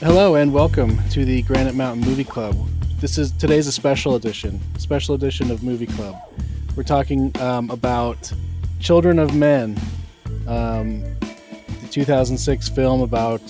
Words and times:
Hello 0.00 0.36
and 0.36 0.52
welcome 0.54 0.96
to 1.08 1.24
the 1.24 1.42
Granite 1.42 1.74
Mountain 1.74 2.06
Movie 2.06 2.22
Club. 2.22 2.54
This 3.00 3.18
is 3.18 3.32
today's 3.32 3.66
a 3.66 3.72
special 3.72 4.14
edition, 4.14 4.60
special 4.78 5.16
edition 5.16 5.50
of 5.50 5.64
Movie 5.64 5.88
Club. 5.88 6.14
We're 6.76 6.84
talking 6.84 7.32
um, 7.40 7.68
about 7.68 8.32
Children 8.78 9.18
of 9.18 9.34
Men, 9.34 9.76
um, 10.46 11.00
the 11.00 11.88
2006 11.90 12.68
film 12.68 13.00
about 13.00 13.40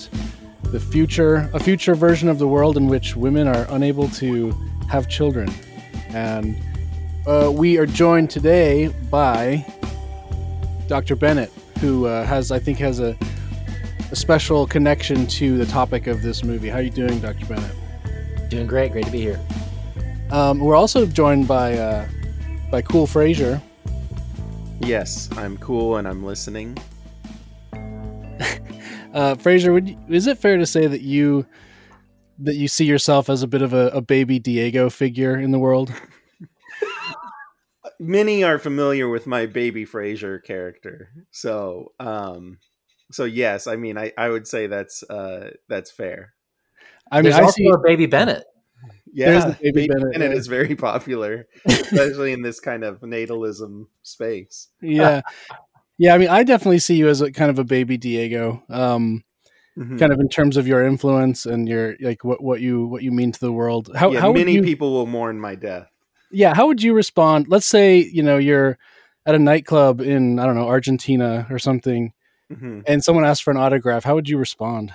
the 0.63 0.79
future, 0.79 1.51
a 1.53 1.59
future 1.59 1.93
version 1.93 2.27
of 2.27 2.39
the 2.39 2.47
world 2.47 2.77
in 2.77 2.87
which 2.87 3.15
women 3.15 3.47
are 3.47 3.67
unable 3.69 4.09
to 4.09 4.49
have 4.89 5.07
children. 5.07 5.53
And 6.07 6.57
uh, 7.27 7.51
we 7.53 7.77
are 7.77 7.85
joined 7.85 8.31
today 8.31 8.87
by 9.11 9.63
Dr. 10.87 11.15
Bennett, 11.15 11.51
who 11.79 12.07
uh, 12.07 12.25
has, 12.25 12.51
I 12.51 12.57
think, 12.57 12.79
has 12.79 12.99
a 12.99 13.15
a 14.11 14.15
special 14.15 14.65
connection 14.65 15.27
to 15.27 15.57
the 15.57 15.65
topic 15.65 16.07
of 16.07 16.21
this 16.21 16.43
movie. 16.43 16.69
How 16.69 16.77
are 16.77 16.81
you 16.81 16.89
doing, 16.89 17.19
Dr. 17.19 17.45
Bennett? 17.45 17.75
Doing 18.49 18.65
great. 18.65 18.91
Great 18.91 19.05
to 19.05 19.11
be 19.11 19.21
here. 19.21 19.39
Um, 20.31 20.59
we're 20.59 20.75
also 20.75 21.05
joined 21.05 21.47
by 21.47 21.77
uh, 21.77 22.07
by 22.71 22.81
Cool 22.81 23.07
Frazier. 23.07 23.61
Yes, 24.79 25.29
I'm 25.37 25.57
cool 25.57 25.97
and 25.97 26.07
I'm 26.07 26.23
listening. 26.23 26.77
uh, 29.13 29.35
Frazier, 29.35 29.73
would 29.73 29.89
you, 29.89 29.97
is 30.07 30.27
it 30.27 30.37
fair 30.37 30.57
to 30.57 30.65
say 30.65 30.87
that 30.87 31.01
you 31.01 31.45
that 32.39 32.55
you 32.55 32.67
see 32.67 32.85
yourself 32.85 33.29
as 33.29 33.43
a 33.43 33.47
bit 33.47 33.61
of 33.61 33.73
a, 33.73 33.89
a 33.89 34.01
baby 34.01 34.39
Diego 34.39 34.89
figure 34.89 35.37
in 35.37 35.51
the 35.51 35.59
world? 35.59 35.93
Many 37.99 38.43
are 38.43 38.57
familiar 38.57 39.09
with 39.09 39.27
my 39.27 39.45
baby 39.45 39.83
Frazier 39.83 40.39
character, 40.39 41.09
so 41.31 41.91
um, 41.99 42.57
so 43.11 43.25
yes, 43.25 43.67
I 43.67 43.75
mean, 43.75 43.97
I, 43.97 44.11
I 44.17 44.29
would 44.29 44.47
say 44.47 44.67
that's 44.67 45.03
uh, 45.03 45.51
that's 45.67 45.91
fair. 45.91 46.33
I 47.11 47.17
mean, 47.17 47.23
There's 47.23 47.35
I 47.35 47.43
also 47.43 47.53
see 47.53 47.69
a 47.73 47.77
baby 47.77 48.05
Bennett. 48.05 48.45
Yeah, 49.11 49.55
baby, 49.61 49.71
baby 49.71 49.87
Bennett, 49.87 50.13
Bennett 50.13 50.31
yeah. 50.31 50.37
is 50.37 50.47
very 50.47 50.75
popular, 50.75 51.47
especially 51.65 52.31
in 52.31 52.43
this 52.43 52.59
kind 52.59 52.83
of 52.83 53.01
natalism 53.01 53.87
space. 54.03 54.67
Yeah, 54.81 55.21
yeah. 55.97 56.13
I 56.13 56.17
mean, 56.17 56.29
I 56.29 56.43
definitely 56.43 56.79
see 56.79 56.95
you 56.95 57.09
as 57.09 57.21
a 57.21 57.31
kind 57.31 57.49
of 57.49 57.57
a 57.57 57.63
baby 57.63 57.97
Diego. 57.97 58.63
Um, 58.69 59.23
mm-hmm. 59.77 59.97
kind 59.97 60.13
of 60.13 60.19
in 60.19 60.29
terms 60.29 60.57
of 60.57 60.67
your 60.67 60.85
influence 60.85 61.45
and 61.45 61.67
your 61.67 61.95
like 62.01 62.23
what 62.23 62.43
what 62.43 62.61
you 62.61 62.85
what 62.85 63.01
you 63.01 63.11
mean 63.11 63.31
to 63.31 63.39
the 63.39 63.51
world. 63.51 63.89
How 63.95 64.11
yeah, 64.11 64.19
how 64.19 64.31
many 64.31 64.53
you, 64.53 64.61
people 64.61 64.91
will 64.93 65.07
mourn 65.07 65.39
my 65.39 65.55
death? 65.55 65.87
Yeah, 66.31 66.53
how 66.53 66.67
would 66.67 66.83
you 66.83 66.93
respond? 66.93 67.47
Let's 67.47 67.65
say 67.65 67.97
you 67.97 68.21
know 68.21 68.37
you're 68.37 68.77
at 69.25 69.33
a 69.33 69.39
nightclub 69.39 70.01
in 70.01 70.37
I 70.37 70.45
don't 70.45 70.55
know 70.55 70.67
Argentina 70.67 71.47
or 71.49 71.57
something 71.57 72.13
mm-hmm. 72.51 72.81
and 72.87 73.03
someone 73.03 73.25
asked 73.25 73.43
for 73.43 73.51
an 73.51 73.57
autograph, 73.57 74.03
how 74.03 74.15
would 74.15 74.29
you 74.29 74.37
respond? 74.37 74.93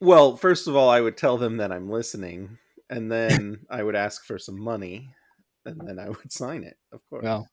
Well, 0.00 0.36
first 0.36 0.66
of 0.66 0.74
all, 0.74 0.90
I 0.90 1.00
would 1.00 1.16
tell 1.16 1.38
them 1.38 1.58
that 1.58 1.72
I'm 1.72 1.88
listening, 1.88 2.58
and 2.90 3.10
then 3.10 3.60
I 3.70 3.82
would 3.82 3.96
ask 3.96 4.24
for 4.24 4.38
some 4.38 4.60
money, 4.60 5.10
and 5.64 5.80
then 5.86 5.98
I 5.98 6.08
would 6.08 6.32
sign 6.32 6.64
it. 6.64 6.76
Of 6.92 7.00
course. 7.08 7.22
Well, 7.22 7.48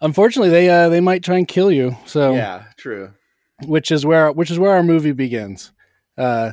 unfortunately, 0.00 0.50
they 0.50 0.68
uh, 0.68 0.88
they 0.88 1.00
might 1.00 1.22
try 1.22 1.36
and 1.36 1.46
kill 1.46 1.70
you. 1.70 1.96
So 2.06 2.34
yeah, 2.34 2.64
true. 2.78 3.12
Which 3.64 3.90
is 3.90 4.06
where 4.06 4.32
which 4.32 4.50
is 4.50 4.58
where 4.58 4.74
our 4.74 4.82
movie 4.82 5.12
begins. 5.12 5.72
Uh, 6.16 6.52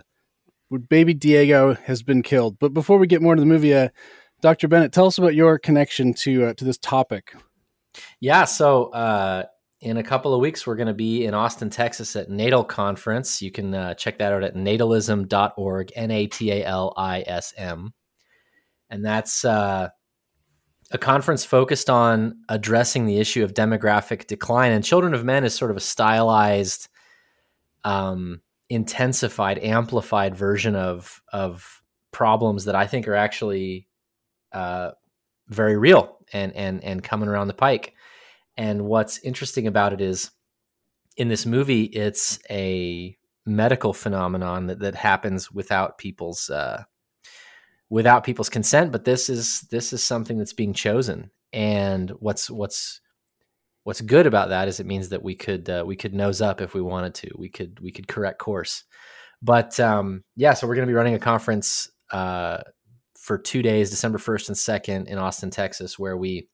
baby 0.78 1.13
Diego 1.13 1.75
has 1.75 2.03
been 2.03 2.22
killed. 2.22 2.57
But 2.59 2.73
before 2.73 2.97
we 2.97 3.07
get 3.07 3.22
more 3.22 3.33
into 3.33 3.41
the 3.41 3.47
movie, 3.47 3.73
uh, 3.73 3.89
Dr. 4.41 4.67
Bennett, 4.67 4.91
tell 4.91 5.07
us 5.07 5.17
about 5.17 5.35
your 5.35 5.57
connection 5.57 6.13
to 6.16 6.45
uh, 6.45 6.53
to 6.55 6.66
this 6.66 6.78
topic. 6.78 7.35
Yeah, 8.19 8.45
so 8.45 8.85
uh, 8.85 9.44
in 9.84 9.98
a 9.98 10.03
couple 10.03 10.34
of 10.34 10.39
weeks, 10.39 10.66
we're 10.66 10.78
going 10.78 10.88
to 10.88 10.94
be 10.94 11.26
in 11.26 11.34
Austin, 11.34 11.70
Texas 11.70 12.16
at 12.16 12.30
Natal 12.30 12.64
Conference. 12.64 13.42
You 13.42 13.52
can 13.52 13.73
uh, 13.73 13.94
check 13.95 14.17
that 14.17 14.31
out 14.31 14.42
at 14.42 14.56
natalism.org, 14.56 15.92
N 15.95 16.09
A 16.09 16.28
T 16.28 16.52
A 16.52 16.66
L 16.66 16.94
I 16.95 17.23
S 17.28 17.53
M. 17.58 17.94
And 18.90 19.06
that's 19.06 19.44
uh, 19.44 19.90
a 20.91 20.97
conference 20.97 21.44
focused 21.44 21.90
on 21.90 22.38
addressing 22.47 23.06
the 23.06 23.19
issue 23.19 23.44
of 23.44 23.53
demographic 23.53 24.25
decline. 24.28 24.72
And 24.72 24.85
Children 24.85 25.13
of 25.13 25.25
Men 25.25 25.44
is 25.44 25.53
sort 25.53 25.69
of 25.69 25.75
a 25.75 25.81
stylized, 25.81 26.88
um, 27.84 28.41
intensified, 28.69 29.59
amplified 29.59 30.34
version 30.34 30.78
of, 30.78 31.22
of 31.34 31.81
problems 32.13 32.66
that 32.66 32.75
I 32.75 32.88
think 32.88 33.06
are 33.09 33.16
actually 33.16 33.90
uh, 34.53 34.91
very 35.50 35.78
real 35.78 36.19
and, 36.31 36.56
and, 36.56 36.81
and 36.86 37.03
coming 37.03 37.28
around 37.28 37.47
the 37.47 37.53
pike. 37.53 37.96
And 38.58 38.86
what's 38.86 39.19
interesting 39.19 39.68
about 39.68 39.94
it 39.94 40.02
is 40.02 40.31
in 41.18 41.28
this 41.28 41.46
movie, 41.46 41.84
it's 41.84 42.40
a 42.50 43.18
medical 43.46 43.94
phenomenon 43.94 44.68
that, 44.68 44.80
that 44.80 44.96
happens 44.96 45.52
without 45.52 45.97
people's 45.97 46.50
uh, 46.50 46.84
without 47.90 48.24
people's 48.24 48.50
consent. 48.50 48.92
But 48.92 49.06
this 49.06 49.30
is 49.30 49.62
this 49.72 49.94
is 49.94 50.03
something 50.03 50.38
that's 50.38 50.53
being 50.53 50.74
chosen. 50.74 51.31
And 51.52 52.09
what's 52.19 52.50
what's 52.50 53.02
what's 53.84 54.02
good 54.02 54.28
about 54.28 54.50
that 54.50 54.68
is 54.68 54.80
it 54.80 54.86
means 54.86 55.09
that 55.09 55.24
we 55.24 55.36
could 55.36 55.69
uh, 55.69 55.84
we 55.86 55.96
could 55.96 56.13
nose 56.13 56.42
up 56.42 56.62
if 56.62 56.74
we 56.74 56.81
wanted 56.81 57.16
to. 57.16 57.31
We 57.38 57.50
could 57.50 57.80
we 57.80 57.92
could 57.92 58.08
correct 58.08 58.40
course. 58.40 58.84
But 59.42 59.80
um, 59.80 60.24
yeah, 60.36 60.53
so 60.53 60.68
we're 60.68 60.75
going 60.75 60.88
to 60.88 60.92
be 60.92 60.96
running 60.96 61.16
a 61.16 61.19
conference 61.19 61.90
uh, 62.12 62.59
for 63.18 63.38
two 63.38 63.62
days, 63.62 63.90
December 63.90 64.18
first 64.18 64.47
and 64.47 64.58
second 64.58 65.08
in 65.08 65.18
Austin, 65.18 65.50
Texas, 65.50 66.00
where 66.00 66.16
we 66.16 66.47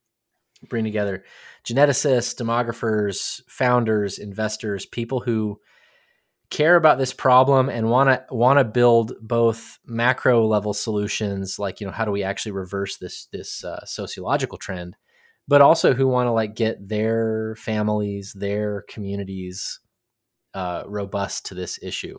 bring 0.67 0.83
together 0.83 1.23
geneticists, 1.65 2.35
demographers, 2.35 3.41
founders, 3.47 4.19
investors, 4.19 4.85
people 4.85 5.19
who 5.19 5.59
care 6.49 6.75
about 6.75 6.97
this 6.97 7.13
problem 7.13 7.69
and 7.69 7.89
want 7.89 8.09
to 8.09 8.35
want 8.35 8.57
to 8.57 8.65
build 8.65 9.13
both 9.21 9.77
macro 9.85 10.45
level 10.45 10.73
solutions 10.73 11.59
like 11.59 11.79
you 11.79 11.85
know 11.85 11.93
how 11.93 12.03
do 12.03 12.11
we 12.11 12.23
actually 12.23 12.51
reverse 12.51 12.97
this 12.97 13.27
this 13.31 13.63
uh, 13.63 13.85
sociological 13.85 14.57
trend 14.57 14.95
but 15.47 15.61
also 15.61 15.93
who 15.93 16.07
want 16.07 16.25
to 16.25 16.31
like 16.31 16.55
get 16.55 16.87
their 16.87 17.55
families 17.55 18.33
their 18.33 18.83
communities 18.89 19.79
uh, 20.53 20.83
robust 20.87 21.45
to 21.47 21.55
this 21.55 21.79
issue. 21.81 22.17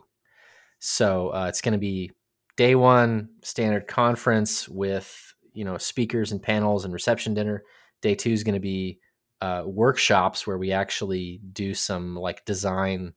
So 0.79 1.29
uh, 1.33 1.47
it's 1.47 1.61
going 1.61 1.73
to 1.73 1.79
be 1.79 2.11
day 2.57 2.75
one 2.75 3.29
standard 3.43 3.87
conference 3.87 4.67
with 4.67 5.33
you 5.53 5.65
know 5.65 5.77
speakers 5.77 6.31
and 6.31 6.41
panels 6.41 6.85
and 6.85 6.93
reception 6.93 7.33
dinner 7.33 7.63
day 8.01 8.15
two 8.15 8.31
is 8.31 8.43
going 8.43 8.55
to 8.55 8.59
be 8.59 8.99
uh, 9.41 9.63
workshops 9.65 10.45
where 10.45 10.57
we 10.57 10.71
actually 10.71 11.41
do 11.51 11.73
some 11.73 12.15
like 12.15 12.45
design 12.45 13.13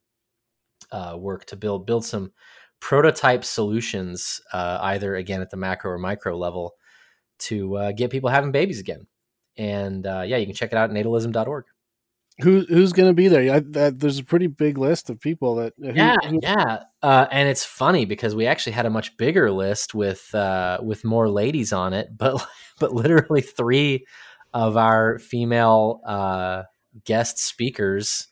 uh, 0.90 1.16
work 1.18 1.44
to 1.46 1.56
build 1.56 1.86
build 1.86 2.04
some 2.04 2.32
prototype 2.80 3.44
solutions, 3.44 4.40
uh, 4.52 4.78
either 4.82 5.16
again 5.16 5.40
at 5.40 5.50
the 5.50 5.56
macro 5.56 5.92
or 5.92 5.98
micro 5.98 6.36
level, 6.36 6.74
to 7.38 7.76
uh, 7.76 7.92
get 7.92 8.10
people 8.10 8.30
having 8.30 8.52
babies 8.52 8.80
again. 8.80 9.06
And 9.56 10.06
uh, 10.06 10.24
yeah, 10.26 10.38
you 10.38 10.46
can 10.46 10.54
check 10.54 10.72
it 10.72 10.76
out 10.76 10.90
at 10.90 10.96
natalism.org. 10.96 11.64
Who 12.40 12.64
who's 12.68 12.92
going 12.92 13.08
to 13.08 13.14
be 13.14 13.28
there? 13.28 13.54
I, 13.54 13.60
that, 13.60 14.00
there's 14.00 14.18
a 14.18 14.24
pretty 14.24 14.48
big 14.48 14.76
list 14.76 15.08
of 15.08 15.20
people 15.20 15.54
that. 15.56 15.74
Who, 15.78 15.92
yeah, 15.92 16.16
who... 16.28 16.40
yeah, 16.42 16.82
uh, 17.00 17.26
and 17.30 17.48
it's 17.48 17.64
funny 17.64 18.06
because 18.06 18.34
we 18.34 18.46
actually 18.46 18.72
had 18.72 18.86
a 18.86 18.90
much 18.90 19.16
bigger 19.16 19.52
list 19.52 19.94
with 19.94 20.30
with 20.82 21.04
more 21.04 21.28
ladies 21.28 21.72
on 21.72 21.92
it, 21.92 22.08
but 22.16 22.44
but 22.80 22.92
literally 22.92 23.40
three 23.40 24.04
of 24.54 24.76
our 24.76 25.18
female 25.18 26.00
uh, 26.06 26.62
guest 27.04 27.38
speakers 27.38 28.28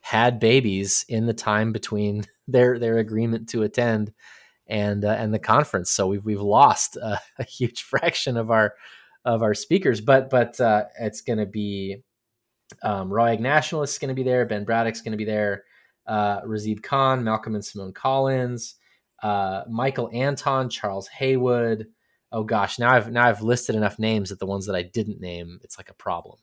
had 0.00 0.40
babies 0.40 1.04
in 1.08 1.26
the 1.26 1.34
time 1.34 1.72
between 1.72 2.24
their 2.48 2.78
their 2.78 2.98
agreement 2.98 3.48
to 3.50 3.62
attend 3.62 4.12
and 4.66 5.04
uh, 5.04 5.10
and 5.10 5.32
the 5.32 5.38
conference. 5.38 5.90
So 5.90 6.08
we've 6.08 6.24
we've 6.24 6.40
lost 6.40 6.96
a, 6.96 7.20
a, 7.38 7.44
huge 7.44 7.82
fraction 7.82 8.36
of 8.36 8.50
our 8.50 8.74
of 9.24 9.42
our 9.42 9.54
speakers, 9.54 10.00
but 10.00 10.30
but 10.30 10.58
uh, 10.60 10.84
it's 10.98 11.20
going 11.20 11.38
to 11.38 11.46
be 11.46 12.02
um, 12.82 13.12
Raw 13.12 13.26
Egg 13.26 13.40
Nationalist 13.40 13.94
is 13.94 13.98
going 13.98 14.08
to 14.08 14.14
be 14.14 14.22
there, 14.22 14.46
Ben 14.46 14.64
Braddock's 14.64 15.02
going 15.02 15.12
to 15.12 15.18
be 15.18 15.24
there, 15.24 15.64
uh, 16.06 16.40
Razib 16.42 16.82
Khan, 16.82 17.22
Malcolm 17.22 17.54
and 17.54 17.64
Simone 17.64 17.92
Collins, 17.92 18.76
uh, 19.22 19.62
Michael 19.68 20.10
Anton, 20.12 20.68
Charles 20.68 21.08
Haywood, 21.08 21.86
oh 22.36 22.44
gosh, 22.44 22.78
now 22.78 22.90
I've 22.90 23.10
now 23.10 23.26
I've 23.26 23.40
listed 23.40 23.74
enough 23.74 23.98
names 23.98 24.28
that 24.28 24.38
the 24.38 24.46
ones 24.46 24.66
that 24.66 24.76
I 24.76 24.82
didn't 24.82 25.20
name, 25.20 25.58
it's 25.62 25.78
like 25.78 25.88
a 25.88 25.94
problem. 25.94 26.38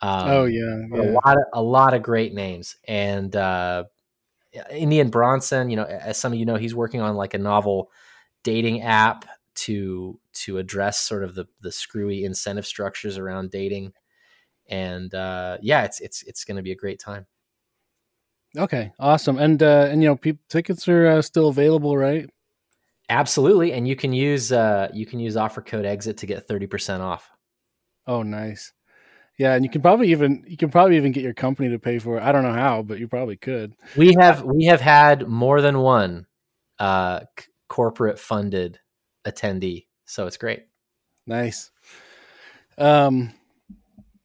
Um, 0.00 0.28
oh 0.28 0.44
yeah, 0.46 0.82
yeah, 0.92 1.00
a 1.00 1.06
lot 1.12 1.36
of 1.36 1.42
a 1.54 1.62
lot 1.62 1.94
of 1.94 2.02
great 2.02 2.34
names, 2.34 2.76
and 2.86 3.34
uh, 3.34 3.84
Indian 4.70 5.10
Bronson. 5.10 5.70
You 5.70 5.76
know, 5.76 5.84
as 5.84 6.18
some 6.18 6.32
of 6.32 6.38
you 6.38 6.44
know, 6.44 6.56
he's 6.56 6.74
working 6.74 7.00
on 7.00 7.14
like 7.14 7.34
a 7.34 7.38
novel 7.38 7.90
dating 8.42 8.82
app 8.82 9.26
to 9.54 10.18
to 10.32 10.58
address 10.58 11.00
sort 11.00 11.22
of 11.22 11.36
the 11.36 11.46
the 11.60 11.70
screwy 11.70 12.24
incentive 12.24 12.66
structures 12.66 13.16
around 13.16 13.52
dating, 13.52 13.92
and 14.68 15.14
uh, 15.14 15.58
yeah, 15.62 15.84
it's 15.84 16.00
it's 16.00 16.24
it's 16.24 16.44
going 16.44 16.56
to 16.56 16.62
be 16.64 16.72
a 16.72 16.76
great 16.76 16.98
time. 16.98 17.26
Okay, 18.56 18.90
awesome, 18.98 19.38
and 19.38 19.62
uh, 19.62 19.86
and 19.88 20.02
you 20.02 20.08
know, 20.08 20.16
people, 20.16 20.42
tickets 20.48 20.88
are 20.88 21.06
uh, 21.06 21.22
still 21.22 21.48
available, 21.48 21.96
right? 21.96 22.28
Absolutely, 23.10 23.72
and 23.72 23.88
you 23.88 23.96
can 23.96 24.12
use 24.12 24.52
uh, 24.52 24.88
you 24.92 25.06
can 25.06 25.18
use 25.18 25.36
offer 25.36 25.62
code 25.62 25.86
exit 25.86 26.18
to 26.18 26.26
get 26.26 26.46
thirty 26.46 26.66
percent 26.66 27.02
off. 27.02 27.30
Oh, 28.06 28.22
nice. 28.22 28.72
Yeah, 29.38 29.54
and 29.54 29.64
you 29.64 29.70
can 29.70 29.80
probably 29.80 30.10
even 30.10 30.44
you 30.46 30.56
can 30.56 30.70
probably 30.70 30.96
even 30.96 31.12
get 31.12 31.22
your 31.22 31.34
company 31.34 31.68
to 31.70 31.78
pay 31.78 31.98
for 31.98 32.18
it. 32.18 32.22
I 32.22 32.32
don't 32.32 32.42
know 32.42 32.52
how, 32.52 32.82
but 32.82 32.98
you 32.98 33.08
probably 33.08 33.36
could. 33.36 33.74
We 33.96 34.14
have 34.18 34.42
we 34.42 34.64
have 34.64 34.80
had 34.80 35.28
more 35.28 35.60
than 35.60 35.78
one 35.78 36.26
uh, 36.78 37.20
corporate 37.68 38.18
funded 38.18 38.78
attendee. 39.26 39.86
So 40.04 40.26
it's 40.26 40.36
great. 40.36 40.64
Nice. 41.26 41.70
Um, 42.78 43.32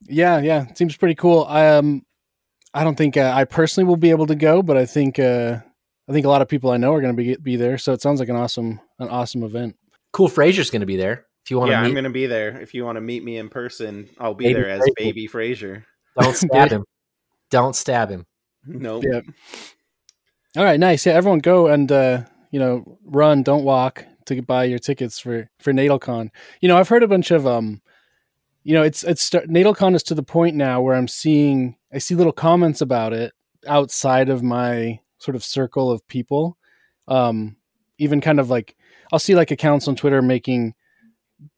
yeah, 0.07 0.39
yeah, 0.39 0.73
seems 0.73 0.97
pretty 0.97 1.15
cool. 1.15 1.45
I 1.47 1.67
um, 1.69 2.05
I 2.73 2.83
don't 2.83 2.95
think 2.95 3.15
uh, 3.15 3.31
I 3.35 3.45
personally 3.45 3.87
will 3.87 3.97
be 3.97 4.09
able 4.09 4.27
to 4.27 4.35
go, 4.35 4.63
but 4.63 4.77
I 4.77 4.85
think 4.85 5.19
uh, 5.19 5.59
I 6.07 6.11
think 6.11 6.25
a 6.25 6.29
lot 6.29 6.41
of 6.41 6.47
people 6.47 6.71
I 6.71 6.77
know 6.77 6.93
are 6.93 7.01
going 7.01 7.15
to 7.15 7.21
be 7.21 7.35
be 7.35 7.55
there. 7.55 7.77
So 7.77 7.93
it 7.93 8.01
sounds 8.01 8.19
like 8.19 8.29
an 8.29 8.35
awesome 8.35 8.79
an 8.99 9.09
awesome 9.09 9.43
event. 9.43 9.75
Cool. 10.11 10.27
Frazier's 10.27 10.69
going 10.69 10.81
to 10.81 10.85
be 10.85 10.97
there. 10.97 11.25
If 11.43 11.51
you 11.51 11.59
want 11.59 11.71
yeah, 11.71 11.81
to, 11.81 11.85
I'm 11.85 11.93
going 11.93 12.03
to 12.05 12.09
be 12.09 12.25
there. 12.25 12.59
If 12.61 12.73
you 12.73 12.85
want 12.85 12.95
to 12.95 13.01
meet 13.01 13.23
me 13.23 13.37
in 13.37 13.49
person, 13.49 14.09
I'll 14.17 14.33
be 14.33 14.45
Baby 14.45 14.61
there 14.61 14.69
as 14.69 14.79
Frazier. 14.79 14.93
Baby 14.97 15.27
Frazier. 15.27 15.85
don't 16.19 16.35
stab 16.35 16.69
him. 16.71 16.85
Don't 17.49 17.75
stab 17.75 18.09
him. 18.09 18.25
Nope. 18.65 19.03
Yeah. 19.05 19.21
All 20.55 20.63
right, 20.63 20.79
nice. 20.79 21.05
Yeah, 21.05 21.13
everyone 21.13 21.39
go 21.39 21.67
and 21.67 21.91
uh, 21.91 22.23
you 22.51 22.59
know 22.59 22.97
run, 23.03 23.43
don't 23.43 23.63
walk 23.63 24.05
to 24.25 24.41
buy 24.41 24.65
your 24.65 24.79
tickets 24.79 25.19
for 25.19 25.49
for 25.59 25.73
NatalCon. 25.73 26.29
You 26.61 26.69
know, 26.69 26.77
I've 26.77 26.87
heard 26.87 27.03
a 27.03 27.07
bunch 27.07 27.31
of 27.31 27.45
um, 27.45 27.81
you 28.63 28.73
know, 28.73 28.83
it's 28.83 29.03
it's 29.03 29.21
start, 29.21 29.49
NatalCon 29.49 29.95
is 29.95 30.03
to 30.03 30.15
the 30.15 30.23
point 30.23 30.55
now 30.55 30.81
where 30.81 30.95
I'm 30.95 31.07
seeing 31.07 31.75
I 31.91 31.97
see 31.97 32.15
little 32.15 32.31
comments 32.31 32.81
about 32.81 33.13
it 33.13 33.33
outside 33.67 34.29
of 34.29 34.41
my 34.41 34.99
sort 35.23 35.35
of 35.35 35.43
circle 35.43 35.91
of 35.91 36.05
people. 36.07 36.57
Um, 37.07 37.55
even 37.97 38.21
kind 38.21 38.39
of 38.39 38.49
like 38.49 38.75
I'll 39.11 39.19
see 39.19 39.35
like 39.35 39.51
accounts 39.51 39.87
on 39.87 39.95
Twitter 39.95 40.21
making 40.21 40.73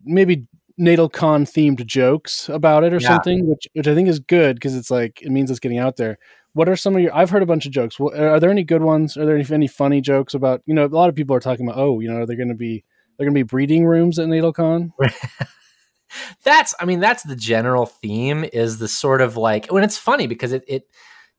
maybe 0.04 0.46
NatalCon 0.80 1.44
themed 1.44 1.86
jokes 1.86 2.50
about 2.50 2.84
it 2.84 2.94
or 2.94 3.00
Yeah. 3.00 3.08
something, 3.08 3.48
which 3.48 3.68
which 3.74 3.88
I 3.88 3.96
think 3.96 4.08
is 4.08 4.20
good 4.20 4.56
because 4.56 4.76
it's 4.76 4.92
like 4.92 5.22
it 5.22 5.32
means 5.32 5.50
it's 5.50 5.60
getting 5.60 5.80
out 5.80 5.96
there. 5.96 6.18
What 6.54 6.70
are 6.70 6.76
some 6.76 6.96
of 6.96 7.02
your? 7.02 7.14
I've 7.16 7.30
heard 7.30 7.44
a 7.44 7.46
bunch 7.46 7.66
of 7.66 7.72
jokes. 7.72 8.00
Are 8.00 8.40
there 8.40 8.50
any 8.50 8.64
good 8.64 8.82
ones? 8.82 9.18
Are 9.18 9.26
there 9.26 9.36
any, 9.36 9.46
any 9.52 9.68
funny 9.68 10.02
jokes 10.02 10.34
about? 10.34 10.62
You 10.66 10.74
know, 10.74 10.86
a 10.86 10.88
lot 10.88 11.10
of 11.10 11.16
people 11.16 11.36
are 11.36 11.42
talking 11.42 11.68
about. 11.68 11.80
Oh, 11.80 12.00
you 12.00 12.10
know, 12.10 12.18
are 12.22 12.26
there 12.26 12.38
going 12.38 12.50
to 12.50 12.56
be 12.56 12.84
they're 13.18 13.26
going 13.26 13.34
to 13.34 13.40
be 13.40 13.44
breeding 13.44 13.86
rooms 13.86 14.20
at 14.20 14.28
NatalCon? 14.28 14.92
that's 16.44 16.74
i 16.80 16.86
mean 16.86 17.00
that's 17.00 17.24
the 17.24 17.36
general 17.36 17.86
theme 17.86 18.46
is 18.54 18.78
the 18.78 18.88
sort 18.88 19.22
of 19.22 19.36
like 19.36 19.72
when 19.72 19.84
it's 19.84 19.98
funny 19.98 20.28
because 20.28 20.54
it, 20.54 20.64
it 20.68 20.84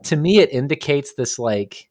to 0.03 0.17
me 0.17 0.39
it 0.39 0.53
indicates 0.53 1.15
this 1.15 1.39
like 1.39 1.89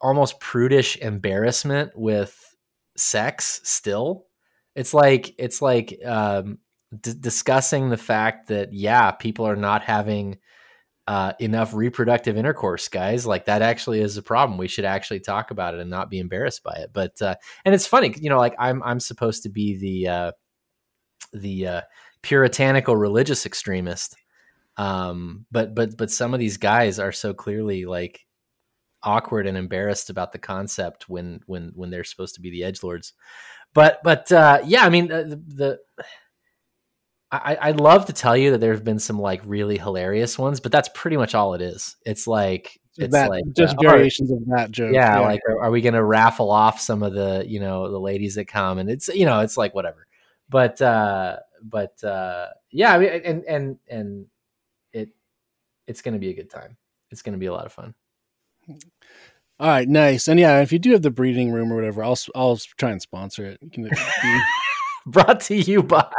almost 0.00 0.40
prudish 0.40 0.96
embarrassment 0.98 1.92
with 1.94 2.54
sex 2.96 3.60
still. 3.64 4.26
It's 4.74 4.94
like 4.94 5.34
it's 5.38 5.62
like 5.62 5.98
um 6.04 6.58
d- 7.00 7.14
discussing 7.18 7.88
the 7.88 7.96
fact 7.96 8.48
that 8.48 8.72
yeah 8.72 9.10
people 9.10 9.46
are 9.46 9.56
not 9.56 9.82
having 9.82 10.38
uh, 11.08 11.32
enough 11.38 11.72
reproductive 11.72 12.36
intercourse 12.36 12.88
guys. 12.88 13.24
Like 13.24 13.44
that 13.44 13.62
actually 13.62 14.00
is 14.00 14.16
a 14.16 14.22
problem. 14.22 14.58
We 14.58 14.66
should 14.66 14.84
actually 14.84 15.20
talk 15.20 15.52
about 15.52 15.74
it 15.74 15.80
and 15.80 15.88
not 15.88 16.10
be 16.10 16.18
embarrassed 16.18 16.64
by 16.64 16.74
it. 16.78 16.90
But 16.92 17.20
uh 17.22 17.36
and 17.64 17.74
it's 17.74 17.86
funny 17.86 18.14
you 18.20 18.28
know 18.28 18.38
like 18.38 18.54
i'm 18.58 18.82
i'm 18.82 19.00
supposed 19.00 19.44
to 19.44 19.48
be 19.48 19.76
the 19.76 20.08
uh 20.08 20.32
the 21.32 21.66
uh, 21.66 21.80
puritanical 22.22 22.96
religious 22.96 23.46
extremist. 23.46 24.16
Um, 24.76 25.46
but 25.50 25.74
but 25.74 25.96
but 25.96 26.10
some 26.10 26.34
of 26.34 26.40
these 26.40 26.58
guys 26.58 26.98
are 26.98 27.12
so 27.12 27.32
clearly 27.32 27.86
like 27.86 28.25
awkward 29.06 29.46
and 29.46 29.56
embarrassed 29.56 30.10
about 30.10 30.32
the 30.32 30.38
concept 30.38 31.08
when 31.08 31.40
when 31.46 31.72
when 31.74 31.90
they're 31.90 32.04
supposed 32.04 32.34
to 32.34 32.40
be 32.40 32.50
the 32.50 32.64
edge 32.64 32.82
lords. 32.82 33.14
But 33.72 34.00
but 34.04 34.30
uh, 34.30 34.60
yeah, 34.64 34.84
I 34.84 34.90
mean 34.90 35.08
the, 35.08 35.40
the 35.46 35.78
I, 37.30 37.58
I'd 37.60 37.80
love 37.80 38.06
to 38.06 38.12
tell 38.12 38.36
you 38.36 38.52
that 38.52 38.58
there 38.58 38.72
have 38.72 38.84
been 38.84 38.98
some 38.98 39.18
like 39.18 39.40
really 39.44 39.78
hilarious 39.78 40.38
ones, 40.38 40.60
but 40.60 40.70
that's 40.70 40.88
pretty 40.94 41.16
much 41.16 41.34
all 41.34 41.54
it 41.54 41.60
is. 41.60 41.96
It's 42.04 42.26
like 42.26 42.78
it's 42.98 43.12
that 43.12 43.30
like 43.30 43.44
just 43.56 43.76
uh, 43.78 43.82
variations 43.82 44.30
of 44.30 44.46
that 44.46 44.70
joke. 44.70 44.92
yeah, 44.92 45.18
like 45.20 45.40
are, 45.48 45.64
are 45.64 45.70
we 45.70 45.80
going 45.80 45.94
to 45.94 46.04
raffle 46.04 46.50
off 46.50 46.80
some 46.80 47.02
of 47.02 47.14
the 47.14 47.44
you 47.46 47.60
know 47.60 47.90
the 47.90 47.98
ladies 47.98 48.36
that 48.36 48.46
come 48.46 48.78
and 48.78 48.90
it's 48.90 49.08
you 49.08 49.26
know 49.26 49.40
it's 49.40 49.56
like 49.56 49.74
whatever 49.74 50.06
but 50.48 50.80
uh 50.80 51.36
but 51.62 52.02
uh 52.04 52.46
yeah 52.70 52.94
I 52.94 52.98
mean 52.98 53.08
and 53.08 53.44
and 53.44 53.78
and 53.88 54.26
it 54.92 55.10
it's 55.86 56.02
going 56.02 56.14
to 56.14 56.20
be 56.20 56.30
a 56.30 56.34
good 56.34 56.50
time 56.50 56.76
it's 57.10 57.22
going 57.22 57.34
to 57.34 57.38
be 57.38 57.46
a 57.46 57.52
lot 57.52 57.66
of 57.66 57.72
fun 57.72 57.94
All 59.58 59.68
right, 59.68 59.88
nice. 59.88 60.28
And 60.28 60.38
yeah, 60.38 60.60
if 60.60 60.70
you 60.72 60.78
do 60.78 60.92
have 60.92 61.02
the 61.02 61.10
breeding 61.10 61.50
room 61.50 61.72
or 61.72 61.76
whatever, 61.76 62.04
I'll 62.04 62.18
I'll 62.34 62.56
try 62.76 62.90
and 62.90 63.00
sponsor 63.00 63.44
it. 63.46 63.58
You 63.62 63.70
can 63.70 63.84
be, 63.84 63.90
brought 65.06 65.40
to 65.42 65.56
you 65.56 65.82
by 65.82 66.10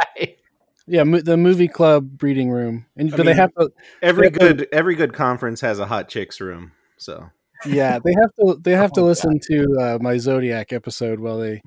yeah, 0.86 1.04
mo- 1.04 1.20
the 1.20 1.36
movie 1.36 1.68
club 1.68 2.18
breeding 2.18 2.50
room. 2.50 2.86
And 2.96 3.12
I 3.12 3.16
do 3.16 3.22
they 3.22 3.34
have 3.34 3.54
to? 3.54 3.70
Every 4.02 4.26
Yeah, 4.26 4.30
but- 4.30 4.40
good 4.40 4.68
every 4.72 4.94
good 4.96 5.12
conference 5.12 5.60
has 5.60 5.78
a 5.78 5.86
hot 5.86 6.08
chicks 6.08 6.40
room. 6.40 6.72
So 6.96 7.30
Yeah, 7.64 8.00
they 8.00 8.12
have 8.12 8.34
to. 8.40 8.58
They 8.60 8.72
have 8.72 8.90
to 8.94 9.00
Oh, 9.00 9.04
God. 9.04 9.08
listen 9.08 9.38
to 9.50 9.76
uh, 9.80 9.98
my 10.00 10.18
Zodiac 10.18 10.72
episode 10.72 11.20
while 11.20 11.38
they 11.38 11.62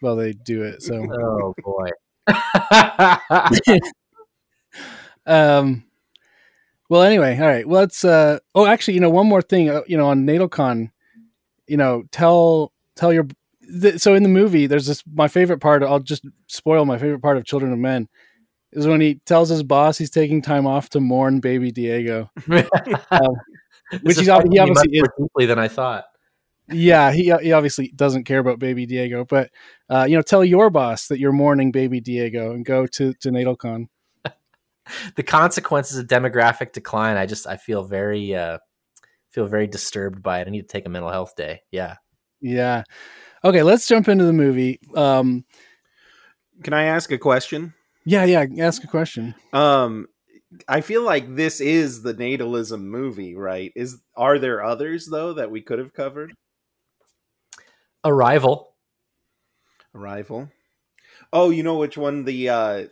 while 0.00 0.14
they 0.14 0.32
do 0.32 0.62
it. 0.62 0.82
So. 0.82 1.04
oh 1.12 1.54
boy 1.62 1.88
Um, 5.26 5.84
well, 6.88 7.02
anyway, 7.02 7.36
all 7.38 7.46
right. 7.48 7.66
Well, 7.66 7.80
let's. 7.80 8.04
Uh, 8.04 8.38
oh, 8.54 8.66
actually, 8.66 8.94
you 8.94 9.00
know, 9.00 9.10
one 9.10 9.26
more 9.26 9.42
thing. 9.42 9.68
Uh, 9.68 9.82
you 9.88 9.96
know, 9.96 10.06
on 10.06 10.24
NatalCon, 10.24 10.90
you 11.66 11.76
know, 11.76 12.04
tell 12.10 12.72
tell 12.94 13.12
your. 13.12 13.26
Th- 13.80 13.98
so 13.98 14.14
in 14.14 14.22
the 14.22 14.28
movie, 14.28 14.66
there's 14.66 14.86
this. 14.86 15.02
My 15.12 15.28
favorite 15.28 15.60
part. 15.60 15.82
I'll 15.82 16.00
just 16.00 16.24
spoil 16.46 16.84
my 16.84 16.98
favorite 16.98 17.22
part 17.22 17.36
of 17.36 17.44
Children 17.44 17.72
of 17.72 17.78
Men 17.78 18.08
is 18.72 18.86
when 18.86 19.00
he 19.00 19.16
tells 19.26 19.48
his 19.48 19.62
boss 19.62 19.98
he's 19.98 20.10
taking 20.10 20.42
time 20.42 20.66
off 20.66 20.90
to 20.90 21.00
mourn 21.00 21.40
baby 21.40 21.72
Diego. 21.72 22.30
Which 22.46 22.66
Which 24.02 24.18
he's 24.18 24.28
ob- 24.28 24.50
he 24.50 24.58
obviously 24.58 25.00
much 25.00 25.10
more 25.18 25.28
deeply 25.28 25.46
than 25.46 25.58
I 25.58 25.68
thought. 25.68 26.04
Yeah, 26.68 27.12
he 27.12 27.32
he 27.40 27.52
obviously 27.52 27.92
doesn't 27.94 28.24
care 28.24 28.40
about 28.40 28.58
baby 28.58 28.86
Diego, 28.86 29.24
but 29.24 29.50
uh, 29.88 30.06
you 30.08 30.16
know, 30.16 30.22
tell 30.22 30.44
your 30.44 30.70
boss 30.70 31.08
that 31.08 31.20
you're 31.20 31.32
mourning 31.32 31.70
baby 31.70 32.00
Diego 32.00 32.52
and 32.52 32.64
go 32.64 32.86
to 32.86 33.14
to 33.14 33.30
NatalCon. 33.30 33.88
The 35.16 35.24
consequences 35.24 35.98
of 35.98 36.06
demographic 36.06 36.72
decline. 36.72 37.16
I 37.16 37.26
just 37.26 37.44
I 37.48 37.56
feel 37.56 37.82
very 37.82 38.32
uh 38.36 38.58
feel 39.36 39.46
very 39.46 39.66
disturbed 39.66 40.22
by 40.22 40.40
it. 40.40 40.46
I 40.46 40.50
need 40.50 40.62
to 40.62 40.66
take 40.66 40.86
a 40.86 40.88
mental 40.88 41.10
health 41.10 41.36
day. 41.36 41.60
Yeah. 41.70 41.96
Yeah. 42.40 42.84
Okay, 43.44 43.62
let's 43.62 43.86
jump 43.86 44.08
into 44.08 44.24
the 44.24 44.32
movie. 44.32 44.80
Um, 44.96 45.44
can 46.64 46.72
I 46.72 46.84
ask 46.84 47.12
a 47.12 47.18
question? 47.18 47.74
yeah, 48.06 48.24
yeah. 48.24 48.46
Ask 48.60 48.82
a 48.82 48.86
question. 48.86 49.34
Um 49.52 50.06
I 50.66 50.80
feel 50.80 51.02
like 51.02 51.34
this 51.34 51.60
is 51.60 52.02
the 52.02 52.14
natalism 52.14 52.80
movie, 52.84 53.34
right? 53.34 53.72
Is 53.76 54.00
are 54.16 54.38
there 54.38 54.64
others 54.64 55.06
though 55.06 55.34
that 55.34 55.50
we 55.50 55.60
could 55.60 55.78
have 55.80 55.92
covered? 55.92 56.32
Arrival. 58.04 58.74
Arrival. 59.94 60.48
Oh, 61.30 61.50
you 61.50 61.62
know 61.62 61.76
which 61.76 61.98
one 61.98 62.24
the 62.24 62.48
uh 62.48 62.84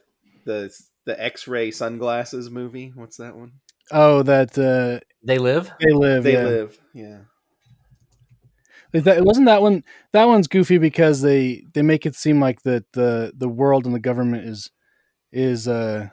the 0.44 0.70
the 1.06 1.22
X-ray 1.24 1.70
sunglasses 1.70 2.50
movie? 2.50 2.92
What's 2.94 3.16
that 3.16 3.34
one? 3.34 3.52
Oh, 3.90 4.22
that 4.22 4.56
uh, 4.58 5.00
They 5.22 5.38
live. 5.38 5.70
they 5.80 5.92
live. 5.92 6.24
They 6.24 6.32
yeah. 6.34 6.44
live. 6.44 6.78
Yeah. 6.94 7.18
That, 8.92 9.24
wasn't 9.24 9.46
that 9.46 9.60
one. 9.60 9.82
That 10.12 10.26
one's 10.26 10.46
goofy 10.46 10.78
because 10.78 11.20
they 11.20 11.64
they 11.74 11.82
make 11.82 12.06
it 12.06 12.14
seem 12.14 12.40
like 12.40 12.62
that 12.62 12.84
the 12.92 13.32
the 13.36 13.48
world 13.48 13.86
and 13.86 13.94
the 13.94 13.98
government 14.00 14.44
is 14.48 14.70
is 15.32 15.66
uh 15.66 16.08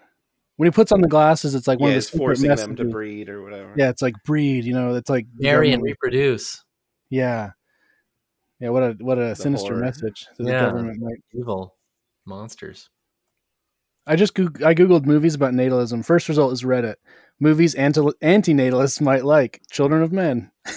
when 0.58 0.66
he 0.68 0.72
puts 0.72 0.92
on 0.92 1.02
the 1.02 1.08
glasses, 1.08 1.54
it's 1.54 1.68
like 1.68 1.80
one 1.80 1.92
yeah, 1.92 1.98
of 1.98 2.04
the 2.04 2.08
it's 2.08 2.08
secret 2.12 2.26
forcing 2.26 2.56
them 2.56 2.76
to 2.78 2.86
breed 2.86 3.30
or 3.30 3.44
whatever. 3.44 3.74
Yeah, 3.78 3.90
it's 3.90 4.02
like 4.02 4.16
breed. 4.26 4.66
You 4.66 4.74
know, 4.74 4.96
it's 4.96 5.10
like 5.12 5.28
the 5.36 5.44
Marry 5.44 5.72
and 5.74 5.84
reproduce. 5.84 6.64
Yeah, 7.12 7.52
yeah. 8.60 8.70
What 8.70 8.84
a 8.84 8.96
what 9.00 9.20
a 9.20 9.36
sinister 9.36 9.74
horror. 9.74 9.86
message 9.86 10.28
that 10.38 10.44
the 10.44 10.52
Yeah. 10.52 10.66
government 10.66 11.00
might 11.02 11.22
Evil 11.40 11.76
monsters. 12.26 12.90
I 14.08 14.16
just 14.16 14.34
Goog- 14.34 14.64
I 14.64 14.74
googled 14.74 15.06
movies 15.06 15.36
about 15.36 15.54
natalism. 15.54 16.04
First 16.04 16.30
result 16.30 16.52
is 16.54 16.64
Reddit. 16.64 16.96
Movies 17.42 17.74
anti 17.74 18.08
anti-natalists 18.22 19.02
might 19.02 19.26
like 19.26 19.64
Children 19.72 20.04
of 20.04 20.12
Men. 20.12 20.52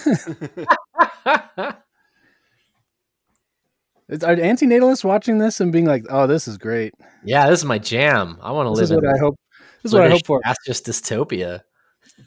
Are 4.09 4.33
anti-natalists 4.33 5.03
watching 5.03 5.37
this 5.37 5.59
and 5.61 5.71
being 5.71 5.85
like, 5.85 6.05
"Oh, 6.09 6.25
this 6.25 6.47
is 6.47 6.57
great. 6.57 6.95
yeah, 7.23 7.47
this 7.47 7.59
is 7.59 7.65
my 7.65 7.77
jam. 7.77 8.39
I 8.41 8.51
want 8.51 8.65
to 8.65 8.81
This 8.81 8.89
live 8.89 8.97
is 8.97 9.03
what 9.03 9.15
I 9.15 9.19
hope. 9.19 9.35
This 9.83 9.91
is 9.91 9.93
what 9.93 10.07
I 10.07 10.09
hope 10.09 10.25
for." 10.25 10.41
That's 10.43 10.57
just 10.65 10.87
dystopia. 10.87 11.61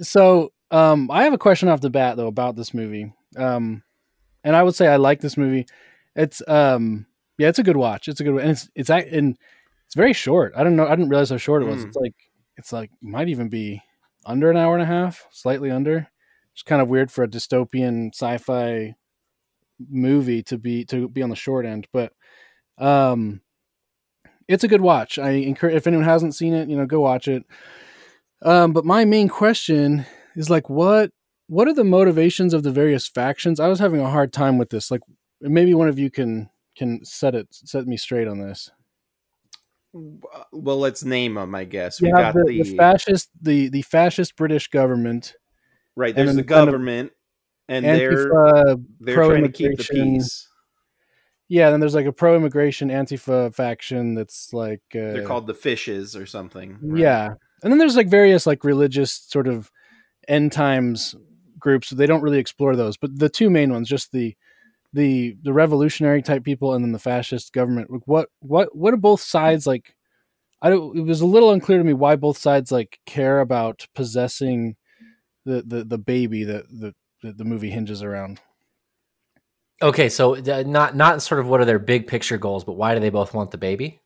So, 0.01 0.53
um, 0.71 1.11
I 1.11 1.25
have 1.25 1.33
a 1.33 1.39
question 1.39 1.69
off 1.69 1.81
the 1.81 1.91
bat 1.91 2.17
though 2.17 2.29
about 2.29 2.55
this 2.55 2.73
movie. 2.73 3.13
Um, 3.37 3.83
and 4.45 4.55
I 4.55 4.63
would 4.63 4.77
say 4.77 4.87
I 4.87 4.97
like 4.97 5.21
this 5.21 5.37
movie. 5.37 5.67
It's 6.15 6.43
um, 6.47 7.07
yeah, 7.39 7.49
it's 7.49 7.59
a 7.59 7.65
good 7.65 7.77
watch. 7.77 8.07
It's 8.07 8.21
a 8.21 8.25
good, 8.25 8.41
and 8.41 8.53
it's 8.53 8.69
it's 8.77 8.91
and 8.91 9.37
it's 9.87 9.97
very 9.97 10.13
short. 10.13 10.53
I 10.57 10.63
don't 10.63 10.77
know. 10.77 10.87
I 10.87 10.91
didn't 10.91 11.09
realize 11.09 11.31
how 11.31 11.39
short 11.39 11.65
it 11.65 11.67
was. 11.67 11.83
Mm. 11.83 11.89
It's 11.89 11.97
like 11.97 12.15
it's 12.57 12.73
like 12.73 12.91
might 13.03 13.29
even 13.29 13.49
be 13.49 13.83
under 14.29 14.51
an 14.51 14.57
hour 14.57 14.75
and 14.75 14.83
a 14.83 14.87
half, 14.87 15.27
slightly 15.33 15.71
under. 15.71 16.09
It's 16.53 16.63
kind 16.63 16.83
of 16.83 16.89
weird 16.89 17.11
for 17.11 17.25
a 17.25 17.29
dystopian 17.29 18.15
sci-fi 18.15 18.95
movie 19.91 20.43
to 20.45 20.59
be 20.59 20.85
to 20.85 21.09
be 21.09 21.23
on 21.23 21.31
the 21.31 21.37
short 21.37 21.65
end, 21.65 21.87
but 21.93 22.13
um, 22.79 23.41
it's 24.47 24.65
a 24.65 24.69
good 24.69 24.81
watch. 24.81 25.19
I 25.19 25.31
encourage 25.31 25.75
if 25.75 25.87
anyone 25.87 26.05
hasn't 26.05 26.35
seen 26.35 26.55
it, 26.55 26.69
you 26.69 26.77
know, 26.77 26.87
go 26.87 27.01
watch 27.01 27.27
it. 27.29 27.45
Um, 28.43 28.73
but 28.73 28.85
my 28.85 29.05
main 29.05 29.29
question 29.29 30.05
is 30.37 30.51
like, 30.51 30.69
what 30.69 31.11
what 31.49 31.67
are 31.67 31.75
the 31.75 31.85
motivations 31.85 32.53
of 32.53 32.63
the 32.63 32.71
various 32.71 33.09
factions? 33.09 33.59
I 33.59 33.69
was 33.69 33.79
having 33.79 34.01
a 34.01 34.11
hard 34.11 34.33
time 34.33 34.59
with 34.59 34.71
this. 34.71 34.91
Like, 34.91 35.01
maybe 35.41 35.75
one 35.75 35.89
of 35.89 35.99
you 35.99 36.11
can 36.11 36.51
can 36.77 37.05
set 37.05 37.35
it 37.35 37.49
set 37.51 37.87
me 37.87 37.97
straight 37.97 38.29
on 38.29 38.39
this. 38.39 38.71
Well, 40.53 40.79
let's 40.79 41.05
name 41.05 41.35
them. 41.35 41.55
I 41.55 41.65
guess 41.65 42.01
we 42.01 42.11
got 42.11 42.35
the, 42.35 42.45
the, 42.47 42.63
the, 42.63 42.77
fascist 42.77 43.31
the 43.41 43.69
the 43.69 43.83
fascist 43.83 44.37
British 44.37 44.69
government. 44.69 45.35
Right. 45.97 46.15
There's 46.15 46.37
the 46.37 46.43
government, 46.43 47.13
and 47.69 47.85
they're 47.85 48.29
they're 49.01 49.15
trying 49.15 49.45
to 49.45 49.53
keep 49.53 49.77
the 49.77 49.85
peace. 49.85 50.49
Yeah, 51.49 51.71
then 51.71 51.81
there's 51.81 51.95
like 51.95 52.07
a 52.07 52.13
pro-immigration 52.13 52.91
Antifa 52.91 53.55
faction 53.55 54.15
that's 54.15 54.53
like 54.53 54.83
uh, 54.95 55.13
they're 55.13 55.27
called 55.27 55.47
the 55.47 55.55
Fishes 55.55 56.15
or 56.15 56.27
something. 56.27 56.79
Right? 56.83 57.01
Yeah, 57.01 57.35
and 57.63 57.73
then 57.73 57.79
there's 57.79 57.97
like 57.97 58.09
various 58.09 58.47
like 58.47 58.65
religious 58.65 59.13
sort 59.13 59.49
of 59.49 59.71
end 60.29 60.53
times 60.53 61.17
groups. 61.59 61.91
They 61.91 62.07
don't 62.07 62.23
really 62.23 62.39
explore 62.39 62.77
those, 62.77 62.97
but 62.97 63.19
the 63.19 63.31
two 63.31 63.49
main 63.49 63.73
ones, 63.73 63.89
just 63.89 64.13
the 64.13 64.37
the 64.93 65.37
the 65.43 65.53
revolutionary 65.53 66.23
type 66.23 66.45
people 66.45 66.75
and 66.75 66.85
then 66.85 66.93
the 66.93 66.99
fascist 66.99 67.53
government. 67.53 67.89
What 68.07 68.29
what 68.41 68.75
what 68.75 68.93
do 68.93 68.97
both 68.97 69.21
sides 69.21 69.67
like? 69.67 69.95
I 70.61 70.71
don't, 70.71 70.97
it 70.99 71.03
was 71.03 71.21
a 71.21 71.27
little 71.27 71.53
unclear 71.53 71.79
to 71.79 71.85
me 71.85 71.93
why 71.93 72.17
both 72.17 72.37
sides 72.37 72.73
like 72.73 72.99
care 73.07 73.41
about 73.41 73.87
possessing 73.95 74.77
the 75.45 75.63
the, 75.67 75.85
the 75.85 75.99
baby 75.99 76.45
that 76.45 76.65
the, 76.69 76.95
the 77.23 77.45
movie 77.45 77.71
hinges 77.71 78.03
around. 78.03 78.41
Okay, 79.81 80.09
so 80.09 80.37
uh, 80.37 80.65
not 80.67 80.97
not 80.97 81.23
sort 81.23 81.41
of 81.41 81.49
what 81.49 81.61
are 81.61 81.65
their 81.65 81.79
big 81.79 82.07
picture 82.07 82.39
goals, 82.39 82.65
but 82.65 82.73
why 82.73 82.95
do 82.95 83.01
they 83.01 83.11
both 83.11 83.35
want 83.35 83.51
the 83.51 83.59
baby? 83.59 84.01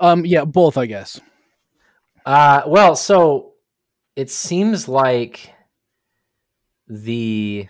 Um, 0.00 0.26
yeah, 0.26 0.44
both, 0.44 0.76
I 0.76 0.86
guess. 0.86 1.20
Uh, 2.26 2.62
well, 2.66 2.94
so 2.96 3.52
it 4.16 4.30
seems 4.30 4.88
like 4.88 5.54
the 6.88 7.68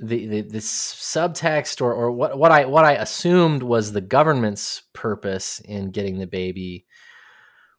the 0.00 0.42
the, 0.42 0.58
subtext 0.58 1.80
or 1.80 1.94
or 1.94 2.10
what 2.10 2.36
what 2.36 2.50
I 2.50 2.64
what 2.64 2.84
I 2.84 2.94
assumed 2.94 3.62
was 3.62 3.92
the 3.92 4.00
government's 4.00 4.82
purpose 4.92 5.60
in 5.60 5.92
getting 5.92 6.18
the 6.18 6.26
baby 6.26 6.86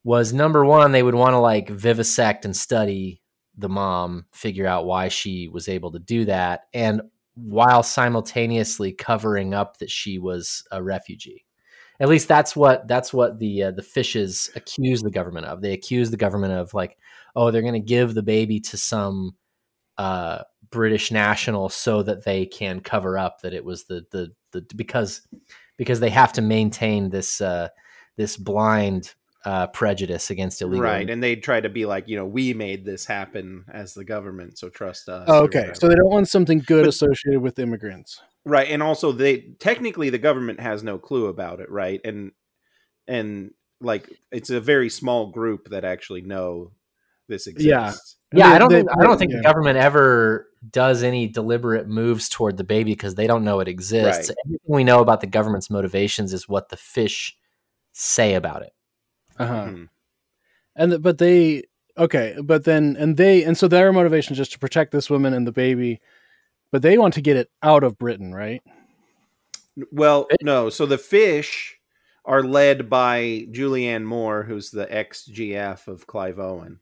was 0.03 0.31
number 0.31 0.63
one 0.63 0.91
they 0.91 1.03
would 1.03 1.15
want 1.15 1.33
to 1.33 1.39
like 1.39 1.69
vivisect 1.69 2.45
and 2.45 2.55
study 2.55 3.21
the 3.57 3.69
mom, 3.69 4.25
figure 4.33 4.67
out 4.67 4.85
why 4.85 5.07
she 5.07 5.47
was 5.47 5.67
able 5.67 5.91
to 5.91 5.99
do 5.99 6.25
that, 6.25 6.63
and 6.73 7.01
while 7.35 7.83
simultaneously 7.83 8.93
covering 8.93 9.53
up 9.53 9.77
that 9.77 9.89
she 9.89 10.17
was 10.19 10.63
a 10.71 10.81
refugee. 10.81 11.45
At 11.99 12.09
least 12.09 12.27
that's 12.27 12.55
what 12.55 12.87
that's 12.87 13.13
what 13.13 13.39
the 13.39 13.63
uh, 13.63 13.71
the 13.71 13.83
fishes 13.83 14.49
accuse 14.55 15.01
the 15.01 15.11
government 15.11 15.45
of. 15.45 15.61
They 15.61 15.73
accuse 15.73 16.11
the 16.11 16.17
government 16.17 16.53
of 16.53 16.73
like, 16.73 16.97
oh, 17.35 17.51
they're 17.51 17.61
going 17.61 17.73
to 17.73 17.79
give 17.79 18.13
the 18.13 18.23
baby 18.23 18.59
to 18.61 18.77
some 18.77 19.35
uh, 19.97 20.39
British 20.75 21.09
national 21.09 21.69
so 21.69 22.03
that 22.03 22.25
they 22.25 22.45
can 22.45 22.81
cover 22.81 23.17
up 23.17 23.41
that 23.41 23.53
it 23.53 23.63
was 23.63 23.85
the 23.85 24.05
the 24.11 24.33
the 24.51 24.61
because 24.75 25.25
because 25.77 26.01
they 26.01 26.09
have 26.09 26.33
to 26.33 26.41
maintain 26.41 27.09
this 27.09 27.39
uh, 27.39 27.69
this 28.17 28.35
blind 28.37 29.13
uh, 29.45 29.67
prejudice 29.67 30.29
against 30.29 30.61
illegal. 30.61 30.83
Right, 30.83 31.09
and 31.09 31.23
they 31.23 31.37
try 31.37 31.61
to 31.61 31.69
be 31.69 31.85
like, 31.85 32.07
you 32.07 32.17
know, 32.17 32.25
we 32.25 32.53
made 32.53 32.83
this 32.83 33.05
happen 33.05 33.63
as 33.71 33.93
the 33.93 34.03
government, 34.03 34.57
so 34.57 34.69
trust 34.69 35.07
us. 35.07 35.25
Oh, 35.27 35.43
okay, 35.43 35.71
so 35.73 35.87
they 35.87 35.95
don't 35.95 36.11
want 36.11 36.27
something 36.27 36.59
good 36.59 36.83
but, 36.83 36.89
associated 36.89 37.41
with 37.41 37.57
immigrants. 37.57 38.21
Right, 38.43 38.69
and 38.69 38.83
also 38.83 39.11
they 39.11 39.53
technically 39.59 40.09
the 40.09 40.17
government 40.17 40.59
has 40.59 40.83
no 40.83 40.97
clue 40.97 41.27
about 41.27 41.61
it, 41.61 41.69
right? 41.71 42.01
And 42.03 42.31
and 43.07 43.51
like 43.79 44.09
it's 44.31 44.49
a 44.49 44.59
very 44.59 44.89
small 44.89 45.31
group 45.31 45.69
that 45.69 45.85
actually 45.85 46.21
know 46.21 46.71
this 47.27 47.47
exists. 47.47 48.17
Yeah. 48.35 48.45
Yeah, 48.45 48.49
they, 48.49 48.55
I 48.55 48.59
don't. 48.59 48.69
They, 48.69 48.75
think, 48.77 48.89
I 48.99 49.03
don't 49.03 49.17
think 49.17 49.31
yeah. 49.31 49.37
the 49.37 49.43
government 49.43 49.77
ever 49.77 50.47
does 50.71 51.03
any 51.03 51.27
deliberate 51.27 51.87
moves 51.87 52.29
toward 52.29 52.57
the 52.57 52.63
baby 52.63 52.91
because 52.91 53.15
they 53.15 53.27
don't 53.27 53.43
know 53.43 53.59
it 53.59 53.67
exists. 53.67 54.29
Right. 54.29 54.37
Everything 54.45 54.75
we 54.75 54.83
know 54.83 55.01
about 55.01 55.21
the 55.21 55.27
government's 55.27 55.69
motivations 55.69 56.33
is 56.33 56.47
what 56.47 56.69
the 56.69 56.77
fish 56.77 57.35
say 57.91 58.35
about 58.35 58.63
it. 58.63 58.73
Uh 59.37 59.47
huh. 59.47 59.65
Hmm. 59.65 59.83
And 60.75 60.91
the, 60.91 60.99
but 60.99 61.17
they 61.17 61.63
okay, 61.97 62.35
but 62.43 62.63
then 62.65 62.95
and 62.99 63.17
they 63.17 63.43
and 63.43 63.57
so 63.57 63.67
their 63.67 63.91
motivation 63.93 64.33
is 64.33 64.37
just 64.37 64.51
to 64.53 64.59
protect 64.59 64.91
this 64.91 65.09
woman 65.09 65.33
and 65.33 65.47
the 65.47 65.51
baby, 65.51 66.01
but 66.71 66.81
they 66.81 66.97
want 66.97 67.13
to 67.15 67.21
get 67.21 67.37
it 67.37 67.49
out 67.63 67.83
of 67.83 67.97
Britain, 67.97 68.33
right? 68.33 68.61
Well, 69.91 70.27
no. 70.41 70.69
So 70.69 70.85
the 70.85 70.97
fish 70.97 71.77
are 72.23 72.43
led 72.43 72.89
by 72.89 73.45
Julianne 73.51 74.03
Moore, 74.03 74.43
who's 74.43 74.71
the 74.71 74.93
ex 74.93 75.29
GF 75.31 75.87
of 75.87 76.07
Clive 76.07 76.39
Owen. 76.39 76.79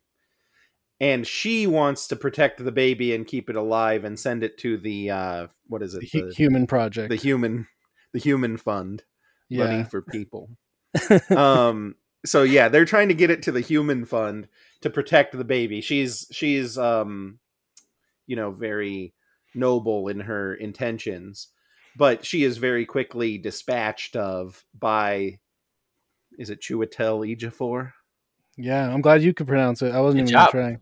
And 1.04 1.28
she 1.28 1.68
wants 1.68 2.08
to 2.08 2.16
protect 2.16 2.64
the 2.64 2.72
baby 2.72 3.14
and 3.14 3.28
keep 3.28 3.50
it 3.50 3.58
alive 3.58 4.06
and 4.06 4.18
send 4.18 4.42
it 4.42 4.58
to 4.60 4.78
the 4.78 5.12
uh, 5.12 5.48
what 5.68 5.82
is 5.82 5.96
it? 5.96 6.10
The, 6.10 6.22
the 6.22 6.34
human 6.34 6.66
project. 6.66 7.10
The 7.10 7.18
human 7.18 7.68
the 8.14 8.20
human 8.20 8.56
fund. 8.56 9.04
Yeah. 9.50 9.66
Money 9.66 9.84
for 9.84 10.02
people. 10.02 10.52
um 11.30 11.96
so 12.26 12.44
yeah, 12.44 12.70
they're 12.70 12.86
trying 12.86 13.10
to 13.10 13.14
get 13.14 13.32
it 13.32 13.44
to 13.44 13.52
the 13.52 13.60
human 13.60 14.06
fund 14.06 14.48
to 14.80 14.90
protect 14.90 15.38
the 15.38 15.44
baby. 15.44 15.82
She's 15.82 16.26
she's 16.32 16.78
um 16.78 17.40
you 18.26 18.38
know 18.38 18.52
very 18.52 19.14
noble 19.54 20.08
in 20.08 20.22
her 20.22 20.56
intentions, 20.56 21.50
but 21.98 22.26
she 22.26 22.46
is 22.46 22.60
very 22.60 22.86
quickly 22.86 23.38
dispatched 23.38 24.16
of 24.16 24.64
by 24.74 25.40
is 26.40 26.50
it 26.50 26.62
Chiwetel 26.62 27.28
Ejiofor? 27.30 27.92
Yeah, 28.56 28.90
I'm 28.90 29.02
glad 29.02 29.22
you 29.22 29.34
could 29.34 29.48
pronounce 29.48 29.82
it. 29.82 29.94
I 29.94 30.00
wasn't 30.00 30.28
Good 30.28 30.32
even 30.32 30.48
trying. 30.50 30.80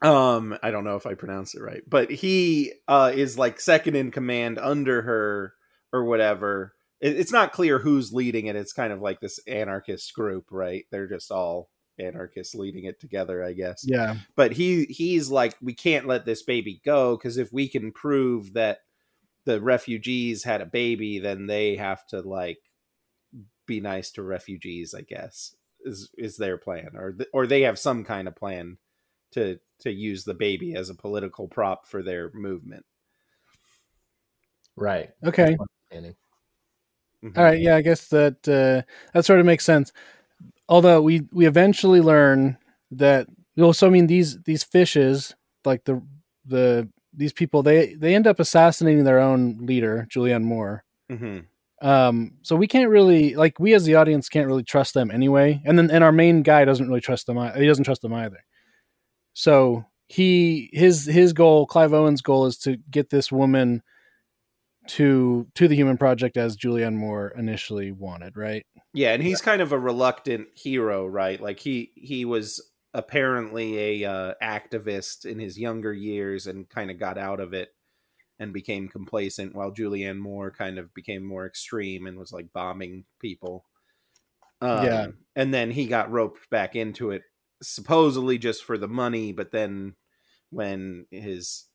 Um, 0.00 0.56
I 0.62 0.70
don't 0.70 0.84
know 0.84 0.96
if 0.96 1.06
I 1.06 1.14
pronounce 1.14 1.54
it 1.54 1.62
right, 1.62 1.82
but 1.88 2.10
he 2.10 2.72
uh 2.86 3.12
is 3.14 3.36
like 3.36 3.60
second 3.60 3.96
in 3.96 4.10
command 4.10 4.58
under 4.58 5.02
her 5.02 5.54
or 5.92 6.04
whatever 6.04 6.74
it's 7.00 7.32
not 7.32 7.52
clear 7.52 7.78
who's 7.78 8.12
leading 8.12 8.46
it. 8.46 8.56
It's 8.56 8.72
kind 8.72 8.92
of 8.92 9.00
like 9.00 9.20
this 9.20 9.38
anarchist 9.46 10.12
group, 10.14 10.46
right? 10.50 10.84
They're 10.90 11.08
just 11.08 11.30
all 11.30 11.70
anarchists 11.98 12.54
leading 12.54 12.84
it 12.84 13.00
together, 13.00 13.44
I 13.44 13.52
guess. 13.52 13.84
Yeah. 13.86 14.16
But 14.34 14.52
he 14.52 14.84
he's 14.84 15.30
like, 15.30 15.56
we 15.62 15.74
can't 15.74 16.06
let 16.06 16.24
this 16.24 16.42
baby 16.42 16.80
go 16.84 17.16
because 17.16 17.36
if 17.36 17.52
we 17.52 17.68
can 17.68 17.92
prove 17.92 18.54
that 18.54 18.80
the 19.44 19.60
refugees 19.60 20.44
had 20.44 20.60
a 20.60 20.66
baby, 20.66 21.20
then 21.20 21.46
they 21.46 21.76
have 21.76 22.04
to 22.08 22.20
like 22.20 22.58
be 23.66 23.80
nice 23.80 24.10
to 24.12 24.22
refugees. 24.22 24.92
I 24.94 25.02
guess 25.02 25.54
is 25.84 26.10
is 26.18 26.36
their 26.36 26.58
plan, 26.58 26.90
or 26.96 27.12
th- 27.12 27.30
or 27.32 27.46
they 27.46 27.62
have 27.62 27.78
some 27.78 28.04
kind 28.04 28.26
of 28.26 28.34
plan 28.34 28.78
to 29.32 29.58
to 29.80 29.90
use 29.90 30.24
the 30.24 30.34
baby 30.34 30.74
as 30.74 30.90
a 30.90 30.94
political 30.94 31.48
prop 31.48 31.86
for 31.86 32.02
their 32.02 32.30
movement. 32.34 32.84
Right. 34.76 35.10
Okay. 35.24 35.56
Mm-hmm. 35.92 37.36
All 37.36 37.44
right, 37.44 37.60
yeah, 37.60 37.74
I 37.74 37.80
guess 37.80 38.06
that 38.08 38.36
uh, 38.48 38.88
that 39.12 39.24
sort 39.24 39.40
of 39.40 39.46
makes 39.46 39.64
sense. 39.64 39.92
Although 40.68 41.02
we 41.02 41.22
we 41.32 41.46
eventually 41.46 42.00
learn 42.00 42.58
that 42.92 43.26
well, 43.56 43.72
so 43.72 43.86
I 43.86 43.90
mean 43.90 44.06
these 44.06 44.40
these 44.42 44.62
fishes 44.62 45.34
like 45.64 45.84
the 45.84 46.00
the 46.46 46.88
these 47.12 47.32
people 47.32 47.62
they 47.62 47.94
they 47.94 48.14
end 48.14 48.26
up 48.26 48.38
assassinating 48.38 49.04
their 49.04 49.18
own 49.18 49.58
leader 49.60 50.06
Julianne 50.14 50.44
Moore. 50.44 50.84
Mm-hmm. 51.10 51.40
Um, 51.80 52.32
so 52.42 52.54
we 52.54 52.66
can't 52.66 52.90
really 52.90 53.34
like 53.34 53.58
we 53.58 53.74
as 53.74 53.84
the 53.84 53.96
audience 53.96 54.28
can't 54.28 54.46
really 54.46 54.64
trust 54.64 54.94
them 54.94 55.10
anyway, 55.10 55.60
and 55.64 55.76
then 55.76 55.90
and 55.90 56.04
our 56.04 56.12
main 56.12 56.42
guy 56.42 56.64
doesn't 56.64 56.86
really 56.86 57.00
trust 57.00 57.26
them. 57.26 57.36
He 57.56 57.66
doesn't 57.66 57.84
trust 57.84 58.02
them 58.02 58.14
either. 58.14 58.38
So 59.38 59.84
he 60.08 60.68
his 60.72 61.04
his 61.06 61.32
goal, 61.32 61.64
Clive 61.64 61.92
Owen's 61.92 62.22
goal, 62.22 62.46
is 62.46 62.58
to 62.58 62.76
get 62.90 63.10
this 63.10 63.30
woman 63.30 63.84
to 64.88 65.46
to 65.54 65.68
the 65.68 65.76
Human 65.76 65.96
Project 65.96 66.36
as 66.36 66.56
Julianne 66.56 66.96
Moore 66.96 67.32
initially 67.38 67.92
wanted, 67.92 68.36
right? 68.36 68.66
Yeah, 68.94 69.12
and 69.12 69.22
he's 69.22 69.40
kind 69.40 69.62
of 69.62 69.70
a 69.70 69.78
reluctant 69.78 70.48
hero, 70.56 71.06
right? 71.06 71.40
Like 71.40 71.60
he 71.60 71.92
he 71.94 72.24
was 72.24 72.60
apparently 72.94 74.02
a 74.02 74.10
uh, 74.10 74.34
activist 74.42 75.24
in 75.24 75.38
his 75.38 75.56
younger 75.56 75.92
years 75.92 76.48
and 76.48 76.68
kind 76.68 76.90
of 76.90 76.98
got 76.98 77.16
out 77.16 77.38
of 77.38 77.54
it 77.54 77.68
and 78.40 78.52
became 78.52 78.88
complacent 78.88 79.54
while 79.54 79.70
Julianne 79.70 80.18
Moore 80.18 80.50
kind 80.50 80.80
of 80.80 80.92
became 80.94 81.22
more 81.22 81.46
extreme 81.46 82.08
and 82.08 82.18
was 82.18 82.32
like 82.32 82.52
bombing 82.52 83.04
people. 83.20 83.66
Um, 84.60 84.84
yeah. 84.84 85.06
And 85.36 85.54
then 85.54 85.70
he 85.70 85.86
got 85.86 86.10
roped 86.10 86.50
back 86.50 86.74
into 86.74 87.12
it 87.12 87.22
supposedly 87.62 88.38
just 88.38 88.64
for 88.64 88.78
the 88.78 88.88
money, 88.88 89.32
but 89.32 89.52
then 89.52 89.94
when 90.50 91.06
his 91.10 91.66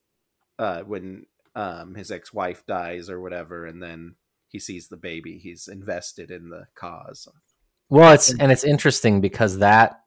uh 0.60 0.82
when 0.82 1.26
um, 1.56 1.96
his 1.96 2.12
ex-wife 2.12 2.66
dies 2.66 3.10
or 3.10 3.22
whatever, 3.22 3.66
and 3.66 3.82
then 3.82 4.16
he 4.48 4.60
sees 4.60 4.88
the 4.88 4.98
baby. 4.98 5.38
He's 5.38 5.68
invested 5.68 6.32
in 6.32 6.50
the 6.50 6.66
cause. 6.76 7.28
Well, 7.90 8.14
it's 8.14 8.34
and 8.34 8.52
it's 8.52 8.64
interesting 8.64 9.22
because 9.22 9.60
that 9.60 10.02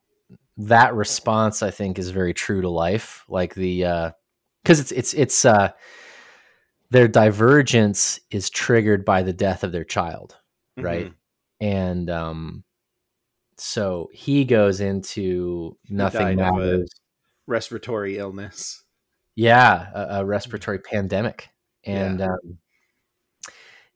that 0.57 0.95
response 0.95 1.63
I 1.63 1.71
think 1.71 1.99
is 1.99 2.11
very 2.11 2.35
true 2.35 2.63
to 2.63 2.69
life. 2.69 3.25
Like 3.29 3.55
the 3.55 4.13
because 4.63 4.81
uh, 4.81 4.83
it's 4.83 4.93
it's 4.93 5.15
it's 5.15 5.45
uh, 5.45 5.71
their 6.91 7.09
divergence 7.09 8.21
is 8.31 8.51
triggered 8.51 9.05
by 9.05 9.23
the 9.23 9.33
death 9.33 9.65
of 9.65 9.73
their 9.73 9.85
child, 9.85 10.37
right? 10.77 11.07
Mm-hmm. 11.07 11.67
And 11.67 12.11
um, 12.11 12.65
so 13.59 14.09
he 14.13 14.45
goes 14.45 14.81
into 14.81 15.77
nothing 15.89 16.37
matters. 16.37 16.91
Respiratory 17.47 18.19
illness. 18.19 18.83
Yeah, 19.35 19.89
a, 19.95 20.21
a 20.21 20.25
respiratory 20.25 20.79
pandemic, 20.79 21.49
and 21.85 22.21
yeah. 22.21 22.27
um, 22.27 22.59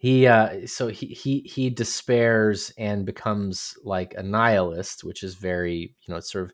he 0.00 0.26
uh, 0.26 0.66
so 0.66 0.88
he 0.88 1.06
he 1.06 1.40
he 1.40 1.68
despairs 1.68 2.72
and 2.78 3.04
becomes 3.04 3.74
like 3.84 4.14
a 4.16 4.22
nihilist, 4.22 5.04
which 5.04 5.22
is 5.22 5.34
very 5.34 5.94
you 6.06 6.14
know 6.14 6.20
sort 6.20 6.44
of 6.44 6.52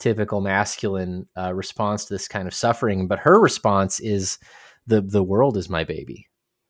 typical 0.00 0.40
masculine 0.40 1.28
uh, 1.36 1.52
response 1.54 2.06
to 2.06 2.14
this 2.14 2.26
kind 2.26 2.48
of 2.48 2.54
suffering. 2.54 3.06
But 3.06 3.20
her 3.20 3.40
response 3.40 4.00
is 4.00 4.38
the 4.86 5.00
the 5.00 5.22
world 5.22 5.56
is 5.56 5.68
my 5.68 5.84
baby, 5.84 6.26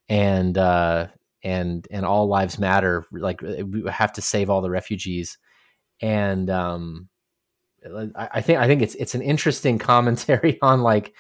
and 0.09 0.59
uh, 0.59 1.07
and 1.43 1.89
and 1.91 2.05
all 2.05 2.29
lives 2.29 2.59
matter. 2.59 3.07
Like 3.11 3.41
we 3.41 3.85
have 3.91 4.13
to 4.15 4.23
save 4.23 4.51
all 4.51 4.61
the 4.61 4.71
refugees, 4.71 5.39
and 6.01 6.51
um, 6.51 7.09
I, 8.17 8.41
think 8.41 8.59
I 8.59 8.67
think 8.67 8.83
it's 8.83 8.95
it's 8.97 9.15
an 9.15 9.23
interesting 9.23 9.79
commentary 9.79 10.59
on 10.63 10.83
like 10.83 11.15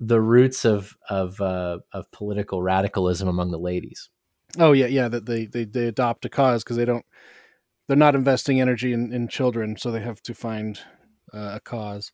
the 0.00 0.20
roots 0.20 0.64
of 0.64 0.96
of 1.08 1.40
uh, 1.40 1.78
of 1.92 2.10
political 2.12 2.62
radicalism 2.62 3.28
among 3.28 3.50
the 3.50 3.58
ladies. 3.58 4.10
Oh 4.58 4.72
yeah, 4.72 4.86
yeah. 4.86 5.08
That 5.08 5.26
they, 5.26 5.46
they 5.46 5.64
they 5.64 5.86
adopt 5.86 6.24
a 6.24 6.28
cause 6.28 6.62
because 6.62 6.76
they 6.76 6.84
don't 6.84 7.04
they're 7.86 7.96
not 7.96 8.14
investing 8.14 8.60
energy 8.60 8.92
in, 8.92 9.12
in 9.12 9.28
children, 9.28 9.76
so 9.76 9.90
they 9.90 10.00
have 10.00 10.22
to 10.22 10.34
find 10.34 10.80
uh, 11.32 11.52
a 11.54 11.60
cause. 11.60 12.12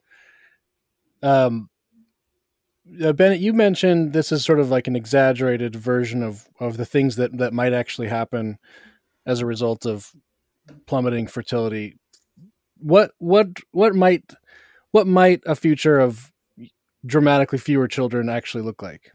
Um, 1.23 1.71
uh, 3.03 3.13
Bennett, 3.13 3.41
you 3.41 3.53
mentioned 3.53 4.13
this 4.13 4.33
is 4.33 4.45
sort 4.45 4.59
of 4.59 4.71
like 4.71 4.89
an 4.89 4.97
exaggerated 4.97 5.77
version 5.77 6.23
of 6.23 6.49
of 6.61 6.77
the 6.77 6.85
things 6.85 7.17
that 7.17 7.37
that 7.39 7.53
might 7.53 7.73
actually 7.73 8.09
happen 8.09 8.59
as 9.25 9.41
a 9.41 9.47
result 9.47 9.87
of 9.87 10.13
plummeting 10.87 11.27
fertility. 11.27 11.97
What 12.83 13.13
what 13.19 13.49
what 13.71 13.95
might 13.95 14.33
what 14.91 15.07
might 15.07 15.43
a 15.47 15.55
future 15.55 15.99
of 15.99 16.33
dramatically 17.05 17.59
fewer 17.59 17.89
children 17.89 18.29
actually 18.29 18.63
look 18.63 18.83
like? 18.83 19.13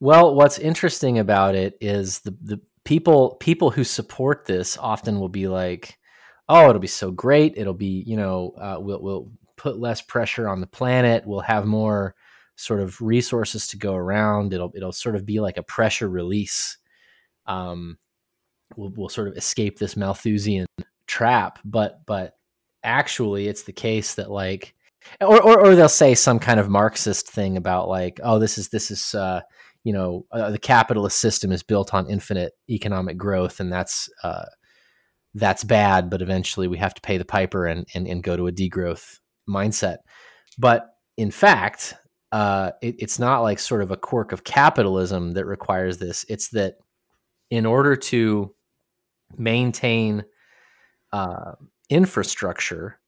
Well, 0.00 0.34
what's 0.34 0.58
interesting 0.58 1.18
about 1.18 1.54
it 1.54 1.76
is 1.80 2.20
the 2.20 2.36
the 2.42 2.60
people 2.84 3.36
people 3.40 3.70
who 3.70 3.84
support 3.84 4.46
this 4.46 4.78
often 4.78 5.18
will 5.18 5.28
be 5.28 5.48
like, 5.48 5.98
"Oh, 6.48 6.68
it'll 6.68 6.80
be 6.80 6.86
so 6.86 7.10
great. 7.10 7.54
It'll 7.56 7.74
be 7.74 8.04
you 8.06 8.16
know 8.16 8.54
uh, 8.58 8.76
we'll 8.80 9.02
we'll 9.02 9.32
put 9.56 9.78
less 9.78 10.00
pressure 10.00 10.48
on 10.48 10.60
the 10.60 10.66
planet. 10.66 11.26
We'll 11.26 11.40
have 11.40 11.66
more 11.66 12.14
sort 12.56 12.80
of 12.80 13.00
resources 13.00 13.66
to 13.68 13.76
go 13.76 13.94
around. 13.94 14.54
It'll 14.54 14.72
it'll 14.74 14.92
sort 14.92 15.16
of 15.16 15.26
be 15.26 15.40
like 15.40 15.56
a 15.56 15.62
pressure 15.62 16.08
release. 16.08 16.78
Um, 17.46 17.98
we'll 18.76 18.92
we'll 18.96 19.08
sort 19.08 19.28
of 19.28 19.36
escape 19.36 19.78
this 19.78 19.96
Malthusian 19.96 20.66
trap. 21.06 21.58
But 21.64 22.06
but 22.06 22.37
actually, 22.82 23.48
it's 23.48 23.62
the 23.62 23.72
case 23.72 24.14
that 24.14 24.30
like." 24.30 24.74
Or, 25.22 25.40
or, 25.42 25.60
or 25.60 25.74
they'll 25.74 25.88
say 25.88 26.14
some 26.14 26.38
kind 26.38 26.60
of 26.60 26.68
Marxist 26.68 27.30
thing 27.30 27.56
about 27.56 27.88
like, 27.88 28.20
oh, 28.22 28.38
this 28.38 28.58
is 28.58 28.68
this 28.68 28.90
is 28.90 29.14
uh, 29.14 29.40
you 29.88 29.92
know 29.94 30.26
uh, 30.32 30.50
the 30.50 30.58
capitalist 30.58 31.18
system 31.18 31.52
is 31.52 31.62
built 31.62 31.94
on 31.94 32.10
infinite 32.10 32.52
economic 32.68 33.16
growth 33.16 33.58
and 33.58 33.72
that's 33.72 34.10
uh, 34.22 34.44
that's 35.34 35.64
bad 35.64 36.10
but 36.10 36.20
eventually 36.20 36.68
we 36.68 36.76
have 36.76 36.92
to 36.92 37.00
pay 37.00 37.16
the 37.16 37.24
piper 37.24 37.66
and, 37.66 37.86
and, 37.94 38.06
and 38.06 38.22
go 38.22 38.36
to 38.36 38.48
a 38.48 38.52
degrowth 38.52 39.18
mindset 39.48 39.98
but 40.58 40.86
in 41.16 41.30
fact 41.30 41.94
uh, 42.32 42.72
it, 42.82 42.96
it's 42.98 43.18
not 43.18 43.40
like 43.40 43.58
sort 43.58 43.80
of 43.80 43.90
a 43.90 43.96
quirk 43.96 44.32
of 44.32 44.44
capitalism 44.44 45.32
that 45.32 45.46
requires 45.46 45.96
this 45.96 46.24
it's 46.28 46.50
that 46.50 46.74
in 47.50 47.64
order 47.64 47.96
to 47.96 48.54
maintain 49.38 50.22
uh, 51.12 51.52
infrastructure 51.90 52.98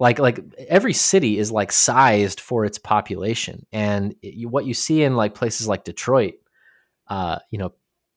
like 0.00 0.18
like 0.18 0.40
every 0.68 0.94
city 0.94 1.38
is 1.38 1.52
like 1.52 1.70
sized 1.70 2.40
for 2.40 2.64
its 2.64 2.78
population. 2.78 3.66
And 3.70 4.14
it, 4.22 4.48
what 4.48 4.64
you 4.64 4.74
see 4.74 5.02
in 5.02 5.14
like 5.14 5.34
places 5.34 5.68
like 5.68 5.84
detroit 5.84 6.34
uh, 7.08 7.38
you 7.50 7.58
know 7.58 7.72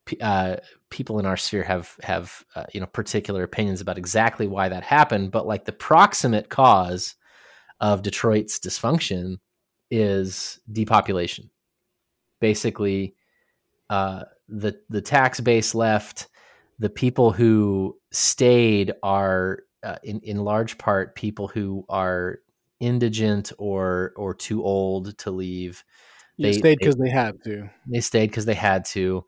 p- 0.06 0.20
uh, 0.22 0.58
people 0.90 1.20
in 1.20 1.26
our 1.26 1.38
sphere 1.38 1.64
have 1.64 1.96
have 2.02 2.44
uh, 2.56 2.66
you 2.74 2.80
know 2.80 2.86
particular 2.88 3.44
opinions 3.44 3.82
about 3.82 3.98
exactly 3.98 4.48
why 4.48 4.70
that 4.70 4.84
happened. 4.84 5.32
But 5.32 5.46
like 5.46 5.66
the 5.66 5.74
proximate 5.74 6.50
cause 6.50 7.16
of 7.82 8.02
detroit's 8.02 8.60
dysfunction 8.60 9.38
is 9.92 10.60
depopulation. 10.72 11.50
Basically 12.40 13.16
uh, 13.90 14.24
the 14.48 14.80
the 14.90 15.02
tax 15.02 15.42
base 15.42 15.76
left. 15.76 16.30
The 16.80 16.90
people 16.90 17.32
who 17.32 17.98
stayed 18.12 18.94
are 19.04 19.60
uh, 19.84 19.98
in 20.04 20.20
in 20.22 20.44
large 20.44 20.78
part 20.78 21.16
people 21.16 21.48
who 21.48 21.86
are 21.90 22.40
indigent 22.80 23.52
or 23.58 24.14
or 24.16 24.34
too 24.34 24.64
old 24.64 25.18
to 25.20 25.32
leave. 25.32 25.84
They, 26.38 26.52
they 26.52 26.58
stayed 26.58 26.80
because 26.80 26.96
they, 26.96 27.06
they, 27.06 27.12
had 27.12 27.44
to. 27.44 27.70
They 27.88 28.00
stayed 28.02 28.30
because 28.30 28.46
they 28.46 28.54
had 28.54 28.86
to, 28.86 29.26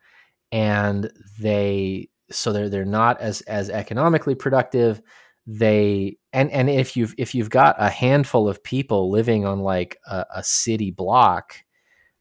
and 0.52 1.12
they 1.40 2.10
so 2.32 2.52
they're 2.52 2.70
they're 2.70 2.86
not 2.86 3.22
as 3.22 3.42
as 3.42 3.70
economically 3.70 4.36
productive. 4.36 5.02
They 5.48 6.18
and 6.34 6.52
and 6.52 6.70
if 6.70 6.98
you've 6.98 7.14
if 7.18 7.36
you've 7.36 7.50
got 7.50 7.76
a 7.78 7.90
handful 7.90 8.50
of 8.50 8.64
people 8.64 9.12
living 9.12 9.46
on 9.46 9.60
like 9.60 9.98
a, 10.08 10.26
a 10.36 10.44
city 10.44 10.92
block 10.92 11.56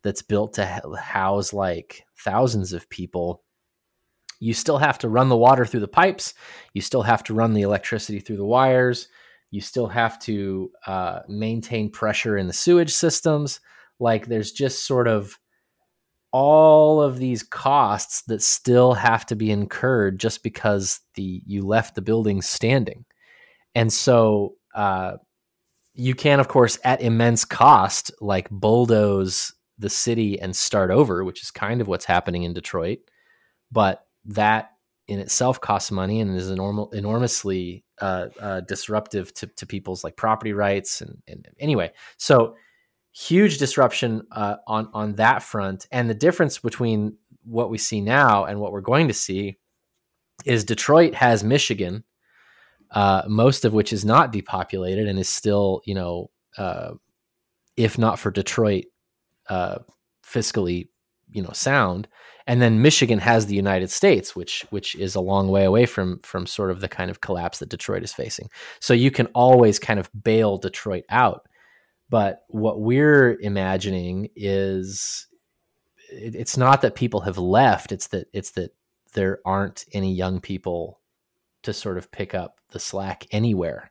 that's 0.02 0.22
built 0.22 0.54
to 0.54 0.82
house 1.00 1.52
like 1.52 2.04
thousands 2.18 2.74
of 2.74 2.88
people 2.90 3.42
you 4.40 4.54
still 4.54 4.78
have 4.78 4.98
to 4.98 5.08
run 5.08 5.28
the 5.28 5.36
water 5.36 5.64
through 5.64 5.80
the 5.80 5.88
pipes. 5.88 6.34
You 6.72 6.80
still 6.80 7.02
have 7.02 7.22
to 7.24 7.34
run 7.34 7.52
the 7.52 7.62
electricity 7.62 8.20
through 8.20 8.36
the 8.36 8.44
wires. 8.44 9.08
You 9.50 9.60
still 9.60 9.86
have 9.86 10.18
to 10.20 10.70
uh, 10.86 11.20
maintain 11.28 11.90
pressure 11.90 12.36
in 12.36 12.46
the 12.46 12.52
sewage 12.52 12.92
systems. 12.92 13.60
Like 14.00 14.26
there's 14.26 14.52
just 14.52 14.86
sort 14.86 15.08
of 15.08 15.38
all 16.32 17.00
of 17.00 17.18
these 17.18 17.44
costs 17.44 18.22
that 18.22 18.42
still 18.42 18.94
have 18.94 19.24
to 19.24 19.36
be 19.36 19.52
incurred 19.52 20.18
just 20.18 20.42
because 20.42 21.00
the 21.14 21.40
you 21.46 21.64
left 21.64 21.94
the 21.94 22.02
building 22.02 22.42
standing. 22.42 23.04
And 23.76 23.92
so 23.92 24.56
uh, 24.74 25.18
you 25.94 26.14
can, 26.14 26.40
of 26.40 26.48
course, 26.48 26.78
at 26.82 27.00
immense 27.00 27.44
cost, 27.44 28.10
like 28.20 28.50
bulldoze 28.50 29.54
the 29.78 29.88
city 29.88 30.40
and 30.40 30.54
start 30.54 30.90
over, 30.90 31.24
which 31.24 31.42
is 31.42 31.50
kind 31.50 31.80
of 31.80 31.88
what's 31.88 32.04
happening 32.04 32.42
in 32.42 32.52
Detroit. 32.52 32.98
But 33.70 34.03
that 34.26 34.70
in 35.06 35.18
itself 35.18 35.60
costs 35.60 35.90
money 35.90 36.20
and 36.20 36.34
is 36.36 36.50
enorm- 36.50 36.92
enormously 36.94 37.84
uh, 38.00 38.26
uh, 38.40 38.60
disruptive 38.62 39.32
to, 39.34 39.46
to 39.48 39.66
people's 39.66 40.02
like 40.02 40.16
property 40.16 40.52
rights 40.52 41.00
and, 41.00 41.22
and 41.28 41.46
anyway 41.60 41.90
so 42.16 42.54
huge 43.14 43.58
disruption 43.58 44.26
uh, 44.32 44.56
on 44.66 44.88
on 44.92 45.14
that 45.14 45.42
front. 45.42 45.86
And 45.92 46.10
the 46.10 46.14
difference 46.14 46.58
between 46.58 47.16
what 47.44 47.70
we 47.70 47.78
see 47.78 48.00
now 48.00 48.44
and 48.44 48.60
what 48.60 48.72
we're 48.72 48.80
going 48.80 49.08
to 49.08 49.14
see 49.14 49.58
is 50.44 50.64
detroit 50.64 51.14
has 51.14 51.44
michigan 51.44 52.02
uh, 52.90 53.22
most 53.28 53.64
of 53.64 53.72
which 53.72 53.92
is 53.92 54.04
not 54.04 54.32
depopulated 54.32 55.06
and 55.06 55.18
is 55.18 55.28
still 55.28 55.80
you 55.84 55.94
know 55.94 56.30
uh, 56.58 56.92
if 57.76 57.98
not 57.98 58.18
for 58.18 58.30
detroit 58.30 58.84
uh, 59.48 59.78
fiscally 60.26 60.88
you 61.30 61.42
know 61.42 61.52
sound 61.52 62.08
and 62.46 62.60
then 62.60 62.82
Michigan 62.82 63.18
has 63.20 63.46
the 63.46 63.54
United 63.54 63.90
States, 63.90 64.36
which 64.36 64.66
which 64.70 64.94
is 64.96 65.14
a 65.14 65.20
long 65.20 65.48
way 65.48 65.64
away 65.64 65.86
from 65.86 66.18
from 66.20 66.46
sort 66.46 66.70
of 66.70 66.80
the 66.80 66.88
kind 66.88 67.10
of 67.10 67.20
collapse 67.20 67.58
that 67.58 67.70
Detroit 67.70 68.02
is 68.02 68.12
facing. 68.12 68.50
So 68.80 68.92
you 68.92 69.10
can 69.10 69.26
always 69.28 69.78
kind 69.78 69.98
of 69.98 70.10
bail 70.22 70.58
Detroit 70.58 71.04
out. 71.08 71.48
But 72.10 72.44
what 72.48 72.80
we're 72.80 73.38
imagining 73.40 74.28
is 74.36 75.26
it, 76.10 76.34
it's 76.34 76.56
not 76.56 76.82
that 76.82 76.94
people 76.94 77.20
have 77.20 77.38
left; 77.38 77.92
it's 77.92 78.08
that 78.08 78.28
it's 78.32 78.50
that 78.52 78.74
there 79.14 79.40
aren't 79.44 79.84
any 79.92 80.12
young 80.12 80.40
people 80.40 81.00
to 81.62 81.72
sort 81.72 81.96
of 81.96 82.12
pick 82.12 82.34
up 82.34 82.60
the 82.72 82.80
slack 82.80 83.26
anywhere, 83.30 83.90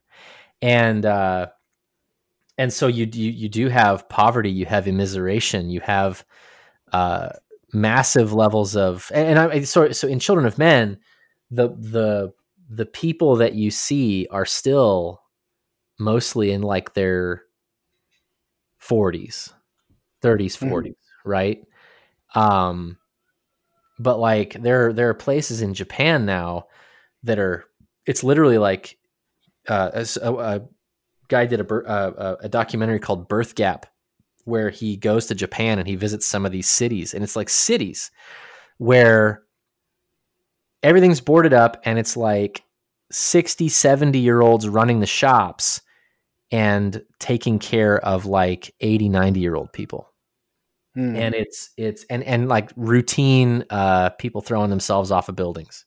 and 0.62 1.08
uh, 1.08 1.48
and 2.60 2.72
so 2.72 2.86
you, 2.86 3.10
you 3.12 3.32
you 3.32 3.50
do 3.50 3.68
have 3.68 4.08
poverty, 4.10 4.52
you 4.52 4.68
have 4.68 4.86
immiseration, 4.86 5.72
you 5.72 5.80
have 5.80 6.24
uh, 6.92 7.30
massive 7.74 8.34
levels 8.34 8.76
of 8.76 9.12
and, 9.14 9.40
I 9.40 9.62
so 9.64 9.92
so 9.92 10.08
in 10.08 10.20
Children 10.20 10.46
of 10.46 10.58
Men, 10.58 11.00
the 11.50 11.70
the 11.70 12.34
the 12.70 12.86
people 12.86 13.36
that 13.38 13.56
you 13.56 13.72
see 13.72 14.28
are 14.32 14.46
still 14.46 15.22
mostly 16.00 16.52
in 16.52 16.62
like 16.62 16.94
their 16.94 17.44
40s 18.82 19.54
30s 20.22 20.58
40s 20.58 20.88
mm. 20.88 20.96
right 21.24 21.64
um 22.36 22.98
but 24.00 24.20
like 24.20 24.54
there 24.62 24.92
there 24.92 25.10
are 25.10 25.14
places 25.14 25.62
in 25.62 25.74
Japan 25.74 26.26
now 26.26 26.66
that 27.22 27.40
are 27.40 27.66
it's 28.06 28.24
literally 28.24 28.58
like 28.58 28.98
uh, 29.70 30.04
a, 30.22 30.34
a, 30.34 30.62
guy 31.30 31.46
did 31.46 31.62
a, 31.62 31.74
a, 31.74 32.38
a 32.42 32.50
documentary 32.50 33.00
called 33.00 33.30
Birth 33.30 33.56
Gap 33.56 33.86
where 34.46 34.70
he 34.70 34.98
goes 34.98 35.26
to 35.28 35.36
Japan 35.36 35.80
and 35.80 35.88
he 35.88 35.96
visits 35.96 36.26
some 36.28 36.46
of 36.46 36.52
these 36.52 36.68
cities. 36.68 37.14
And 37.14 37.24
it's 37.24 37.36
like 37.36 37.50
cities 37.50 38.12
where 38.78 39.44
everything's 40.82 41.22
boarded 41.22 41.54
up 41.54 41.82
and 41.86 41.98
it's 41.98 42.18
like 42.18 42.64
60, 43.12 43.70
70 43.70 44.20
year 44.20 44.42
olds 44.42 44.68
running 44.68 45.00
the 45.00 45.06
shops 45.06 45.82
and 46.52 47.04
taking 47.20 47.58
care 47.60 47.98
of 48.06 48.26
like 48.26 48.74
80, 48.82 49.10
90 49.10 49.40
year 49.40 49.56
old 49.56 49.72
people. 49.74 50.10
Hmm. 50.96 51.16
and 51.16 51.34
it's 51.34 51.72
it's 51.76 52.04
and 52.08 52.22
and 52.24 52.48
like 52.48 52.70
routine 52.76 53.64
uh 53.72 54.12
people 54.12 54.42
throwing 54.42 54.70
themselves 54.70 55.10
off 55.10 55.28
of 55.28 55.36
buildings 55.36 55.86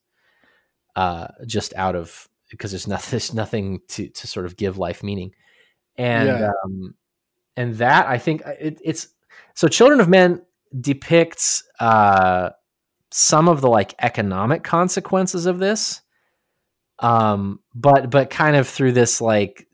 uh 0.96 1.28
just 1.46 1.72
out 1.76 1.94
of 1.94 2.26
because 2.50 2.72
there's 2.72 2.88
nothing 2.88 3.10
there's 3.12 3.32
nothing 3.32 3.80
to 3.86 4.08
to 4.08 4.26
sort 4.26 4.46
of 4.46 4.56
give 4.56 4.78
life 4.78 5.04
meaning 5.04 5.32
and 5.96 6.26
Yeah. 6.28 6.50
um 6.64 6.96
and 7.56 7.74
that 7.76 8.06
i 8.06 8.18
think 8.18 8.46
uh, 8.46 8.52
it, 8.60 8.80
it's 8.84 9.08
so 9.54 9.68
children 9.68 10.00
of 10.00 10.08
men 10.08 10.42
depicts 10.80 11.62
uh 11.80 12.50
some 13.10 13.48
of 13.48 13.60
the 13.60 13.68
like 13.68 13.94
economic 14.00 14.62
consequences 14.62 15.46
of 15.46 15.58
this 15.58 16.02
um 16.98 17.60
but 17.74 18.10
but 18.10 18.30
kind 18.30 18.56
of 18.56 18.68
through 18.68 18.92
this 18.92 19.20
like 19.20 19.66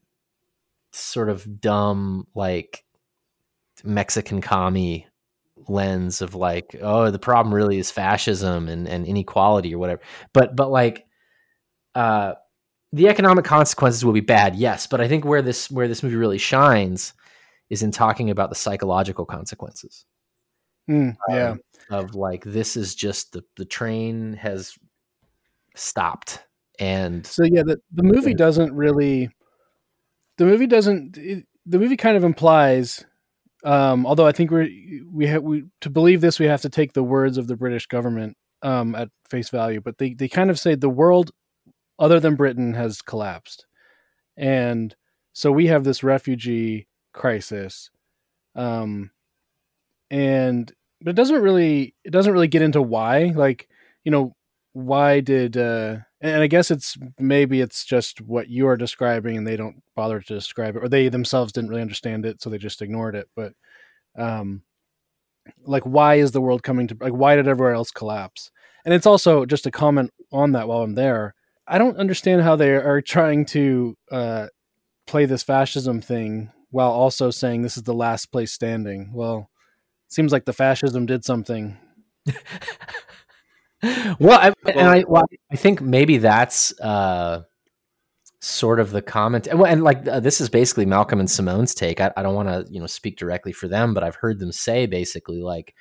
sort 0.92 1.28
of 1.28 1.60
dumb 1.60 2.26
like 2.34 2.84
mexican 3.84 4.40
commie 4.40 5.06
lens 5.68 6.22
of 6.22 6.34
like 6.34 6.76
oh 6.80 7.10
the 7.10 7.18
problem 7.18 7.54
really 7.54 7.78
is 7.78 7.90
fascism 7.90 8.68
and, 8.68 8.88
and 8.88 9.06
inequality 9.06 9.74
or 9.74 9.78
whatever. 9.78 10.00
But 10.32 10.56
but 10.56 10.70
like 10.70 11.06
uh 11.94 12.34
the 12.92 13.08
economic 13.08 13.44
consequences 13.44 14.04
will 14.04 14.12
be 14.12 14.20
bad 14.20 14.56
yes 14.56 14.86
but 14.86 15.00
i 15.00 15.08
think 15.08 15.24
where 15.24 15.42
this 15.42 15.70
where 15.70 15.88
this 15.88 16.02
movie 16.02 16.16
really 16.16 16.38
shines 16.38 17.14
is 17.70 17.82
in 17.82 17.90
talking 17.90 18.30
about 18.30 18.48
the 18.48 18.54
psychological 18.56 19.24
consequences 19.24 20.04
Hmm. 20.88 21.10
yeah. 21.28 21.50
um, 21.50 21.60
of 21.90 22.14
like 22.16 22.42
this 22.42 22.76
is 22.76 22.96
just 22.96 23.32
the 23.32 23.44
the 23.56 23.64
train 23.64 24.32
has 24.32 24.74
stopped 25.76 26.42
and 26.78 27.26
So 27.26 27.44
yeah, 27.44 27.62
the, 27.64 27.80
the 27.92 28.02
movie 28.02 28.34
doesn't 28.34 28.72
really. 28.74 29.30
The 30.38 30.46
movie 30.46 30.66
doesn't. 30.66 31.16
It, 31.16 31.46
the 31.66 31.78
movie 31.78 31.96
kind 31.96 32.16
of 32.16 32.24
implies, 32.24 33.04
um, 33.64 34.06
although 34.06 34.26
I 34.26 34.32
think 34.32 34.50
we 34.50 35.04
we 35.10 35.26
have 35.26 35.42
we 35.42 35.64
to 35.82 35.90
believe 35.90 36.20
this 36.20 36.40
we 36.40 36.46
have 36.46 36.62
to 36.62 36.68
take 36.68 36.92
the 36.92 37.02
words 37.04 37.38
of 37.38 37.46
the 37.46 37.56
British 37.56 37.86
government 37.86 38.36
um, 38.62 38.94
at 38.94 39.10
face 39.28 39.50
value. 39.50 39.80
But 39.80 39.98
they 39.98 40.14
they 40.14 40.28
kind 40.28 40.50
of 40.50 40.58
say 40.58 40.74
the 40.74 40.88
world, 40.88 41.30
other 41.98 42.18
than 42.18 42.34
Britain, 42.34 42.74
has 42.74 43.02
collapsed, 43.02 43.66
and 44.36 44.94
so 45.34 45.52
we 45.52 45.66
have 45.68 45.84
this 45.84 46.02
refugee 46.02 46.88
crisis, 47.12 47.90
um, 48.54 49.10
and 50.10 50.72
but 51.00 51.10
it 51.10 51.16
doesn't 51.16 51.42
really 51.42 51.94
it 52.04 52.10
doesn't 52.10 52.32
really 52.32 52.48
get 52.48 52.62
into 52.62 52.82
why 52.82 53.32
like 53.34 53.68
you 54.04 54.10
know 54.10 54.34
why 54.74 55.20
did 55.20 55.56
uh 55.56 55.96
and 56.20 56.42
i 56.42 56.46
guess 56.46 56.70
it's 56.70 56.96
maybe 57.18 57.60
it's 57.60 57.84
just 57.84 58.20
what 58.22 58.48
you 58.48 58.66
are 58.66 58.76
describing 58.76 59.36
and 59.36 59.46
they 59.46 59.56
don't 59.56 59.82
bother 59.94 60.20
to 60.20 60.34
describe 60.34 60.76
it 60.76 60.82
or 60.82 60.88
they 60.88 61.08
themselves 61.08 61.52
didn't 61.52 61.68
really 61.68 61.82
understand 61.82 62.24
it 62.24 62.40
so 62.40 62.48
they 62.48 62.56
just 62.56 62.80
ignored 62.80 63.14
it 63.14 63.28
but 63.36 63.52
um 64.16 64.62
like 65.64 65.82
why 65.84 66.16
is 66.16 66.32
the 66.32 66.40
world 66.40 66.62
coming 66.62 66.86
to 66.88 66.96
like 67.00 67.12
why 67.12 67.36
did 67.36 67.48
everywhere 67.48 67.74
else 67.74 67.90
collapse? 67.90 68.50
And 68.84 68.92
it's 68.92 69.06
also 69.06 69.46
just 69.46 69.66
a 69.66 69.70
comment 69.70 70.12
on 70.32 70.52
that 70.52 70.68
while 70.68 70.82
i'm 70.82 70.94
there. 70.94 71.34
I 71.66 71.78
don't 71.78 71.96
understand 71.96 72.42
how 72.42 72.56
they 72.56 72.70
are 72.74 73.00
trying 73.00 73.44
to 73.46 73.96
uh 74.10 74.46
play 75.06 75.26
this 75.26 75.42
fascism 75.42 76.00
thing 76.00 76.50
while 76.72 76.90
also 76.90 77.30
saying 77.30 77.62
this 77.62 77.76
is 77.76 77.84
the 77.84 77.94
last 77.94 78.26
place 78.32 78.52
standing 78.52 79.12
well 79.14 79.48
seems 80.08 80.32
like 80.32 80.44
the 80.44 80.52
fascism 80.52 81.06
did 81.06 81.24
something 81.24 81.78
well, 84.18 84.38
I, 84.38 84.52
and 84.66 84.88
I, 84.88 85.04
well, 85.06 85.24
I 85.50 85.56
think 85.56 85.80
maybe 85.80 86.18
that's 86.18 86.78
uh, 86.80 87.42
sort 88.40 88.80
of 88.80 88.90
the 88.90 89.02
comment. 89.02 89.46
And, 89.46 89.60
and 89.62 89.82
like 89.82 90.06
uh, 90.06 90.20
this 90.20 90.40
is 90.40 90.48
basically 90.48 90.86
Malcolm 90.86 91.20
and 91.20 91.30
Simone's 91.30 91.74
take. 91.74 92.00
I, 92.00 92.12
I 92.16 92.22
don't 92.22 92.34
want 92.34 92.48
to 92.48 92.72
you 92.72 92.80
know 92.80 92.86
speak 92.86 93.16
directly 93.16 93.52
for 93.52 93.68
them, 93.68 93.94
but 93.94 94.04
I've 94.04 94.16
heard 94.16 94.38
them 94.38 94.52
say 94.52 94.86
basically 94.86 95.42
like 95.42 95.74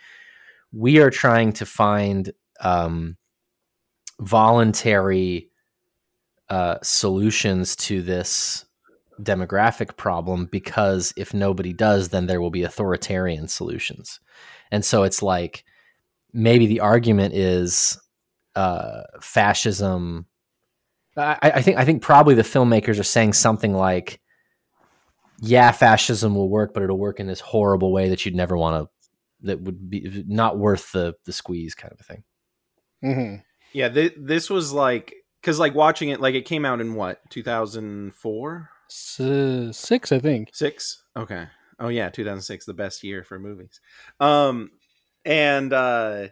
we 0.72 1.00
are 1.00 1.10
trying 1.10 1.54
to 1.54 1.66
find 1.66 2.32
um, 2.62 3.18
voluntary 4.20 5.50
uh, 6.50 6.78
solutions 6.82 7.76
to 7.76 8.02
this 8.02 8.66
demographic 9.22 9.98
problem 9.98 10.46
because 10.46 11.14
if 11.18 11.34
nobody 11.34 11.74
does, 11.74 12.10
then 12.10 12.28
there 12.28 12.42
will 12.42 12.52
be 12.52 12.64
authoritarian 12.64 13.48
solutions. 13.48 14.20
And 14.72 14.86
so 14.86 15.04
it's 15.04 15.22
like 15.22 15.64
maybe 16.34 16.66
the 16.68 16.80
argument 16.80 17.34
is 17.34 18.00
uh, 18.56 19.04
fascism. 19.22 20.26
I, 21.18 21.38
I 21.56 21.62
think 21.62 21.78
I 21.78 21.86
think 21.86 22.02
probably 22.02 22.36
the 22.36 22.42
filmmakers 22.42 23.00
are 23.00 23.04
saying 23.04 23.34
something 23.34 23.74
like, 23.74 24.22
"Yeah, 25.40 25.72
fascism 25.72 26.36
will 26.36 26.50
work, 26.50 26.74
but 26.74 26.84
it'll 26.84 26.98
work 26.98 27.20
in 27.20 27.28
this 27.28 27.42
horrible 27.42 27.92
way 27.92 28.10
that 28.10 28.26
you'd 28.26 28.36
never 28.36 28.58
want 28.58 28.86
to. 28.86 28.90
That 29.48 29.62
would 29.62 29.90
be 29.90 30.24
not 30.28 30.58
worth 30.58 30.92
the 30.94 31.16
the 31.26 31.34
squeeze, 31.34 31.76
kind 31.76 31.94
of 31.94 32.00
a 32.00 32.04
thing." 32.04 32.24
mm-hmm. 33.04 33.36
Yeah, 33.74 33.90
th- 33.90 34.16
this 34.18 34.50
was 34.50 34.72
like 34.72 35.14
because 35.42 35.60
like 35.60 35.76
watching 35.76 36.10
it, 36.10 36.22
like 36.22 36.36
it 36.36 36.46
came 36.46 36.66
out 36.66 36.82
in 36.82 36.94
what 36.94 37.22
2004, 39.18 39.74
six 39.74 40.12
i 40.12 40.20
think 40.20 40.50
six. 40.54 41.04
Okay. 41.16 41.48
Oh 41.80 41.88
yeah, 41.88 42.10
2006, 42.10 42.66
the 42.66 42.74
best 42.76 43.04
year 43.04 43.24
for 43.24 43.40
movies. 43.40 43.82
Um, 44.20 44.70
and 45.26 45.74
uh, 45.74 46.28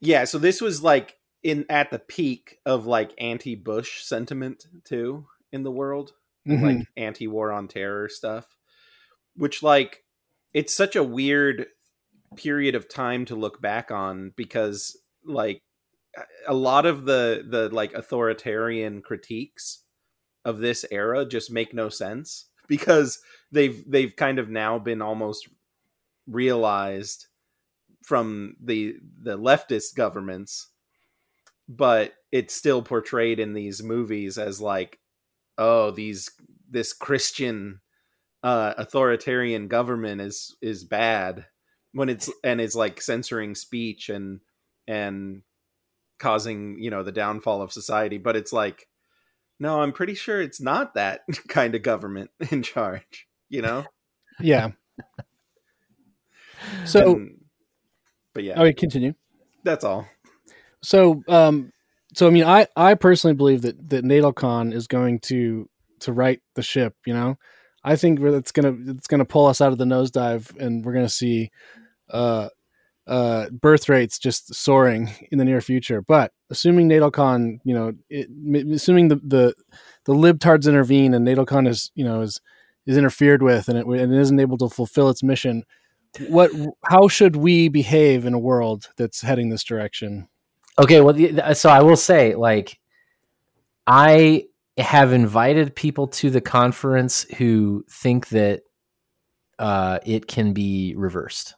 yeah, 0.00 0.24
so 0.24 0.38
this 0.38 0.62
was 0.62 0.82
like 0.82 1.16
in 1.42 1.66
at 1.68 1.90
the 1.90 1.98
peak 1.98 2.58
of 2.64 2.86
like 2.86 3.12
anti-Bush 3.18 4.02
sentiment 4.02 4.66
too 4.84 5.26
in 5.52 5.62
the 5.62 5.70
world. 5.72 6.12
Mhm. 6.46 6.62
like 6.62 6.86
anti-war 6.98 7.50
on 7.52 7.68
terror 7.68 8.06
stuff 8.06 8.46
which 9.34 9.62
like 9.62 10.04
it's 10.52 10.74
such 10.74 10.96
a 10.96 11.02
weird 11.02 11.66
period 12.36 12.74
of 12.74 12.88
time 12.88 13.24
to 13.24 13.34
look 13.34 13.60
back 13.60 13.90
on 13.90 14.32
because 14.36 14.96
like 15.24 15.62
a 16.46 16.54
lot 16.54 16.86
of 16.86 17.04
the 17.06 17.44
the 17.48 17.68
like 17.70 17.94
authoritarian 17.94 19.02
critiques 19.02 19.83
of 20.44 20.58
this 20.58 20.84
era 20.90 21.24
just 21.24 21.50
make 21.50 21.74
no 21.74 21.88
sense 21.88 22.46
because 22.68 23.20
they've 23.52 23.84
they've 23.90 24.16
kind 24.16 24.38
of 24.38 24.48
now 24.48 24.78
been 24.78 25.02
almost 25.02 25.48
realized 26.26 27.26
from 28.02 28.56
the 28.62 28.96
the 29.22 29.38
leftist 29.38 29.94
governments 29.94 30.68
but 31.68 32.14
it's 32.30 32.54
still 32.54 32.82
portrayed 32.82 33.38
in 33.38 33.54
these 33.54 33.82
movies 33.82 34.38
as 34.38 34.60
like 34.60 34.98
oh 35.58 35.90
these 35.90 36.30
this 36.68 36.92
christian 36.92 37.80
uh 38.42 38.74
authoritarian 38.76 39.68
government 39.68 40.20
is 40.20 40.56
is 40.60 40.84
bad 40.84 41.46
when 41.94 42.08
it's 42.08 42.30
and 42.44 42.60
it's 42.60 42.74
like 42.74 43.00
censoring 43.00 43.54
speech 43.54 44.10
and 44.10 44.40
and 44.86 45.42
causing 46.18 46.78
you 46.78 46.90
know 46.90 47.02
the 47.02 47.12
downfall 47.12 47.62
of 47.62 47.72
society. 47.72 48.18
But 48.18 48.36
it's 48.36 48.52
like 48.52 48.88
no 49.60 49.80
i'm 49.80 49.92
pretty 49.92 50.14
sure 50.14 50.40
it's 50.40 50.60
not 50.60 50.94
that 50.94 51.20
kind 51.48 51.74
of 51.74 51.82
government 51.82 52.30
in 52.50 52.62
charge 52.62 53.26
you 53.48 53.62
know? 53.62 53.84
Yeah. 54.40 54.70
So 56.86 57.12
And- 57.16 57.40
but 58.32 58.42
yeah. 58.42 58.54
Oh 58.56 58.62
wait, 58.62 58.76
continue. 58.76 59.14
That's 59.62 59.84
all. 59.84 60.08
So 60.82 61.22
um 61.28 61.72
so 62.14 62.26
i 62.26 62.30
mean 62.30 62.44
i 62.44 62.66
i 62.76 62.94
personally 62.94 63.34
believe 63.34 63.62
that 63.62 63.88
that 63.90 64.34
khan 64.36 64.72
is 64.72 64.86
going 64.86 65.20
to 65.20 65.68
to 66.00 66.12
right 66.12 66.40
the 66.54 66.62
ship 66.62 66.94
you 67.06 67.14
know? 67.14 67.36
I 67.84 67.96
think 67.96 68.20
it's 68.20 68.52
gonna 68.52 68.76
it's 68.88 69.06
gonna 69.06 69.24
pull 69.24 69.46
us 69.46 69.60
out 69.60 69.72
of 69.72 69.78
the 69.78 69.84
nosedive 69.84 70.56
and 70.58 70.84
we're 70.84 70.94
gonna 70.94 71.08
see 71.08 71.50
uh 72.10 72.48
uh 73.06 73.50
birth 73.50 73.88
rates 73.88 74.18
just 74.18 74.54
soaring 74.54 75.10
in 75.30 75.38
the 75.38 75.44
near 75.44 75.60
future 75.60 76.00
but 76.00 76.32
assuming 76.50 76.88
NatalCon, 76.88 77.58
you 77.64 77.74
know 77.74 77.92
it, 78.08 78.28
assuming 78.72 79.08
the 79.08 79.16
the 79.16 79.54
the 80.04 80.14
libtards 80.14 80.68
intervene 80.68 81.12
and 81.14 81.26
NatalCon 81.26 81.68
is 81.68 81.90
you 81.94 82.04
know 82.04 82.22
is 82.22 82.40
is 82.86 82.96
interfered 82.96 83.42
with 83.42 83.68
and 83.68 83.78
it, 83.78 83.86
and 83.86 84.14
it 84.14 84.20
isn't 84.20 84.40
able 84.40 84.58
to 84.58 84.68
fulfill 84.68 85.10
its 85.10 85.22
mission 85.22 85.64
what 86.28 86.50
how 86.86 87.08
should 87.08 87.36
we 87.36 87.68
behave 87.68 88.24
in 88.24 88.34
a 88.34 88.38
world 88.38 88.88
that's 88.96 89.20
heading 89.20 89.50
this 89.50 89.64
direction 89.64 90.28
Okay, 90.76 91.00
well, 91.00 91.54
so 91.54 91.70
I 91.70 91.82
will 91.82 91.96
say, 91.96 92.34
like, 92.34 92.78
I 93.86 94.46
have 94.76 95.12
invited 95.12 95.76
people 95.76 96.08
to 96.08 96.30
the 96.30 96.40
conference 96.40 97.22
who 97.36 97.84
think 97.88 98.28
that 98.30 98.62
uh, 99.60 100.00
it 100.04 100.26
can 100.26 100.52
be 100.52 100.94
reversed. 100.96 101.54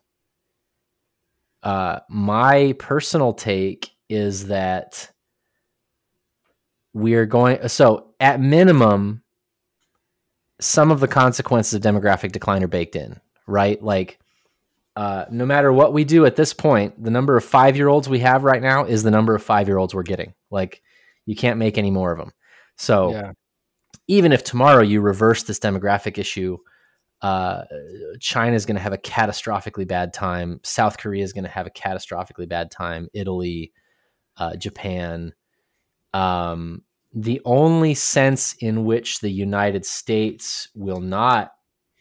Uh, 1.63 2.01
my 2.09 2.75
personal 2.79 3.33
take 3.33 3.91
is 4.09 4.49
that 4.49 5.11
we 6.93 7.15
are 7.15 7.27
going. 7.27 7.69
So, 7.69 8.15
at 8.21 8.41
minimum, 8.41 9.23
some 10.61 10.91
of 10.91 11.01
the 11.01 11.09
consequences 11.09 11.75
of 11.75 11.83
demographic 11.83 12.33
decline 12.33 12.63
are 12.63 12.69
baked 12.69 12.97
in, 12.97 13.21
right? 13.47 13.83
Like, 13.83 14.19
uh, 14.95 15.27
no 15.31 15.45
matter 15.45 15.73
what 15.73 15.93
we 15.93 16.05
do 16.05 16.25
at 16.25 16.37
this 16.37 16.55
point, 16.55 17.03
the 17.03 17.11
number 17.11 17.37
of 17.37 17.45
five 17.45 17.77
year 17.77 17.89
olds 17.89 18.09
we 18.09 18.21
have 18.21 18.45
right 18.45 18.63
now 18.63 18.85
is 18.85 19.03
the 19.03 19.11
number 19.11 19.35
of 19.35 19.43
five 19.43 19.69
year 19.69 19.79
olds 19.79 19.95
we're 19.95 20.03
getting. 20.03 20.35
Like, 20.51 20.83
you 21.27 21.37
can't 21.37 21.59
make 21.59 21.77
any 21.77 21.91
more 21.91 22.13
of 22.13 22.19
them. 22.19 22.33
So, 22.77 23.11
yeah 23.11 23.33
even 24.09 24.33
if 24.33 24.45
tomorrow 24.45 24.83
you 24.83 25.01
reverse 25.01 25.43
this 25.43 25.59
demographic 25.59 26.19
issue, 26.19 26.59
uh, 27.23 27.63
China 28.21 28.55
is 28.55 28.67
going 28.67 28.77
to 28.77 28.83
have 28.83 28.93
a 28.93 28.99
catastrophically 28.99 29.87
bad 29.87 30.13
time. 30.13 30.61
South 30.63 30.99
Korea 30.99 31.25
is 31.25 31.33
going 31.33 31.45
to 31.45 31.51
have 31.51 31.67
a 31.67 31.71
catastrophically 31.71 32.49
bad 32.49 32.71
time. 32.71 33.09
Italy, 33.15 33.73
uh, 34.37 34.57
Japan. 34.57 35.33
Um, 36.13 36.83
the 37.15 37.41
only 37.45 37.95
sense 37.95 38.55
in 38.55 38.85
which 38.85 39.21
the 39.21 39.31
United 39.31 39.87
States 39.87 40.69
will 40.75 41.01
not 41.01 41.53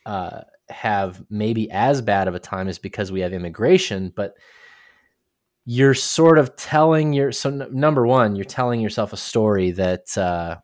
uh, 0.05 0.41
have 0.69 1.23
maybe 1.29 1.71
as 1.71 2.01
bad 2.01 2.27
of 2.27 2.35
a 2.35 2.39
time 2.39 2.67
is 2.67 2.79
because 2.79 3.11
we 3.11 3.21
have 3.21 3.33
immigration, 3.33 4.11
but 4.15 4.33
you're 5.65 5.93
sort 5.93 6.37
of 6.37 6.55
telling 6.55 7.13
your 7.13 7.31
so 7.31 7.49
n- 7.49 7.67
number 7.71 8.05
one, 8.05 8.35
you're 8.35 8.45
telling 8.45 8.81
yourself 8.81 9.13
a 9.13 9.17
story 9.17 9.71
that 9.71 10.15
uh, 10.17 10.57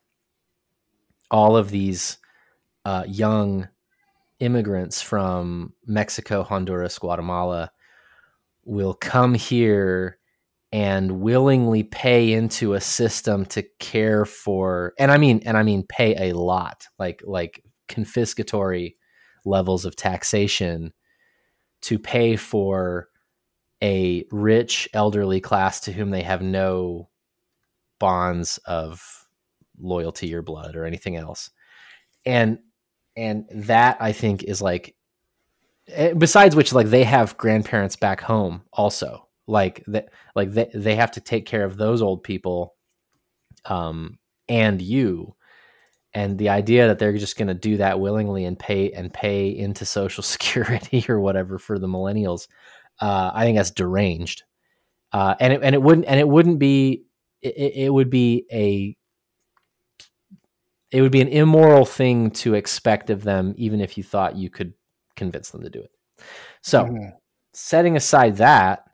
all 1.32 1.56
of 1.56 1.72
these 1.72 2.18
uh, 2.86 3.04
young 3.08 3.68
immigrants 4.42 5.02
from 5.02 5.74
Mexico, 5.86 6.44
Honduras, 6.44 6.98
Guatemala 7.00 7.72
will 8.66 8.94
come 8.94 9.34
here 9.34 10.18
and 10.72 11.22
willingly 11.22 11.84
pay 11.84 12.34
into 12.34 12.74
a 12.74 12.82
system 12.82 13.46
to 13.46 13.64
care 13.80 14.26
for 14.26 14.94
and 14.98 15.12
I 15.12 15.18
mean 15.18 15.42
and 15.46 15.58
I 15.58 15.64
mean 15.64 15.84
pay 15.84 16.30
a 16.30 16.38
lot 16.38 16.86
like 16.98 17.22
like 17.26 17.64
confiscatory 17.90 18.96
levels 19.44 19.84
of 19.84 19.96
taxation 19.98 20.94
to 21.82 22.00
pay 22.00 22.36
for 22.38 23.10
a 23.84 24.24
rich 24.32 24.88
elderly 24.94 25.42
class 25.42 25.82
to 25.82 25.92
whom 25.92 26.12
they 26.12 26.22
have 26.22 26.42
no 26.42 27.10
bonds 28.00 28.58
of 28.66 29.28
loyalty 29.80 30.34
or 30.34 30.42
blood 30.42 30.76
or 30.76 30.86
anything 30.86 31.16
else. 31.16 31.50
And 32.26 32.60
and 33.16 33.46
that 33.52 33.98
I 34.00 34.12
think 34.12 34.44
is 34.44 34.62
like 34.62 34.96
eh, 35.90 36.14
besides 36.14 36.56
which 36.56 36.74
like 36.74 36.88
they 36.88 37.04
have 37.04 37.38
grandparents 37.38 37.96
back 37.96 38.22
home 38.22 38.64
also. 38.74 39.28
Like 39.48 39.84
that 39.88 40.10
like 40.36 40.52
they, 40.52 40.70
they 40.74 40.96
have 40.96 41.12
to 41.12 41.22
take 41.22 41.46
care 41.46 41.66
of 41.66 41.78
those 41.78 42.02
old 42.02 42.24
people 42.24 42.76
um 43.66 44.18
and 44.48 44.82
you. 44.82 45.36
And 46.14 46.38
the 46.38 46.50
idea 46.50 46.88
that 46.88 47.00
they're 47.00 47.18
just 47.18 47.38
going 47.38 47.48
to 47.48 47.54
do 47.54 47.78
that 47.78 48.02
willingly 48.02 48.44
and 48.44 48.60
pay 48.60 48.92
and 48.92 49.14
pay 49.14 49.48
into 49.50 49.86
social 49.86 50.24
security 50.36 51.06
or 51.08 51.20
whatever 51.20 51.58
for 51.58 51.80
the 51.80 51.88
millennials 51.88 52.48
uh, 53.00 53.32
i 53.34 53.44
think 53.44 53.58
that's 53.58 53.72
deranged. 53.72 54.44
Uh, 55.14 55.36
and 55.40 55.54
it, 55.54 55.62
and 55.64 55.76
it 55.76 55.82
wouldn't 55.82 56.08
and 56.08 56.20
it 56.20 56.28
wouldn't 56.28 56.60
be 56.60 57.04
it, 57.42 57.74
it 57.76 57.94
would 57.94 58.10
be 58.10 58.46
a 58.52 58.96
it 60.92 61.02
would 61.02 61.12
be 61.12 61.22
an 61.22 61.28
immoral 61.28 61.86
thing 61.86 62.30
to 62.32 62.54
expect 62.54 63.10
of 63.10 63.24
them 63.24 63.54
even 63.58 63.82
if 63.82 63.98
you 63.98 64.04
thought 64.04 64.36
you 64.36 64.50
could 64.50 64.74
convince 65.16 65.50
them 65.50 65.64
to 65.64 65.70
do 65.70 65.80
it 65.80 65.92
so 66.62 66.84
mm-hmm. 66.84 67.10
setting 67.54 67.96
aside 67.96 68.38
that 68.38 68.86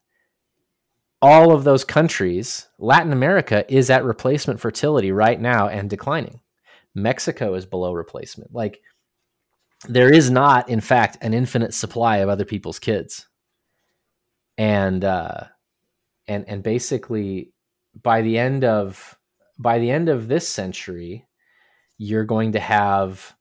all 1.21 1.51
of 1.51 1.63
those 1.63 1.83
countries, 1.83 2.67
Latin 2.77 3.11
America 3.11 3.65
is 3.73 3.89
at 3.89 4.03
replacement 4.03 4.59
fertility 4.59 5.11
right 5.11 5.39
now 5.39 5.67
and 5.67 5.89
declining. 5.89 6.41
Mexico 6.93 7.53
is 7.55 7.65
below 7.65 7.93
replacement. 7.93 8.53
Like 8.53 8.81
there 9.87 10.11
is 10.11 10.29
not, 10.29 10.69
in 10.69 10.81
fact, 10.81 11.17
an 11.21 11.33
infinite 11.33 11.73
supply 11.73 12.17
of 12.17 12.29
other 12.29 12.45
people's 12.45 12.79
kids. 12.79 13.27
And 14.57 15.03
uh, 15.05 15.45
and 16.27 16.45
and 16.47 16.63
basically 16.63 17.51
by 18.01 18.21
the 18.21 18.39
end 18.39 18.63
of 18.63 19.17
by 19.59 19.77
the 19.77 19.91
end 19.91 20.09
of 20.09 20.27
this 20.27 20.47
century, 20.49 21.26
you're 21.97 22.25
going 22.25 22.53
to 22.53 22.59
have 22.59 23.35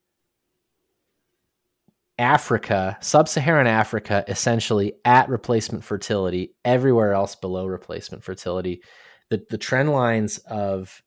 Africa, 2.18 2.96
sub 3.00 3.28
Saharan 3.28 3.66
Africa, 3.66 4.24
essentially 4.26 4.94
at 5.04 5.28
replacement 5.28 5.84
fertility, 5.84 6.54
everywhere 6.64 7.12
else 7.12 7.36
below 7.36 7.66
replacement 7.66 8.24
fertility. 8.24 8.82
The, 9.28 9.44
the 9.50 9.58
trend 9.58 9.92
lines 9.92 10.38
of, 10.38 11.02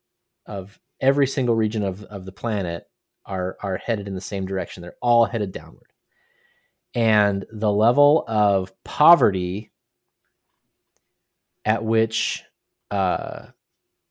of 0.46 0.80
every 1.02 1.26
single 1.26 1.56
region 1.56 1.84
of, 1.84 2.04
of 2.04 2.26
the 2.26 2.32
planet 2.32 2.84
are, 3.26 3.58
are 3.62 3.78
headed 3.78 4.08
in 4.08 4.14
the 4.14 4.22
same 4.22 4.46
direction. 4.46 4.82
They're 4.82 4.94
all 5.02 5.26
headed 5.26 5.52
downward. 5.52 5.94
And 6.94 7.46
the 7.52 7.72
level 7.72 8.24
of 8.28 8.72
poverty 8.84 9.72
at 11.66 11.84
which 11.84 12.44
uh, 12.92 13.48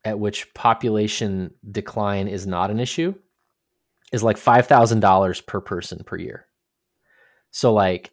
at 0.04 0.18
which 0.18 0.54
population 0.54 1.52
decline 1.68 2.28
is 2.28 2.46
not 2.46 2.70
an 2.70 2.78
issue 2.78 3.12
is 4.12 4.22
like 4.22 4.36
five 4.36 4.66
thousand 4.66 5.00
dollars 5.00 5.40
per 5.40 5.60
person 5.60 6.02
per 6.04 6.16
year. 6.16 6.46
So 7.50 7.72
like 7.72 8.12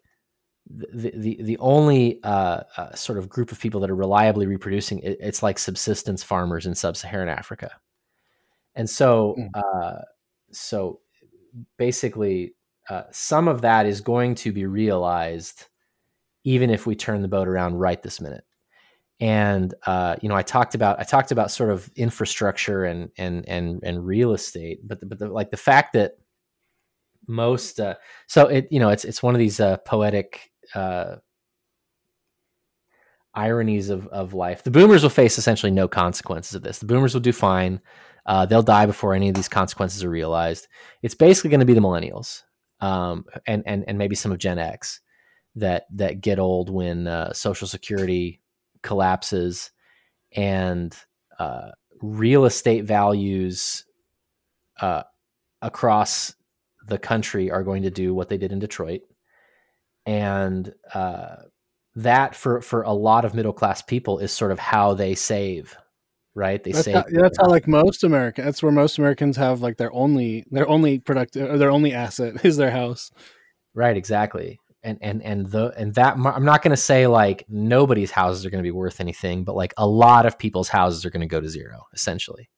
the 0.66 1.12
the 1.14 1.42
the 1.42 1.58
only 1.58 2.20
uh, 2.22 2.62
uh, 2.76 2.94
sort 2.94 3.18
of 3.18 3.28
group 3.28 3.52
of 3.52 3.60
people 3.60 3.80
that 3.80 3.90
are 3.90 3.96
reliably 3.96 4.46
reproducing 4.46 4.98
it, 5.00 5.18
it's 5.20 5.42
like 5.42 5.58
subsistence 5.58 6.22
farmers 6.22 6.66
in 6.66 6.74
sub-Saharan 6.74 7.28
Africa, 7.28 7.70
and 8.74 8.88
so 8.88 9.36
mm. 9.38 9.48
uh, 9.54 10.02
so 10.50 11.00
basically 11.76 12.54
uh, 12.88 13.02
some 13.10 13.48
of 13.48 13.62
that 13.62 13.86
is 13.86 14.00
going 14.00 14.34
to 14.34 14.52
be 14.52 14.66
realized 14.66 15.66
even 16.44 16.70
if 16.70 16.86
we 16.86 16.94
turn 16.94 17.22
the 17.22 17.28
boat 17.28 17.48
around 17.48 17.74
right 17.74 18.02
this 18.02 18.20
minute. 18.20 18.44
And 19.18 19.72
uh, 19.86 20.16
you 20.20 20.28
know, 20.28 20.34
I 20.34 20.42
talked 20.42 20.74
about 20.74 21.00
I 21.00 21.04
talked 21.04 21.32
about 21.32 21.50
sort 21.50 21.70
of 21.70 21.90
infrastructure 21.96 22.84
and 22.84 23.10
and 23.16 23.48
and 23.48 23.80
and 23.82 24.06
real 24.06 24.32
estate, 24.32 24.86
but 24.86 25.00
the, 25.00 25.06
but 25.06 25.18
the, 25.18 25.28
like 25.28 25.50
the 25.50 25.56
fact 25.56 25.94
that 25.94 26.18
most 27.26 27.80
uh, 27.80 27.94
so 28.26 28.46
it 28.46 28.68
you 28.70 28.78
know 28.78 28.90
it's 28.90 29.04
it's 29.04 29.22
one 29.22 29.34
of 29.34 29.38
these 29.38 29.58
uh, 29.58 29.78
poetic 29.78 30.50
uh, 30.74 31.16
ironies 33.34 33.88
of 33.88 34.06
of 34.08 34.34
life. 34.34 34.62
The 34.62 34.70
boomers 34.70 35.02
will 35.02 35.10
face 35.10 35.38
essentially 35.38 35.72
no 35.72 35.88
consequences 35.88 36.54
of 36.54 36.62
this. 36.62 36.78
The 36.78 36.86
boomers 36.86 37.14
will 37.14 37.20
do 37.22 37.32
fine. 37.32 37.80
Uh, 38.26 38.44
they'll 38.44 38.62
die 38.62 38.86
before 38.86 39.14
any 39.14 39.28
of 39.28 39.34
these 39.34 39.48
consequences 39.48 40.02
are 40.04 40.10
realized. 40.10 40.68
It's 41.02 41.14
basically 41.14 41.50
going 41.50 41.60
to 41.60 41.66
be 41.66 41.74
the 41.74 41.80
millennials 41.80 42.42
um, 42.80 43.24
and 43.46 43.62
and 43.66 43.84
and 43.86 43.98
maybe 43.98 44.14
some 44.14 44.32
of 44.32 44.38
Gen 44.38 44.58
X 44.58 45.00
that 45.54 45.86
that 45.94 46.20
get 46.20 46.38
old 46.38 46.70
when 46.70 47.06
uh, 47.06 47.32
Social 47.32 47.66
Security 47.66 48.40
collapses 48.82 49.70
and 50.32 50.96
uh, 51.38 51.70
real 52.00 52.44
estate 52.44 52.84
values 52.84 53.84
uh, 54.80 55.02
across 55.62 56.34
the 56.86 56.98
country 56.98 57.50
are 57.50 57.64
going 57.64 57.82
to 57.82 57.90
do 57.90 58.14
what 58.14 58.28
they 58.28 58.38
did 58.38 58.52
in 58.52 58.58
Detroit, 58.58 59.02
and 60.04 60.72
uh, 60.94 61.36
that 61.96 62.34
for 62.34 62.60
for 62.60 62.82
a 62.82 62.92
lot 62.92 63.24
of 63.24 63.34
middle 63.34 63.52
class 63.52 63.82
people 63.82 64.18
is 64.18 64.30
sort 64.30 64.52
of 64.52 64.58
how 64.58 64.94
they 64.94 65.14
save, 65.14 65.76
right? 66.34 66.62
They 66.62 66.72
that's 66.72 66.84
save. 66.84 66.94
How, 66.94 67.04
that's 67.10 67.38
how 67.38 67.48
like 67.48 67.66
most 67.66 68.04
Americans. 68.04 68.44
That's 68.44 68.62
where 68.62 68.72
most 68.72 68.98
Americans 68.98 69.36
have 69.36 69.62
like 69.62 69.78
their 69.78 69.92
only 69.92 70.44
their 70.50 70.68
only 70.68 70.98
productive 70.98 71.50
or 71.50 71.58
their 71.58 71.70
only 71.70 71.92
asset 71.92 72.34
is 72.44 72.56
their 72.56 72.70
house. 72.70 73.10
Right. 73.74 73.96
Exactly. 73.96 74.60
And 74.86 74.98
and 75.02 75.20
and 75.22 75.46
the 75.48 75.74
and 75.76 75.92
that 75.96 76.14
I'm 76.14 76.44
not 76.44 76.62
going 76.62 76.70
to 76.70 76.76
say 76.76 77.08
like 77.08 77.44
nobody's 77.48 78.12
houses 78.12 78.46
are 78.46 78.50
going 78.50 78.62
to 78.62 78.66
be 78.66 78.70
worth 78.70 79.00
anything, 79.00 79.42
but 79.42 79.56
like 79.56 79.74
a 79.76 79.86
lot 79.86 80.26
of 80.26 80.38
people's 80.38 80.68
houses 80.68 81.04
are 81.04 81.10
going 81.10 81.22
to 81.22 81.26
go 81.26 81.40
to 81.40 81.48
zero 81.48 81.82
essentially. 81.92 82.48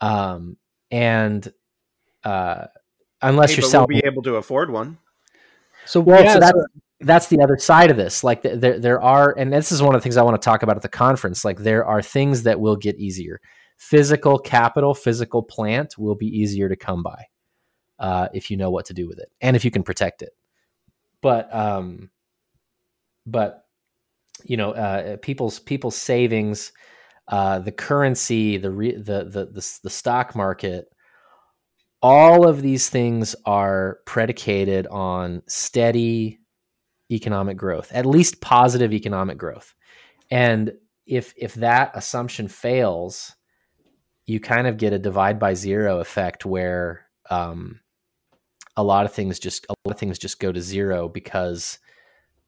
Um 0.00 0.56
and 0.90 1.52
uh 2.24 2.66
unless 3.22 3.50
hey, 3.50 3.56
you're 3.60 3.70
selling, 3.70 3.86
we'll 3.88 4.00
be 4.00 4.06
able 4.06 4.22
to 4.22 4.34
afford 4.34 4.70
one. 4.70 4.98
So 5.84 6.00
well, 6.00 6.24
yeah, 6.24 6.34
so 6.34 6.40
that's, 6.40 6.58
that's 7.00 7.26
the 7.28 7.40
other 7.40 7.56
side 7.56 7.92
of 7.92 7.96
this. 7.96 8.24
Like 8.24 8.42
there, 8.42 8.80
there 8.80 9.00
are, 9.00 9.32
and 9.38 9.52
this 9.52 9.70
is 9.70 9.80
one 9.80 9.94
of 9.94 10.00
the 10.00 10.02
things 10.02 10.16
I 10.16 10.22
want 10.22 10.40
to 10.40 10.44
talk 10.44 10.64
about 10.64 10.76
at 10.76 10.82
the 10.82 10.88
conference. 10.88 11.44
Like 11.44 11.58
there 11.58 11.84
are 11.84 12.02
things 12.02 12.42
that 12.42 12.58
will 12.58 12.76
get 12.76 12.96
easier. 12.96 13.40
Physical 13.76 14.38
capital, 14.40 14.92
physical 14.92 15.42
plant 15.42 15.96
will 15.96 16.16
be 16.16 16.26
easier 16.26 16.68
to 16.68 16.76
come 16.76 17.04
by 17.04 17.26
uh, 18.00 18.28
if 18.34 18.50
you 18.50 18.56
know 18.56 18.70
what 18.70 18.86
to 18.86 18.94
do 18.94 19.06
with 19.06 19.20
it 19.20 19.30
and 19.40 19.54
if 19.56 19.64
you 19.64 19.70
can 19.70 19.84
protect 19.84 20.20
it. 20.22 20.30
But, 21.22 21.54
um, 21.54 22.10
but 23.26 23.64
you 24.44 24.56
know, 24.56 24.72
uh, 24.72 25.16
people's 25.18 25.58
people's 25.58 25.96
savings, 25.96 26.72
uh, 27.26 27.58
the 27.58 27.72
currency, 27.72 28.56
the, 28.56 28.70
re- 28.70 28.96
the 28.96 29.24
the 29.24 29.46
the 29.46 29.78
the 29.82 29.90
stock 29.90 30.36
market 30.36 30.86
all 32.02 32.46
of 32.46 32.62
these 32.62 32.88
things 32.88 33.34
are 33.44 33.98
predicated 34.06 34.86
on 34.86 35.42
steady 35.48 36.38
economic 37.10 37.56
growth, 37.56 37.90
at 37.92 38.06
least 38.06 38.40
positive 38.40 38.92
economic 38.92 39.38
growth. 39.38 39.74
And 40.30 40.72
if 41.06 41.32
if 41.36 41.54
that 41.54 41.92
assumption 41.94 42.48
fails, 42.48 43.34
you 44.26 44.40
kind 44.40 44.66
of 44.66 44.76
get 44.76 44.92
a 44.92 44.98
divide 44.98 45.38
by 45.38 45.54
zero 45.54 46.00
effect 46.00 46.44
where 46.44 47.06
um, 47.30 47.80
a 48.78 48.82
lot 48.82 49.04
of 49.04 49.12
things 49.12 49.38
just 49.38 49.66
a 49.68 49.74
lot 49.84 49.92
of 49.92 49.98
things 49.98 50.18
just 50.18 50.38
go 50.40 50.52
to 50.52 50.62
zero 50.62 51.08
because 51.08 51.80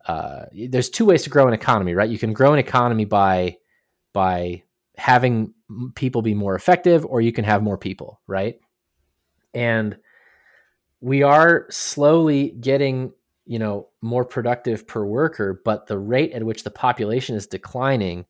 uh, 0.06 0.46
there's 0.68 0.88
two 0.88 1.04
ways 1.04 1.24
to 1.24 1.30
grow 1.30 1.46
an 1.46 1.52
economy, 1.52 1.92
right? 1.92 2.08
You 2.08 2.18
can 2.18 2.32
grow 2.32 2.52
an 2.52 2.58
economy 2.58 3.04
by 3.04 3.58
by 4.12 4.62
having 4.96 5.52
people 5.94 6.22
be 6.22 6.34
more 6.34 6.54
effective, 6.54 7.04
or 7.04 7.20
you 7.20 7.32
can 7.32 7.44
have 7.44 7.62
more 7.62 7.76
people, 7.76 8.20
right? 8.26 8.58
And 9.52 9.98
we 11.00 11.22
are 11.22 11.66
slowly 11.70 12.50
getting 12.60 13.12
you 13.46 13.58
know 13.58 13.88
more 14.00 14.24
productive 14.24 14.86
per 14.86 15.04
worker 15.04 15.60
but 15.64 15.86
the 15.86 15.98
rate 15.98 16.32
at 16.32 16.44
which 16.44 16.62
the 16.62 16.70
population 16.70 17.34
is 17.34 17.46
declining 17.46 18.24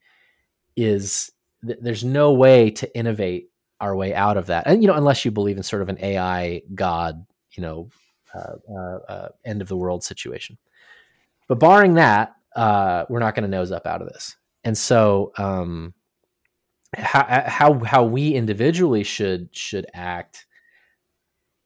is 0.76 1.30
th- 1.66 1.78
there's 1.82 2.04
no 2.04 2.32
way 2.32 2.70
to 2.70 2.96
innovate 2.96 3.50
our 3.80 3.94
way 3.94 4.14
out 4.14 4.36
of 4.36 4.46
that 4.46 4.66
and 4.66 4.82
you 4.82 4.86
know 4.86 4.94
unless 4.94 5.24
you 5.24 5.30
believe 5.30 5.56
in 5.56 5.62
sort 5.62 5.82
of 5.82 5.88
an 5.88 5.98
ai 6.00 6.62
god 6.74 7.26
you 7.52 7.62
know 7.62 7.88
uh, 8.34 8.54
uh, 8.72 8.98
uh, 9.08 9.28
end 9.44 9.60
of 9.62 9.68
the 9.68 9.76
world 9.76 10.04
situation 10.04 10.56
but 11.48 11.58
barring 11.58 11.94
that 11.94 12.34
uh, 12.56 13.04
we're 13.08 13.20
not 13.20 13.34
going 13.34 13.42
to 13.42 13.48
nose 13.48 13.72
up 13.72 13.86
out 13.86 14.02
of 14.02 14.08
this 14.08 14.36
and 14.64 14.76
so 14.76 15.32
um, 15.38 15.94
how, 16.96 17.44
how 17.46 17.84
how 17.84 18.04
we 18.04 18.34
individually 18.34 19.04
should 19.04 19.48
should 19.54 19.86
act 19.94 20.46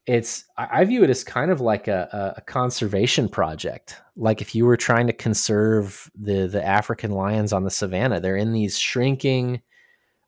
it's 0.07 0.45
I 0.59 0.85
view 0.85 1.03
it 1.03 1.11
as 1.11 1.25
kind 1.25 1.51
of 1.51 1.61
like 1.63 1.89
a, 1.89 2.35
a, 2.37 2.43
conservation 2.43 3.27
project. 3.27 4.03
Like 4.17 4.43
if 4.43 4.55
you 4.55 4.67
were 4.67 4.77
trying 4.77 5.07
to 5.07 5.15
conserve 5.15 6.11
the 6.15 6.47
the 6.47 6.65
African 6.65 7.13
lions 7.13 7.55
on 7.55 7.65
the 7.65 7.71
savannah, 7.71 8.21
they're 8.21 8.37
in 8.37 8.53
these 8.53 8.79
shrinking, 8.79 9.63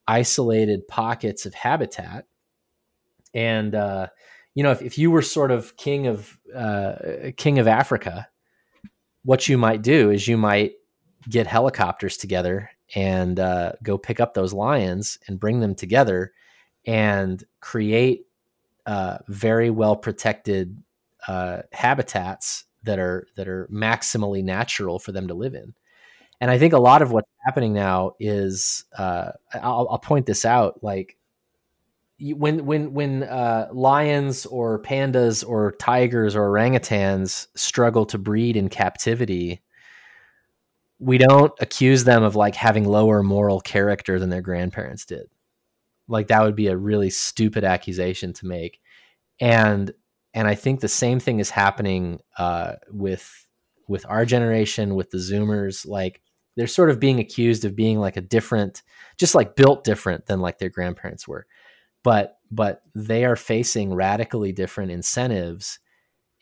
isolated 0.09 0.89
pockets 0.89 1.45
of 1.45 1.53
habitat. 1.53 2.25
And 3.35 3.75
uh, 3.75 4.07
you 4.57 4.63
know, 4.63 4.71
if, 4.73 4.81
if 4.81 4.97
you 4.97 5.11
were 5.11 5.21
sort 5.21 5.51
of 5.51 5.77
king 5.77 6.07
of 6.07 6.39
uh, 6.55 6.95
king 7.37 7.59
of 7.59 7.69
Africa, 7.69 8.27
what 9.23 9.49
you 9.49 9.59
might 9.59 9.83
do 9.83 10.11
is 10.11 10.27
you 10.27 10.39
might 10.39 10.73
get 11.29 11.47
helicopters 11.47 12.17
together 12.17 12.71
and 12.95 13.39
uh, 13.39 13.73
go 13.83 13.99
pick 13.99 14.19
up 14.19 14.33
those 14.33 14.55
lions 14.55 15.19
and 15.29 15.39
bring 15.39 15.61
them 15.61 15.75
together 15.75 16.33
and 16.87 17.45
create 17.61 18.27
uh, 18.87 19.19
very 19.29 19.69
well 19.69 19.95
protected 19.95 20.83
uh, 21.29 21.61
habitats 21.73 22.65
that 22.85 22.99
are 22.99 23.27
that 23.37 23.49
are 23.49 23.69
maximally 23.71 24.43
natural 24.43 24.99
for 24.99 25.13
them 25.13 25.29
to 25.29 25.35
live 25.35 25.55
in. 25.55 25.75
And 26.41 26.51
I 26.51 26.59
think 26.59 26.73
a 26.73 26.79
lot 26.79 27.03
of 27.03 27.13
what's 27.13 27.29
happening 27.45 27.75
now 27.75 28.13
is 28.19 28.85
uh, 28.97 29.33
I'll, 29.53 29.87
I'll, 29.91 29.99
point 29.99 30.25
this 30.25 30.45
out 30.47 30.83
like 30.83 31.19
when 32.21 32.65
when 32.65 32.95
when 32.95 33.23
uh, 33.25 33.69
lions 33.73 34.47
or 34.47 34.81
pandas 34.83 35.47
or 35.47 35.73
tigers 35.73 36.35
or 36.35 36.49
orangutans 36.49 37.47
struggle 37.55 38.07
to 38.07 38.19
breed 38.19 38.57
in 38.57 38.69
captivity 38.69 39.63
we 40.99 41.19
don't 41.19 41.53
accuse 41.61 42.05
them 42.05 42.23
of 42.23 42.37
like 42.37 42.55
having 42.55 42.85
lower 42.85 43.23
moral 43.23 43.61
character 43.61 44.19
than 44.19 44.31
their 44.31 44.41
grandparents 44.41 45.05
did. 45.05 45.27
Like 46.09 46.29
that 46.29 46.43
would 46.43 46.57
be 46.57 46.69
a 46.69 46.77
really 46.77 47.11
stupid 47.11 47.65
accusation 47.65 48.33
to 48.35 48.47
make. 48.47 48.81
And 49.41 49.93
and 50.33 50.47
i 50.47 50.55
think 50.55 50.81
the 50.81 50.89
same 50.89 51.19
thing 51.19 51.41
is 51.41 51.51
happening 51.51 52.21
uh, 52.39 52.75
with 52.91 53.47
with 53.89 54.05
our 54.09 54.25
generation 54.25 54.95
with 54.95 55.11
the 55.11 55.19
zoomers. 55.19 55.87
Like 55.87 56.21
they're 56.57 56.67
sort 56.67 56.91
of 56.91 56.99
being 56.99 57.21
accused 57.21 57.65
of 57.65 57.77
being 57.77 57.99
like 57.99 58.17
a 58.17 58.23
different 58.23 58.83
just 59.19 59.35
like 59.35 59.57
built 59.57 59.85
different 59.85 60.27
than 60.27 60.41
like 60.41 60.59
their 60.59 60.71
grandparents 60.71 61.29
were 61.29 61.47
but 62.07 62.39
but 62.53 62.83
they 62.95 63.25
are 63.25 63.35
facing 63.35 63.93
radically 63.93 64.53
different 64.53 64.93
incentives 64.93 65.81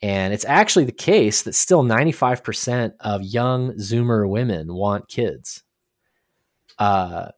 and 0.03 0.31
it's 0.31 0.45
actually 0.45 0.85
the 0.85 0.91
case 0.91 1.41
that 1.41 1.55
still 1.55 1.81
95% 1.83 2.91
of 2.99 3.23
young 3.23 3.71
zoomer 3.73 4.29
women 4.29 4.75
want 4.75 5.07
kids 5.07 5.63
uh, 6.77 7.29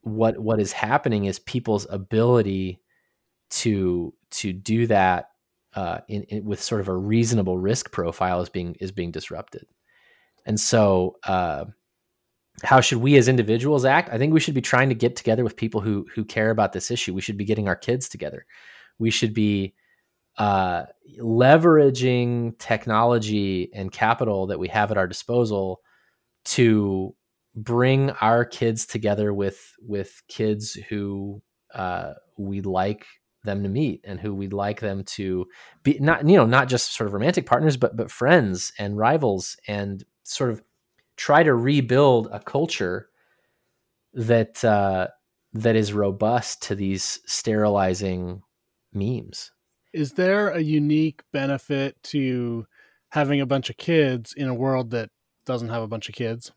what 0.00 0.38
what 0.38 0.58
is 0.58 0.72
happening 0.72 1.26
is 1.26 1.38
people's 1.38 1.86
ability 1.90 2.80
to 3.50 4.14
to 4.30 4.54
do 4.54 4.86
that 4.86 5.26
uh, 5.74 5.98
in, 6.08 6.22
in, 6.24 6.44
with 6.46 6.62
sort 6.62 6.80
of 6.80 6.88
a 6.88 6.96
reasonable 6.96 7.58
risk 7.58 7.92
profile 7.92 8.40
is 8.40 8.48
being 8.48 8.74
is 8.80 8.92
being 8.92 9.10
disrupted. 9.10 9.66
And 10.46 10.58
so, 10.58 11.16
uh, 11.24 11.66
how 12.62 12.80
should 12.80 12.98
we 12.98 13.16
as 13.16 13.28
individuals 13.28 13.84
act? 13.84 14.08
I 14.12 14.18
think 14.18 14.32
we 14.32 14.40
should 14.40 14.54
be 14.54 14.62
trying 14.62 14.88
to 14.88 14.94
get 14.94 15.16
together 15.16 15.44
with 15.44 15.56
people 15.56 15.80
who 15.80 16.06
who 16.14 16.24
care 16.24 16.50
about 16.50 16.72
this 16.72 16.90
issue. 16.90 17.14
We 17.14 17.20
should 17.20 17.36
be 17.36 17.44
getting 17.44 17.68
our 17.68 17.76
kids 17.76 18.08
together. 18.08 18.46
We 18.98 19.10
should 19.10 19.34
be 19.34 19.74
uh, 20.38 20.84
leveraging 21.18 22.58
technology 22.58 23.70
and 23.74 23.92
capital 23.92 24.46
that 24.48 24.58
we 24.58 24.68
have 24.68 24.90
at 24.90 24.98
our 24.98 25.06
disposal 25.06 25.80
to 26.44 27.14
bring 27.54 28.10
our 28.10 28.44
kids 28.44 28.86
together 28.86 29.32
with 29.32 29.72
with 29.80 30.22
kids 30.28 30.74
who 30.88 31.42
uh, 31.74 32.12
we 32.36 32.60
like 32.60 33.06
them 33.44 33.62
to 33.62 33.68
meet 33.68 34.00
and 34.04 34.20
who 34.20 34.34
we'd 34.34 34.52
like 34.52 34.80
them 34.80 35.04
to 35.04 35.46
be 35.82 35.98
not 36.00 36.28
you 36.28 36.36
know 36.36 36.44
not 36.44 36.68
just 36.68 36.94
sort 36.94 37.06
of 37.06 37.14
romantic 37.14 37.46
partners 37.46 37.76
but 37.76 37.96
but 37.96 38.10
friends 38.10 38.72
and 38.78 38.98
rivals 38.98 39.56
and 39.68 40.04
sort 40.24 40.50
of 40.50 40.60
try 41.16 41.42
to 41.42 41.54
rebuild 41.54 42.28
a 42.32 42.40
culture 42.40 43.08
that 44.14 44.64
uh, 44.64 45.08
that 45.52 45.76
is 45.76 45.92
robust 45.92 46.62
to 46.62 46.74
these 46.74 47.20
sterilizing 47.26 48.42
memes. 48.92 49.52
Is 49.92 50.12
there 50.12 50.50
a 50.50 50.60
unique 50.60 51.22
benefit 51.32 51.96
to 52.04 52.66
having 53.10 53.40
a 53.40 53.46
bunch 53.46 53.70
of 53.70 53.76
kids 53.76 54.34
in 54.36 54.48
a 54.48 54.54
world 54.54 54.90
that 54.90 55.10
doesn't 55.46 55.68
have 55.68 55.82
a 55.82 55.88
bunch 55.88 56.08
of 56.08 56.14
kids? 56.14 56.52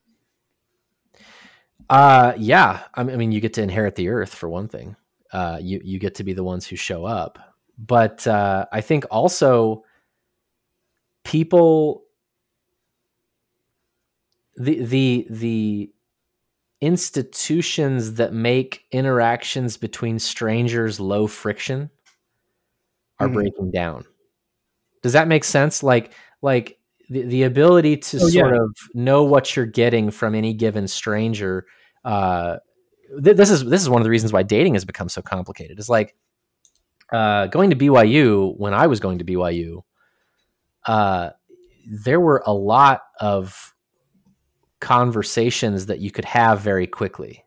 Uh, 1.89 2.33
yeah. 2.37 2.81
I 2.93 3.03
mean, 3.03 3.31
you 3.31 3.39
get 3.39 3.53
to 3.53 3.63
inherit 3.63 3.95
the 3.95 4.09
earth 4.09 4.33
for 4.33 4.49
one 4.49 4.67
thing. 4.67 4.95
Uh, 5.31 5.59
you 5.61 5.79
you 5.83 5.99
get 5.99 6.15
to 6.15 6.23
be 6.23 6.33
the 6.33 6.43
ones 6.43 6.65
who 6.67 6.75
show 6.75 7.05
up. 7.05 7.39
But 7.77 8.27
uh, 8.27 8.65
I 8.71 8.81
think 8.81 9.05
also 9.09 9.83
people 11.23 12.03
the 14.59 14.83
the 14.83 15.27
the 15.29 15.91
institutions 16.81 18.15
that 18.15 18.33
make 18.33 18.85
interactions 18.91 19.77
between 19.77 20.19
strangers 20.19 20.99
low 20.99 21.27
friction 21.27 21.89
are 23.19 23.27
mm-hmm. 23.27 23.33
breaking 23.35 23.71
down. 23.71 24.05
Does 25.01 25.13
that 25.13 25.27
make 25.27 25.43
sense? 25.43 25.81
Like 25.81 26.13
like 26.41 26.79
the, 27.09 27.23
the 27.23 27.43
ability 27.43 27.97
to 27.97 28.17
oh, 28.17 28.27
sort 28.27 28.53
yeah. 28.53 28.61
of 28.61 28.75
know 28.93 29.23
what 29.23 29.55
you're 29.55 29.65
getting 29.65 30.11
from 30.11 30.35
any 30.35 30.53
given 30.53 30.87
stranger 30.87 31.65
uh, 32.05 32.57
th- 33.23 33.37
this 33.37 33.49
is 33.49 33.65
this 33.65 33.81
is 33.81 33.89
one 33.89 34.01
of 34.01 34.03
the 34.03 34.09
reasons 34.09 34.33
why 34.33 34.43
dating 34.43 34.73
has 34.73 34.85
become 34.85 35.09
so 35.09 35.21
complicated. 35.21 35.79
It's 35.79 35.89
like 35.89 36.15
uh, 37.11 37.47
going 37.47 37.71
to 37.71 37.75
BYU 37.75 38.57
when 38.57 38.73
I 38.73 38.87
was 38.87 38.99
going 38.99 39.19
to 39.19 39.25
BYU. 39.25 39.83
Uh, 40.85 41.31
there 41.85 42.19
were 42.19 42.43
a 42.45 42.53
lot 42.53 43.01
of 43.19 43.73
conversations 44.79 45.87
that 45.87 45.99
you 45.99 46.11
could 46.11 46.25
have 46.25 46.61
very 46.61 46.87
quickly 46.87 47.45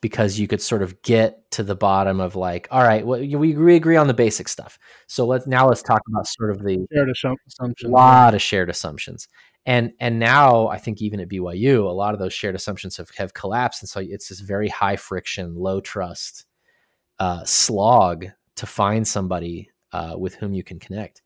because 0.00 0.38
you 0.38 0.46
could 0.46 0.60
sort 0.60 0.82
of 0.82 1.00
get 1.02 1.50
to 1.50 1.62
the 1.62 1.74
bottom 1.74 2.20
of 2.20 2.36
like, 2.36 2.68
all 2.70 2.82
right, 2.82 3.04
well, 3.06 3.20
we 3.20 3.56
we 3.56 3.76
agree 3.76 3.96
on 3.96 4.06
the 4.06 4.14
basic 4.14 4.48
stuff. 4.48 4.78
So 5.06 5.26
let's 5.26 5.46
now 5.46 5.68
let's 5.68 5.82
talk 5.82 6.02
about 6.08 6.26
sort 6.26 6.50
of 6.50 6.62
the 6.62 6.86
shared 6.92 7.10
assumptions. 7.10 7.82
A 7.84 7.88
lot 7.88 8.34
of 8.34 8.42
shared 8.42 8.70
assumptions 8.70 9.28
and 9.66 9.92
and 9.98 10.18
now 10.18 10.68
I 10.68 10.78
think 10.78 11.02
even 11.02 11.18
at 11.20 11.28
BYU, 11.28 11.84
a 11.84 11.92
lot 11.92 12.14
of 12.14 12.20
those 12.20 12.32
shared 12.32 12.54
assumptions 12.54 12.96
have 12.96 13.10
have 13.16 13.34
collapsed, 13.34 13.82
and 13.82 13.88
so 13.88 14.00
it's 14.00 14.28
this 14.28 14.40
very 14.40 14.68
high 14.68 14.96
friction, 14.96 15.56
low 15.56 15.80
trust 15.80 16.46
uh, 17.18 17.44
slog 17.44 18.26
to 18.54 18.66
find 18.66 19.06
somebody 19.06 19.70
uh, 19.92 20.14
with 20.16 20.36
whom 20.36 20.54
you 20.54 20.62
can 20.62 20.78
connect. 20.78 21.22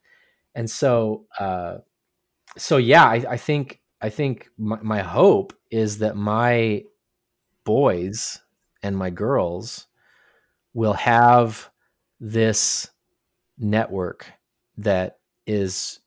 And 0.54 0.68
so, 0.68 1.26
uh, 1.38 1.78
so 2.56 2.78
yeah, 2.78 3.04
I, 3.04 3.24
I, 3.30 3.36
think 3.36 3.79
I 4.00 4.08
think 4.08 4.48
my, 4.56 4.78
my 4.82 5.00
hope 5.00 5.52
is 5.70 5.98
that 5.98 6.16
my 6.16 6.84
boys 7.64 8.40
and 8.82 8.96
my 8.96 9.10
girls 9.10 9.86
will 10.72 10.94
have 10.94 11.70
this 12.18 12.90
network 13.58 14.26
that 14.78 15.18
is 15.46 16.00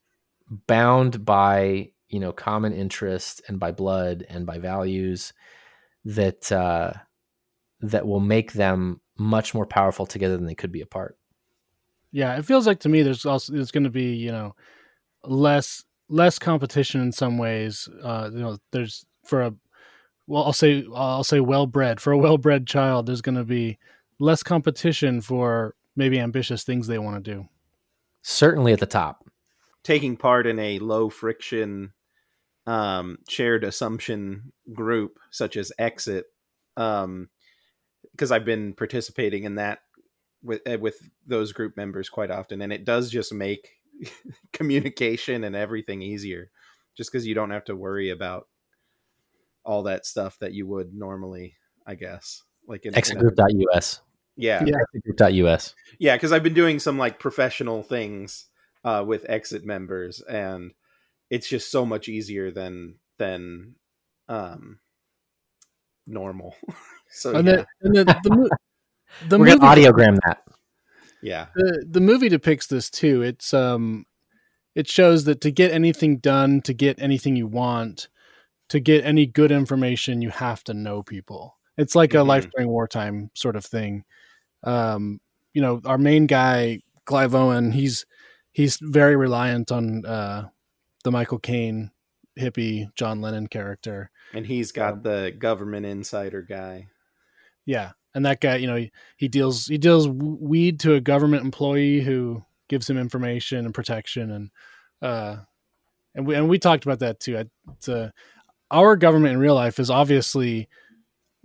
bound 0.67 1.23
by 1.25 1.91
you 2.09 2.19
know 2.19 2.31
common 2.31 2.73
interest 2.73 3.41
and 3.47 3.59
by 3.59 3.71
blood 3.71 4.25
and 4.29 4.45
by 4.45 4.57
values 4.57 5.33
that 6.05 6.51
uh, 6.51 6.93
that 7.81 8.07
will 8.07 8.19
make 8.19 8.53
them 8.53 9.01
much 9.17 9.53
more 9.53 9.65
powerful 9.65 10.05
together 10.05 10.35
than 10.35 10.45
they 10.45 10.55
could 10.55 10.71
be 10.71 10.81
apart. 10.81 11.17
Yeah, 12.11 12.35
it 12.37 12.45
feels 12.45 12.67
like 12.67 12.79
to 12.81 12.89
me 12.89 13.01
there's 13.01 13.25
also 13.25 13.53
there's 13.53 13.71
going 13.71 13.83
to 13.83 13.89
be 13.89 14.15
you 14.15 14.31
know 14.31 14.55
less 15.23 15.83
less 16.09 16.39
competition 16.39 17.01
in 17.01 17.11
some 17.11 17.37
ways. 17.37 17.89
Uh, 18.01 18.29
you 18.31 18.39
know, 18.39 18.57
there's 18.71 19.05
for 19.23 19.41
a 19.41 19.53
well, 20.27 20.43
I'll 20.43 20.53
say 20.53 20.85
I'll 20.93 21.23
say 21.23 21.39
well 21.39 21.67
bred 21.67 21.99
for 21.99 22.13
a 22.13 22.17
well 22.17 22.37
bred 22.37 22.67
child. 22.67 23.05
There's 23.05 23.21
going 23.21 23.35
to 23.35 23.43
be 23.43 23.77
less 24.19 24.43
competition 24.43 25.21
for 25.21 25.75
maybe 25.95 26.19
ambitious 26.19 26.63
things 26.63 26.87
they 26.87 26.99
want 26.99 27.23
to 27.23 27.31
do. 27.33 27.47
Certainly 28.21 28.73
at 28.73 28.79
the 28.79 28.85
top. 28.85 29.27
Taking 29.83 30.15
part 30.15 30.47
in 30.47 30.59
a 30.59 30.79
low 30.79 31.09
friction 31.09 31.91
um, 32.65 33.17
shared 33.27 33.65
assumption 33.65 34.53
group 34.71 35.19
such 35.29 35.57
as 35.57 35.73
Exit, 35.77 36.25
um, 36.77 37.29
because 38.11 38.31
I've 38.31 38.45
been 38.45 38.73
participating 38.73 39.43
in 39.43 39.55
that 39.55 39.79
with 40.41 40.61
eh, 40.65 40.77
with 40.77 41.09
those 41.27 41.51
group 41.51 41.75
members 41.75 42.09
quite 42.09 42.31
often, 42.31 42.61
and 42.61 42.71
it 42.71 42.85
does 42.85 43.09
just 43.09 43.33
make 43.33 43.71
communication 44.53 45.43
and 45.43 45.55
everything 45.55 46.01
easier 46.01 46.49
just 46.95 47.11
because 47.11 47.25
you 47.25 47.35
don't 47.35 47.51
have 47.51 47.65
to 47.65 47.75
worry 47.75 48.09
about 48.09 48.47
all 49.65 49.83
that 49.83 50.05
stuff 50.05 50.37
that 50.39 50.53
you 50.53 50.67
would 50.67 50.93
normally, 50.93 51.55
I 51.87 51.95
guess. 51.95 52.43
Like 52.67 52.85
in, 52.85 52.93
in 52.93 53.01
Exitgroup.us. 53.01 54.01
yeah, 54.35 54.63
Yeah. 54.65 54.75
Exitgroup.us. 54.95 55.75
yeah, 55.99 56.15
because 56.15 56.31
I've 56.31 56.43
been 56.43 56.53
doing 56.53 56.79
some 56.79 56.97
like 56.97 57.19
professional 57.19 57.83
things 57.83 58.47
uh, 58.83 59.03
with 59.05 59.25
exit 59.29 59.65
members, 59.65 60.21
and 60.21 60.71
it's 61.29 61.47
just 61.47 61.71
so 61.71 61.85
much 61.85 62.09
easier 62.09 62.51
than 62.51 62.95
than 63.17 63.75
um, 64.27 64.79
normal. 66.07 66.55
so 67.09 67.35
And 67.35 67.47
yeah, 67.47 67.55
the, 67.55 67.65
and 67.81 67.95
the, 67.95 68.03
the, 68.05 68.57
the 69.29 69.39
We're 69.39 69.57
gonna 69.57 69.59
audiogram 69.61 70.19
that. 70.25 70.43
Yeah, 71.23 71.47
the, 71.55 71.85
the 71.89 71.99
movie 72.01 72.29
depicts 72.29 72.67
this 72.67 72.89
too. 72.91 73.21
It's 73.23 73.53
um, 73.53 74.05
it 74.75 74.87
shows 74.87 75.23
that 75.25 75.41
to 75.41 75.51
get 75.51 75.71
anything 75.71 76.17
done, 76.17 76.61
to 76.61 76.73
get 76.73 76.99
anything 76.99 77.35
you 77.35 77.47
want, 77.47 78.09
to 78.69 78.79
get 78.79 79.03
any 79.05 79.25
good 79.25 79.51
information, 79.51 80.21
you 80.21 80.29
have 80.29 80.63
to 80.65 80.73
know 80.73 81.01
people. 81.03 81.57
It's 81.77 81.95
like 81.95 82.13
a 82.13 82.17
Mhm. 82.17 82.27
life 82.27 82.47
during 82.51 82.69
wartime 82.69 83.31
sort 83.33 83.55
of 83.55 83.65
thing. 83.65 84.03
Um, 84.63 85.19
you 85.53 85.61
know, 85.61 85.81
our 85.85 85.97
main 85.97 86.27
guy, 86.27 86.81
Clive 87.05 87.33
Owen, 87.35 87.71
he's 87.71 88.05
he's 88.51 88.77
very 88.81 89.15
reliant 89.15 89.71
on 89.71 90.05
uh, 90.05 90.49
the 91.03 91.11
Michael 91.11 91.39
Caine 91.39 91.91
hippie 92.39 92.93
John 92.95 93.21
Lennon 93.21 93.47
character. 93.47 94.09
and 94.33 94.45
he's 94.47 94.71
got 94.71 94.93
Um, 94.93 95.01
the 95.03 95.31
government 95.37 95.85
insider 95.85 96.41
guy. 96.41 96.87
Yeah, 97.65 97.91
and 98.15 98.25
that 98.25 98.41
guy, 98.41 98.57
you 98.57 98.67
know, 98.67 98.75
he, 98.75 98.91
he 99.17 99.27
deals 99.27 99.67
he 99.67 99.77
deals 99.77 100.07
weed 100.07 100.79
to 100.81 100.93
a 100.93 101.01
government 101.01 101.43
employee 101.43 102.01
who 102.01 102.43
gives 102.69 102.89
him 102.89 102.97
information 102.97 103.65
and 103.65 103.73
protection, 103.73 104.31
and 104.31 104.49
uh, 105.01 105.37
and 106.15 106.27
we 106.27 106.35
and 106.35 106.49
we 106.49 106.59
talked 106.59 106.85
about 106.85 106.99
that 106.99 107.19
too. 107.19 107.45
It's, 107.73 107.89
uh, 107.89 108.11
our 108.71 108.95
government 108.95 109.33
in 109.33 109.39
real 109.39 109.55
life 109.55 109.79
is 109.79 109.89
obviously 109.89 110.67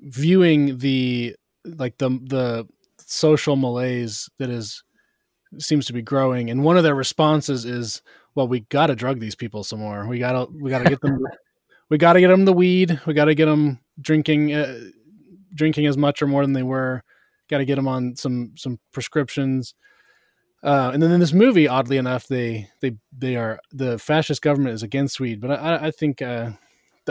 viewing 0.01 0.79
the 0.79 1.37
like 1.64 1.99
the 1.99 2.11
the 2.11 2.66
social 2.99 3.57
malaise 3.57 4.29
that 4.39 4.51
is 4.51 4.83
seems 5.59 5.87
to 5.87 5.93
be 5.93 6.03
growing, 6.03 6.51
and 6.51 6.64
one 6.64 6.77
of 6.77 6.85
their 6.85 6.95
responses 6.95 7.64
is, 7.64 8.03
"Well, 8.35 8.49
we 8.49 8.61
got 8.61 8.89
to 8.89 8.95
drug 8.95 9.21
these 9.21 9.35
people 9.35 9.64
some 9.64 9.81
more. 9.81 10.07
We 10.07 10.19
got 10.19 10.33
to 10.33 10.53
we 10.53 10.71
got 10.71 10.83
to 10.83 10.91
get 10.91 11.01
them." 11.01 11.21
We 11.91 11.97
got 11.97 12.12
to 12.12 12.21
get 12.21 12.29
them 12.29 12.45
the 12.45 12.53
weed. 12.53 13.01
We 13.07 13.14
got 13.14 13.27
to 13.27 13.35
get 13.35 13.47
them 13.47 13.81
drinking, 13.99 14.53
uh, 14.53 14.79
drinking 15.55 15.86
as 15.86 15.96
much 15.96 16.22
or 16.22 16.26
more 16.26 16.42
than 16.42 16.53
they 16.53 16.62
were. 16.62 17.03
Got 17.49 17.59
to 17.59 17.64
get 17.64 17.76
them 17.76 17.88
on 17.88 18.16
some 18.16 18.53
some 18.57 18.78
prescriptions. 18.92 19.74
Uh, 20.62 20.90
and 20.92 21.03
then 21.03 21.12
in 21.12 21.20
this 21.20 21.32
movie, 21.32 21.68
oddly 21.68 21.96
enough, 21.96 22.26
they 22.26 22.68
they 22.80 22.96
they 23.16 23.36
are 23.36 23.61
the 23.72 23.99
fascist 23.99 24.42
government 24.42 24.74
is 24.74 24.82
against 24.82 25.20
weed, 25.20 25.40
but 25.40 25.53
I, 25.53 25.86
I 25.86 25.90
think 25.90 26.20
uh, 26.20 26.51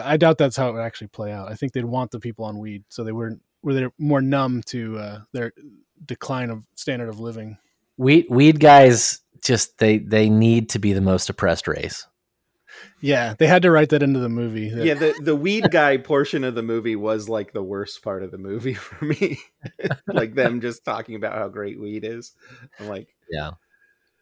I 0.02 0.18
doubt 0.18 0.38
that's 0.38 0.58
how 0.58 0.70
it 0.70 0.74
would 0.74 0.82
actually 0.82 1.08
play 1.08 1.32
out. 1.32 1.50
I 1.50 1.56
think 1.56 1.72
they'd 1.72 1.86
want 1.86 2.12
the 2.12 2.20
people 2.20 2.46
on 2.46 2.60
weed, 2.60 2.84
so 2.90 3.04
they 3.04 3.12
were 3.12 3.40
were 3.64 3.74
they 3.74 3.88
more 3.98 4.22
numb 4.22 4.64
to 4.68 4.98
uh, 4.98 5.20
their 5.32 5.54
decline 6.06 6.50
of 6.50 6.66
standard 6.76 7.10
of 7.10 7.20
living. 7.20 7.58
Weed 7.98 8.28
weed 8.30 8.60
guys 8.60 9.22
just 9.42 9.78
they 9.78 9.98
they 10.00 10.30
need 10.30 10.70
to 10.70 10.80
be 10.80 10.94
the 10.94 11.02
most 11.02 11.30
oppressed 11.30 11.68
race. 11.68 12.06
Yeah, 13.02 13.34
they 13.38 13.48
had 13.48 13.62
to 13.64 13.72
write 13.72 13.90
that 13.90 14.02
into 14.04 14.20
the 14.20 14.30
movie. 14.30 14.70
that- 14.70 14.86
Yeah, 14.86 14.94
the 14.96 15.14
the 15.24 15.36
weed 15.36 15.66
guy 15.72 15.98
portion 15.98 16.44
of 16.44 16.56
the 16.56 16.64
movie 16.64 16.96
was 16.96 17.30
like 17.30 17.54
the 17.54 17.64
worst 17.64 18.02
part 18.04 18.24
of 18.24 18.32
the 18.32 18.38
movie 18.38 18.74
for 18.88 19.06
me. 19.06 19.40
like 20.08 20.34
them 20.36 20.62
just 20.62 20.84
talking 20.86 21.16
about 21.16 21.34
how 21.34 21.48
great 21.48 21.80
weed 21.80 22.04
is. 22.04 22.34
I'm 22.80 22.88
like, 22.88 23.08
Yeah. 23.30 23.52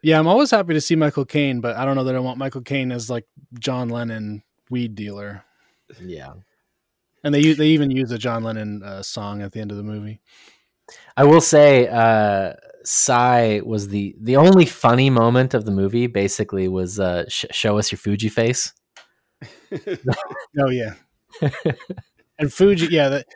yeah. 0.02 0.20
I'm 0.20 0.28
always 0.28 0.52
happy 0.52 0.74
to 0.74 0.82
see 0.82 0.96
Michael 0.96 1.26
Caine, 1.26 1.62
but 1.62 1.76
I 1.78 1.86
don't 1.86 1.96
know 1.96 2.04
that 2.06 2.16
I 2.16 2.20
want 2.20 2.38
Michael 2.38 2.62
Caine 2.62 2.92
as 2.92 3.10
like 3.10 3.26
John 3.60 3.90
Lennon 3.90 4.44
weed 4.70 4.96
dealer. 4.96 5.44
Yeah. 6.02 6.34
And 7.24 7.34
they 7.34 7.54
they 7.54 7.68
even 7.70 7.90
use 7.92 8.12
a 8.12 8.18
John 8.20 8.44
Lennon 8.44 8.84
uh, 8.84 9.02
song 9.02 9.42
at 9.42 9.52
the 9.52 9.60
end 9.60 9.72
of 9.72 9.78
the 9.78 9.84
movie. 9.84 10.20
I 11.18 11.24
will 11.24 11.42
say, 11.42 11.88
uh, 11.88 12.54
Syd 12.86 13.64
was 13.64 13.88
the 13.90 14.16
the 14.20 14.38
only 14.38 14.66
funny 14.66 15.10
moment 15.10 15.54
of 15.54 15.66
the 15.66 15.72
movie. 15.72 16.08
Basically, 16.08 16.68
was 16.68 17.00
uh, 17.00 17.26
sh- 17.28 17.46
show 17.52 17.78
us 17.78 17.92
your 17.92 18.00
Fugee 18.00 18.32
face. 18.32 18.74
Oh 20.58 20.70
yeah, 20.70 20.94
and 21.42 22.50
Fugee, 22.50 22.90
yeah, 22.90 23.10
that 23.10 23.28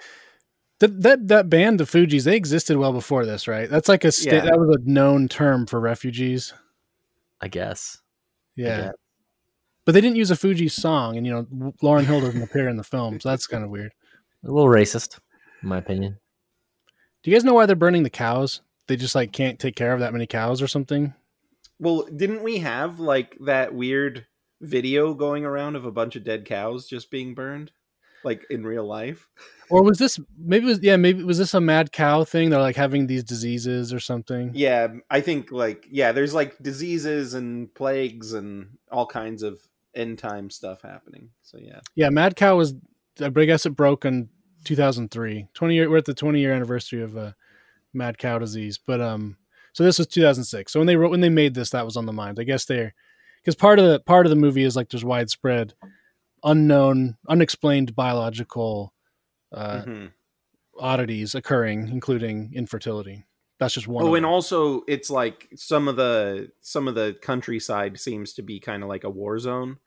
that 0.79 1.01
that, 1.01 1.27
that 1.27 1.49
band, 1.49 1.79
the 1.79 1.83
Fugees, 1.83 2.23
they 2.23 2.35
existed 2.37 2.77
well 2.77 2.93
before 2.93 3.25
this, 3.25 3.47
right? 3.47 3.69
That's 3.69 3.89
like 3.89 4.03
a 4.05 4.11
sta- 4.11 4.35
Yeah. 4.35 4.41
that 4.45 4.59
was 4.59 4.75
a 4.77 4.89
known 4.89 5.27
term 5.27 5.65
for 5.65 5.79
refugees. 5.79 6.53
I 7.41 7.47
guess. 7.47 7.99
Yeah, 8.55 8.77
guess. 8.81 8.93
but 9.85 9.91
they 9.93 10.01
didn't 10.01 10.17
use 10.17 10.31
a 10.31 10.35
Fugee 10.35 10.71
song, 10.71 11.17
and 11.17 11.25
you 11.25 11.33
know 11.33 11.73
Lauryn 11.83 12.05
Hill 12.05 12.21
doesn't 12.21 12.41
appear 12.41 12.69
in 12.69 12.77
the 12.77 12.83
film, 12.83 13.19
so 13.19 13.29
that's 13.29 13.47
kind 13.47 13.63
of 13.63 13.69
weird. 13.69 13.91
A 14.45 14.51
little 14.51 14.69
racist, 14.69 15.19
in 15.61 15.69
my 15.69 15.77
opinion. 15.77 16.17
Do 17.23 17.31
you 17.31 17.35
guys 17.35 17.43
know 17.43 17.53
why 17.53 17.65
they're 17.65 17.75
burning 17.75 18.03
the 18.03 18.09
cows? 18.09 18.61
They 18.89 18.95
just 18.95 19.13
like 19.13 19.31
can't 19.31 19.59
take 19.59 19.75
care 19.75 19.93
of 19.93 19.99
that 19.99 20.13
many 20.13 20.25
cows 20.25 20.63
or 20.63 20.67
something. 20.67 21.13
well, 21.79 22.07
didn't 22.13 22.41
we 22.41 22.57
have 22.57 22.99
like 22.99 23.37
that 23.41 23.73
weird 23.73 24.25
video 24.61 25.13
going 25.13 25.45
around 25.45 25.75
of 25.75 25.85
a 25.85 25.91
bunch 25.91 26.15
of 26.15 26.23
dead 26.23 26.43
cows 26.43 26.87
just 26.87 27.11
being 27.11 27.35
burned? 27.35 27.71
Like 28.23 28.45
in 28.49 28.65
real 28.65 28.85
life? 28.85 29.29
Or 29.69 29.83
was 29.83 29.99
this 29.99 30.19
maybe 30.35 30.65
was 30.65 30.79
yeah 30.81 30.97
maybe 30.97 31.23
was 31.23 31.37
this 31.37 31.53
a 31.53 31.61
mad 31.61 31.91
cow 31.91 32.23
thing? 32.23 32.49
They're 32.49 32.59
like 32.59 32.75
having 32.75 33.05
these 33.05 33.23
diseases 33.23 33.93
or 33.93 33.99
something. 33.99 34.51
Yeah, 34.55 34.87
I 35.11 35.21
think 35.21 35.51
like 35.51 35.85
yeah, 35.89 36.11
there's 36.11 36.33
like 36.33 36.57
diseases 36.57 37.35
and 37.35 37.71
plagues 37.75 38.33
and 38.33 38.79
all 38.91 39.05
kinds 39.05 39.43
of 39.43 39.59
end 39.93 40.17
time 40.17 40.49
stuff 40.49 40.81
happening. 40.81 41.29
So 41.43 41.59
yeah. 41.61 41.81
Yeah, 41.93 42.09
Mad 42.09 42.35
Cow 42.35 42.57
was 42.57 42.73
I 43.21 43.29
guess 43.29 43.67
it 43.67 43.75
broke 43.75 44.03
in 44.03 44.29
2003. 44.63 45.47
20 45.53 45.75
year 45.75 45.89
we're 45.89 45.97
at 45.97 46.05
the 46.05 46.13
20 46.15 46.39
year 46.39 46.53
anniversary 46.53 47.03
of 47.03 47.15
uh, 47.15 47.31
mad 47.93 48.17
cow 48.17 48.39
disease. 48.39 48.77
But 48.85 49.01
um 49.01 49.37
so 49.73 49.83
this 49.83 49.97
was 49.99 50.07
2006. 50.07 50.71
So 50.73 50.79
when 50.79 50.87
they 50.87 50.95
wrote 50.95 51.11
when 51.11 51.21
they 51.21 51.29
made 51.29 51.53
this 51.53 51.69
that 51.71 51.85
was 51.85 51.97
on 51.97 52.05
the 52.05 52.13
mind. 52.13 52.39
I 52.39 52.43
guess 52.43 52.65
they're 52.65 52.93
cuz 53.45 53.55
part 53.55 53.79
of 53.79 53.85
the 53.85 53.99
part 54.01 54.25
of 54.25 54.29
the 54.29 54.35
movie 54.35 54.63
is 54.63 54.75
like 54.75 54.89
there's 54.89 55.05
widespread 55.05 55.73
unknown 56.43 57.17
unexplained 57.27 57.95
biological 57.95 58.93
uh 59.51 59.81
Mhm. 59.85 60.11
oddities 60.79 61.35
occurring 61.35 61.89
including 61.89 62.51
infertility. 62.53 63.25
That's 63.59 63.73
just 63.73 63.87
one. 63.89 64.05
Oh, 64.05 64.15
and 64.15 64.23
them. 64.23 64.31
also 64.31 64.83
it's 64.87 65.09
like 65.09 65.49
some 65.55 65.87
of 65.89 65.97
the 65.97 66.51
some 66.61 66.87
of 66.87 66.95
the 66.95 67.17
countryside 67.21 67.99
seems 67.99 68.33
to 68.33 68.41
be 68.41 68.59
kind 68.59 68.83
of 68.83 68.89
like 68.89 69.03
a 69.03 69.09
war 69.09 69.37
zone. 69.39 69.77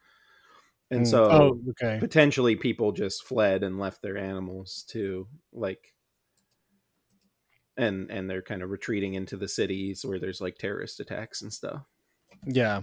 And 0.91 1.03
Mm. 1.07 1.11
so 1.11 1.25
Oh, 1.31 1.61
okay. 1.71 1.99
potentially 1.99 2.55
people 2.57 2.93
just 2.93 3.25
fled 3.25 3.63
and 3.63 3.79
left 3.79 4.03
their 4.03 4.19
animals 4.19 4.85
to 4.89 5.27
like 5.53 5.95
and 7.77 8.11
and 8.11 8.29
they're 8.29 8.43
kind 8.43 8.63
of 8.63 8.71
retreating 8.71 9.15
into 9.15 9.37
the 9.37 9.49
cities 9.49 10.05
where 10.05 10.19
there's 10.19 10.41
like 10.41 10.59
terrorist 10.59 11.01
attacks 11.01 11.43
and 11.43 11.53
stuff 11.53 11.83
Yeah. 12.47 12.83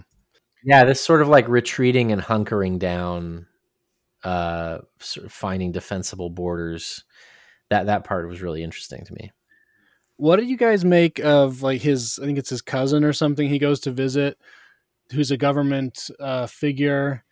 Yeah, 0.62 0.84
this 0.84 1.02
sort 1.02 1.22
of 1.22 1.28
like 1.28 1.48
retreating 1.48 2.12
and 2.12 2.20
hunkering 2.20 2.78
down, 2.78 3.46
uh, 4.24 4.78
sort 4.98 5.24
of 5.24 5.32
finding 5.32 5.72
defensible 5.72 6.28
borders. 6.28 7.04
That 7.70 7.86
that 7.86 8.04
part 8.04 8.28
was 8.28 8.42
really 8.42 8.62
interesting 8.62 9.04
to 9.06 9.14
me. 9.14 9.32
What 10.16 10.36
did 10.36 10.48
you 10.48 10.58
guys 10.58 10.84
make 10.84 11.18
of 11.20 11.62
like 11.62 11.80
his? 11.80 12.18
I 12.20 12.26
think 12.26 12.36
it's 12.36 12.50
his 12.50 12.60
cousin 12.60 13.04
or 13.04 13.14
something. 13.14 13.48
He 13.48 13.58
goes 13.58 13.80
to 13.80 13.90
visit, 13.90 14.36
who's 15.12 15.30
a 15.30 15.38
government 15.38 16.10
uh, 16.20 16.46
figure. 16.46 17.24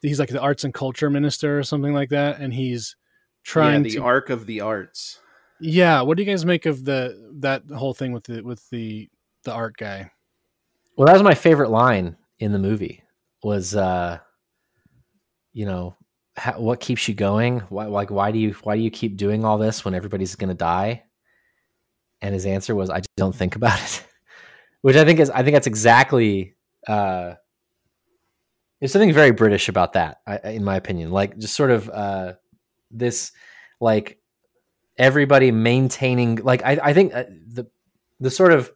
He's 0.00 0.20
like 0.20 0.28
the 0.28 0.40
arts 0.40 0.62
and 0.62 0.72
culture 0.72 1.10
minister 1.10 1.58
or 1.58 1.64
something 1.64 1.92
like 1.92 2.10
that, 2.10 2.38
and 2.38 2.54
he's 2.54 2.94
trying 3.42 3.84
yeah, 3.84 3.90
the 3.90 3.96
to. 3.96 4.04
arc 4.04 4.30
of 4.30 4.46
the 4.46 4.60
arts 4.60 5.18
yeah, 5.60 6.02
what 6.02 6.16
do 6.16 6.22
you 6.22 6.30
guys 6.30 6.44
make 6.44 6.66
of 6.66 6.84
the 6.84 7.32
that 7.40 7.62
whole 7.74 7.94
thing 7.94 8.12
with 8.12 8.24
the 8.24 8.42
with 8.42 8.68
the 8.70 9.08
the 9.44 9.52
art 9.52 9.76
guy? 9.76 10.10
Well, 10.96 11.06
that 11.06 11.12
was 11.12 11.22
my 11.22 11.34
favorite 11.34 11.70
line 11.70 12.16
in 12.38 12.52
the 12.52 12.58
movie. 12.58 13.02
Was 13.42 13.74
uh, 13.74 14.18
you 15.52 15.66
know, 15.66 15.96
how, 16.36 16.60
what 16.60 16.80
keeps 16.80 17.08
you 17.08 17.14
going? 17.14 17.60
Why, 17.68 17.86
like, 17.86 18.10
why 18.10 18.30
do 18.32 18.38
you 18.38 18.54
why 18.62 18.76
do 18.76 18.82
you 18.82 18.90
keep 18.90 19.16
doing 19.16 19.44
all 19.44 19.58
this 19.58 19.84
when 19.84 19.94
everybody's 19.94 20.34
going 20.36 20.48
to 20.48 20.54
die? 20.54 21.04
And 22.22 22.34
his 22.34 22.46
answer 22.46 22.74
was, 22.74 22.90
"I 22.90 22.98
just 22.98 23.16
don't 23.16 23.34
think 23.34 23.56
about 23.56 23.80
it," 23.80 24.06
which 24.82 24.96
I 24.96 25.04
think 25.04 25.20
is 25.20 25.30
I 25.30 25.42
think 25.42 25.54
that's 25.54 25.66
exactly. 25.66 26.54
Uh, 26.86 27.34
there's 28.80 28.92
something 28.92 29.12
very 29.12 29.30
British 29.30 29.70
about 29.70 29.94
that, 29.94 30.20
I, 30.26 30.36
in 30.50 30.62
my 30.62 30.76
opinion. 30.76 31.10
Like, 31.10 31.38
just 31.38 31.54
sort 31.54 31.70
of 31.70 31.88
uh, 31.88 32.34
this, 32.90 33.32
like 33.80 34.18
everybody 34.98 35.50
maintaining. 35.50 36.36
Like, 36.36 36.64
I, 36.64 36.78
I 36.82 36.92
think 36.92 37.14
uh, 37.14 37.24
the 37.46 37.66
the 38.20 38.30
sort 38.30 38.52
of 38.52 38.70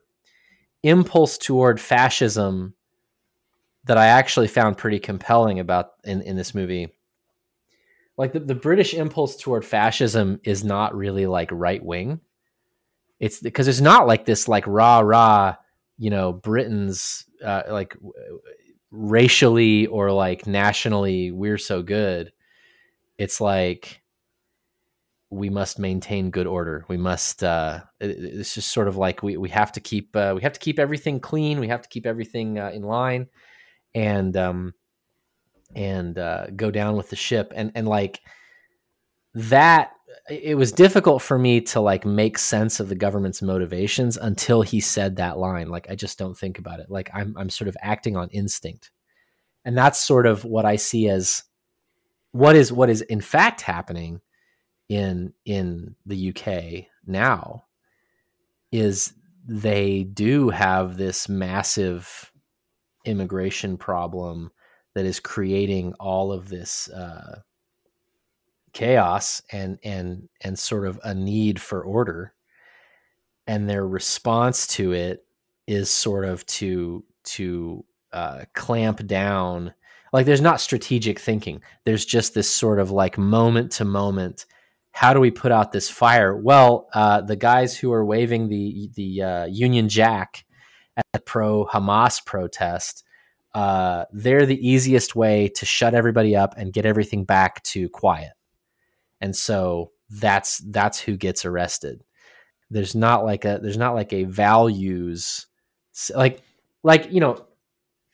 impulse 0.82 1.38
toward 1.38 1.80
fascism 1.80 2.74
that 3.84 3.96
I 3.96 4.06
actually 4.06 4.48
found 4.48 4.76
pretty 4.76 4.98
compelling 4.98 5.58
about 5.58 5.92
in, 6.04 6.22
in 6.22 6.36
this 6.36 6.54
movie. 6.54 6.88
Like 8.16 8.32
the, 8.32 8.40
the 8.40 8.54
British 8.54 8.92
impulse 8.92 9.36
toward 9.36 9.64
fascism 9.64 10.40
is 10.44 10.62
not 10.62 10.94
really 10.94 11.26
like 11.26 11.48
right 11.50 11.82
wing. 11.82 12.20
It's 13.18 13.40
because 13.40 13.68
it's 13.68 13.80
not 13.80 14.06
like 14.06 14.26
this 14.26 14.48
like 14.48 14.66
rah 14.66 15.00
rah 15.00 15.56
you 16.00 16.08
know 16.10 16.32
britain's 16.32 17.26
uh, 17.44 17.62
like 17.68 17.94
racially 18.90 19.86
or 19.86 20.10
like 20.10 20.46
nationally 20.46 21.30
we're 21.30 21.58
so 21.58 21.82
good 21.82 22.32
it's 23.18 23.40
like 23.40 23.99
we 25.31 25.49
must 25.49 25.78
maintain 25.78 26.31
good 26.31 26.49
order. 26.49 26.85
We 26.89 26.97
must 26.97 27.45
uh 27.45 27.81
it's 28.01 28.55
just 28.55 28.72
sort 28.72 28.89
of 28.89 28.97
like 28.97 29.22
we, 29.22 29.37
we 29.37 29.49
have 29.51 29.70
to 29.72 29.81
keep 29.81 30.14
uh, 30.16 30.33
we 30.35 30.43
have 30.43 30.53
to 30.53 30.61
keep 30.61 30.78
everything 30.78 31.20
clean. 31.20 31.61
We 31.61 31.68
have 31.68 31.83
to 31.83 31.89
keep 31.89 32.05
everything 32.05 32.59
uh, 32.59 32.70
in 32.74 32.83
line 32.83 33.28
and 33.95 34.37
um 34.37 34.74
and 35.74 36.18
uh 36.18 36.47
go 36.57 36.72
down 36.72 36.97
with 36.97 37.11
the 37.11 37.16
ship. 37.16 37.53
And 37.55 37.70
and 37.76 37.87
like 37.87 38.20
that 39.35 39.93
it 40.28 40.57
was 40.57 40.72
difficult 40.72 41.22
for 41.22 41.39
me 41.39 41.61
to 41.61 41.81
like 41.81 42.05
make 42.05 42.37
sense 42.37 42.81
of 42.81 42.89
the 42.89 42.97
government's 42.97 43.41
motivations 43.41 44.16
until 44.16 44.62
he 44.62 44.81
said 44.81 45.16
that 45.16 45.39
line. 45.39 45.68
Like 45.68 45.89
i 45.89 45.95
just 45.95 46.18
don't 46.18 46.37
think 46.37 46.59
about 46.59 46.81
it. 46.81 46.91
Like 46.91 47.09
i'm 47.14 47.37
i'm 47.39 47.51
sort 47.51 47.68
of 47.68 47.76
acting 47.81 48.16
on 48.16 48.31
instinct. 48.31 48.91
And 49.64 49.78
that's 49.78 50.05
sort 50.05 50.26
of 50.26 50.45
what 50.45 50.64
i 50.64 50.74
see 50.74 51.09
as 51.09 51.45
what 52.33 52.57
is 52.57 52.72
what 52.72 52.91
is 52.91 53.01
in 53.03 53.20
fact 53.20 53.61
happening 53.61 54.20
in 54.91 55.32
in 55.45 55.95
the 56.05 56.34
UK 56.34 56.86
now 57.07 57.64
is 58.72 59.14
they 59.47 60.03
do 60.03 60.51
have 60.51 60.97
this 60.97 61.28
massive 61.28 62.32
immigration 63.05 63.78
problem 63.78 64.51
that 64.95 65.07
is 65.07 65.20
creating 65.20 65.95
all 66.01 66.32
of 66.32 66.49
this 66.49 66.91
uh, 66.91 67.41
chaos 68.72 69.41
and 69.53 69.78
and 69.84 70.28
and 70.41 70.59
sort 70.59 70.86
of 70.86 71.01
a 71.05 71.14
need 71.14 71.61
for 71.61 71.82
order. 71.82 72.34
And 73.47 73.70
their 73.70 73.86
response 73.86 74.66
to 74.68 74.93
it 74.93 75.24
is 75.68 75.88
sort 75.88 76.24
of 76.24 76.45
to 76.47 77.05
to 77.22 77.84
uh, 78.12 78.45
clamp 78.55 79.07
down 79.07 79.72
like 80.12 80.26
there's 80.26 80.41
not 80.41 80.61
strategic 80.61 81.20
thinking. 81.20 81.62
There's 81.84 82.05
just 82.05 82.34
this 82.34 82.51
sort 82.51 82.80
of 82.80 82.91
like 82.91 83.16
moment 83.16 83.70
to 83.72 83.84
moment 83.84 84.47
how 84.93 85.14
do 85.14 85.20
we 85.20 85.30
put 85.30 85.53
out 85.53 85.72
this 85.72 85.88
fire? 85.88 86.36
Well 86.36 86.88
uh, 86.93 87.20
the 87.22 87.36
guys 87.36 87.76
who 87.76 87.93
are 87.93 88.05
waving 88.05 88.49
the 88.49 88.91
the 88.95 89.22
uh, 89.22 89.45
union 89.47 89.88
jack 89.88 90.45
at 90.97 91.07
the 91.12 91.20
pro 91.20 91.66
hamas 91.66 92.24
protest 92.24 93.05
uh, 93.55 94.05
they're 94.12 94.47
the 94.47 94.68
easiest 94.68 95.16
way 95.16 95.49
to 95.49 95.66
shut 95.66 95.95
everybody 95.95 96.36
up 96.36 96.55
and 96.57 96.72
get 96.72 96.86
everything 96.86 97.24
back 97.24 97.62
to 97.64 97.88
quiet. 97.88 98.32
And 99.20 99.34
so 99.34 99.91
that's 100.09 100.59
that's 100.59 101.01
who 101.01 101.16
gets 101.16 101.45
arrested. 101.45 102.05
There's 102.70 102.95
not 102.95 103.24
like 103.24 103.45
a 103.45 103.59
there's 103.61 103.76
not 103.76 103.95
like 103.95 104.12
a 104.12 104.24
values 104.24 105.47
like 106.14 106.43
like 106.82 107.12
you 107.12 107.20
know 107.20 107.45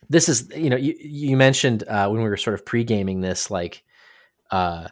this 0.09 0.27
is 0.27 0.49
you 0.55 0.69
know 0.69 0.75
you, 0.75 0.95
you 0.99 1.37
mentioned 1.37 1.83
uh, 1.87 2.09
when 2.09 2.23
we 2.23 2.29
were 2.29 2.37
sort 2.37 2.55
of 2.55 2.65
pre-gaming 2.65 3.21
this 3.21 3.51
like 3.51 3.83
uh, 4.49 4.87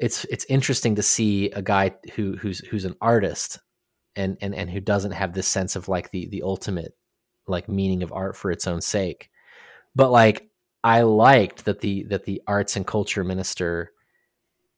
it's 0.00 0.24
it's 0.26 0.46
interesting 0.48 0.96
to 0.96 1.02
see 1.02 1.50
a 1.50 1.62
guy 1.62 1.94
who 2.14 2.36
who's 2.36 2.60
who's 2.60 2.84
an 2.84 2.96
artist 3.00 3.58
and 4.16 4.36
and 4.40 4.54
and 4.54 4.70
who 4.70 4.80
doesn't 4.80 5.12
have 5.12 5.32
this 5.32 5.46
sense 5.46 5.76
of 5.76 5.88
like 5.88 6.10
the 6.10 6.26
the 6.28 6.42
ultimate 6.42 6.96
like 7.46 7.68
meaning 7.68 8.02
of 8.02 8.12
art 8.12 8.36
for 8.36 8.50
its 8.50 8.66
own 8.66 8.80
sake 8.80 9.30
but 9.94 10.10
like 10.10 10.48
i 10.82 11.02
liked 11.02 11.64
that 11.64 11.80
the 11.80 12.04
that 12.04 12.24
the 12.24 12.42
arts 12.46 12.76
and 12.76 12.86
culture 12.86 13.24
minister 13.24 13.92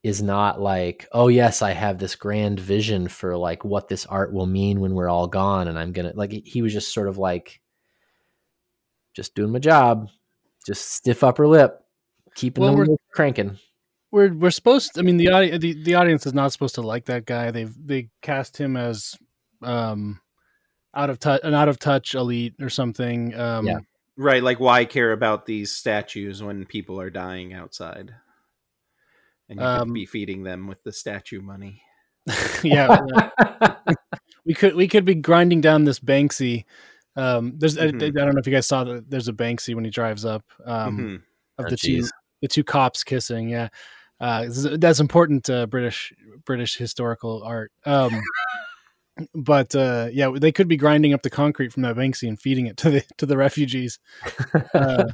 is 0.03 0.21
not 0.21 0.61
like 0.61 1.09
oh 1.13 1.29
yes 1.29 1.63
i 1.63 1.71
have 1.71 1.99
this 1.99 2.15
grand 2.17 2.59
vision 2.59 3.09
for 3.09 3.37
like 3.37 3.65
what 3.65 3.89
this 3.89 4.05
art 4.07 4.33
will 4.33 4.47
mean 4.47 4.81
when 4.81 4.95
we're 4.95 5.09
all 5.09 5.29
gone 5.29 5.69
and 5.69 5.79
i'm 5.79 5.93
gonna 5.93 6.13
like 6.15 6.33
he 6.33 6.63
was 6.63 6.73
just 6.73 6.93
sort 6.93 7.09
of 7.09 7.19
like 7.19 7.63
just 9.15 9.35
doing 9.35 9.53
my 9.53 9.59
job, 9.59 10.09
just 10.67 10.93
stiff 10.93 11.25
upper 11.25 11.47
lip, 11.47 11.81
keeping 12.35 12.65
well, 12.65 12.77
them 12.77 12.97
cranking. 13.13 13.59
We're 14.13 14.33
we're 14.33 14.51
supposed. 14.51 14.95
To, 14.95 15.01
I 15.01 15.03
mean, 15.03 15.17
the, 15.17 15.31
audi- 15.31 15.57
the 15.57 15.83
the 15.83 15.95
audience 15.95 16.27
is 16.27 16.35
not 16.35 16.53
supposed 16.53 16.77
to 16.77 16.83
like 16.83 17.07
that 17.07 17.25
guy. 17.27 17.51
They've 17.51 17.75
they 17.85 18.11
cast 18.21 18.57
him 18.57 18.77
as 18.77 19.17
um 19.63 20.21
out 20.95 21.11
of 21.11 21.19
touch, 21.19 21.41
an 21.43 21.55
out 21.55 21.69
of 21.69 21.79
touch 21.79 22.15
elite 22.15 22.55
or 22.61 22.69
something. 22.69 23.35
Um, 23.35 23.67
yeah, 23.67 23.79
right. 24.17 24.43
Like, 24.43 24.61
why 24.61 24.85
care 24.85 25.13
about 25.13 25.47
these 25.47 25.73
statues 25.73 26.43
when 26.43 26.67
people 26.67 27.01
are 27.01 27.11
dying 27.11 27.55
outside? 27.55 28.15
And 29.49 29.59
you 29.59 29.67
um, 29.67 29.89
could 29.89 29.95
be 29.95 30.07
feeding 30.07 30.45
them 30.45 30.69
with 30.69 30.83
the 30.85 30.93
statue 30.93 31.41
money. 31.41 31.83
yeah, 32.63 33.01
we 34.45 34.55
could 34.55 34.77
we 34.77 34.87
could 34.87 35.05
be 35.05 35.17
grinding 35.17 35.61
down 35.61 35.85
this 35.85 35.99
Banksy 35.99 36.65
um, 37.17 37.55
there's 37.57 37.77
mm-hmm. 37.77 38.01
I, 38.01 38.07
I, 38.07 38.11
don't 38.11 38.35
know 38.35 38.41
if 38.41 38.47
you 38.47 38.53
guys 38.53 38.67
saw 38.67 38.85
that 38.85 39.11
there's 39.11 39.29
a 39.29 39.33
Banksy 39.33 39.75
when 39.75 39.85
he 39.85 39.91
drives 39.91 40.25
up 40.25 40.45
um, 40.65 40.97
mm-hmm. 40.97 41.15
of 41.59 41.67
oh, 41.67 41.69
the 41.69 41.77
geez. 41.77 42.11
two 42.11 42.17
the 42.41 42.49
two 42.49 42.65
cops 42.65 43.05
kissing. 43.05 43.51
Yeah, 43.51 43.69
uh, 44.23 44.47
that's 44.79 45.01
important 45.01 45.51
uh, 45.51 45.67
British 45.67 46.13
British 46.47 46.77
historical 46.77 47.43
art. 47.43 47.73
Um, 47.85 48.21
but 49.35 49.75
uh, 49.75 50.09
yeah, 50.13 50.31
they 50.35 50.53
could 50.53 50.69
be 50.69 50.77
grinding 50.77 51.13
up 51.13 51.23
the 51.23 51.31
concrete 51.31 51.73
from 51.73 51.83
that 51.83 51.97
Banksy 51.97 52.29
and 52.29 52.41
feeding 52.41 52.67
it 52.67 52.77
to 52.79 52.91
the 52.91 53.05
to 53.19 53.27
the 53.27 53.37
refugees. 53.37 53.99
Uh, 54.75 55.05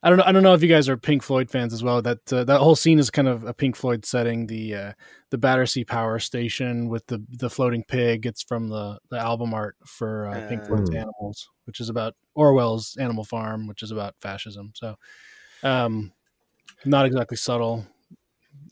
I 0.00 0.10
don't 0.10 0.18
know. 0.18 0.24
I 0.26 0.32
don't 0.32 0.44
know 0.44 0.54
if 0.54 0.62
you 0.62 0.68
guys 0.68 0.88
are 0.88 0.96
Pink 0.96 1.24
Floyd 1.24 1.50
fans 1.50 1.72
as 1.72 1.82
well. 1.82 2.00
That 2.00 2.32
uh, 2.32 2.44
that 2.44 2.60
whole 2.60 2.76
scene 2.76 3.00
is 3.00 3.10
kind 3.10 3.26
of 3.26 3.42
a 3.42 3.52
Pink 3.52 3.74
Floyd 3.74 4.04
setting. 4.06 4.46
The 4.46 4.74
uh, 4.74 4.92
the 5.30 5.38
Battersea 5.38 5.84
Power 5.84 6.20
Station 6.20 6.88
with 6.88 7.04
the 7.08 7.24
the 7.28 7.50
floating 7.50 7.82
pig. 7.82 8.24
It's 8.24 8.44
from 8.44 8.68
the 8.68 9.00
the 9.10 9.18
album 9.18 9.54
art 9.54 9.74
for 9.84 10.26
uh, 10.28 10.46
Pink 10.48 10.64
Floyd's 10.66 10.90
oh. 10.90 10.96
Animals, 10.96 11.48
which 11.64 11.80
is 11.80 11.88
about 11.88 12.14
Orwell's 12.36 12.96
Animal 13.00 13.24
Farm, 13.24 13.66
which 13.66 13.82
is 13.82 13.90
about 13.90 14.14
fascism. 14.20 14.70
So, 14.76 14.94
um, 15.64 16.12
not 16.84 17.06
exactly 17.06 17.36
subtle 17.36 17.86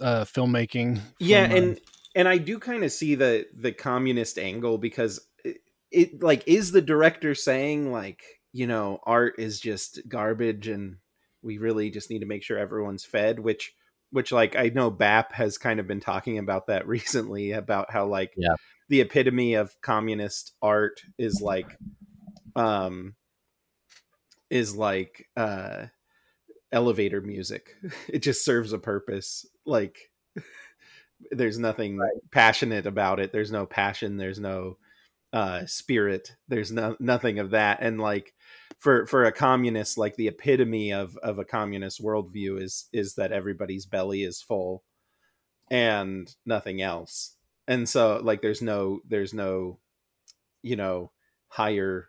uh, 0.00 0.24
filmmaking. 0.24 1.00
Yeah, 1.18 1.48
from, 1.48 1.56
and 1.56 1.80
and 2.14 2.28
I 2.28 2.38
do 2.38 2.58
kind 2.58 2.84
of 2.84 2.92
see 2.92 3.14
the 3.14 3.46
the 3.54 3.72
communist 3.72 4.38
angle 4.38 4.78
because 4.78 5.20
it, 5.44 5.58
it 5.90 6.22
like 6.22 6.42
is 6.46 6.72
the 6.72 6.82
director 6.82 7.34
saying 7.34 7.92
like 7.92 8.22
you 8.52 8.66
know 8.66 9.00
art 9.04 9.34
is 9.38 9.60
just 9.60 10.00
garbage 10.08 10.68
and 10.68 10.96
we 11.42 11.58
really 11.58 11.90
just 11.90 12.10
need 12.10 12.20
to 12.20 12.26
make 12.26 12.42
sure 12.42 12.58
everyone's 12.58 13.04
fed 13.04 13.38
which 13.38 13.74
which 14.10 14.32
like 14.32 14.56
i 14.56 14.70
know 14.70 14.90
bap 14.90 15.32
has 15.32 15.58
kind 15.58 15.78
of 15.78 15.86
been 15.86 16.00
talking 16.00 16.38
about 16.38 16.68
that 16.68 16.86
recently 16.88 17.52
about 17.52 17.90
how 17.90 18.06
like 18.06 18.32
yeah. 18.36 18.54
the 18.88 19.02
epitome 19.02 19.54
of 19.54 19.78
communist 19.82 20.54
art 20.62 21.02
is 21.18 21.42
like 21.42 21.76
um 22.56 23.14
is 24.48 24.74
like 24.74 25.28
uh 25.36 25.84
elevator 26.72 27.20
music. 27.20 27.76
It 28.08 28.20
just 28.20 28.44
serves 28.44 28.72
a 28.72 28.78
purpose. 28.78 29.46
Like 29.64 30.10
there's 31.30 31.58
nothing 31.58 31.98
right. 31.98 32.12
passionate 32.30 32.86
about 32.86 33.20
it. 33.20 33.32
There's 33.32 33.52
no 33.52 33.66
passion. 33.66 34.16
There's 34.16 34.40
no 34.40 34.78
uh 35.32 35.66
spirit. 35.66 36.36
There's 36.48 36.72
no 36.72 36.96
nothing 37.00 37.38
of 37.38 37.50
that. 37.50 37.78
And 37.80 38.00
like 38.00 38.34
for 38.78 39.06
for 39.06 39.24
a 39.24 39.32
communist 39.32 39.98
like 39.98 40.16
the 40.16 40.28
epitome 40.28 40.92
of 40.92 41.16
of 41.18 41.38
a 41.38 41.44
communist 41.44 42.02
worldview 42.02 42.60
is 42.60 42.88
is 42.92 43.14
that 43.14 43.32
everybody's 43.32 43.86
belly 43.86 44.22
is 44.22 44.42
full 44.42 44.84
and 45.70 46.34
nothing 46.44 46.80
else. 46.82 47.36
And 47.68 47.88
so 47.88 48.20
like 48.22 48.42
there's 48.42 48.62
no 48.62 49.00
there's 49.08 49.34
no 49.34 49.78
you 50.62 50.76
know 50.76 51.10
higher 51.48 52.08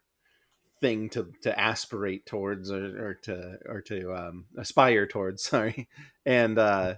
thing 0.81 1.09
to 1.09 1.31
to 1.41 1.59
aspirate 1.59 2.25
towards 2.25 2.71
or, 2.71 3.09
or 3.09 3.13
to 3.15 3.57
or 3.65 3.81
to 3.81 4.13
um 4.13 4.45
aspire 4.57 5.07
towards 5.07 5.43
sorry 5.49 5.87
and 6.25 6.59
uh 6.59 6.95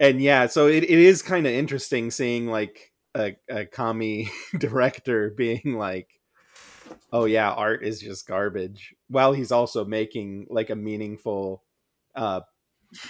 and 0.00 0.22
yeah 0.22 0.46
so 0.46 0.66
it, 0.66 0.84
it 0.84 0.90
is 0.90 1.20
kind 1.22 1.46
of 1.46 1.52
interesting 1.52 2.10
seeing 2.10 2.46
like 2.46 2.92
a, 3.14 3.36
a 3.50 3.66
commie 3.66 4.30
director 4.58 5.30
being 5.36 5.76
like 5.76 6.18
oh 7.12 7.24
yeah, 7.24 7.50
art 7.50 7.84
is 7.84 8.00
just 8.00 8.26
garbage, 8.26 8.94
while 9.08 9.32
he's 9.32 9.52
also 9.52 9.84
making 9.84 10.46
like 10.50 10.70
a 10.70 10.76
meaningful 10.76 11.62
uh 12.14 12.40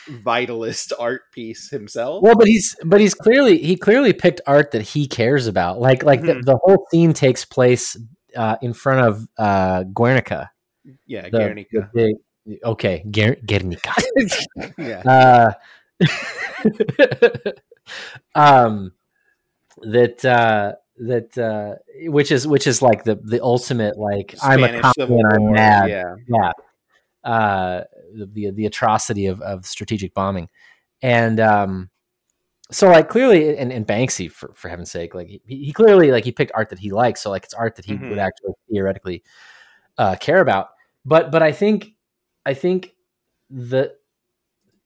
vitalist 0.09 0.93
art 0.99 1.23
piece 1.33 1.71
himself. 1.71 2.23
Well, 2.23 2.37
but 2.37 2.49
he's 2.49 2.77
but 2.85 3.01
he's 3.01 3.15
clearly 3.15 3.59
he 3.59 3.77
clearly 3.77 4.13
picked 4.13 4.41
art 4.47 4.73
that 4.73 4.83
he 4.83 5.07
cares 5.07 5.47
about. 5.47 5.81
Like 5.81 6.03
like 6.03 6.21
mm-hmm. 6.21 6.41
the, 6.41 6.53
the, 6.53 6.59
whole 6.63 6.87
scene 6.91 7.13
takes 7.13 7.45
place 7.45 7.97
uh, 8.37 8.57
in 8.63 8.73
front 8.73 9.07
of 9.07 9.29
uh, 9.39 9.85
Guernica. 9.85 10.51
Yeah, 11.07 11.23
the, 11.23 11.31
Guernica. 11.31 11.91
The, 11.93 12.15
the, 12.47 12.61
okay, 12.65 13.05
Guer- 13.11 13.39
Guernica. 13.45 13.95
yeah. 14.79 15.53
Uh, 16.01 16.05
um, 18.35 18.93
that 19.83 20.25
uh, 20.25 20.75
that 21.01 21.39
uh 21.39 21.77
which 22.11 22.33
is 22.33 22.47
which 22.47 22.67
is 22.67 22.83
like 22.83 23.05
the 23.05 23.17
the 23.17 23.43
ultimate 23.43 23.99
like 23.99 24.35
Spanish 24.37 24.71
I'm 24.71 24.75
a 24.75 24.81
cop 24.81 24.99
and 24.99 25.27
I'm 25.33 25.53
mad. 25.53 25.91
Yeah. 25.91 26.17
Yeah. 26.29 26.53
Uh 27.25 27.85
the, 28.15 28.27
the 28.27 28.51
the 28.51 28.67
atrocity 28.67 29.27
of 29.27 29.41
of 29.41 29.67
strategic 29.67 30.15
bombing. 30.15 30.49
And 31.03 31.41
um 31.41 31.91
so 32.71 32.89
like 32.89 33.09
clearly 33.09 33.57
and, 33.57 33.73
and 33.73 33.87
banksy 33.87 34.31
for, 34.31 34.53
for 34.55 34.69
heaven's 34.69 34.91
sake 34.91 35.15
like 35.15 35.29
he, 35.29 35.41
he 35.47 35.73
clearly 35.73 36.11
like 36.11 36.25
he 36.25 36.33
picked 36.33 36.53
art 36.55 36.69
that 36.69 36.79
he 36.79 36.91
likes 36.93 37.23
so 37.23 37.31
like 37.31 37.45
it's 37.45 37.55
art 37.55 37.77
that 37.77 37.85
he 37.85 37.95
Mhm. 37.95 38.11
would 38.11 38.19
actually 38.19 38.53
theoretically 38.71 39.23
uh, 39.97 40.17
care 40.17 40.41
about 40.41 40.69
but 41.05 41.31
but 41.33 41.43
i 41.43 41.51
think 41.51 41.93
i 42.47 42.53
think 42.55 42.95
that 43.51 43.93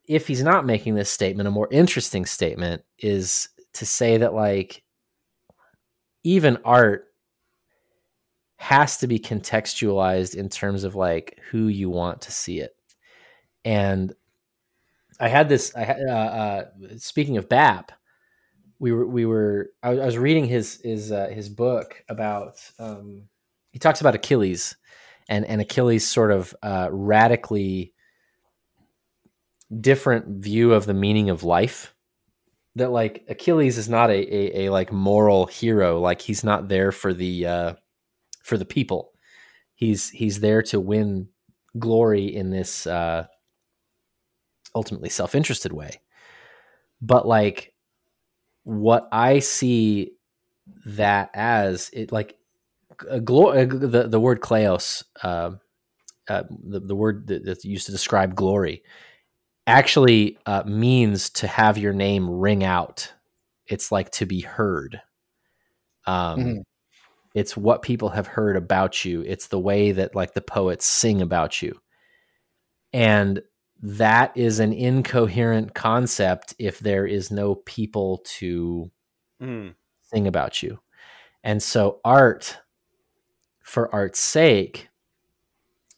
if 0.06 0.26
he's 0.28 0.42
not 0.42 0.64
making 0.66 0.94
this 0.94 1.10
statement 1.10 1.48
a 1.48 1.50
more 1.50 1.68
interesting 1.70 2.24
statement 2.26 2.82
is 2.98 3.48
to 3.72 3.84
say 3.86 4.16
that 4.18 4.34
like 4.34 4.82
even 6.24 6.58
art 6.64 7.06
has 8.56 8.98
to 8.98 9.06
be 9.08 9.18
contextualized 9.18 10.36
in 10.36 10.48
terms 10.48 10.84
of 10.84 10.94
like 10.94 11.38
who 11.50 11.66
you 11.66 11.90
want 11.90 12.20
to 12.22 12.30
see 12.32 12.60
it 12.60 12.76
and 13.64 14.12
I 15.20 15.28
had 15.28 15.48
this. 15.48 15.74
I 15.74 15.84
had, 15.84 16.00
uh, 16.08 16.12
uh, 16.12 16.64
speaking 16.96 17.36
of 17.36 17.48
BAP, 17.48 17.92
we 18.78 18.92
were 18.92 19.06
we 19.06 19.26
were. 19.26 19.70
I 19.82 19.90
was, 19.90 19.98
I 20.00 20.06
was 20.06 20.18
reading 20.18 20.46
his 20.46 20.80
his 20.82 21.12
uh, 21.12 21.28
his 21.28 21.48
book 21.48 22.02
about. 22.08 22.54
Um, 22.78 23.28
he 23.70 23.78
talks 23.78 24.00
about 24.00 24.14
Achilles, 24.14 24.76
and 25.28 25.44
and 25.46 25.60
Achilles' 25.60 26.06
sort 26.06 26.32
of 26.32 26.54
uh, 26.62 26.88
radically 26.90 27.94
different 29.80 30.42
view 30.42 30.72
of 30.74 30.86
the 30.86 30.94
meaning 30.94 31.30
of 31.30 31.44
life. 31.44 31.94
That 32.76 32.90
like 32.90 33.24
Achilles 33.28 33.78
is 33.78 33.88
not 33.88 34.10
a, 34.10 34.14
a, 34.14 34.66
a 34.66 34.72
like 34.72 34.92
moral 34.92 35.46
hero. 35.46 36.00
Like 36.00 36.20
he's 36.20 36.42
not 36.42 36.68
there 36.68 36.90
for 36.90 37.12
the 37.12 37.46
uh, 37.46 37.74
for 38.42 38.56
the 38.56 38.64
people. 38.64 39.12
He's 39.74 40.10
he's 40.10 40.40
there 40.40 40.62
to 40.64 40.80
win 40.80 41.28
glory 41.78 42.34
in 42.34 42.50
this. 42.50 42.86
Uh, 42.86 43.26
ultimately 44.74 45.08
self-interested 45.08 45.72
way. 45.72 46.00
But 47.00 47.26
like 47.26 47.74
what 48.64 49.08
i 49.10 49.40
see 49.40 50.12
that 50.86 51.30
as 51.34 51.90
it 51.92 52.12
like 52.12 52.36
a 53.10 53.20
glo- 53.20 53.48
uh, 53.48 53.64
the, 53.64 54.06
the 54.08 54.20
word 54.20 54.40
kleos 54.40 55.02
uh, 55.24 55.50
uh, 56.28 56.44
the, 56.68 56.78
the 56.78 56.94
word 56.94 57.26
that, 57.26 57.44
that's 57.44 57.64
used 57.64 57.86
to 57.86 57.92
describe 57.92 58.36
glory 58.36 58.84
actually 59.66 60.38
uh, 60.46 60.62
means 60.66 61.30
to 61.30 61.46
have 61.46 61.78
your 61.78 61.92
name 61.92 62.28
ring 62.28 62.64
out. 62.64 63.12
It's 63.66 63.92
like 63.92 64.10
to 64.12 64.26
be 64.26 64.40
heard. 64.40 65.00
Um, 66.06 66.40
Mhm. 66.40 66.62
it's 67.34 67.56
what 67.56 67.82
people 67.82 68.10
have 68.10 68.26
heard 68.26 68.56
about 68.56 69.04
you. 69.04 69.22
It's 69.22 69.48
the 69.48 69.60
way 69.60 69.92
that 69.92 70.14
like 70.14 70.34
the 70.34 70.40
poets 70.42 70.84
sing 70.84 71.22
about 71.22 71.62
you. 71.62 71.80
And 72.92 73.42
that 73.82 74.36
is 74.36 74.60
an 74.60 74.72
incoherent 74.72 75.74
concept 75.74 76.54
if 76.58 76.78
there 76.78 77.06
is 77.06 77.30
no 77.30 77.56
people 77.56 78.22
to 78.24 78.90
Mm. 79.40 79.74
sing 80.02 80.28
about 80.28 80.62
you. 80.62 80.78
And 81.42 81.60
so 81.60 82.00
art 82.04 82.58
for 83.60 83.92
art's 83.92 84.20
sake, 84.20 84.88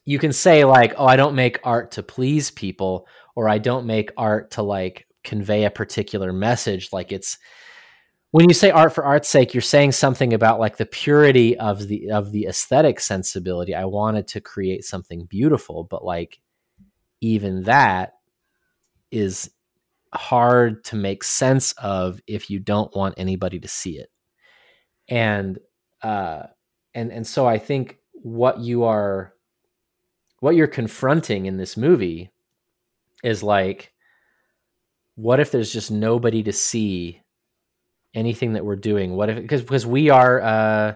you 0.03 0.17
can 0.17 0.33
say 0.33 0.65
like, 0.65 0.93
"Oh, 0.97 1.05
I 1.05 1.15
don't 1.15 1.35
make 1.35 1.59
art 1.63 1.91
to 1.91 2.03
please 2.03 2.49
people 2.49 3.07
or 3.35 3.47
I 3.49 3.59
don't 3.59 3.85
make 3.85 4.11
art 4.17 4.51
to 4.51 4.63
like 4.63 5.07
convey 5.23 5.65
a 5.65 5.69
particular 5.71 6.33
message." 6.33 6.91
Like 6.91 7.11
it's 7.11 7.37
when 8.31 8.49
you 8.49 8.53
say 8.53 8.71
art 8.71 8.93
for 8.93 9.05
art's 9.05 9.29
sake, 9.29 9.53
you're 9.53 9.61
saying 9.61 9.91
something 9.91 10.33
about 10.33 10.59
like 10.59 10.77
the 10.77 10.85
purity 10.85 11.57
of 11.57 11.87
the 11.87 12.09
of 12.11 12.31
the 12.31 12.47
aesthetic 12.47 12.99
sensibility. 12.99 13.75
I 13.75 13.85
wanted 13.85 14.27
to 14.29 14.41
create 14.41 14.83
something 14.83 15.25
beautiful, 15.25 15.83
but 15.83 16.03
like 16.03 16.39
even 17.21 17.63
that 17.63 18.13
is 19.11 19.49
hard 20.13 20.83
to 20.85 20.95
make 20.95 21.23
sense 21.23 21.71
of 21.73 22.21
if 22.27 22.49
you 22.49 22.59
don't 22.59 22.95
want 22.95 23.15
anybody 23.17 23.59
to 23.59 23.67
see 23.67 23.97
it. 23.97 24.09
And 25.07 25.59
uh 26.01 26.43
and 26.93 27.11
and 27.11 27.25
so 27.25 27.45
i 27.47 27.57
think 27.57 27.99
what 28.13 28.59
you 28.59 28.83
are 28.83 29.33
what 30.39 30.55
you're 30.55 30.67
confronting 30.67 31.45
in 31.45 31.57
this 31.57 31.77
movie 31.77 32.31
is 33.23 33.41
like 33.41 33.93
what 35.15 35.39
if 35.39 35.51
there's 35.51 35.71
just 35.71 35.91
nobody 35.91 36.43
to 36.43 36.51
see 36.51 37.21
anything 38.13 38.53
that 38.53 38.65
we're 38.65 38.75
doing? 38.75 39.13
What 39.15 39.29
if 39.29 39.37
because 39.37 39.61
because 39.61 39.85
we 39.85 40.09
are 40.09 40.41
uh 40.41 40.95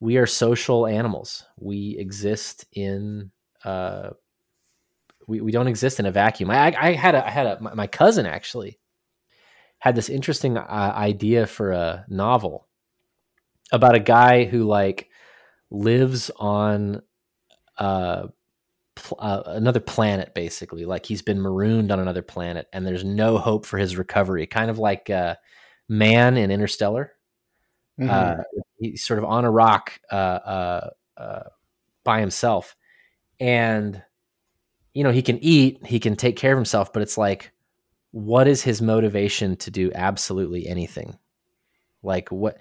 we 0.00 0.16
are 0.16 0.26
social 0.26 0.86
animals. 0.86 1.44
We 1.58 1.96
exist 1.98 2.66
in 2.72 3.30
uh 3.64 4.10
we, 5.26 5.40
we 5.40 5.52
don't 5.52 5.68
exist 5.68 6.00
in 6.00 6.06
a 6.06 6.12
vacuum. 6.12 6.50
I, 6.50 6.74
I 6.78 6.92
had 6.92 7.14
a 7.14 7.26
I 7.26 7.30
had 7.30 7.46
a 7.46 7.60
my, 7.60 7.74
my 7.74 7.86
cousin 7.86 8.26
actually 8.26 8.78
had 9.78 9.94
this 9.94 10.08
interesting 10.08 10.56
uh, 10.56 10.92
idea 10.96 11.46
for 11.46 11.72
a 11.72 12.04
novel 12.08 12.68
about 13.72 13.94
a 13.94 14.00
guy 14.00 14.44
who 14.44 14.64
like 14.64 15.08
lives 15.70 16.30
on 16.36 17.02
uh, 17.78 18.26
pl- 18.94 19.18
uh 19.18 19.42
another 19.46 19.80
planet 19.80 20.34
basically 20.34 20.84
like 20.84 21.06
he's 21.06 21.22
been 21.22 21.40
marooned 21.40 21.90
on 21.90 21.98
another 21.98 22.22
planet 22.22 22.66
and 22.72 22.86
there's 22.86 23.04
no 23.04 23.38
hope 23.38 23.64
for 23.64 23.78
his 23.78 23.96
recovery 23.96 24.46
kind 24.46 24.70
of 24.70 24.78
like 24.78 25.08
uh 25.08 25.34
man 25.88 26.36
in 26.36 26.50
interstellar 26.50 27.12
Mhm. 28.00 28.10
uh, 28.10 28.42
he's 28.78 29.04
sort 29.04 29.18
of 29.18 29.24
on 29.24 29.44
a 29.44 29.50
rock 29.50 30.00
uh, 30.10 30.14
uh, 30.14 30.90
uh, 31.16 31.42
by 32.04 32.20
himself, 32.20 32.76
and 33.38 34.02
you 34.94 35.04
know 35.04 35.10
he 35.10 35.22
can 35.22 35.38
eat, 35.42 35.86
he 35.86 36.00
can 36.00 36.16
take 36.16 36.36
care 36.36 36.52
of 36.52 36.58
himself, 36.58 36.92
but 36.92 37.02
it's 37.02 37.18
like, 37.18 37.52
what 38.10 38.46
is 38.46 38.62
his 38.62 38.82
motivation 38.82 39.56
to 39.56 39.70
do 39.70 39.90
absolutely 39.94 40.66
anything? 40.66 41.18
Like 42.02 42.30
what? 42.30 42.58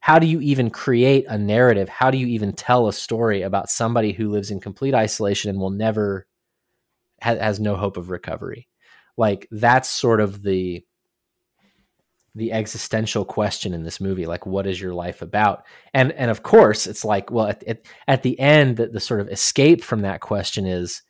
How 0.00 0.18
do 0.18 0.26
you 0.26 0.40
even 0.40 0.70
create 0.70 1.24
a 1.28 1.38
narrative? 1.38 1.88
How 1.88 2.10
do 2.10 2.18
you 2.18 2.26
even 2.26 2.52
tell 2.52 2.88
a 2.88 2.92
story 2.92 3.42
about 3.42 3.70
somebody 3.70 4.12
who 4.12 4.30
lives 4.30 4.50
in 4.50 4.60
complete 4.60 4.94
isolation 4.94 5.48
and 5.48 5.58
will 5.58 5.70
never 5.70 6.26
ha- 7.22 7.36
has 7.36 7.58
no 7.58 7.74
hope 7.74 7.96
of 7.96 8.10
recovery? 8.10 8.68
Like 9.16 9.48
that's 9.50 9.88
sort 9.88 10.20
of 10.20 10.42
the 10.42 10.84
the 12.34 12.52
existential 12.52 13.24
question 13.24 13.72
in 13.72 13.82
this 13.82 13.98
movie 13.98 14.26
like 14.26 14.44
what 14.44 14.66
is 14.66 14.78
your 14.78 14.92
life 14.92 15.22
about 15.22 15.64
and 15.94 16.12
and 16.12 16.30
of 16.30 16.42
course 16.42 16.86
it's 16.86 17.02
like 17.02 17.30
well 17.30 17.46
at, 17.46 17.64
at, 17.64 17.86
at 18.06 18.22
the 18.22 18.38
end 18.38 18.76
the, 18.76 18.88
the 18.88 19.00
sort 19.00 19.20
of 19.20 19.28
escape 19.30 19.82
from 19.82 20.02
that 20.02 20.20
question 20.20 20.66
is 20.66 21.00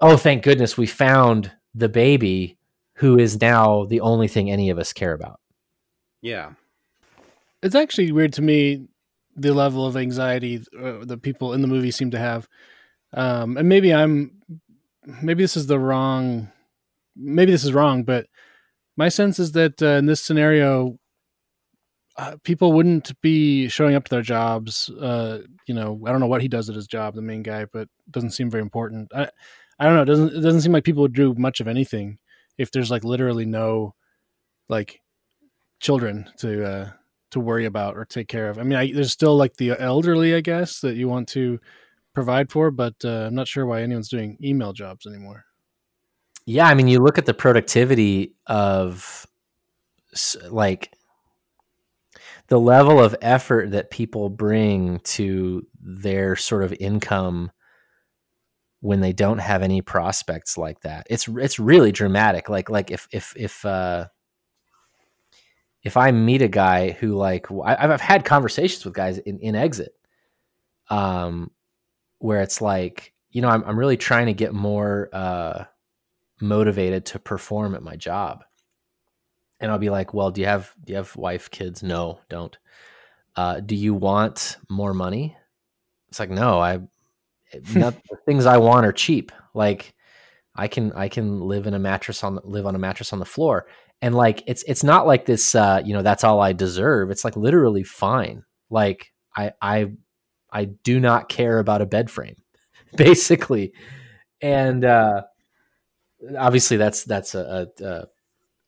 oh 0.00 0.16
thank 0.16 0.42
goodness 0.42 0.76
we 0.76 0.86
found 0.86 1.52
the 1.74 1.88
baby 1.88 2.58
who 2.94 3.18
is 3.18 3.40
now 3.40 3.84
the 3.84 4.00
only 4.00 4.28
thing 4.28 4.50
any 4.50 4.70
of 4.70 4.78
us 4.78 4.92
care 4.92 5.12
about. 5.12 5.40
Yeah. 6.20 6.52
it's 7.62 7.76
actually 7.76 8.10
weird 8.10 8.32
to 8.34 8.42
me 8.42 8.88
the 9.36 9.54
level 9.54 9.86
of 9.86 9.96
anxiety 9.96 10.64
uh, 10.76 11.04
that 11.04 11.22
people 11.22 11.52
in 11.52 11.62
the 11.62 11.68
movie 11.68 11.92
seem 11.92 12.10
to 12.10 12.18
have. 12.18 12.48
Um, 13.12 13.56
and 13.56 13.68
maybe 13.68 13.94
i'm 13.94 14.32
maybe 15.22 15.42
this 15.42 15.56
is 15.56 15.66
the 15.66 15.78
wrong 15.78 16.52
maybe 17.16 17.50
this 17.50 17.64
is 17.64 17.72
wrong 17.72 18.02
but 18.02 18.26
my 18.98 19.08
sense 19.08 19.38
is 19.38 19.52
that 19.52 19.80
uh, 19.80 19.96
in 19.96 20.04
this 20.04 20.22
scenario 20.22 20.98
uh, 22.18 22.36
people 22.42 22.74
wouldn't 22.74 23.18
be 23.22 23.66
showing 23.68 23.94
up 23.94 24.04
to 24.04 24.10
their 24.10 24.20
jobs 24.20 24.90
uh, 25.00 25.38
you 25.66 25.74
know 25.74 25.98
i 26.04 26.10
don't 26.10 26.20
know 26.20 26.26
what 26.26 26.42
he 26.42 26.48
does 26.48 26.68
at 26.68 26.76
his 26.76 26.86
job 26.86 27.14
the 27.14 27.22
main 27.22 27.42
guy 27.42 27.64
but 27.72 27.82
it 27.82 27.88
doesn't 28.10 28.32
seem 28.32 28.50
very 28.50 28.60
important. 28.62 29.10
I 29.14 29.30
i 29.78 29.84
don't 29.84 29.94
know 29.94 30.02
it 30.02 30.06
doesn't 30.06 30.34
it 30.34 30.40
doesn't 30.40 30.60
seem 30.60 30.72
like 30.72 30.84
people 30.84 31.02
would 31.02 31.14
do 31.14 31.34
much 31.34 31.60
of 31.60 31.68
anything 31.68 32.18
if 32.56 32.70
there's 32.70 32.90
like 32.90 33.04
literally 33.04 33.44
no 33.46 33.94
like 34.68 35.00
children 35.80 36.28
to 36.38 36.64
uh 36.64 36.90
to 37.30 37.40
worry 37.40 37.66
about 37.66 37.94
or 37.94 38.06
take 38.06 38.26
care 38.26 38.48
of. 38.48 38.58
I 38.58 38.62
mean, 38.62 38.78
I, 38.78 38.90
there's 38.90 39.12
still 39.12 39.36
like 39.36 39.56
the 39.56 39.72
elderly, 39.78 40.34
I 40.34 40.40
guess, 40.40 40.80
that 40.80 40.96
you 40.96 41.08
want 41.08 41.28
to 41.28 41.60
provide 42.14 42.50
for, 42.50 42.70
but 42.70 42.94
uh, 43.04 43.26
I'm 43.26 43.34
not 43.34 43.46
sure 43.48 43.66
why 43.66 43.82
anyone's 43.82 44.08
doing 44.08 44.38
email 44.42 44.72
jobs 44.72 45.06
anymore. 45.06 45.44
yeah 46.46 46.66
i 46.66 46.74
mean 46.74 46.88
you 46.88 46.98
look 46.98 47.18
at 47.18 47.26
the 47.26 47.34
productivity 47.34 48.34
of 48.46 49.26
like 50.50 50.92
the 52.48 52.58
level 52.58 52.98
of 52.98 53.14
effort 53.20 53.70
that 53.72 53.90
people 53.90 54.30
bring 54.30 54.98
to 55.00 55.66
their 55.80 56.34
sort 56.34 56.64
of 56.64 56.72
income 56.80 57.50
when 58.88 59.00
they 59.02 59.12
don't 59.12 59.36
have 59.36 59.62
any 59.62 59.82
prospects 59.82 60.56
like 60.56 60.80
that. 60.80 61.06
It's 61.10 61.28
it's 61.28 61.58
really 61.58 61.92
dramatic. 61.92 62.48
Like 62.48 62.70
like 62.70 62.90
if 62.90 63.06
if 63.12 63.34
if 63.36 63.62
uh 63.66 64.06
if 65.82 65.98
i 65.98 66.10
meet 66.10 66.40
a 66.40 66.48
guy 66.48 66.92
who 66.92 67.14
like 67.14 67.50
I, 67.50 67.76
i've 67.76 68.00
had 68.00 68.24
conversations 68.24 68.84
with 68.84 68.94
guys 68.94 69.18
in 69.18 69.38
in 69.40 69.54
exit 69.54 69.92
um 70.88 71.50
where 72.18 72.40
it's 72.40 72.62
like 72.62 73.12
you 73.30 73.42
know 73.42 73.48
i'm, 73.48 73.62
I'm 73.64 73.78
really 73.78 73.98
trying 73.98 74.26
to 74.26 74.32
get 74.32 74.54
more 74.54 75.10
uh 75.12 75.64
motivated 76.40 77.04
to 77.06 77.18
perform 77.18 77.74
at 77.74 77.82
my 77.82 77.96
job. 77.96 78.42
And 79.60 79.70
i'll 79.70 79.78
be 79.78 79.90
like 79.90 80.14
well 80.14 80.30
do 80.30 80.40
you 80.40 80.46
have 80.46 80.74
do 80.82 80.92
you 80.92 80.96
have 80.96 81.14
wife 81.14 81.50
kids? 81.50 81.82
No 81.82 82.20
don't. 82.30 82.56
Uh, 83.36 83.60
do 83.60 83.76
you 83.76 83.94
want 83.94 84.56
more 84.68 84.94
money? 84.94 85.36
It's 86.08 86.18
like 86.18 86.30
no 86.30 86.58
i 86.58 86.80
not, 87.74 87.94
the 88.10 88.16
things 88.26 88.46
i 88.46 88.56
want 88.56 88.86
are 88.86 88.92
cheap 88.92 89.32
like 89.54 89.94
I 90.58 90.66
can 90.66 90.92
I 90.92 91.08
can 91.08 91.40
live 91.40 91.68
in 91.68 91.74
a 91.74 91.78
mattress 91.78 92.24
on 92.24 92.40
live 92.42 92.66
on 92.66 92.74
a 92.74 92.80
mattress 92.80 93.12
on 93.12 93.20
the 93.20 93.24
floor. 93.24 93.66
And 94.02 94.14
like 94.14 94.42
it's 94.46 94.64
it's 94.64 94.82
not 94.82 95.06
like 95.06 95.24
this 95.24 95.54
uh, 95.54 95.80
you 95.84 95.94
know, 95.94 96.02
that's 96.02 96.24
all 96.24 96.40
I 96.40 96.52
deserve. 96.52 97.10
It's 97.12 97.24
like 97.24 97.36
literally 97.36 97.84
fine. 97.84 98.42
Like 98.68 99.12
I 99.36 99.52
I 99.62 99.92
I 100.50 100.64
do 100.64 100.98
not 100.98 101.28
care 101.28 101.60
about 101.60 101.80
a 101.80 101.86
bed 101.86 102.10
frame, 102.10 102.34
basically. 102.96 103.72
And 104.42 104.84
uh 104.84 105.22
obviously 106.36 106.76
that's 106.76 107.04
that's 107.04 107.36
a, 107.36 107.68
a, 107.80 107.84
a 107.84 108.06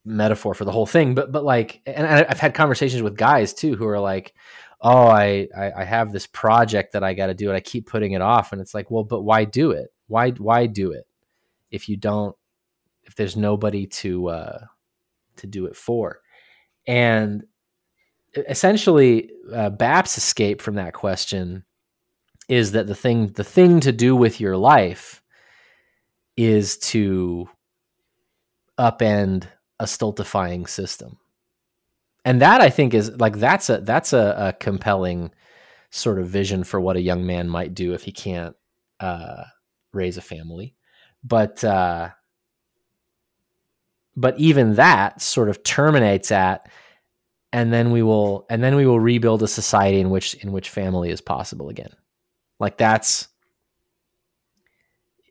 metaphor 0.04 0.54
for 0.54 0.64
the 0.64 0.72
whole 0.72 0.86
thing. 0.86 1.16
But 1.16 1.32
but 1.32 1.42
like 1.42 1.80
and 1.86 2.06
I've 2.06 2.40
had 2.40 2.54
conversations 2.54 3.02
with 3.02 3.16
guys 3.16 3.52
too 3.52 3.74
who 3.74 3.88
are 3.88 4.00
like, 4.00 4.32
oh, 4.82 5.06
I, 5.06 5.48
I, 5.56 5.72
I 5.78 5.84
have 5.84 6.12
this 6.12 6.26
project 6.26 6.92
that 6.92 7.04
I 7.04 7.14
got 7.14 7.26
to 7.26 7.34
do 7.34 7.48
and 7.48 7.56
I 7.56 7.60
keep 7.60 7.86
putting 7.86 8.12
it 8.12 8.22
off. 8.22 8.52
And 8.52 8.60
it's 8.60 8.74
like, 8.74 8.90
well, 8.90 9.04
but 9.04 9.22
why 9.22 9.44
do 9.44 9.72
it? 9.72 9.92
Why, 10.06 10.30
why 10.30 10.66
do 10.66 10.92
it? 10.92 11.06
If 11.70 11.88
you 11.88 11.96
don't, 11.96 12.34
if 13.04 13.14
there's 13.14 13.36
nobody 13.36 13.86
to, 13.86 14.28
uh, 14.28 14.58
to 15.36 15.46
do 15.46 15.66
it 15.66 15.76
for. 15.76 16.20
And 16.86 17.44
essentially, 18.48 19.30
uh, 19.52 19.70
BAP's 19.70 20.16
escape 20.16 20.62
from 20.62 20.76
that 20.76 20.94
question 20.94 21.64
is 22.48 22.72
that 22.72 22.86
the 22.86 22.94
thing, 22.94 23.28
the 23.28 23.44
thing 23.44 23.80
to 23.80 23.92
do 23.92 24.16
with 24.16 24.40
your 24.40 24.56
life 24.56 25.22
is 26.36 26.78
to 26.78 27.48
upend 28.78 29.46
a 29.78 29.86
stultifying 29.86 30.66
system 30.66 31.19
and 32.24 32.40
that 32.42 32.60
I 32.60 32.70
think 32.70 32.94
is 32.94 33.10
like 33.18 33.36
that's 33.36 33.70
a 33.70 33.78
that's 33.78 34.12
a, 34.12 34.34
a, 34.38 34.52
compelling 34.52 35.30
sort 35.90 36.18
of 36.18 36.28
vision 36.28 36.64
for 36.64 36.80
what 36.80 36.96
a 36.96 37.00
young 37.00 37.26
man 37.26 37.48
might 37.48 37.74
do 37.74 37.94
if 37.94 38.02
he 38.02 38.12
can't 38.12 38.54
uh, 39.00 39.44
raise 39.92 40.16
a 40.16 40.22
family, 40.22 40.74
but 41.24 41.64
uh, 41.64 42.10
but 44.16 44.38
even 44.38 44.74
that 44.74 45.22
sort 45.22 45.48
of 45.48 45.62
terminates 45.62 46.30
at, 46.30 46.70
and 47.52 47.72
then 47.72 47.90
we 47.90 48.02
will 48.02 48.46
and 48.50 48.62
then 48.62 48.76
we 48.76 48.86
will 48.86 49.00
rebuild 49.00 49.42
a 49.42 49.48
society 49.48 50.00
in 50.00 50.10
which 50.10 50.34
in 50.34 50.52
which 50.52 50.68
family 50.68 51.10
is 51.10 51.20
possible 51.20 51.70
again. 51.70 51.92
Like 52.58 52.76
that's 52.76 53.28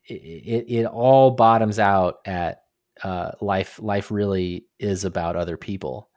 it. 0.07 0.65
It, 0.67 0.85
all 0.85 1.31
bottoms 1.31 1.77
out 1.77 2.17
at 2.25 2.63
uh, 3.03 3.31
life. 3.41 3.79
Life 3.79 4.09
really 4.09 4.65
is 4.79 5.05
about 5.05 5.35
other 5.35 5.55
people 5.55 6.08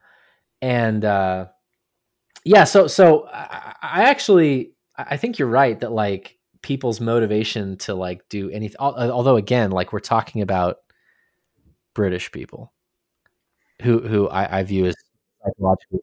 and 0.63 1.03
uh, 1.03 1.47
yeah, 2.45 2.63
so 2.63 2.87
so 2.87 3.27
I, 3.27 3.75
I 3.83 4.03
actually 4.03 4.71
I 4.95 5.17
think 5.17 5.37
you're 5.37 5.49
right 5.49 5.77
that 5.81 5.91
like 5.91 6.37
people's 6.61 7.01
motivation 7.01 7.77
to 7.79 7.93
like 7.93 8.21
do 8.29 8.49
anything. 8.49 8.77
Although 8.79 9.35
again, 9.35 9.71
like 9.71 9.91
we're 9.91 9.99
talking 9.99 10.41
about 10.41 10.77
British 11.93 12.31
people 12.31 12.71
who 13.81 13.99
who 14.07 14.29
I, 14.29 14.59
I 14.59 14.63
view 14.63 14.85
as 14.85 14.95
psychologically 15.43 15.99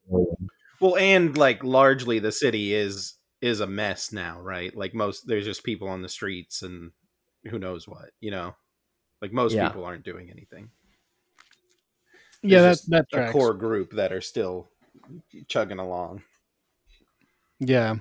well, 0.78 0.96
and 0.96 1.36
like 1.38 1.64
largely 1.64 2.18
the 2.18 2.32
city 2.32 2.74
is 2.74 3.14
is 3.40 3.61
a 3.61 3.66
mess 3.66 4.12
now, 4.12 4.40
right? 4.42 4.76
Like 4.76 4.92
most 4.92 5.26
there's 5.26 5.46
just 5.46 5.64
people 5.64 5.88
on 5.88 6.02
the 6.02 6.08
streets 6.11 6.61
and 6.61 6.90
who 7.48 7.58
knows 7.58 7.88
what, 7.88 8.11
you 8.20 8.30
know. 8.30 8.54
Like 9.22 9.32
most 9.32 9.54
yeah. 9.54 9.68
people 9.68 9.86
aren't 9.86 10.04
doing 10.04 10.30
anything 10.30 10.70
yeah, 12.43 12.62
that's 12.62 12.82
that 12.86 13.07
a 13.12 13.30
core 13.30 13.55
group 13.55 13.93
that 13.93 14.12
are 14.12 14.20
still 14.20 14.68
chugging 15.49 15.78
along. 15.78 16.22
Yeah. 17.59 17.97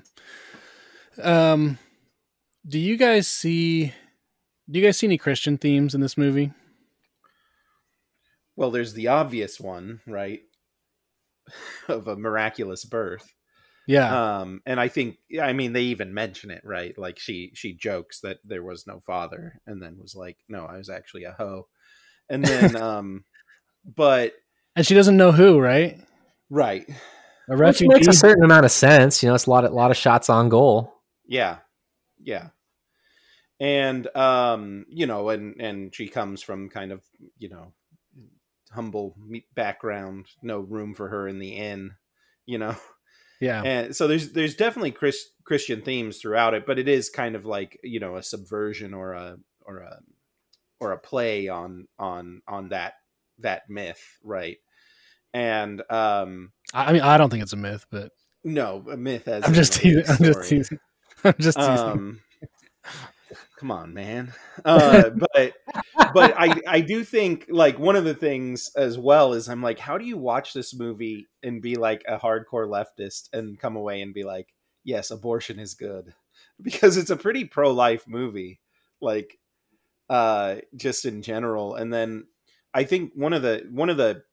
Um, 1.22 1.78
do 2.68 2.80
you 2.80 2.98
guys 2.98 3.28
see? 3.28 3.94
Do 4.70 4.80
you 4.80 4.86
guys 4.86 4.98
see 4.98 5.08
any 5.08 5.18
Christian 5.18 5.58
themes 5.58 5.96
in 5.96 6.02
this 6.02 6.18
movie? 6.18 6.52
Well, 8.56 8.72
there's 8.72 8.94
the 8.94 9.08
obvious 9.08 9.60
one, 9.60 10.02
right, 10.06 10.42
of 11.88 12.08
a 12.08 12.16
miraculous 12.16 12.86
birth. 12.86 13.34
Yeah. 13.88 14.40
Um, 14.40 14.62
and 14.68 14.80
I 14.80 14.88
think, 14.88 15.18
I 15.42 15.52
mean, 15.54 15.74
they 15.74 15.84
even 15.84 16.14
mention 16.14 16.52
it, 16.52 16.62
right? 16.64 16.96
Like 16.98 17.18
she 17.18 17.52
she 17.56 17.74
jokes 17.74 18.20
that 18.22 18.38
there 18.44 18.62
was 18.62 18.86
no 18.86 19.00
father, 19.00 19.60
and 19.66 19.82
then 19.82 19.98
was 20.00 20.14
like, 20.16 20.38
"No, 20.48 20.66
I 20.66 20.78
was 20.78 20.90
actually 20.90 21.24
a 21.24 21.32
hoe." 21.32 21.68
And 22.30 22.46
then, 22.46 22.76
um, 22.82 23.24
but 23.84 24.34
and 24.75 24.86
she 24.86 24.95
doesn't 24.95 25.17
know 25.17 25.32
who, 25.32 25.59
right? 25.59 25.99
Right. 26.49 26.89
A 27.49 27.57
refugee 27.57 27.88
Which 27.88 28.05
makes 28.05 28.15
a 28.15 28.19
certain 28.19 28.43
amount 28.43 28.65
of 28.65 28.71
sense. 28.71 29.23
You 29.23 29.30
know, 29.30 29.36
it's 29.36 29.47
a 29.47 29.49
lot 29.49 29.65
of, 29.65 29.71
a 29.71 29.75
lot 29.75 29.91
of 29.91 29.97
shots 29.97 30.30
on 30.30 30.49
goal. 30.49 30.93
Yeah, 31.27 31.57
yeah, 32.19 32.49
and 33.59 34.07
um, 34.15 34.86
you 34.89 35.05
know, 35.05 35.30
and 35.30 35.59
and 35.59 35.93
she 35.93 36.07
comes 36.07 36.41
from 36.41 36.69
kind 36.69 36.91
of 36.91 37.01
you 37.38 37.49
know 37.49 37.73
humble 38.71 39.15
background, 39.55 40.27
no 40.41 40.59
room 40.59 40.93
for 40.93 41.09
her 41.09 41.27
in 41.27 41.39
the 41.39 41.55
inn, 41.55 41.91
you 42.45 42.57
know. 42.57 42.75
Yeah. 43.41 43.61
And 43.63 43.95
so 43.95 44.07
there's 44.07 44.34
there's 44.34 44.55
definitely 44.55 44.91
Chris, 44.91 45.30
Christian 45.45 45.82
themes 45.82 46.17
throughout 46.17 46.53
it, 46.53 46.65
but 46.65 46.77
it 46.77 46.89
is 46.89 47.09
kind 47.09 47.36
of 47.36 47.45
like, 47.45 47.80
you 47.84 47.99
know, 47.99 48.17
a 48.17 48.23
subversion 48.23 48.93
or 48.93 49.13
a 49.13 49.38
or 49.65 49.77
a 49.77 49.99
or 50.82 50.91
a 50.91 50.97
play 50.97 51.47
on 51.47 51.88
on 51.97 52.41
on 52.47 52.69
that 52.69 52.95
that 53.40 53.70
myth, 53.70 54.02
right? 54.24 54.58
And 55.34 55.82
um 55.90 56.52
I 56.74 56.94
mean, 56.94 57.02
I 57.02 57.18
don't 57.18 57.30
think 57.30 57.44
it's 57.44 57.54
a 57.54 57.58
myth, 57.58 57.86
but 57.92 58.12
no, 58.44 58.86
a 58.90 58.98
myth 58.98 59.28
as 59.28 59.44
I'm 59.44 59.54
just 59.54 59.74
teasing. 59.74 60.04
I'm 60.08 60.18
just 60.18 60.50
teasing. 60.50 60.80
I'm 61.24 61.36
just 61.40 61.58
teasing. 61.58 61.78
Um, 61.78 62.22
come 63.58 63.72
on, 63.72 63.94
man. 63.94 64.34
Uh, 64.64 65.10
but 65.34 65.54
but 66.14 66.34
I 66.38 66.62
I 66.68 66.82
do 66.82 67.04
think 67.04 67.46
like 67.50 67.78
one 67.78 67.96
of 67.96 68.06
the 68.06 68.14
things 68.14 68.72
as 68.76 68.98
well 68.98 69.34
is 69.34 69.50
I'm 69.50 69.62
like, 69.62 69.80
how 69.80 69.98
do 69.98 70.06
you 70.06 70.18
watch 70.18 70.54
this 70.54 70.74
movie 70.74 71.28
and 71.44 71.62
be 71.62 71.76
like 71.76 72.04
a 72.08 72.18
hardcore 72.18 72.68
leftist 72.68 73.30
and 73.34 73.60
come 73.60 73.76
away 73.76 74.02
and 74.02 74.14
be 74.14 74.24
like, 74.24 74.54
yes, 74.84 75.12
abortion 75.12 75.60
is 75.60 75.74
good 75.74 76.14
because 76.62 76.98
it's 76.98 77.10
a 77.12 77.18
pretty 77.18 77.46
pro 77.46 77.72
life 77.72 78.08
movie, 78.08 78.60
like 79.02 79.38
uh, 80.10 80.56
just 80.76 81.06
in 81.06 81.22
general, 81.22 81.76
and 81.76 81.94
then 81.94 82.26
I 82.74 82.84
think 82.84 83.13
one 83.15 83.34
of 83.34 83.41
the 83.41 83.67
one 83.72 83.89
of 83.89 83.97
the 83.97 84.24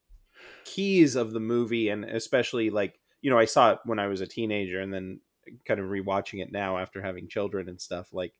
keys 0.64 1.16
of 1.16 1.32
the 1.32 1.40
movie, 1.40 1.88
and 1.88 2.04
especially 2.04 2.70
like 2.70 2.98
you 3.22 3.30
know, 3.30 3.38
I 3.38 3.46
saw 3.46 3.72
it 3.72 3.78
when 3.84 3.98
I 3.98 4.06
was 4.06 4.20
a 4.20 4.26
teenager, 4.26 4.80
and 4.80 4.92
then 4.92 5.20
kind 5.64 5.80
of 5.80 5.86
rewatching 5.86 6.42
it 6.42 6.52
now 6.52 6.78
after 6.78 7.00
having 7.00 7.28
children 7.28 7.68
and 7.68 7.80
stuff. 7.80 8.12
Like, 8.12 8.32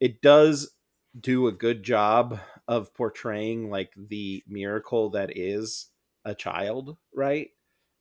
it 0.00 0.22
does 0.22 0.70
do 1.18 1.46
a 1.46 1.52
good 1.52 1.82
job 1.82 2.38
of 2.66 2.94
portraying 2.94 3.70
like 3.70 3.92
the 3.96 4.42
miracle 4.46 5.10
that 5.10 5.36
is 5.36 5.88
a 6.24 6.34
child, 6.34 6.96
right? 7.14 7.48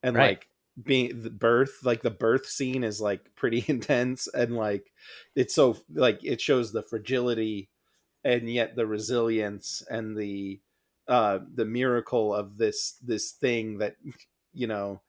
And 0.04 0.16
right. 0.16 0.30
like 0.30 0.48
being 0.84 1.24
the 1.24 1.30
birth 1.30 1.80
like 1.84 2.04
the 2.04 2.12
birth 2.12 2.46
scene 2.46 2.84
is 2.84 3.02
like 3.02 3.34
pretty 3.36 3.66
intense 3.68 4.28
and 4.28 4.56
like 4.56 4.92
it's 5.36 5.56
so 5.56 5.78
like 5.94 6.24
it 6.24 6.40
shows 6.40 6.72
the 6.72 6.84
fragility 6.84 7.70
and 8.24 8.50
yet 8.50 8.76
the 8.76 8.86
resilience 8.86 9.82
and 9.90 10.16
the 10.16 10.60
uh, 11.08 11.40
the 11.54 11.66
miracle 11.66 12.34
of 12.34 12.58
this 12.58 12.98
this 13.04 13.32
thing 13.32 13.78
that 13.80 13.96
you 14.54 14.68
know 14.68 15.02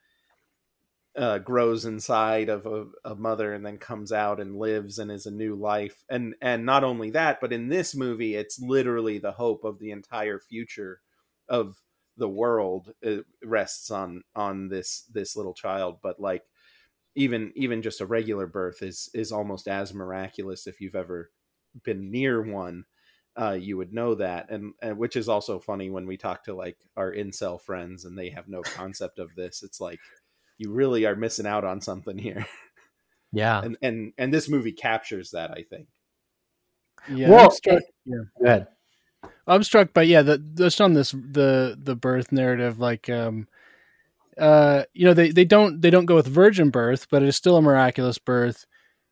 uh, 1.17 1.39
grows 1.39 1.85
inside 1.85 2.49
of 2.49 2.65
a, 2.67 2.87
a, 3.05 3.15
mother 3.17 3.53
and 3.53 3.67
then 3.67 3.77
comes 3.77 4.13
out 4.13 4.41
and 4.41 4.57
lives 4.57 5.01
and 5.01 5.11
is 5.11 5.27
a 5.27 5.31
new 5.33 5.57
life. 5.57 6.05
And 6.09 6.35
and 6.41 6.65
not 6.65 6.85
only 6.85 7.11
that 7.11 7.41
but 7.41 7.53
in 7.53 7.69
this 7.69 7.95
movie 7.95 8.37
it's 8.37 8.61
literally 8.61 9.19
the 9.19 9.33
hope 9.33 9.65
of 9.65 9.81
the 9.81 9.91
entire 9.91 10.39
future 10.39 11.01
of 11.49 11.77
the 12.17 12.29
world 12.29 12.93
it 13.03 13.25
rests 13.45 13.91
on 13.91 14.23
on 14.37 14.69
this 14.69 15.05
this 15.13 15.35
little 15.35 15.55
child. 15.55 15.99
But 16.03 16.21
like 16.21 16.45
even 17.17 17.53
even 17.57 17.83
just 17.83 18.01
a 18.01 18.07
regular 18.07 18.47
birth 18.47 18.83
is 18.83 19.11
is 19.13 19.33
almost 19.33 19.67
as 19.67 19.93
miraculous 19.93 20.69
if 20.69 20.81
you've 20.81 20.95
ever 20.95 21.31
been 21.85 22.13
near 22.13 22.41
one 22.41 22.85
uh, 23.41 23.53
you 23.53 23.77
would 23.77 23.93
know 23.93 24.17
that, 24.17 24.51
and, 24.51 24.75
and 24.83 24.99
which 24.99 25.15
is 25.15 25.29
also 25.29 25.59
funny 25.61 25.91
when 25.91 26.07
we 26.07 26.17
talk 26.17 26.45
to 26.45 26.55
like 26.55 26.77
our 26.97 27.13
incel 27.13 27.61
friends 27.61 28.05
and 28.05 28.19
they 28.19 28.31
have 28.31 28.49
no 28.49 28.63
concept 28.63 29.19
of 29.19 29.35
this. 29.37 29.63
It's 29.63 29.81
like 29.81 30.01
you 30.57 30.73
really 30.73 31.07
are 31.07 31.15
missing 31.15 31.47
out 31.47 31.65
on 31.65 31.81
something 31.81 32.19
here. 32.19 32.47
Yeah, 33.31 33.61
and 33.61 33.77
and 33.83 34.13
and 34.17 34.33
this 34.33 34.49
movie 34.49 34.73
captures 34.73 35.33
that. 35.33 35.51
I 35.51 35.63
think. 35.63 35.89
Yeah. 37.11 37.29
Well, 37.29 37.45
I'm 37.45 37.51
struck, 37.51 37.83
yeah. 38.07 38.17
Go 38.41 38.47
ahead. 38.47 38.67
I'm 39.47 39.63
struck 39.63 39.93
by 39.93 40.03
yeah, 40.03 40.23
the 40.23 40.39
just 40.39 40.81
on 40.81 40.95
this 40.95 41.13
the 41.13 41.79
the 41.79 41.95
birth 41.95 42.33
narrative, 42.33 42.79
like 42.79 43.11
um, 43.11 43.47
uh, 44.39 44.85
you 44.95 45.05
know 45.05 45.15
they 45.15 45.31
they 45.31 45.45
don't 45.45 45.81
they 45.81 45.91
don't 45.91 46.07
go 46.07 46.15
with 46.15 46.27
virgin 46.27 46.71
birth, 46.71 47.07
but 47.11 47.23
it 47.23 47.29
is 47.29 47.37
still 47.37 47.57
a 47.57 47.63
miraculous 47.63 48.19
birth. 48.19 48.67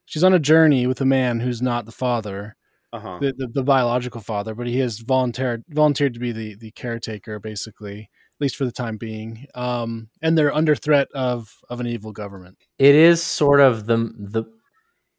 She's 0.06 0.24
on 0.24 0.32
a 0.32 0.38
journey 0.38 0.86
with 0.86 1.00
a 1.00 1.06
man 1.06 1.40
who's 1.40 1.60
not 1.60 1.84
the 1.84 1.92
father 1.92 2.55
uh-huh. 2.92 3.18
the, 3.20 3.32
the, 3.36 3.48
the 3.48 3.62
biological 3.62 4.20
father, 4.20 4.54
but 4.54 4.66
he 4.66 4.78
has 4.78 4.98
volunteered 5.00 5.64
volunteered 5.68 6.14
to 6.14 6.20
be 6.20 6.32
the 6.32 6.54
the 6.56 6.70
caretaker, 6.72 7.38
basically, 7.38 8.00
at 8.00 8.40
least 8.40 8.56
for 8.56 8.64
the 8.64 8.72
time 8.72 8.96
being. 8.96 9.46
Um, 9.54 10.08
and 10.22 10.36
they're 10.36 10.54
under 10.54 10.74
threat 10.74 11.08
of 11.14 11.52
of 11.68 11.80
an 11.80 11.86
evil 11.86 12.12
government. 12.12 12.58
It 12.78 12.94
is 12.94 13.22
sort 13.22 13.60
of 13.60 13.86
the 13.86 14.12
the 14.18 14.44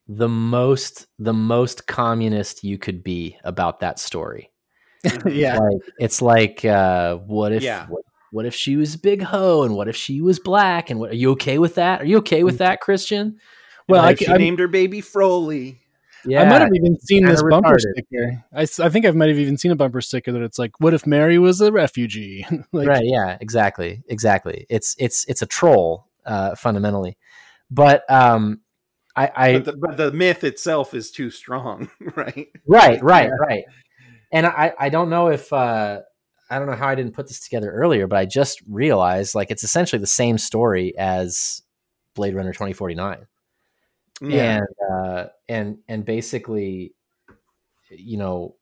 the 0.08 0.30
most 0.30 1.08
the 1.20 1.34
most 1.34 1.88
communist 1.88 2.64
you 2.64 2.78
could 2.78 3.04
be 3.04 3.38
about 3.44 3.82
that 3.82 4.00
story. 4.00 4.52
yeah. 5.26 5.58
Like 5.60 5.82
it's 6.00 6.22
like 6.22 6.64
uh, 6.66 7.18
what 7.18 7.52
if 7.52 7.62
Yeah. 7.64 7.88
what, 7.88 8.04
what 8.32 8.46
if 8.46 8.56
she 8.56 8.76
was 8.76 8.96
big 8.96 9.22
hoe 9.22 9.64
and 9.64 9.76
what 9.76 9.88
if 9.88 9.96
she 9.96 10.22
was 10.22 10.40
black 10.40 10.90
and 10.90 11.00
what 11.00 11.12
are 11.12 11.16
you 11.16 11.32
okay 11.32 11.58
with 11.60 11.76
that? 11.76 12.02
Are 12.02 12.06
you 12.06 12.18
okay 12.20 12.44
with 12.44 12.58
that, 12.60 12.82
Christian? 12.82 13.38
Well, 13.88 14.02
What 14.02 14.08
I, 14.08 14.12
if 14.12 14.20
she 14.20 14.28
I'm- 14.28 14.40
named 14.40 14.60
her 14.60 14.68
baby 14.68 15.02
Froley. 15.02 15.82
Yeah, 16.26 16.42
I 16.42 16.50
might 16.50 16.62
have 16.62 16.74
even 16.74 17.00
seen 17.00 17.26
this 17.26 17.42
bumper 17.42 17.76
retarded. 17.76 17.92
sticker. 17.92 18.84
I 18.84 18.90
think 18.90 19.06
I 19.06 19.12
might 19.12 19.30
have 19.30 19.40
even 19.40 19.58
seen 19.58 19.72
a 19.72 19.76
bumper 19.76 20.02
sticker 20.02 20.32
that 20.32 20.42
it's 20.42 20.60
like, 20.60 20.80
"What 20.80 20.94
if 20.94 21.08
Mary 21.08 21.38
was 21.38 21.62
a 21.62 21.72
refugee?" 21.72 22.46
like, 22.72 22.88
right 22.88 23.06
yeah 23.08 23.38
exactly 23.40 24.04
exactly 24.08 24.66
it's 24.70 24.96
it's 25.00 25.26
it's 25.28 25.42
a 25.42 25.46
troll 25.46 26.08
uh 26.26 26.56
fundamentally 26.56 27.18
but 27.72 28.10
um 28.12 28.60
i 29.16 29.32
i 29.36 29.54
but, 29.54 29.66
the, 29.66 29.78
but 29.78 29.98
the 29.98 30.12
myth 30.12 30.44
itself 30.44 30.94
is 30.94 31.12
too 31.12 31.30
strong, 31.30 31.90
right? 32.16 32.50
right 32.68 33.02
right 33.02 33.30
right 33.40 33.64
and 34.32 34.46
i 34.46 34.74
i 34.78 34.90
don't 34.90 35.10
know 35.10 35.30
if 35.30 35.52
uh 35.54 36.00
i 36.50 36.60
don't 36.60 36.68
know 36.68 36.76
how 36.76 36.88
i 36.88 36.96
didn't 36.96 37.14
put 37.14 37.28
this 37.28 37.40
together 37.40 37.72
earlier 37.72 38.08
but 38.08 38.18
i 38.18 38.26
just 38.26 38.62
realized 38.70 39.36
like 39.36 39.50
it's 39.52 39.64
essentially 39.64 40.00
the 40.00 40.08
same 40.08 40.38
story 40.38 40.98
as 40.98 41.62
blade 42.14 42.36
runner 42.36 42.52
2049 42.52 43.26
Yeah. 44.22 44.58
and 44.58 44.68
uh 44.92 45.26
and 45.48 45.78
and 45.88 46.04
basically 46.06 46.96
you 47.90 48.18
know 48.18 48.56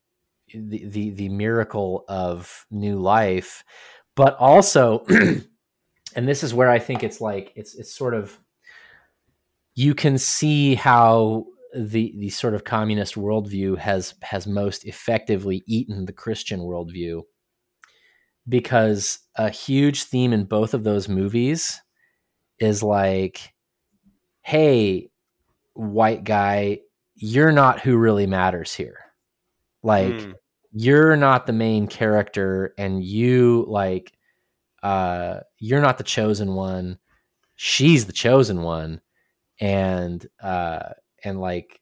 the 0.54 0.86
the 0.86 1.10
the 1.12 1.30
miracle 1.30 2.06
of 2.08 2.66
new 2.72 3.00
life 3.00 3.64
but 4.16 4.36
also 4.38 5.06
and 6.16 6.28
this 6.28 6.44
is 6.44 6.54
where 6.54 6.70
i 6.70 6.80
think 6.80 7.04
it's 7.04 7.22
like 7.22 7.52
it's 7.56 7.76
it's 7.76 7.94
sort 7.94 8.14
of 8.14 8.38
you 9.76 9.96
can 9.96 10.18
see 10.18 10.76
how 10.76 11.46
the 11.76 12.14
the 12.20 12.30
sort 12.30 12.54
of 12.54 12.64
communist 12.64 13.16
worldview 13.16 13.78
has 13.78 14.14
has 14.22 14.48
most 14.48 14.86
effectively 14.86 15.64
eaten 15.68 16.06
the 16.06 16.14
christian 16.14 16.60
worldview 16.62 17.22
because 18.48 19.20
a 19.36 19.50
huge 19.50 20.04
theme 20.04 20.32
in 20.32 20.46
both 20.46 20.74
of 20.74 20.84
those 20.84 21.10
movies 21.10 21.82
is 22.60 22.84
like 22.84 23.54
hey 24.42 25.10
white 25.76 26.24
guy 26.24 26.80
you're 27.16 27.52
not 27.52 27.80
who 27.80 27.98
really 27.98 28.28
matters 28.28 28.74
here. 28.74 29.00
Like 29.84 30.12
Mm. 30.20 30.36
you're 30.74 31.16
not 31.16 31.46
the 31.46 31.54
main 31.54 31.88
character 31.88 32.74
and 32.78 33.04
you 33.04 33.66
like 33.70 34.12
uh 34.84 35.40
you're 35.60 35.82
not 35.82 35.98
the 35.98 36.04
chosen 36.04 36.56
one. 36.56 37.00
She's 37.56 38.06
the 38.06 38.14
chosen 38.14 38.62
one. 38.64 39.02
And 39.62 40.26
uh 40.42 40.90
and 41.24 41.40
like 41.40 41.80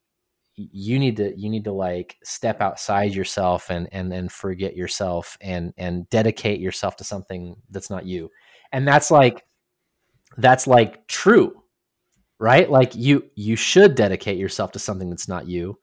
you 0.55 0.99
need 0.99 1.17
to 1.17 1.35
you 1.35 1.49
need 1.49 1.63
to 1.63 1.71
like 1.71 2.17
step 2.23 2.61
outside 2.61 3.15
yourself 3.15 3.71
and 3.71 3.89
and 3.91 4.13
and 4.13 4.31
forget 4.31 4.75
yourself 4.75 5.35
and 5.41 5.73
and 5.77 6.07
dedicate 6.09 6.59
yourself 6.59 6.95
to 6.97 7.03
something 7.03 7.55
that's 7.71 7.89
not 7.89 8.05
you. 8.05 8.29
And 8.71 8.87
that's 8.87 9.09
like 9.09 9.43
that's 10.37 10.67
like 10.67 11.07
true 11.07 11.62
right? 12.43 12.69
Like 12.69 12.93
you 12.93 13.23
you 13.35 13.55
should 13.55 13.95
dedicate 13.95 14.37
yourself 14.37 14.73
to 14.73 14.79
something 14.79 15.09
that's 15.09 15.29
not 15.29 15.47
you. 15.47 15.79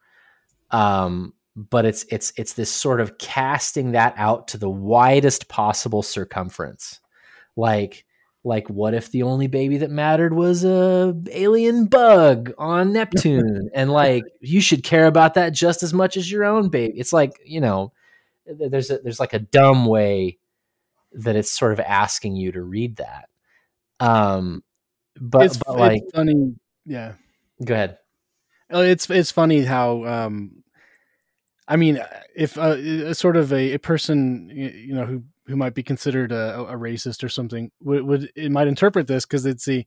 Um 0.70 1.32
but 1.56 1.86
it's 1.86 2.04
it's 2.11 2.34
it's 2.36 2.52
this 2.52 2.70
sort 2.70 3.00
of 3.00 3.16
casting 3.16 3.92
that 3.92 4.12
out 4.18 4.48
to 4.48 4.58
the 4.58 4.68
widest 4.68 5.48
possible 5.48 6.02
circumference. 6.02 7.00
Like 7.56 8.04
like 8.44 8.68
what 8.68 8.92
if 8.92 9.11
the 9.11 9.22
only 9.22 9.46
baby 9.46 9.78
that 9.78 9.90
mattered 9.90 10.34
was 10.34 10.62
a 10.62 11.14
alien 11.30 11.86
bug 11.86 12.52
on 12.58 12.92
neptune? 12.92 13.70
And 13.74 13.90
like 13.90 14.24
you 14.40 14.61
should 14.61 14.84
care 14.84 15.06
about 15.06 15.34
that 15.34 15.54
just 15.54 15.82
as 15.82 15.94
much 15.94 16.18
as 16.18 16.30
your 16.30 16.44
own 16.44 16.68
baby. 16.68 16.98
It's 16.98 17.14
like 17.14 17.40
you 17.42 17.62
know 17.62 17.94
there's 18.44 18.90
a 18.90 18.98
there's 18.98 19.20
like 19.20 19.32
a 19.32 19.38
dumb 19.38 19.86
way 19.86 20.36
that 21.12 21.36
it's 21.36 21.50
sort 21.50 21.72
of 21.72 21.80
asking 21.80 22.36
you 22.36 22.52
to 22.52 22.61
read 22.61 22.96
that. 22.96 23.30
Um 23.98 24.62
but, 25.20 25.42
it's, 25.46 25.56
but 25.58 25.78
like 25.78 26.02
it's 26.02 26.12
funny. 26.12 26.54
Yeah, 26.86 27.14
go 27.64 27.74
ahead 27.74 27.98
Uh, 28.72 28.78
it's 28.78 29.08
it's 29.10 29.30
funny 29.30 29.64
how. 29.64 30.04
Um, 30.04 30.62
I 31.68 31.76
mean, 31.76 32.02
if 32.34 32.58
uh, 32.58 32.76
a 32.78 33.14
sort 33.14 33.36
of 33.36 33.52
a, 33.52 33.74
a 33.74 33.78
person 33.78 34.50
you 34.50 34.94
know 34.94 35.04
who 35.06 35.22
who 35.46 35.56
might 35.56 35.74
be 35.74 35.82
considered 35.82 36.32
a, 36.32 36.60
a 36.62 36.76
racist 36.76 37.22
or 37.22 37.28
something 37.28 37.70
would, 37.82 38.02
would 38.02 38.32
it 38.34 38.50
might 38.50 38.68
interpret 38.68 39.06
this 39.06 39.24
because 39.26 39.42
they'd 39.42 39.60
see 39.60 39.86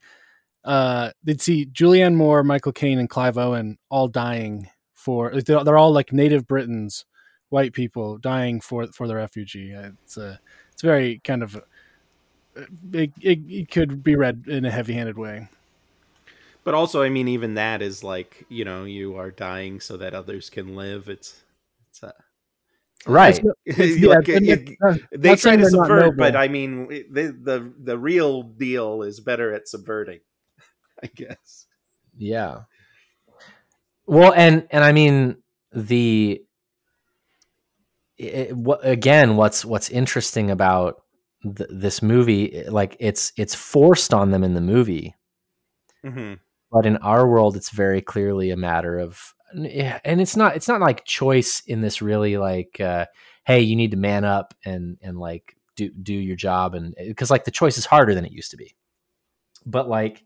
uh 0.66 1.12
they'd 1.24 1.42
see 1.42 1.66
Julianne 1.66 2.16
Moore, 2.16 2.44
Michael 2.44 2.72
Caine, 2.72 3.00
and 3.00 3.10
Clive 3.10 3.38
Owen 3.38 3.78
all 3.90 4.08
dying 4.08 4.70
for 4.94 5.42
they're, 5.42 5.64
they're 5.64 5.78
all 5.78 5.92
like 5.94 6.14
native 6.14 6.48
Britons, 6.48 7.06
white 7.50 7.74
people 7.74 8.18
dying 8.18 8.62
for 8.62 8.88
for 8.88 9.08
the 9.08 9.16
refugee. 9.16 9.74
Uh, 9.74 9.92
It's 10.04 10.18
a 10.18 10.40
it's 10.72 10.82
very 10.82 11.20
kind 11.24 11.44
of 11.44 11.62
it, 12.56 13.12
it, 13.22 13.40
it 13.50 13.72
could 13.72 14.04
be 14.04 14.16
read 14.16 14.44
in 14.48 14.66
a 14.66 14.72
heavy-handed 14.72 15.18
way. 15.18 15.48
But 16.64 16.74
also, 16.74 17.02
I 17.04 17.10
mean, 17.10 17.28
even 17.28 17.56
that 17.56 17.82
is 17.82 18.04
like, 18.04 18.46
you 18.50 18.64
know, 18.64 18.86
you 18.86 19.18
are 19.18 19.32
dying 19.32 19.80
so 19.82 19.98
that 19.98 20.14
others 20.14 20.50
can 20.50 20.76
live. 20.76 21.10
It's, 21.10 21.42
it's 21.90 22.04
a, 22.04 22.14
right 23.06 23.38
It's- 23.66 24.02
like, 24.04 24.30
it- 24.30 24.44
it's 24.44 24.72
not- 24.80 25.00
they 25.12 25.36
try 25.36 25.58
to 25.58 25.66
subvert, 25.70 26.16
but. 26.16 26.36
I 26.38 26.48
mean, 26.48 26.88
the 26.88 27.36
the 27.38 27.74
the 27.84 27.98
real 27.98 28.44
deal 28.44 29.02
is 29.04 29.20
better 29.20 29.54
at 29.54 29.68
subverting, 29.68 30.22
I 31.04 31.08
guess. 31.14 31.66
Yeah. 32.18 32.62
Well, 34.06 34.32
and 34.36 34.68
and 34.72 34.84
I 34.86 34.92
mean 34.94 35.38
the 35.74 36.42
it, 38.18 38.56
what 38.56 38.80
again? 38.88 39.36
What's 39.36 39.66
what's 39.66 39.90
interesting 39.90 40.52
about 40.52 41.02
th- 41.44 41.70
this 41.72 42.02
movie? 42.02 42.64
Like 42.68 42.98
it's 43.00 43.32
it's 43.38 43.56
forced 43.56 44.14
on 44.14 44.32
them 44.32 44.44
in 44.44 44.54
the 44.54 44.62
movie, 44.62 45.16
hmm 46.04 46.34
but 46.74 46.88
in 46.88 46.98
our 46.98 47.28
world, 47.28 47.56
it's 47.56 47.70
very 47.70 48.02
clearly 48.02 48.50
a 48.50 48.58
matter 48.58 48.98
of 48.98 49.36
and 49.54 50.20
it's 50.20 50.36
not 50.36 50.56
it's 50.56 50.68
not 50.68 50.82
like 50.82 51.06
choice 51.06 51.62
in 51.68 51.82
this 51.82 52.02
really 52.02 52.38
like 52.38 52.80
uh, 52.82 53.06
hey, 53.46 53.62
you 53.62 53.76
need 53.76 53.92
to 53.92 53.98
man 53.98 54.26
up 54.26 54.56
and 54.66 54.98
and 55.02 55.20
like 55.20 55.56
do 55.76 55.90
do 55.92 56.14
your 56.16 56.36
job 56.36 56.74
and 56.74 56.96
because 56.98 57.30
like 57.30 57.46
the 57.46 57.52
choice 57.52 57.78
is 57.78 57.86
harder 57.86 58.16
than 58.16 58.26
it 58.26 58.32
used 58.32 58.52
to 58.52 58.58
be, 58.58 58.76
but 59.66 59.88
like 59.88 60.24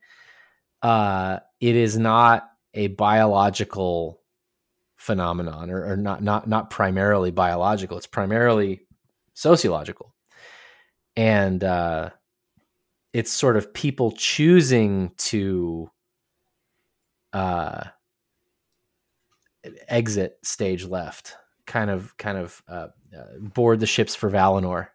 uh, 0.82 1.40
it 1.60 1.76
is 1.76 1.98
not 1.98 2.50
a 2.74 2.88
biological 2.88 4.22
phenomenon 4.96 5.70
or, 5.70 5.92
or 5.92 5.98
not 5.98 6.24
not 6.24 6.48
not 6.48 6.70
primarily 6.70 7.32
biological. 7.32 7.98
It's 7.98 8.08
primarily 8.08 8.82
sociological 9.34 10.16
and 11.18 11.64
uh 11.64 12.10
it's 13.12 13.32
sort 13.32 13.58
of 13.58 13.74
people 13.74 14.12
choosing 14.12 15.12
to 15.18 15.90
uh 17.34 17.84
exit 19.90 20.38
stage 20.44 20.86
left 20.86 21.36
kind 21.66 21.90
of 21.90 22.16
kind 22.18 22.38
of 22.38 22.62
uh, 22.70 22.88
uh 23.18 23.24
board 23.40 23.82
the 23.82 23.86
ships 23.86 24.16
for 24.16 24.30
valinor 24.30 24.88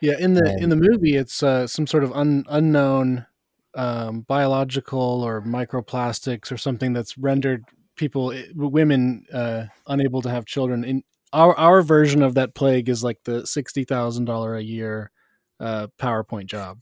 Yeah, 0.00 0.18
in 0.18 0.34
the 0.34 0.56
in 0.60 0.68
the 0.68 0.76
movie, 0.76 1.16
it's 1.16 1.42
uh, 1.42 1.66
some 1.66 1.86
sort 1.86 2.04
of 2.04 2.12
un, 2.12 2.44
unknown 2.48 3.26
um, 3.74 4.20
biological 4.20 5.22
or 5.22 5.42
microplastics 5.42 6.52
or 6.52 6.56
something 6.56 6.92
that's 6.92 7.16
rendered 7.18 7.64
people, 7.96 8.32
eh, 8.32 8.44
women, 8.54 9.24
uh, 9.32 9.64
unable 9.86 10.22
to 10.22 10.30
have 10.30 10.44
children. 10.44 10.84
In 10.84 11.02
our 11.32 11.56
our 11.56 11.82
version 11.82 12.22
of 12.22 12.34
that 12.34 12.54
plague 12.54 12.88
is 12.88 13.02
like 13.02 13.18
the 13.24 13.46
sixty 13.46 13.84
thousand 13.84 14.26
dollar 14.26 14.54
a 14.54 14.62
year 14.62 15.10
uh, 15.60 15.88
PowerPoint 15.98 16.46
job. 16.46 16.78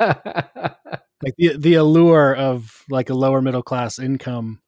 Like 1.24 1.34
the 1.38 1.56
the 1.56 1.74
allure 1.74 2.34
of 2.34 2.84
like 2.90 3.08
a 3.08 3.14
lower 3.14 3.40
middle 3.40 3.62
class 3.62 3.98
income 3.98 4.60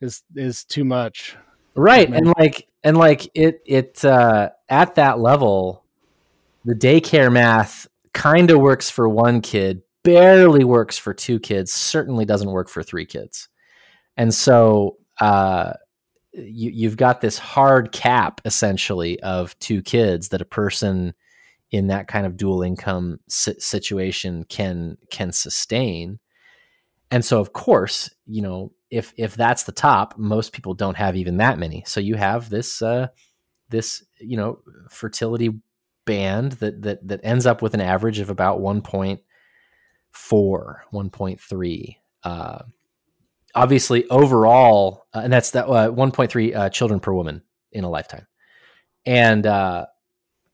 is 0.00 0.22
is 0.36 0.64
too 0.64 0.84
much. 0.84 1.36
right 1.74 2.08
and 2.08 2.32
like 2.38 2.68
and 2.84 2.96
like 2.96 3.28
it 3.34 3.60
it 3.66 4.04
uh 4.04 4.50
at 4.68 4.94
that 4.94 5.18
level 5.18 5.84
the 6.64 6.74
daycare 6.74 7.32
math 7.32 7.88
kind 8.12 8.50
of 8.50 8.60
works 8.60 8.88
for 8.88 9.08
one 9.08 9.40
kid 9.40 9.82
barely 10.04 10.64
works 10.64 10.96
for 10.96 11.12
two 11.12 11.40
kids 11.40 11.72
certainly 11.72 12.24
doesn't 12.24 12.50
work 12.50 12.68
for 12.68 12.82
three 12.82 13.06
kids 13.06 13.48
and 14.16 14.32
so 14.32 14.96
uh 15.20 15.72
you, 16.32 16.70
you've 16.70 16.96
got 16.96 17.20
this 17.20 17.38
hard 17.38 17.90
cap 17.90 18.40
essentially 18.44 19.20
of 19.22 19.58
two 19.58 19.82
kids 19.82 20.28
that 20.28 20.40
a 20.40 20.44
person 20.46 21.14
in 21.70 21.86
that 21.88 22.08
kind 22.08 22.26
of 22.26 22.36
dual 22.36 22.62
income 22.62 23.20
situation 23.28 24.44
can 24.48 24.96
can 25.10 25.32
sustain. 25.32 26.18
And 27.10 27.24
so 27.24 27.40
of 27.40 27.52
course 27.52 28.10
you 28.26 28.42
know 28.42 28.72
if 28.90 29.12
if 29.16 29.34
that's 29.36 29.64
the 29.64 29.72
top 29.72 30.18
most 30.18 30.52
people 30.52 30.74
don't 30.74 30.96
have 30.96 31.16
even 31.16 31.38
that 31.38 31.58
many. 31.58 31.84
So 31.86 32.00
you 32.00 32.16
have 32.16 32.50
this 32.50 32.82
uh 32.82 33.08
this 33.68 34.04
you 34.18 34.36
know 34.36 34.60
fertility 34.88 35.50
band 36.04 36.52
that 36.52 36.82
that 36.82 37.06
that 37.06 37.20
ends 37.22 37.46
up 37.46 37.62
with 37.62 37.74
an 37.74 37.80
average 37.80 38.18
of 38.18 38.30
about 38.30 38.60
1.4 38.60 39.20
1.3 40.12 41.96
uh 42.24 42.58
obviously 43.54 44.08
overall 44.08 45.06
uh, 45.14 45.20
and 45.20 45.32
that's 45.32 45.52
that 45.52 45.66
uh, 45.66 45.90
1.3 45.90 46.56
uh, 46.56 46.68
children 46.70 47.00
per 47.00 47.12
woman 47.12 47.42
in 47.72 47.84
a 47.84 47.90
lifetime. 47.90 48.26
And 49.06 49.46
uh, 49.46 49.86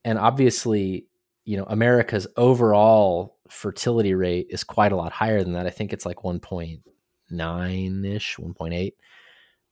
and 0.06 0.20
obviously, 0.20 1.04
you 1.44 1.56
know, 1.56 1.64
America's 1.64 2.28
overall 2.36 3.38
fertility 3.50 4.14
rate 4.14 4.46
is 4.50 4.62
quite 4.62 4.92
a 4.92 4.96
lot 4.96 5.10
higher 5.10 5.42
than 5.42 5.54
that. 5.54 5.66
I 5.66 5.70
think 5.70 5.92
it's 5.92 6.06
like 6.06 6.18
1.9 6.18 8.14
ish, 8.14 8.36
1.8. 8.36 8.92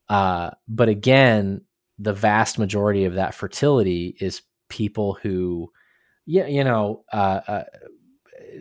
Uh, 0.08 0.50
but 0.66 0.88
again, 0.88 1.60
the 2.00 2.12
vast 2.12 2.58
majority 2.58 3.04
of 3.04 3.14
that 3.14 3.32
fertility 3.32 4.16
is 4.20 4.42
people 4.68 5.16
who, 5.22 5.70
yeah, 6.26 6.46
you 6.46 6.64
know, 6.64 7.04
uh, 7.12 7.40
uh, 7.46 7.64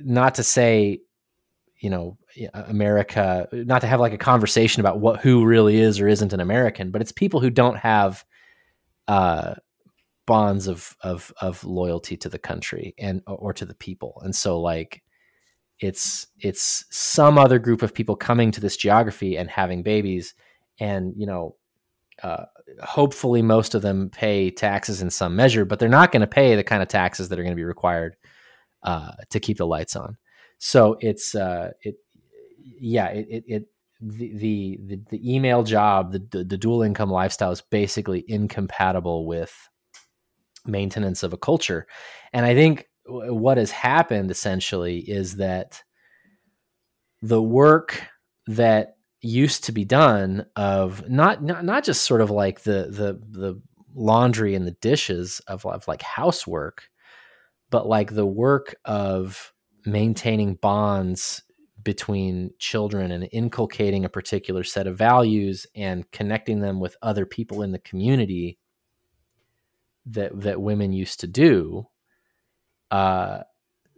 not 0.03 0.36
to 0.36 0.43
say, 0.43 1.01
you 1.80 1.89
know, 1.89 2.19
America, 2.53 3.47
not 3.51 3.82
to 3.82 3.88
have 3.88 3.99
like 3.99 4.13
a 4.13 4.17
conversation 4.19 4.80
about 4.80 4.99
what 4.99 5.21
who 5.21 5.43
really 5.43 5.80
is 5.80 5.99
or 5.99 6.07
isn't 6.07 6.34
an 6.34 6.39
American, 6.39 6.91
but 6.91 7.01
it's 7.01 7.11
people 7.11 7.39
who 7.39 7.49
don't 7.49 7.78
have 7.78 8.24
uh, 9.07 9.55
bonds 10.26 10.67
of 10.67 10.95
of 11.01 11.34
of 11.41 11.63
loyalty 11.63 12.17
to 12.17 12.30
the 12.30 12.39
country 12.39 12.93
and 12.97 13.21
or 13.28 13.53
to 13.53 13.65
the 13.65 13.76
people, 13.76 14.21
and 14.24 14.36
so 14.36 14.59
like 14.59 15.03
it's 15.80 16.28
it's 16.39 16.86
some 16.89 17.38
other 17.38 17.59
group 17.59 17.82
of 17.82 17.93
people 17.93 18.15
coming 18.15 18.51
to 18.51 18.61
this 18.61 18.78
geography 18.78 19.38
and 19.38 19.49
having 19.49 19.84
babies, 19.84 20.34
and 20.80 21.13
you 21.17 21.26
know. 21.26 21.55
Uh, 22.21 22.45
hopefully, 22.84 23.41
most 23.41 23.74
of 23.74 23.82
them 23.82 24.09
pay 24.09 24.51
taxes 24.51 25.01
in 25.01 25.09
some 25.09 25.36
measure, 25.36 25.65
but 25.65 25.80
they're 25.80 25.89
not 25.89 26.11
going 26.11 26.21
to 26.21 26.28
pay 26.28 26.55
the 26.55 26.63
kind 26.63 26.82
of 26.84 26.88
taxes 26.88 27.28
that 27.28 27.39
are 27.39 27.41
going 27.41 27.51
to 27.51 27.59
be 27.59 27.63
required 27.63 28.15
uh, 28.84 29.11
to 29.32 29.39
keep 29.39 29.57
the 29.57 29.65
lights 29.65 29.95
on. 29.95 30.15
So 30.59 30.95
it's 31.01 31.34
uh, 31.34 31.71
it 31.82 31.95
yeah, 32.80 33.07
it, 33.07 33.28
it, 33.30 33.43
it 33.47 33.67
the, 34.01 34.80
the, 34.86 34.99
the 35.09 35.36
email 35.36 35.63
job, 35.63 36.11
the, 36.11 36.19
the, 36.32 36.43
the 36.43 36.57
dual 36.57 36.84
income 36.84 37.09
lifestyle 37.09 37.51
is 37.51 37.61
basically 37.61 38.26
incompatible 38.28 39.26
with 39.26 39.69
maintenance 40.66 41.24
of 41.24 41.34
a 41.34 41.38
culture. 41.38 41.88
And 42.32 42.45
I 42.45 42.53
think 42.55 42.88
what 43.05 43.57
has 43.57 43.72
happened 43.72 44.32
essentially 44.32 44.99
is 44.99 45.38
that 45.38 45.84
the 47.22 47.41
work 47.41 48.01
that 48.47 48.97
used 49.22 49.64
to 49.66 49.72
be 49.72 49.86
done 49.86 50.45
of 50.55 51.09
not 51.09 51.41
not, 51.41 51.64
not 51.64 51.84
just 51.84 52.03
sort 52.03 52.22
of 52.22 52.30
like 52.30 52.61
the 52.64 52.88
the 52.89 53.20
the 53.39 53.61
laundry 53.95 54.55
and 54.55 54.68
the 54.68 54.72
dishes 54.82 55.39
of, 55.47 55.66
of 55.66 55.88
like 55.88 56.01
housework, 56.01 56.89
but 57.70 57.88
like 57.88 58.14
the 58.14 58.26
work 58.26 58.76
of 58.86 59.53
maintaining 59.86 60.55
bonds 60.55 61.43
between 61.84 62.51
children 62.59 63.11
and 63.11 63.28
inculcating 63.32 64.05
a 64.05 64.09
particular 64.09 64.64
set 64.64 64.88
of 64.88 64.97
values 64.97 65.68
and 65.76 66.09
connecting 66.11 66.59
them 66.59 66.80
with 66.80 66.95
other 67.01 67.26
people 67.26 67.61
in 67.61 67.72
the 67.72 67.80
community 67.80 68.57
that 70.06 70.41
that 70.41 70.62
women 70.62 70.91
used 70.93 71.22
to 71.22 71.28
do 71.28 71.88
uh, 72.93 73.41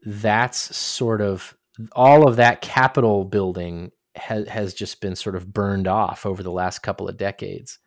that's 0.05 0.75
sort 0.75 1.19
of 1.19 1.57
all 1.91 2.27
of 2.27 2.37
that 2.37 2.61
capital 2.61 3.25
building 3.25 3.91
has 4.15 4.47
has 4.47 4.73
just 4.73 5.01
been 5.01 5.17
sort 5.17 5.35
of 5.35 5.51
burned 5.51 5.87
off 5.87 6.25
over 6.25 6.41
the 6.41 6.51
last 6.51 6.79
couple 6.79 7.09
of 7.09 7.17
decades. 7.17 7.79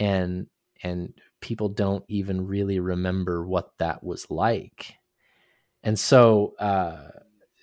And 0.00 0.48
and 0.82 1.14
people 1.40 1.68
don't 1.68 2.04
even 2.08 2.46
really 2.46 2.80
remember 2.80 3.46
what 3.46 3.70
that 3.78 4.02
was 4.02 4.28
like. 4.30 4.96
And 5.84 5.96
so 5.96 6.54
uh, 6.58 7.10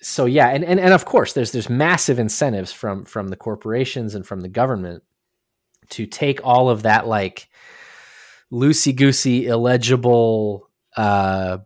so 0.00 0.24
yeah, 0.24 0.48
and, 0.48 0.64
and 0.64 0.80
and 0.80 0.94
of 0.94 1.04
course 1.04 1.34
there's 1.34 1.52
there's 1.52 1.68
massive 1.68 2.18
incentives 2.18 2.72
from 2.72 3.04
from 3.04 3.28
the 3.28 3.36
corporations 3.36 4.14
and 4.14 4.26
from 4.26 4.40
the 4.40 4.48
government 4.48 5.02
to 5.90 6.06
take 6.06 6.40
all 6.42 6.70
of 6.70 6.84
that 6.84 7.06
like 7.06 7.49
loosey 8.52 8.94
goosey, 8.94 9.46
illegible, 9.46 10.68
uh, 10.96 11.58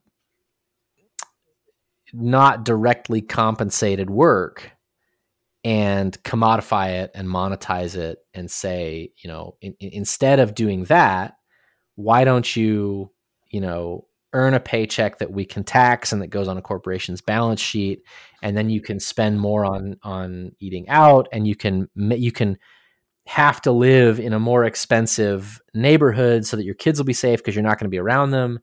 not 2.12 2.64
directly 2.64 3.20
compensated 3.20 4.09
work 4.09 4.70
and 5.64 6.22
commodify 6.22 7.03
it 7.03 7.11
and 7.14 7.26
monetize 7.26 7.97
it 7.97 8.18
and 8.35 8.51
say, 8.51 9.11
you 9.16 9.28
know, 9.28 9.57
in, 9.61 9.74
in, 9.80 9.91
instead 9.91 10.39
of 10.39 10.55
doing 10.55 10.85
that, 10.85 11.35
why 11.97 12.24
don't 12.24 12.55
you, 12.55 13.11
you 13.49 13.61
know, 13.61 14.07
earn 14.35 14.53
a 14.53 14.61
paycheck 14.61 15.18
that 15.18 15.30
we 15.30 15.45
can 15.45 15.64
tax 15.64 16.12
and 16.12 16.20
that 16.20 16.26
goes 16.26 16.49
on 16.49 16.59
a 16.59 16.62
corporation's 16.62 17.20
balance 17.20 17.61
sheet 17.61 18.03
and 18.43 18.57
then 18.57 18.68
you 18.68 18.80
can 18.80 18.99
spend 18.99 19.41
more 19.41 19.64
on 19.64 19.97
on 20.03 20.51
eating 20.59 20.89
out 20.89 21.28
and 21.32 21.47
you 21.47 21.55
can 21.55 21.89
you 21.95 22.32
can 22.32 22.59
have 23.27 23.61
to 23.62 23.72
live 23.72 24.20
in 24.20 24.33
a 24.33 24.39
more 24.39 24.64
expensive 24.64 25.61
neighborhood 25.72 26.45
so 26.45 26.57
that 26.57 26.64
your 26.64 26.75
kids 26.75 26.99
will 26.99 27.07
be 27.07 27.12
safe 27.12 27.39
because 27.39 27.55
you're 27.55 27.62
not 27.64 27.79
going 27.79 27.87
to 27.87 27.95
be 27.95 27.99
around 27.99 28.31
them. 28.31 28.61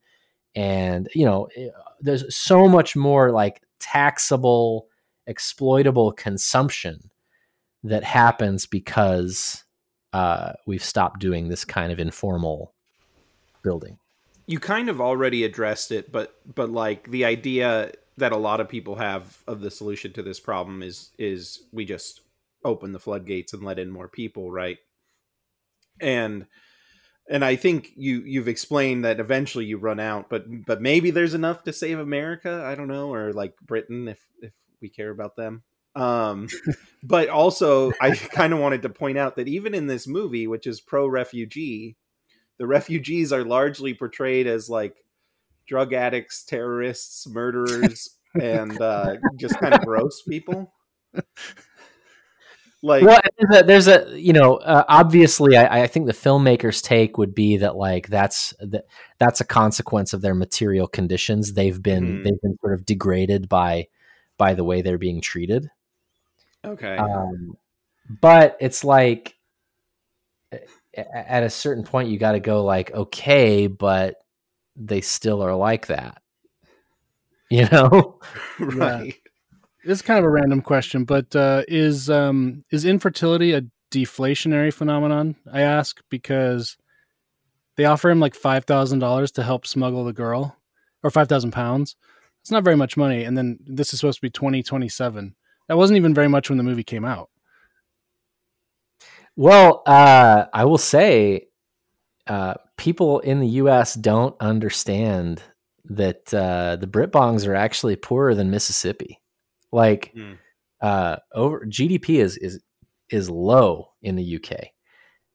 And 0.54 1.10
you 1.16 1.26
know 1.26 1.48
eh, 1.56 1.70
there's 2.02 2.36
so 2.36 2.68
much 2.68 2.96
more 2.96 3.32
like 3.32 3.62
taxable 3.80 4.88
exploitable 5.28 6.12
consumption 6.12 7.10
that 7.84 8.04
happens 8.04 8.66
because 8.66 9.64
uh, 10.14 10.54
we've 10.68 10.84
stopped 10.84 11.20
doing 11.20 11.48
this 11.48 11.66
kind 11.66 11.92
of 11.92 12.00
informal 12.00 12.74
building. 13.64 13.98
You 14.46 14.60
kind 14.60 14.90
of 14.90 15.00
already 15.00 15.44
addressed 15.44 15.92
it, 15.92 16.12
but 16.12 16.36
but 16.56 16.70
like 16.70 17.10
the 17.10 17.26
idea 17.26 17.92
that 18.18 18.32
a 18.32 18.38
lot 18.38 18.60
of 18.60 18.68
people 18.68 18.96
have 18.96 19.42
of 19.48 19.62
the 19.62 19.72
solution 19.72 20.12
to 20.14 20.22
this 20.22 20.40
problem 20.40 20.84
is 20.84 21.12
is 21.18 21.64
we 21.72 21.86
just 21.86 22.22
open 22.64 22.92
the 22.92 23.00
floodgates 23.00 23.54
and 23.54 23.64
let 23.64 23.80
in 23.80 23.90
more 23.90 24.08
people, 24.08 24.52
right? 24.52 24.78
And 26.00 26.46
and 27.30 27.46
I 27.46 27.56
think 27.56 27.92
you 27.96 28.22
you've 28.26 28.48
explained 28.48 29.06
that 29.06 29.20
eventually 29.20 29.66
you 29.66 29.78
run 29.78 30.00
out, 30.00 30.30
but 30.30 30.46
but 30.66 30.82
maybe 30.82 31.12
there's 31.12 31.34
enough 31.34 31.64
to 31.64 31.74
save 31.74 32.00
America. 32.00 32.64
I 32.66 32.76
don't 32.76 32.88
know, 32.88 33.14
or 33.14 33.34
like 33.34 33.56
Britain 33.62 34.08
if 34.08 34.20
if 34.42 34.52
we 34.82 34.90
care 34.90 35.12
about 35.12 35.36
them. 35.36 35.64
Um, 35.96 36.48
but 37.04 37.30
also 37.30 37.94
I 38.02 38.12
kind 38.16 38.54
of 38.54 38.60
wanted 38.60 38.82
to 38.84 38.90
point 38.90 39.18
out 39.18 39.36
that 39.36 39.48
even 39.48 39.74
in 39.74 39.88
this 39.88 40.08
movie, 40.08 40.48
which 40.48 40.68
is 40.68 40.82
pro 40.82 41.08
refugee, 41.08 41.98
the 42.58 42.68
refugees 42.68 43.32
are 43.32 43.44
largely 43.44 43.94
portrayed 43.94 44.48
as 44.48 44.70
like 44.70 44.96
drug 45.68 45.94
addicts, 45.94 46.44
terrorists, 46.44 47.28
murderers, 47.28 48.18
and 48.42 48.80
uh, 48.82 49.16
just 49.38 49.58
kind 49.60 49.74
of 49.74 49.86
gross 49.86 50.22
people. 50.24 50.74
Like, 52.84 53.04
well, 53.04 53.20
there's 53.38 53.62
a, 53.62 53.64
there's 53.64 53.88
a 53.88 54.20
you 54.20 54.34
know, 54.34 54.56
uh, 54.56 54.84
obviously, 54.88 55.56
I, 55.56 55.84
I, 55.84 55.88
think 55.88 56.08
the 56.08 56.14
filmmaker's 56.14 56.82
take 56.82 57.18
would 57.18 57.36
be 57.36 57.58
that 57.58 57.76
like 57.76 58.08
that's 58.08 58.56
that 58.60 58.86
that's 59.20 59.40
a 59.40 59.46
consequence 59.46 60.14
of 60.14 60.22
their 60.22 60.34
material 60.34 60.88
conditions. 60.88 61.54
They've 61.54 61.82
been 61.82 62.04
mm-hmm. 62.06 62.24
they've 62.24 62.42
been 62.42 62.58
sort 62.60 62.74
of 62.74 62.86
degraded 62.86 63.48
by 63.48 63.88
by 64.38 64.56
the 64.56 64.64
way 64.64 64.82
they're 64.82 64.98
being 64.98 65.22
treated. 65.22 65.70
Okay, 66.66 66.98
um, 66.98 67.56
but 68.20 68.58
it's 68.60 68.84
like 68.84 69.36
at 70.94 71.44
a 71.44 71.50
certain 71.50 71.84
point 71.84 72.10
you 72.10 72.18
got 72.18 72.34
to 72.34 72.40
go 72.40 72.64
like 72.64 72.92
okay 72.92 73.68
but 73.68 74.16
they 74.76 75.02
still 75.02 75.42
are 75.42 75.56
like 75.56 75.88
that 75.88 76.22
you 77.50 77.66
know 77.72 78.20
right 78.60 79.21
yeah. 79.84 79.92
it's 79.92 80.02
kind 80.02 80.20
of 80.20 80.26
a 80.26 80.30
random 80.30 80.62
question 80.62 81.04
but 81.04 81.36
uh, 81.36 81.64
is 81.68 82.10
um 82.10 82.64
is 82.72 82.86
infertility 82.86 83.54
a 83.54 83.64
deflationary 83.92 84.74
phenomenon 84.74 85.36
i 85.52 85.62
ask 85.62 86.02
because 86.10 86.78
they 87.78 87.86
offer 87.86 88.10
him 88.10 88.20
like 88.20 88.34
$5000 88.34 89.32
to 89.34 89.44
help 89.44 89.66
smuggle 89.66 90.04
the 90.04 90.14
girl 90.14 90.58
or 91.04 91.10
5000 91.10 91.52
pounds 91.52 91.96
it's 92.42 92.52
not 92.52 92.64
very 92.64 92.76
much 92.76 92.96
money 92.96 93.24
and 93.24 93.38
then 93.38 93.60
this 93.66 93.94
is 93.94 94.00
supposed 94.00 94.20
to 94.20 94.22
be 94.22 94.30
2027 94.30 95.36
that 95.68 95.78
wasn't 95.78 95.98
even 95.98 96.14
very 96.14 96.30
much 96.30 96.50
when 96.50 96.58
the 96.58 96.64
movie 96.64 96.84
came 96.84 97.04
out 97.06 97.30
well, 99.36 99.84
uh, 99.86 100.46
I 100.54 100.66
will 100.66 100.78
say, 100.78 101.48
uh, 102.28 102.56
people 102.78 103.20
in 103.20 103.40
the 103.40 103.48
U.S. 103.48 103.94
don't 103.94 104.36
understand 104.40 105.42
that 105.86 106.34
uh, 106.34 106.76
the 106.76 106.88
Brit-Bongs 106.88 107.48
are 107.48 107.56
actually 107.56 107.96
poorer 107.96 108.36
than 108.36 108.52
Mississippi. 108.52 109.21
Like, 109.72 110.14
mm. 110.16 110.38
over 111.34 111.66
GDP 111.66 112.20
is 112.20 112.38
is 112.38 112.62
is 113.10 113.30
low 113.30 113.92
in 114.02 114.16
the 114.16 114.36
UK, 114.36 114.68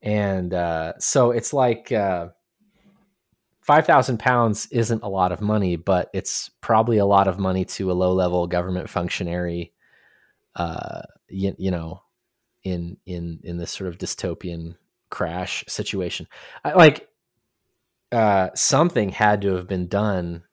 and 0.02 0.52
uh, 0.52 0.94
so 0.98 1.30
it's 1.30 1.52
like 1.52 1.92
uh, 1.92 2.28
five 3.60 3.86
thousand 3.86 4.18
pounds 4.18 4.66
isn't 4.70 5.02
a 5.02 5.08
lot 5.08 5.32
of 5.32 5.40
money, 5.40 5.76
but 5.76 6.10
it's 6.12 6.50
probably 6.60 6.98
a 6.98 7.06
lot 7.06 7.28
of 7.28 7.38
money 7.38 7.64
to 7.64 7.90
a 7.90 7.94
low 7.94 8.12
level 8.12 8.46
government 8.46 8.88
functionary. 8.88 9.72
Uh, 10.54 11.02
you, 11.28 11.54
you 11.58 11.70
know, 11.70 12.02
in 12.62 12.96
in 13.06 13.40
in 13.44 13.58
this 13.58 13.70
sort 13.70 13.88
of 13.88 13.98
dystopian 13.98 14.76
crash 15.10 15.64
situation. 15.68 16.26
I, 16.64 16.72
like 16.72 17.08
uh, 18.12 18.50
something 18.54 19.10
had 19.10 19.42
to 19.42 19.54
have 19.54 19.68
been 19.68 19.86
done 19.86 20.44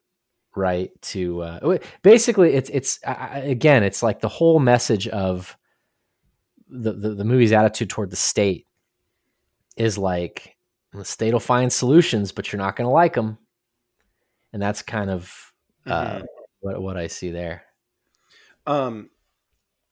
right 0.55 0.89
to 1.01 1.41
uh, 1.41 1.77
basically 2.01 2.53
it's 2.53 2.69
it's 2.69 2.99
uh, 3.05 3.41
again 3.43 3.83
it's 3.83 4.03
like 4.03 4.19
the 4.19 4.29
whole 4.29 4.59
message 4.59 5.07
of 5.07 5.57
the, 6.69 6.93
the, 6.93 7.09
the 7.15 7.23
movie's 7.23 7.51
attitude 7.51 7.89
toward 7.89 8.09
the 8.09 8.15
state 8.15 8.65
is 9.77 9.97
like 9.97 10.55
the 10.91 11.05
state 11.05 11.33
will 11.33 11.39
find 11.39 11.71
solutions 11.71 12.31
but 12.31 12.51
you're 12.51 12.61
not 12.61 12.75
going 12.75 12.85
to 12.87 12.91
like 12.91 13.13
them 13.13 13.37
and 14.53 14.61
that's 14.61 14.81
kind 14.81 15.09
of 15.09 15.53
uh, 15.87 16.17
Mhm. 16.19 16.25
what 16.59 16.81
what 16.81 16.97
I 16.97 17.07
see 17.07 17.31
there. 17.31 17.63
Um, 18.65 19.09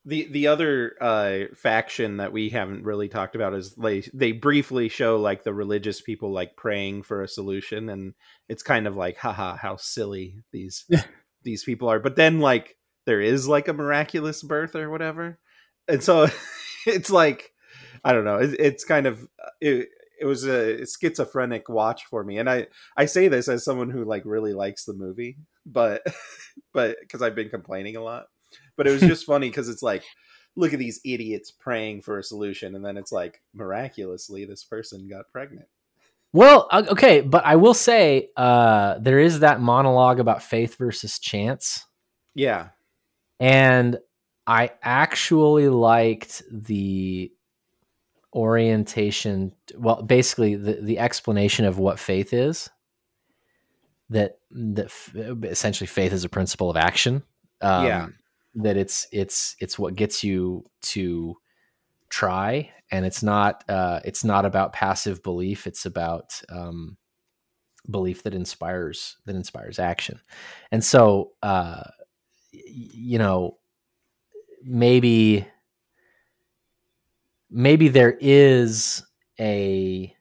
the 0.05 0.27
the 0.31 0.47
other 0.47 0.95
uh 0.99 1.53
faction 1.55 2.17
that 2.17 2.33
we 2.33 2.49
haven't 2.49 2.83
really 2.83 3.07
talked 3.07 3.35
about 3.35 3.53
is 3.53 3.75
they 3.75 4.01
they 4.13 4.31
briefly 4.31 4.89
show 4.89 5.17
like 5.19 5.43
the 5.43 5.53
religious 5.53 6.01
people 6.01 6.31
like 6.31 6.55
praying 6.55 7.03
for 7.03 7.21
a 7.21 7.27
solution, 7.27 7.89
and 7.89 8.13
it's 8.49 8.63
kind 8.63 8.87
of 8.87 8.95
like, 8.95 9.17
haha, 9.17 9.55
how 9.55 9.75
silly 9.75 10.37
these 10.51 10.85
these 11.43 11.63
people 11.63 11.87
are. 11.89 11.99
But 11.99 12.15
then 12.15 12.39
like 12.39 12.77
there 13.05 13.21
is 13.21 13.47
like 13.47 13.67
a 13.67 13.73
miraculous 13.73 14.41
birth 14.41 14.75
or 14.75 14.89
whatever, 14.89 15.39
and 15.87 16.03
so 16.03 16.27
it's 16.87 17.11
like 17.11 17.51
I 18.03 18.13
don't 18.13 18.25
know. 18.25 18.37
It, 18.37 18.55
it's 18.59 18.83
kind 18.83 19.05
of 19.05 19.27
it, 19.59 19.89
it 20.19 20.25
was 20.25 20.45
a 20.45 20.85
schizophrenic 20.85 21.69
watch 21.69 22.05
for 22.05 22.23
me, 22.23 22.37
and 22.37 22.49
I 22.49 22.67
I 22.97 23.05
say 23.05 23.27
this 23.27 23.47
as 23.47 23.63
someone 23.63 23.89
who 23.89 24.03
like 24.05 24.23
really 24.25 24.53
likes 24.53 24.85
the 24.85 24.93
movie, 24.93 25.37
but 25.65 26.01
but 26.73 26.97
because 27.01 27.21
I've 27.21 27.35
been 27.35 27.49
complaining 27.49 27.95
a 27.95 28.03
lot. 28.03 28.25
But 28.75 28.87
it 28.87 28.91
was 28.91 29.01
just 29.01 29.25
funny 29.25 29.49
because 29.49 29.69
it's 29.69 29.83
like, 29.83 30.03
look 30.55 30.73
at 30.73 30.79
these 30.79 30.99
idiots 31.05 31.51
praying 31.51 32.01
for 32.01 32.17
a 32.17 32.23
solution, 32.23 32.75
and 32.75 32.85
then 32.85 32.97
it's 32.97 33.11
like 33.11 33.41
miraculously 33.53 34.45
this 34.45 34.63
person 34.63 35.07
got 35.07 35.31
pregnant. 35.31 35.67
Well, 36.33 36.67
okay, 36.71 37.21
but 37.21 37.45
I 37.45 37.57
will 37.57 37.73
say 37.73 38.29
uh, 38.37 38.99
there 38.99 39.19
is 39.19 39.41
that 39.41 39.59
monologue 39.59 40.19
about 40.19 40.41
faith 40.41 40.77
versus 40.77 41.19
chance, 41.19 41.85
Yeah, 42.35 42.69
and 43.39 43.99
I 44.47 44.71
actually 44.81 45.67
liked 45.67 46.41
the 46.49 47.31
orientation. 48.33 49.53
Well, 49.75 50.01
basically, 50.01 50.55
the 50.55 50.75
the 50.81 50.99
explanation 50.99 51.65
of 51.65 51.77
what 51.77 51.99
faith 51.99 52.33
is. 52.33 52.69
That 54.09 54.39
that 54.51 54.85
f- 54.85 55.15
essentially 55.15 55.87
faith 55.87 56.13
is 56.13 56.23
a 56.23 56.29
principle 56.29 56.69
of 56.69 56.77
action. 56.77 57.23
Um, 57.61 57.85
Yeah. 57.85 58.07
That 58.55 58.75
it's 58.77 59.07
it's 59.13 59.55
it's 59.61 59.79
what 59.79 59.95
gets 59.95 60.23
you 60.23 60.65
to 60.83 61.37
try, 62.09 62.71
and 62.91 63.05
it's 63.05 63.23
not 63.23 63.63
uh, 63.69 64.01
it's 64.05 64.23
not 64.23 64.45
about 64.45 64.73
passive 64.73 65.23
belief. 65.23 65.67
It's 65.67 65.85
about 65.85 66.41
um, 66.49 66.97
belief 67.89 68.23
that 68.23 68.33
inspires 68.35 69.17
that 69.25 69.35
inspires 69.35 69.79
action. 69.79 70.19
And 70.71 70.83
so, 70.83 71.31
uh, 71.43 71.83
you 72.51 73.19
know, 73.19 73.57
maybe 74.63 75.45
maybe 77.49 77.87
there 77.89 78.17
is 78.19 79.03
a 79.39 80.15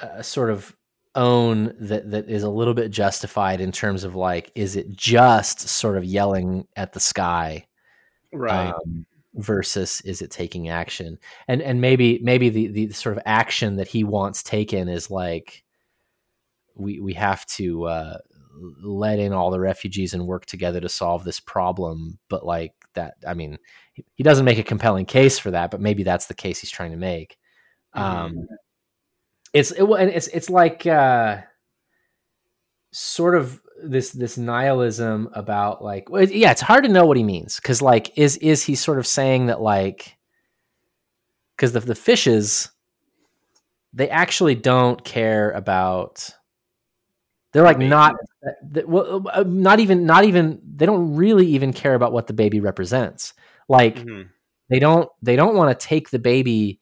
a 0.00 0.22
sort 0.22 0.50
of 0.50 0.76
own 1.18 1.74
that 1.80 2.10
that 2.10 2.30
is 2.30 2.44
a 2.44 2.48
little 2.48 2.74
bit 2.74 2.90
justified 2.90 3.60
in 3.60 3.72
terms 3.72 4.04
of 4.04 4.14
like 4.14 4.52
is 4.54 4.76
it 4.76 4.90
just 4.96 5.60
sort 5.68 5.96
of 5.96 6.04
yelling 6.04 6.66
at 6.76 6.92
the 6.92 7.00
sky 7.00 7.66
right. 8.32 8.72
um, 8.72 9.04
versus 9.34 10.00
is 10.02 10.22
it 10.22 10.30
taking 10.30 10.68
action? 10.68 11.18
And 11.48 11.60
and 11.60 11.80
maybe 11.80 12.20
maybe 12.22 12.48
the 12.48 12.68
the 12.68 12.90
sort 12.90 13.16
of 13.16 13.22
action 13.26 13.76
that 13.76 13.88
he 13.88 14.04
wants 14.04 14.44
taken 14.44 14.88
is 14.88 15.10
like 15.10 15.64
we 16.76 17.00
we 17.00 17.14
have 17.14 17.44
to 17.46 17.84
uh 17.84 18.18
let 18.80 19.18
in 19.18 19.32
all 19.32 19.50
the 19.50 19.60
refugees 19.60 20.14
and 20.14 20.26
work 20.26 20.46
together 20.46 20.80
to 20.80 20.88
solve 20.88 21.22
this 21.22 21.38
problem 21.38 22.18
but 22.28 22.44
like 22.44 22.72
that 22.94 23.14
i 23.24 23.32
mean 23.32 23.56
he, 23.92 24.04
he 24.14 24.24
doesn't 24.24 24.44
make 24.44 24.58
a 24.58 24.64
compelling 24.64 25.06
case 25.06 25.38
for 25.38 25.52
that 25.52 25.70
but 25.70 25.80
maybe 25.80 26.02
that's 26.02 26.26
the 26.26 26.34
case 26.34 26.60
he's 26.60 26.70
trying 26.70 26.90
to 26.90 26.96
make. 26.96 27.36
Um 27.94 28.48
it's 29.52 29.70
it, 29.72 29.82
and 29.82 30.10
it's 30.10 30.28
it's 30.28 30.50
like 30.50 30.86
uh 30.86 31.38
sort 32.92 33.34
of 33.34 33.60
this 33.82 34.10
this 34.10 34.36
nihilism 34.36 35.28
about 35.34 35.82
like 35.84 36.08
well, 36.10 36.24
yeah 36.24 36.50
it's 36.50 36.60
hard 36.60 36.84
to 36.84 36.90
know 36.90 37.06
what 37.06 37.16
he 37.16 37.22
means 37.22 37.56
because 37.56 37.80
like 37.80 38.16
is 38.18 38.36
is 38.38 38.64
he 38.64 38.74
sort 38.74 38.98
of 38.98 39.06
saying 39.06 39.46
that 39.46 39.60
like 39.60 40.16
because 41.56 41.72
the, 41.72 41.80
the 41.80 41.94
fishes 41.94 42.70
they 43.92 44.08
actually 44.10 44.54
don't 44.54 45.04
care 45.04 45.50
about 45.52 46.30
they're 47.52 47.62
like 47.62 47.78
baby. 47.78 47.88
not 47.88 48.16
th- 48.74 48.86
well, 48.86 49.24
uh, 49.32 49.44
not 49.46 49.80
even 49.80 50.04
not 50.06 50.24
even 50.24 50.60
they 50.76 50.86
don't 50.86 51.14
really 51.14 51.46
even 51.46 51.72
care 51.72 51.94
about 51.94 52.12
what 52.12 52.26
the 52.26 52.32
baby 52.32 52.60
represents 52.60 53.32
like 53.68 53.96
Mhm. 53.96 54.28
they 54.70 54.78
don't 54.78 55.08
they 55.22 55.36
don't 55.36 55.54
want 55.56 55.78
to 55.78 55.86
take 55.86 56.10
the 56.10 56.18
baby 56.18 56.80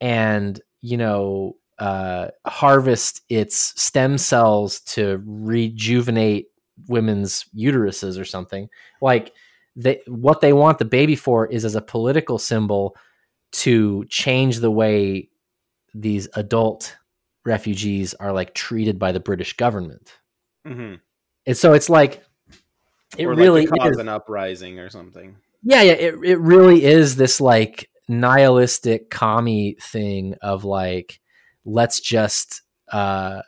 and 0.00 0.60
you 0.82 0.96
know 0.96 1.56
uh, 1.78 2.28
harvest 2.46 3.22
its 3.28 3.80
stem 3.80 4.16
cells 4.18 4.80
to 4.80 5.22
rejuvenate 5.26 6.46
women's 6.88 7.44
uteruses 7.56 8.20
or 8.20 8.24
something 8.24 8.68
like 9.00 9.32
they 9.76 10.00
what 10.08 10.40
they 10.40 10.52
want 10.52 10.78
the 10.78 10.84
baby 10.84 11.14
for 11.16 11.46
is 11.46 11.64
as 11.64 11.74
a 11.76 11.80
political 11.80 12.38
symbol 12.38 12.96
to 13.52 14.04
change 14.08 14.58
the 14.58 14.70
way 14.70 15.28
these 15.94 16.28
adult 16.34 16.96
refugees 17.44 18.12
are 18.14 18.32
like 18.32 18.54
treated 18.54 18.98
by 18.98 19.12
the 19.12 19.20
british 19.20 19.56
government 19.56 20.18
Mhm. 20.66 20.98
and 21.46 21.56
so 21.56 21.74
it's 21.74 21.88
like 21.88 22.24
it 23.16 23.26
or 23.26 23.34
really 23.34 23.66
like 23.66 23.80
cause 23.80 23.92
is 23.92 23.98
an 23.98 24.08
uprising 24.08 24.80
or 24.80 24.90
something. 24.90 25.36
yeah 25.62 25.82
yeah 25.82 25.92
it, 25.92 26.14
it 26.24 26.38
really 26.40 26.84
is 26.84 27.14
this 27.14 27.40
like 27.40 27.88
nihilistic 28.08 29.10
commie 29.10 29.76
thing 29.80 30.34
of 30.42 30.64
like 30.64 31.20
let's 31.64 32.00
just 32.00 32.62
uh 32.92 33.42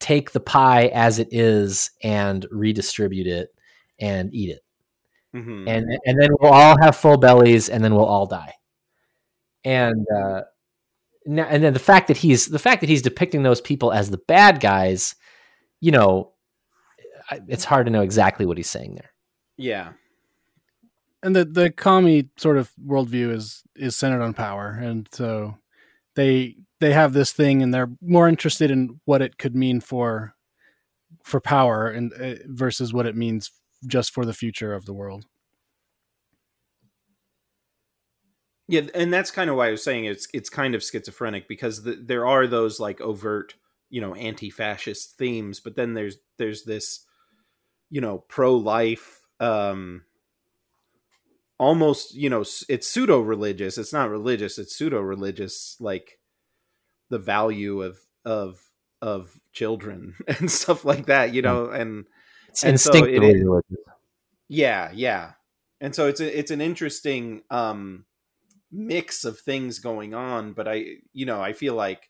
take 0.00 0.32
the 0.32 0.40
pie 0.40 0.86
as 0.88 1.18
it 1.18 1.28
is 1.30 1.90
and 2.02 2.46
redistribute 2.50 3.26
it 3.26 3.54
and 4.00 4.34
eat 4.34 4.50
it. 4.50 4.64
Mhm. 5.34 5.68
and 5.68 5.98
and 6.04 6.20
then 6.20 6.30
we'll 6.40 6.52
all 6.52 6.76
have 6.82 6.96
full 6.96 7.16
bellies 7.16 7.68
and 7.68 7.82
then 7.82 7.94
we'll 7.94 8.04
all 8.04 8.26
die. 8.26 8.54
And 9.64 10.06
uh 10.14 10.42
now, 11.24 11.46
and 11.48 11.62
then 11.62 11.72
the 11.72 11.78
fact 11.78 12.08
that 12.08 12.16
he's 12.16 12.46
the 12.46 12.58
fact 12.58 12.80
that 12.80 12.88
he's 12.90 13.02
depicting 13.02 13.42
those 13.42 13.60
people 13.60 13.92
as 13.92 14.10
the 14.10 14.18
bad 14.26 14.60
guys 14.60 15.14
you 15.80 15.92
know 15.92 16.32
it's 17.48 17.64
hard 17.64 17.86
to 17.86 17.92
know 17.92 18.02
exactly 18.02 18.46
what 18.46 18.56
he's 18.56 18.68
saying 18.68 18.94
there. 18.94 19.10
Yeah, 19.56 19.92
and 21.22 21.34
the 21.34 21.44
the 21.44 21.70
commie 21.70 22.28
sort 22.36 22.58
of 22.58 22.72
worldview 22.84 23.32
is 23.32 23.62
is 23.76 23.96
centered 23.96 24.22
on 24.22 24.34
power, 24.34 24.68
and 24.68 25.08
so 25.12 25.56
they 26.14 26.56
they 26.82 26.92
have 26.92 27.12
this 27.12 27.32
thing, 27.32 27.62
and 27.62 27.72
they're 27.72 27.90
more 28.02 28.28
interested 28.28 28.70
in 28.70 29.00
what 29.04 29.22
it 29.22 29.38
could 29.38 29.56
mean 29.56 29.80
for 29.80 30.34
for 31.24 31.40
power, 31.40 31.88
and 31.88 32.12
uh, 32.14 32.34
versus 32.46 32.92
what 32.92 33.06
it 33.06 33.16
means 33.16 33.50
just 33.86 34.12
for 34.12 34.24
the 34.24 34.34
future 34.34 34.74
of 34.74 34.84
the 34.84 34.94
world. 34.94 35.24
yeah, 38.72 38.82
and 38.94 39.12
that's 39.12 39.30
kind 39.30 39.50
of 39.50 39.56
why 39.56 39.68
I 39.68 39.72
was 39.72 39.84
saying 39.84 40.06
it's 40.06 40.26
it's 40.32 40.48
kind 40.48 40.74
of 40.74 40.82
schizophrenic 40.82 41.46
because 41.46 41.82
the, 41.82 41.92
there 41.94 42.26
are 42.26 42.46
those 42.46 42.80
like 42.80 43.02
overt, 43.02 43.54
you 43.90 44.00
know, 44.00 44.14
anti-fascist 44.14 45.18
themes, 45.18 45.60
but 45.60 45.76
then 45.76 45.92
there's 45.92 46.16
there's 46.38 46.64
this, 46.64 47.04
you 47.90 48.00
know, 48.00 48.24
pro-life, 48.28 49.20
um, 49.40 50.04
almost 51.58 52.14
you 52.14 52.30
know, 52.30 52.44
it's 52.68 52.88
pseudo-religious. 52.88 53.76
It's 53.76 53.92
not 53.92 54.08
religious. 54.08 54.58
It's 54.58 54.74
pseudo-religious, 54.74 55.76
like 55.78 56.18
the 57.12 57.18
value 57.20 57.82
of 57.82 57.98
of 58.24 58.64
of 59.02 59.38
children 59.52 60.14
and 60.28 60.50
stuff 60.50 60.84
like 60.84 61.06
that, 61.06 61.34
you 61.34 61.42
know, 61.42 61.68
and 61.70 62.06
it's 62.48 62.64
And 62.64 62.80
so 62.80 62.90
it 63.04 63.22
instinctively 63.22 63.36
is- 63.36 63.44
religious 63.44 63.84
Yeah, 64.48 64.90
yeah. 64.94 65.32
And 65.80 65.94
so 65.94 66.06
it's 66.08 66.20
a, 66.20 66.38
it's 66.38 66.50
an 66.50 66.60
interesting 66.60 67.42
um 67.50 68.06
mix 68.70 69.24
of 69.24 69.38
things 69.38 69.78
going 69.80 70.14
on, 70.14 70.54
but 70.54 70.66
I 70.68 70.76
you 71.12 71.26
know, 71.26 71.40
I 71.42 71.52
feel 71.52 71.74
like 71.74 72.08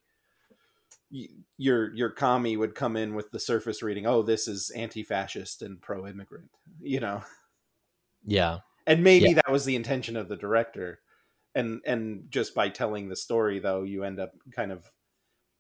y- 1.11 1.29
your 1.59 1.93
your 1.95 2.11
commie 2.11 2.57
would 2.57 2.75
come 2.75 2.97
in 2.97 3.15
with 3.15 3.31
the 3.31 3.41
surface 3.41 3.83
reading, 3.83 4.07
"Oh, 4.07 4.23
this 4.23 4.47
is 4.49 4.71
anti-fascist 4.71 5.63
and 5.63 5.81
pro-immigrant." 5.81 6.51
You 6.81 7.01
know. 7.01 7.23
yeah 8.25 8.59
And 8.87 9.03
maybe 9.05 9.29
Yeah. 9.29 9.35
that 9.45 9.53
was 9.53 9.65
the 9.65 9.77
intention 9.77 10.17
of 10.17 10.29
the 10.29 10.37
director. 10.37 11.01
And 11.55 11.81
and 11.85 12.25
just 12.31 12.55
by 12.55 12.69
telling 12.69 13.09
the 13.09 13.17
story 13.17 13.59
though, 13.59 13.83
you 13.83 14.05
end 14.05 14.21
up 14.21 14.33
kind 14.55 14.73
of 14.73 14.91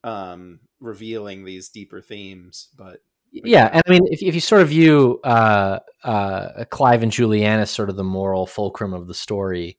um 0.05 0.61
revealing 0.81 1.45
these 1.45 1.69
deeper 1.69 2.01
themes, 2.01 2.69
but 2.77 3.01
yeah. 3.33 3.71
and 3.73 3.83
i 3.87 3.91
mean 3.91 4.03
if, 4.11 4.23
if 4.23 4.35
you 4.35 4.41
sort 4.41 4.63
of 4.63 4.69
view 4.69 5.19
uh 5.25 5.79
uh 6.05 6.65
clive 6.71 7.03
and 7.03 7.13
julianne 7.13 7.61
as 7.61 7.71
sort 7.71 7.89
of 7.89 7.97
the 7.97 8.05
moral 8.05 8.47
fulcrum 8.47 8.93
of 8.93 9.07
the 9.07 9.15
story 9.15 9.79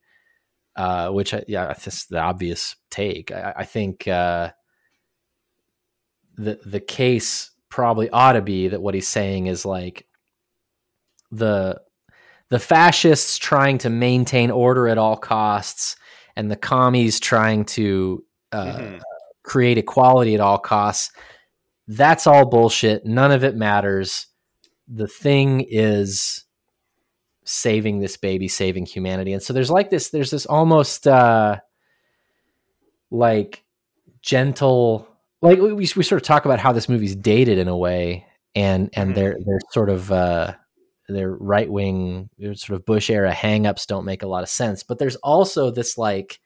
uh 0.76 1.10
which 1.10 1.34
I, 1.34 1.44
yeah 1.48 1.68
that's 1.68 2.06
the 2.06 2.20
obvious 2.20 2.76
take. 2.90 3.32
I, 3.32 3.54
I 3.58 3.66
think 3.66 4.08
uh 4.08 4.52
the 6.36 6.60
the 6.66 6.80
case 6.80 7.52
probably 7.70 8.10
ought 8.10 8.34
to 8.34 8.42
be 8.42 8.68
that 8.70 8.82
what 8.82 8.96
he's 8.96 9.08
saying 9.08 9.48
is 9.48 9.66
like 9.66 10.08
the 11.32 11.80
the 12.50 12.60
fascists 12.60 13.38
trying 13.38 13.80
to 13.80 13.90
maintain 13.90 14.52
order 14.52 14.88
at 14.88 14.98
all 14.98 15.18
costs 15.18 15.96
and 16.36 16.52
the 16.52 16.56
commies 16.56 17.20
trying 17.20 17.66
to 17.66 18.24
uh, 18.52 18.78
Mhm. 18.78 19.02
create 19.44 19.78
equality 19.78 20.36
at 20.36 20.40
all 20.40 20.60
costs 20.60 21.12
that's 21.88 22.28
all 22.28 22.46
bullshit. 22.46 23.06
None 23.06 23.32
of 23.32 23.44
it 23.44 23.56
matters. 23.56 24.28
The 24.88 25.08
thing 25.08 25.66
is 25.70 26.46
saving 27.46 28.00
this 28.00 28.18
baby, 28.18 28.48
saving 28.48 28.86
humanity. 28.86 29.34
And 29.34 29.44
so 29.44 29.54
there's 29.54 29.72
like 29.72 29.90
this, 29.90 30.10
there's 30.10 30.32
this 30.32 30.46
almost 30.46 31.08
uh, 31.08 31.58
like 33.12 33.64
gentle, 34.22 35.08
like 35.42 35.60
we, 35.60 35.74
we 35.74 35.86
sort 35.86 36.14
of 36.14 36.24
talk 36.24 36.46
about 36.46 36.60
how 36.60 36.72
this 36.72 36.88
movie's 36.88 37.16
dated 37.16 37.58
in 37.58 37.68
a 37.68 37.76
way, 37.76 38.26
and 38.56 38.90
and 38.94 39.10
mm-hmm. 39.10 39.20
they're 39.20 39.38
they're 39.46 39.60
sort 39.72 39.90
of 39.90 40.10
uh, 40.10 40.54
their 41.08 41.32
right 41.32 41.70
wing 41.70 42.30
sort 42.40 42.72
of 42.72 42.86
Bush 42.86 43.10
era 43.10 43.34
hangups 43.34 43.86
don't 43.86 44.06
make 44.06 44.24
a 44.24 44.28
lot 44.28 44.44
of 44.44 44.50
sense. 44.50 44.84
But 44.84 45.00
there's 45.00 45.18
also 45.18 45.72
this 45.72 45.98
like 45.98 46.40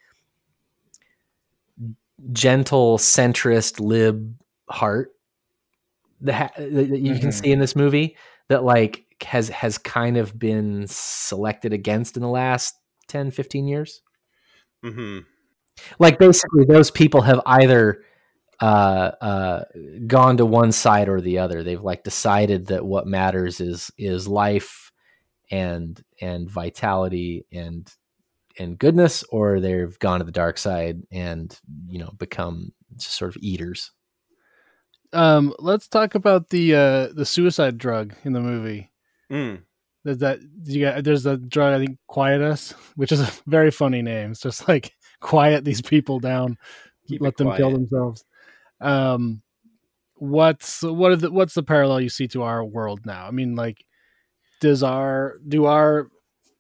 gentle 2.32 2.98
centrist 2.98 3.80
lib 3.80 4.36
heart 4.70 5.12
that, 6.22 6.56
that 6.56 6.90
you 6.90 7.12
mm-hmm. 7.12 7.20
can 7.20 7.32
see 7.32 7.52
in 7.52 7.60
this 7.60 7.76
movie 7.76 8.18
that 8.50 8.64
like 8.64 9.06
has 9.24 9.50
has 9.50 9.78
kind 9.78 10.18
of 10.18 10.38
been 10.38 10.86
selected 10.88 11.74
against 11.74 12.18
in 12.18 12.24
the 12.24 12.30
last 12.30 12.76
10 13.08 13.32
15 13.32 13.68
years 13.68 14.02
mm-hmm. 14.84 15.20
like 16.00 16.20
basically 16.20 16.66
those 16.66 16.92
people 16.92 17.22
have 17.22 17.42
either 17.46 18.04
uh, 18.60 19.12
uh, 19.22 19.64
gone 20.08 20.38
to 20.38 20.46
one 20.46 20.72
side 20.72 21.10
or 21.10 21.22
the 21.22 21.38
other 21.40 21.64
they've 21.64 21.82
like 21.84 22.04
decided 22.04 22.68
that 22.68 22.86
what 22.86 23.06
matters 23.06 23.60
is 23.62 23.92
is 23.98 24.28
life 24.28 24.92
and 25.52 26.02
and 26.22 26.50
vitality 26.50 27.46
and 27.52 27.94
and 28.60 28.80
goodness 28.80 29.24
or 29.30 29.60
they've 29.60 30.00
gone 30.00 30.20
to 30.20 30.26
the 30.26 30.32
dark 30.32 30.58
side 30.58 31.02
and 31.12 31.60
you 31.88 32.00
know 32.00 32.12
become 32.18 32.72
sort 32.98 33.30
of 33.36 33.42
eaters 33.42 33.92
um 35.14 35.54
let's 35.60 35.88
talk 35.88 36.16
about 36.16 36.50
the 36.50 36.74
uh 36.76 37.08
the 37.14 37.26
suicide 37.26 37.78
drug 37.78 38.14
in 38.24 38.34
the 38.34 38.42
movie 38.42 38.92
Mm. 39.32 39.62
There's 40.04 40.20
that 40.20 40.40
you 40.64 40.86
got 40.86 41.04
there's 41.04 41.26
a 41.26 41.38
drug 41.38 41.74
I 41.74 41.86
think 41.86 41.98
Quietus, 42.08 42.72
which 42.96 43.12
is 43.12 43.20
a 43.20 43.30
very 43.48 43.72
funny 43.72 44.02
name. 44.02 44.32
It's 44.32 44.40
just 44.40 44.68
like 44.68 44.94
quiet 45.20 45.66
these 45.66 45.82
people 45.82 46.20
down, 46.20 46.58
Keep 47.08 47.22
let 47.22 47.36
them 47.38 47.48
quiet. 47.48 47.58
kill 47.58 47.72
themselves. 47.72 48.24
Um, 48.82 49.42
what's 50.16 50.82
what 50.82 51.12
are 51.12 51.16
the 51.16 51.32
what's 51.32 51.54
the 51.54 51.64
parallel 51.64 52.02
you 52.02 52.10
see 52.10 52.28
to 52.30 52.44
our 52.44 52.64
world 52.64 53.06
now? 53.06 53.28
I 53.28 53.32
mean, 53.32 53.56
like, 53.56 53.86
does 54.60 54.84
our 54.84 55.36
do 55.48 55.66
our 55.66 56.10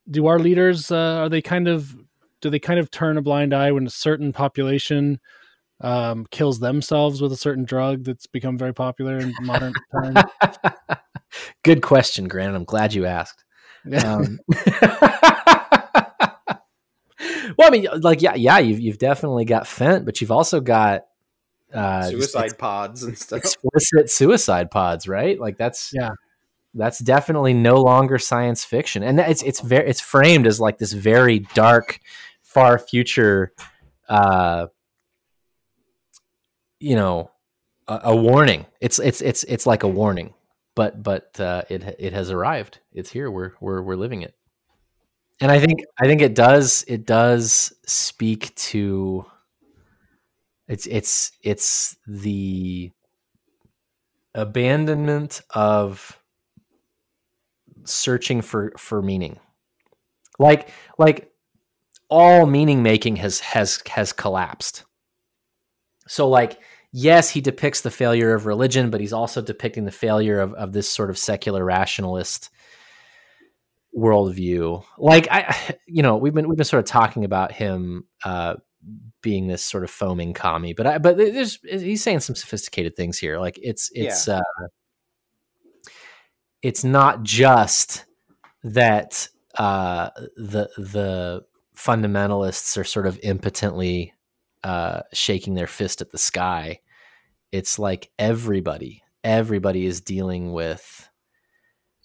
do 0.10 0.28
our 0.28 0.40
leaders 0.40 0.92
uh, 0.92 1.18
are 1.20 1.30
they 1.30 1.42
kind 1.42 1.68
of 1.68 1.96
do 2.42 2.50
they 2.50 2.60
kind 2.60 2.80
of 2.80 2.92
turn 2.92 3.18
a 3.18 3.22
blind 3.22 3.54
eye 3.54 3.72
when 3.72 3.88
a 3.88 3.92
certain 3.92 4.32
population 4.32 5.20
um, 5.82 6.26
kills 6.32 6.60
themselves 6.60 7.22
with 7.22 7.32
a 7.32 7.38
certain 7.38 7.66
drug 7.66 8.04
that's 8.04 8.28
become 8.28 8.58
very 8.58 8.74
popular 8.74 9.18
in 9.18 9.34
modern 9.42 9.74
times? 9.92 10.24
Good 11.64 11.82
question, 11.82 12.28
Grant. 12.28 12.56
I'm 12.56 12.64
glad 12.64 12.94
you 12.94 13.06
asked. 13.06 13.44
Um, 14.04 14.40
well, 17.58 17.68
I 17.68 17.70
mean, 17.70 17.88
like, 18.02 18.22
yeah, 18.22 18.36
yeah, 18.36 18.60
you've 18.60 18.80
you've 18.80 18.98
definitely 18.98 19.46
got 19.46 19.64
Fent, 19.64 20.06
but 20.06 20.22
you've 20.22 20.32
also 20.32 20.62
got 20.62 21.04
uh, 21.74 22.04
suicide 22.10 22.58
pods 22.58 23.04
and 23.04 23.18
stuff. 23.18 23.40
Explicit 23.40 24.10
suicide 24.10 24.72
pods, 24.72 25.08
right? 25.08 25.40
Like 25.40 25.58
that's 25.58 25.92
yeah, 25.94 26.12
that's 26.74 27.00
definitely 27.00 27.54
no 27.54 27.82
longer 27.82 28.18
science 28.18 28.64
fiction, 28.64 29.04
and 29.04 29.20
it's 29.20 29.44
it's 29.44 29.62
very 29.62 29.90
it's 29.90 30.02
framed 30.02 30.48
as 30.48 30.60
like 30.60 30.78
this 30.78 30.94
very 30.94 31.40
dark, 31.54 32.00
far 32.42 32.80
future, 32.80 33.54
uh, 34.10 34.68
you 36.80 36.96
know, 36.96 37.32
a, 37.88 38.02
a 38.06 38.16
warning. 38.16 38.66
It's 38.82 39.00
it's 39.00 39.22
it's 39.22 39.44
it's 39.46 39.66
like 39.66 39.84
a 39.84 39.88
warning 39.88 40.34
but 40.78 41.02
but 41.02 41.38
uh, 41.40 41.64
it 41.70 41.96
it 41.98 42.14
has 42.14 42.30
arrived. 42.30 42.80
It's 42.94 43.10
here. 43.10 43.32
We're 43.32 43.54
we're 43.60 43.82
we're 43.82 43.96
living 43.96 44.22
it. 44.22 44.36
And 45.42 45.52
I 45.52 45.60
think 45.60 45.80
I 46.00 46.06
think 46.06 46.22
it 46.22 46.36
does 46.36 46.86
it 46.88 47.04
does 47.04 47.74
speak 47.88 48.54
to 48.56 49.26
it's 50.68 50.86
it's 50.86 51.32
it's 51.44 51.98
the 52.06 52.92
abandonment 54.36 55.42
of 55.54 56.20
searching 57.86 58.42
for 58.42 58.74
for 58.78 59.02
meaning. 59.02 59.40
Like 60.40 60.70
like 60.98 61.32
all 62.10 62.46
meaning 62.46 62.84
making 62.84 63.18
has 63.18 63.40
has 63.40 63.82
has 63.88 64.14
collapsed. 64.14 64.84
So 66.08 66.28
like 66.30 66.60
yes, 66.92 67.30
he 67.30 67.42
depicts 67.42 67.82
the 67.82 67.92
failure 67.92 68.34
of 68.34 68.46
religion, 68.46 68.90
but 68.90 69.02
he's 69.02 69.14
also 69.14 69.42
depicting 69.42 69.86
the 69.86 69.92
failure 69.92 70.40
of, 70.40 70.54
of 70.54 70.74
this 70.74 70.90
sort 70.90 71.10
of 71.10 71.18
secular 71.18 71.64
rationalist 71.64 72.50
worldview. 73.98 74.84
Like 74.98 75.28
I, 75.32 75.78
you 75.88 76.04
know, 76.04 76.18
we've 76.18 76.34
been 76.34 76.48
we've 76.48 76.58
been 76.58 76.66
sort 76.66 76.84
of 76.84 76.90
talking 76.90 77.24
about 77.24 77.52
him 77.52 78.06
uh, 78.24 78.56
being 79.22 79.48
this 79.48 79.64
sort 79.64 79.84
of 79.84 79.90
foaming 79.90 80.34
commie, 80.34 80.74
but 80.74 80.88
I, 80.88 80.98
but 80.98 81.18
there's 81.18 81.60
he's 81.64 82.04
saying 82.04 82.22
some 82.22 82.36
sophisticated 82.36 82.96
things 82.96 83.18
here. 83.18 83.40
Like 83.40 83.60
it's 83.62 83.90
it's 83.94 84.28
yeah. 84.28 84.40
uh, 84.40 84.68
it's 86.62 86.84
not 86.84 87.24
just 87.24 88.06
that 88.64 89.28
uh, 89.58 90.10
the 90.36 90.70
the 90.78 91.44
fundamentalists 91.76 92.78
are 92.78 92.84
sort 92.84 93.08
of 93.08 93.20
impotently 93.24 94.14
uh, 94.64 95.02
shaking 95.14 95.54
their 95.54 95.68
fist 95.68 96.02
at 96.02 96.12
the 96.12 96.18
sky. 96.18 96.80
It's 97.52 97.80
like 97.80 98.12
everybody, 98.20 99.04
everybody 99.24 99.86
is 99.86 100.02
dealing 100.02 100.54
with 100.54 101.10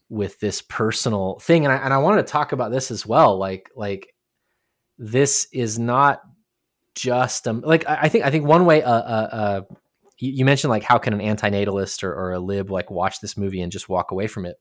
with 0.09 0.39
this 0.41 0.63
personal 0.63 1.39
thing, 1.41 1.65
and 1.65 1.73
I 1.73 1.77
and 1.77 1.93
I 1.93 1.99
wanted 1.99 2.27
to 2.27 2.33
talk 2.33 2.53
about 2.53 2.71
this 2.71 2.91
as 2.91 3.07
well. 3.07 3.39
Like 3.39 3.71
like 3.75 4.15
this 4.99 5.49
is 5.53 5.79
not 5.79 6.21
just 6.94 7.48
um 7.48 7.62
like 7.62 7.89
I, 7.89 8.01
I 8.02 8.09
think 8.09 8.24
I 8.24 8.31
think 8.31 8.47
one 8.47 8.66
way 8.66 8.82
uh, 8.82 8.93
uh, 8.93 9.28
uh 9.32 9.60
you, 10.19 10.32
you 10.32 10.44
mentioned 10.44 10.70
like 10.70 10.82
how 10.82 10.98
can 10.98 11.19
an 11.19 11.20
antinatalist 11.20 12.02
or, 12.02 12.12
or 12.12 12.32
a 12.32 12.39
lib 12.39 12.70
like 12.70 12.90
watch 12.90 13.20
this 13.20 13.36
movie 13.36 13.60
and 13.60 13.73
just 13.73 13.89
walk 13.89 14.10
away 14.10 14.27
from 14.27 14.47
it. 14.47 14.56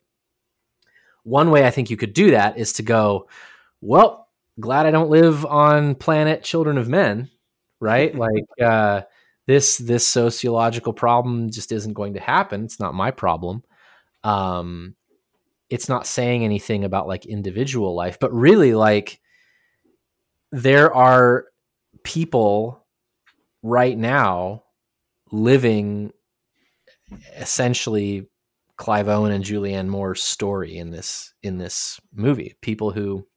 One 1.24 1.52
way 1.52 1.66
I 1.66 1.72
think 1.72 1.90
you 1.90 1.98
could 1.98 2.14
do 2.14 2.32
that 2.32 2.58
is 2.58 2.74
to 2.74 2.84
go, 2.84 3.28
well, 3.80 4.28
glad 4.60 4.86
I 4.86 4.92
don't 4.92 5.10
live 5.10 5.46
on 5.46 5.96
planet 5.96 6.44
Children 6.44 6.78
of 6.78 6.88
Men 6.88 7.30
right? 7.82 8.16
like 8.16 8.46
uh, 8.64 9.02
this 9.48 9.78
this 9.78 10.08
sociological 10.08 10.94
problem 10.94 11.52
just 11.52 11.74
isn't 11.74 11.94
going 11.94 12.14
to 12.14 12.22
happen. 12.22 12.64
It's 12.64 12.80
not 12.80 12.94
my 12.94 13.12
problem. 13.12 13.64
Um, 14.24 14.96
it's 15.70 15.90
not 15.90 16.08
saying 16.08 16.46
anything 16.46 16.86
about 16.86 17.08
like 17.08 17.26
individual 17.26 17.96
life, 17.96 18.20
but 18.20 18.32
really 18.34 18.74
like 18.74 19.20
there 20.52 20.94
are 20.94 21.46
people 22.04 22.86
right 23.64 23.98
now 23.98 24.64
living 25.32 26.12
essentially 27.36 28.28
Clive 28.78 29.10
Owen 29.10 29.32
and 29.32 29.44
Julianne 29.44 29.88
Moore's 29.88 30.24
story 30.24 30.78
in 30.78 30.92
this 30.92 31.34
in 31.44 31.58
this 31.58 32.00
movie. 32.14 32.56
People 32.62 32.92
who, 32.92 33.28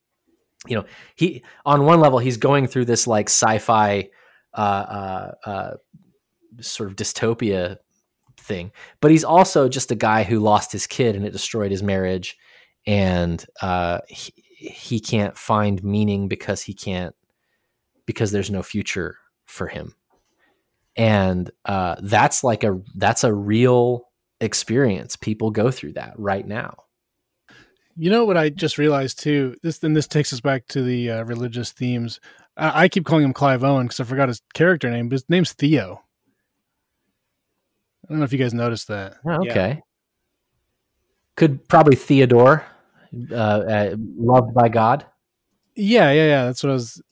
you 0.67 0.77
know, 0.77 0.85
he 1.17 1.43
on 1.67 1.85
one 1.85 2.01
level 2.01 2.19
he's 2.19 2.39
going 2.39 2.67
through 2.67 2.87
this 2.87 3.07
like 3.07 3.29
sci-fi 3.29 4.09
uh, 4.55 4.61
uh, 4.61 5.33
uh, 5.45 5.71
sort 6.61 6.89
of 6.89 6.97
dystopia 6.97 7.77
thing. 8.39 8.73
But 9.01 9.11
he's 9.11 9.25
also 9.25 9.69
just 9.69 9.91
a 9.91 9.97
guy 9.97 10.23
who 10.23 10.39
lost 10.39 10.73
his 10.73 10.87
kid 10.87 11.17
and 11.17 11.27
it 11.27 11.33
destroyed 11.33 11.71
his 11.71 11.83
marriage, 11.83 12.37
and 12.87 13.45
uh, 13.61 14.01
he, 14.09 14.33
he 14.57 15.01
can't 15.01 15.37
find 15.37 15.85
meaning 15.85 16.29
because 16.29 16.63
he 16.63 16.73
can't 16.73 17.15
because 18.07 18.33
there's 18.33 18.51
no 18.51 18.63
future 18.63 19.17
for 19.47 19.67
him, 19.67 19.95
and 20.97 21.51
uh, 21.65 21.97
that's 22.03 22.45
like 22.45 22.65
a 22.65 22.81
that's 22.97 23.25
a 23.25 23.35
real 23.35 24.09
experience. 24.41 25.17
People 25.17 25.51
go 25.51 25.71
through 25.71 25.93
that 25.95 26.15
right 26.17 26.47
now. 26.47 26.77
You 27.97 28.11
know 28.11 28.25
what 28.25 28.37
I 28.37 28.49
just 28.49 28.79
realized 28.79 29.21
too. 29.21 29.57
This 29.63 29.79
then 29.79 29.93
this 29.93 30.09
takes 30.09 30.33
us 30.33 30.41
back 30.41 30.67
to 30.69 30.83
the 30.83 31.11
uh, 31.11 31.25
religious 31.25 31.73
themes. 31.73 32.21
I, 32.57 32.85
I 32.85 32.89
keep 32.89 33.05
calling 33.05 33.25
him 33.25 33.33
Clive 33.33 33.63
Owen 33.63 33.87
because 33.87 34.01
I 34.01 34.05
forgot 34.05 34.29
his 34.29 34.43
character 34.53 34.91
name, 34.91 35.09
but 35.09 35.15
his 35.15 35.29
name's 35.29 35.53
Theo. 35.53 36.03
I 38.05 38.13
don't 38.13 38.19
know 38.19 38.25
if 38.25 38.33
you 38.33 38.39
guys 38.39 38.53
noticed 38.53 38.89
that. 38.89 39.17
Oh, 39.25 39.41
okay. 39.43 39.69
Yeah. 39.69 39.81
Could 41.37 41.69
probably 41.69 41.97
Theodore, 41.97 42.65
uh, 43.31 43.35
uh, 43.35 43.97
loved 43.99 44.55
by 44.55 44.69
God. 44.69 45.07
Yeah, 45.75 46.13
yeah, 46.13 46.27
yeah. 46.27 46.45
That's 46.45 46.63
what 46.63 46.71
I 46.71 46.75
was 46.75 47.03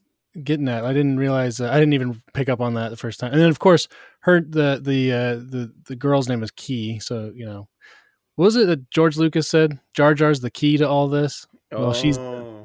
getting 0.43 0.69
at. 0.69 0.85
I 0.85 0.93
didn't 0.93 1.17
realize. 1.17 1.61
Uh, 1.61 1.71
I 1.71 1.79
didn't 1.79 1.95
even 1.95 2.23
pick 2.35 2.49
up 2.49 2.61
on 2.61 2.75
that 2.75 2.91
the 2.91 2.97
first 2.97 3.21
time. 3.21 3.33
And 3.33 3.41
then, 3.41 3.49
of 3.49 3.59
course, 3.59 3.89
her 4.21 4.41
the 4.41 4.81
the 4.83 5.13
uh, 5.13 5.35
the 5.35 5.73
the 5.87 5.97
girl's 5.97 6.29
name 6.29 6.43
is 6.43 6.51
Kee. 6.51 6.99
So 7.01 7.33
you 7.35 7.47
know, 7.47 7.69
what 8.37 8.47
was 8.47 8.57
it 8.57 8.67
that 8.67 8.91
George 8.91 9.17
Lucas 9.17 9.49
said? 9.49 9.79
Jar 9.95 10.15
Jar's 10.15 10.41
the 10.41 10.51
key 10.51 10.77
to 10.79 10.89
all 10.89 11.09
this. 11.09 11.47
Oh, 11.73 11.81
well, 11.81 11.93
she's 11.95 12.19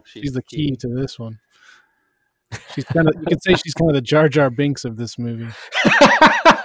she's, 0.05 0.23
she's 0.23 0.33
the 0.33 0.43
key. 0.43 0.69
key 0.69 0.75
to 0.77 0.87
this 0.89 1.17
one. 1.17 1.39
She's 2.73 2.85
kind 2.85 3.07
of 3.07 3.15
you 3.19 3.25
could 3.27 3.43
say 3.43 3.55
she's 3.55 3.73
kind 3.73 3.89
of 3.89 3.95
the 3.95 4.01
Jar 4.01 4.29
Jar 4.29 4.49
Binks 4.49 4.85
of 4.85 4.97
this 4.97 5.17
movie. 5.19 5.51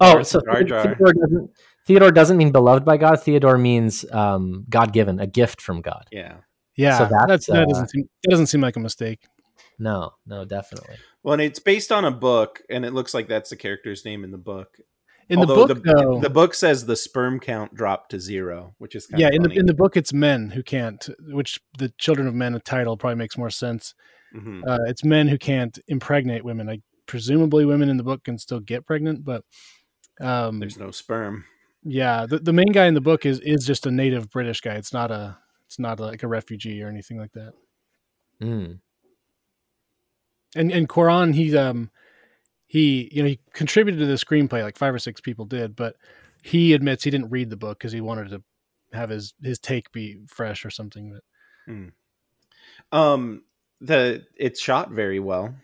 Oh, 0.00 0.14
Darth 0.14 0.26
so 0.26 0.40
Jar 0.40 0.62
Jar. 0.64 0.82
Theodore 0.82 1.12
doesn't, 1.12 1.50
Theodore 1.86 2.10
doesn't 2.10 2.36
mean 2.36 2.52
beloved 2.52 2.84
by 2.84 2.96
God. 2.96 3.22
Theodore 3.22 3.58
means 3.58 4.04
um, 4.12 4.64
God 4.68 4.92
given, 4.92 5.20
a 5.20 5.26
gift 5.26 5.60
from 5.60 5.80
God. 5.80 6.06
Yeah. 6.10 6.38
Yeah, 6.76 6.98
So 6.98 7.08
that's, 7.10 7.26
that's, 7.26 7.46
that 7.46 7.62
uh, 7.62 7.66
doesn't 7.66 7.88
seem 7.88 8.08
that 8.22 8.30
doesn't 8.30 8.46
seem 8.46 8.60
like 8.60 8.76
a 8.76 8.80
mistake. 8.80 9.20
No, 9.78 10.12
no, 10.26 10.44
definitely. 10.44 10.96
Well, 11.22 11.34
and 11.34 11.42
it's 11.42 11.58
based 11.58 11.92
on 11.92 12.04
a 12.04 12.10
book, 12.10 12.62
and 12.70 12.84
it 12.84 12.92
looks 12.92 13.12
like 13.14 13.28
that's 13.28 13.50
the 13.50 13.56
character's 13.56 14.04
name 14.04 14.24
in 14.24 14.30
the 14.30 14.38
book. 14.38 14.78
In 15.28 15.40
Although 15.40 15.66
the 15.66 15.74
book, 15.74 15.84
though, 15.84 16.20
the 16.20 16.30
book 16.30 16.54
says 16.54 16.86
the 16.86 16.94
sperm 16.94 17.40
count 17.40 17.74
dropped 17.74 18.12
to 18.12 18.20
zero, 18.20 18.74
which 18.78 18.94
is 18.94 19.06
kind 19.06 19.20
yeah, 19.20 19.28
of 19.28 19.34
in 19.34 19.42
the 19.42 19.50
in 19.50 19.66
the 19.66 19.74
book, 19.74 19.96
it's 19.96 20.12
men 20.12 20.50
who 20.50 20.62
can't. 20.62 21.08
Which 21.30 21.60
the 21.78 21.92
Children 21.98 22.28
of 22.28 22.34
Men 22.34 22.60
title 22.64 22.96
probably 22.96 23.16
makes 23.16 23.36
more 23.36 23.50
sense. 23.50 23.94
Mhm. 24.34 24.62
Uh, 24.66 24.78
it's 24.86 25.04
men 25.04 25.26
who 25.28 25.36
can't 25.36 25.76
impregnate 25.88 26.44
women. 26.44 26.66
Like 26.68 26.82
presumably, 27.06 27.64
women 27.64 27.88
in 27.88 27.96
the 27.96 28.04
book 28.04 28.22
can 28.24 28.38
still 28.38 28.60
get 28.60 28.86
pregnant, 28.86 29.24
but 29.24 29.42
um, 30.20 30.60
There's 30.60 30.78
no 30.78 30.90
sperm. 30.92 31.44
yeah, 31.82 32.26
the, 32.26 32.38
the 32.38 32.52
main 32.52 32.70
guy 32.72 32.86
in 32.86 32.94
the 32.94 33.00
book 33.00 33.26
is 33.26 33.40
is 33.40 33.66
just 33.66 33.84
a 33.86 33.90
native 33.90 34.30
British 34.30 34.60
guy. 34.60 34.74
It's 34.74 34.92
not 34.92 35.10
a 35.10 35.38
it's 35.66 35.78
not 35.78 36.00
like 36.00 36.22
a 36.22 36.28
refugee 36.28 36.82
or 36.82 36.88
anything 36.88 37.18
like 37.18 37.32
that. 37.32 37.52
Mm. 38.40 38.80
And 40.54 40.72
and 40.72 40.88
Cuarón, 40.88 41.34
he 41.34 41.56
um 41.56 41.90
he 42.66 43.08
you 43.12 43.22
know 43.22 43.28
he 43.28 43.40
contributed 43.52 44.00
to 44.00 44.06
the 44.06 44.14
screenplay. 44.14 44.62
Like 44.62 44.78
five 44.78 44.94
or 44.94 44.98
six 44.98 45.20
people 45.20 45.44
did, 45.44 45.76
but 45.76 45.96
he 46.42 46.72
admits 46.72 47.04
he 47.04 47.10
didn't 47.10 47.30
read 47.30 47.50
the 47.50 47.56
book 47.56 47.78
because 47.78 47.92
he 47.92 48.00
wanted 48.00 48.30
to 48.30 48.42
have 48.92 49.10
his 49.10 49.34
his 49.42 49.58
take 49.58 49.92
be 49.92 50.18
fresh 50.28 50.64
or 50.64 50.70
something. 50.70 51.12
But 51.12 51.22
Um, 52.92 53.44
the 53.80 54.26
it's 54.36 54.60
shot 54.60 54.90
very 54.90 55.18
well, 55.18 55.54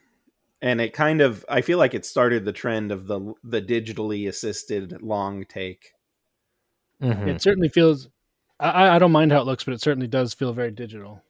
and 0.61 0.81
it 0.81 0.93
kind 0.93 1.21
of 1.21 1.45
I 1.49 1.61
feel 1.63 1.79
like 1.79 1.95
it 1.95 2.05
started 2.05 2.45
the 2.45 2.53
trend 2.53 2.93
of 2.93 3.07
the 3.07 3.35
the 3.45 3.63
digitally 3.63 4.29
assisted 4.29 5.01
long 5.03 5.45
take. 5.45 5.93
Mhm. 7.01 7.29
it 7.29 7.43
certainly 7.43 7.69
feels. 7.69 8.09
I, 8.63 8.97
I 8.97 8.99
don't 8.99 9.13
mind 9.13 9.33
how 9.33 9.41
it 9.41 9.47
looks, 9.47 9.65
but 9.65 9.75
it 9.75 9.81
certainly 9.81 10.07
does 10.07 10.35
feel 10.35 10.53
very 10.53 10.71
digital. 10.71 11.23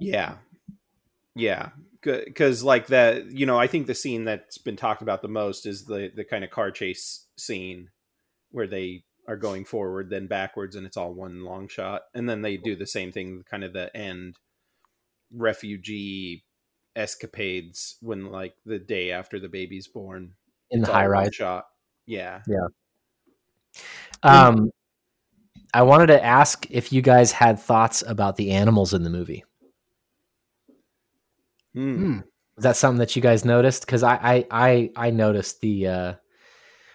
Yeah, 0.00 0.36
yeah, 1.34 1.70
because 2.02 2.62
like 2.62 2.88
that, 2.88 3.30
you 3.32 3.46
know, 3.46 3.58
I 3.58 3.66
think 3.66 3.86
the 3.86 3.94
scene 3.94 4.24
that's 4.24 4.58
been 4.58 4.76
talked 4.76 5.02
about 5.02 5.22
the 5.22 5.28
most 5.28 5.66
is 5.66 5.84
the 5.84 6.10
the 6.14 6.24
kind 6.24 6.44
of 6.44 6.50
car 6.50 6.70
chase 6.70 7.26
scene 7.36 7.90
where 8.50 8.66
they 8.66 9.04
are 9.28 9.36
going 9.36 9.64
forward 9.64 10.08
then 10.08 10.26
backwards 10.26 10.74
and 10.74 10.86
it's 10.86 10.96
all 10.96 11.12
one 11.12 11.44
long 11.44 11.68
shot. 11.68 12.02
And 12.14 12.28
then 12.28 12.40
they 12.40 12.56
do 12.56 12.74
the 12.74 12.86
same 12.86 13.12
thing 13.12 13.44
kind 13.48 13.62
of 13.62 13.74
the 13.74 13.94
end 13.94 14.36
refugee 15.30 16.44
escapades 16.96 17.96
when 18.00 18.32
like 18.32 18.54
the 18.64 18.78
day 18.78 19.12
after 19.12 19.38
the 19.38 19.48
baby's 19.48 19.86
born. 19.86 20.32
In 20.70 20.80
the 20.80 20.92
high 20.92 21.06
rise. 21.06 21.34
shot. 21.34 21.66
Yeah. 22.06 22.40
Yeah. 22.48 22.68
Um, 24.22 24.70
I 25.74 25.82
wanted 25.82 26.06
to 26.08 26.24
ask 26.24 26.66
if 26.70 26.92
you 26.92 27.02
guys 27.02 27.30
had 27.32 27.58
thoughts 27.60 28.02
about 28.06 28.36
the 28.36 28.50
animals 28.52 28.94
in 28.94 29.02
the 29.02 29.10
movie. 29.10 29.44
Hmm. 31.74 31.96
Hmm. 31.96 32.18
Is 32.56 32.64
that 32.64 32.76
something 32.76 32.98
that 32.98 33.14
you 33.14 33.22
guys 33.22 33.44
noticed? 33.44 33.86
Because 33.86 34.02
I, 34.02 34.14
I 34.16 34.46
I 34.50 34.90
I 34.96 35.10
noticed 35.10 35.60
the 35.60 35.86
uh, 35.86 36.14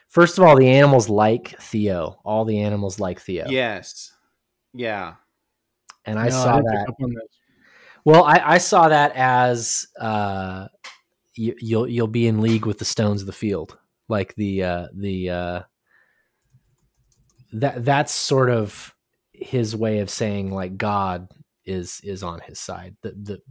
first 0.09 0.37
of 0.37 0.43
all 0.43 0.57
the 0.57 0.69
animals 0.69 1.07
like 1.09 1.57
Theo. 1.61 2.19
All 2.25 2.43
the 2.45 2.59
animals 2.59 2.99
like 2.99 3.19
Theo. 3.21 3.45
yes 3.47 4.11
yeah 4.73 5.13
and 6.05 6.17
I 6.19 6.25
No, 6.25 6.29
saw 6.31 6.55
didn't 6.57 6.73
that. 6.73 6.89
up 6.89 6.95
on 7.01 7.13
this. 7.13 7.39
Well, 8.05 8.23
I, 8.25 8.41
I 8.43 8.57
saw 8.57 8.89
that 8.89 9.13
as 9.15 9.87
uh, 9.99 10.67
you, 11.35 11.55
you'll 11.59 11.87
you'll 11.87 12.07
be 12.07 12.27
in 12.27 12.41
league 12.41 12.65
with 12.65 12.79
the 12.79 12.85
stones 12.85 13.21
of 13.21 13.27
the 13.27 13.31
field, 13.33 13.77
like 14.09 14.35
the 14.35 14.63
uh, 14.63 14.87
the 14.93 15.29
uh, 15.29 15.61
that 17.53 17.85
that's 17.85 18.11
sort 18.13 18.49
of 18.49 18.93
his 19.31 19.75
way 19.75 19.99
of 19.99 20.09
saying 20.09 20.51
like 20.51 20.77
God 20.77 21.27
is 21.65 22.01
is 22.03 22.23
on 22.23 22.39
his 22.41 22.59
side. 22.59 22.95
The 23.01 23.11
the 23.11 23.41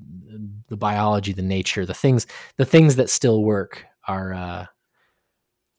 the 0.69 0.77
biology, 0.77 1.33
the 1.33 1.43
nature, 1.43 1.87
the 1.87 1.95
things 1.95 2.27
the 2.59 2.65
things 2.67 2.97
that 2.97 3.11
still 3.11 3.43
work 3.43 3.85
are 4.07 4.35
uh, 4.35 4.67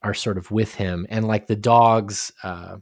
are 0.01 0.13
sort 0.13 0.37
of 0.37 0.51
with 0.51 0.75
him, 0.75 1.05
and 1.09 1.27
like 1.27 1.47
the 1.47 1.55
dogs. 1.55 2.31
Uh, 2.43 2.77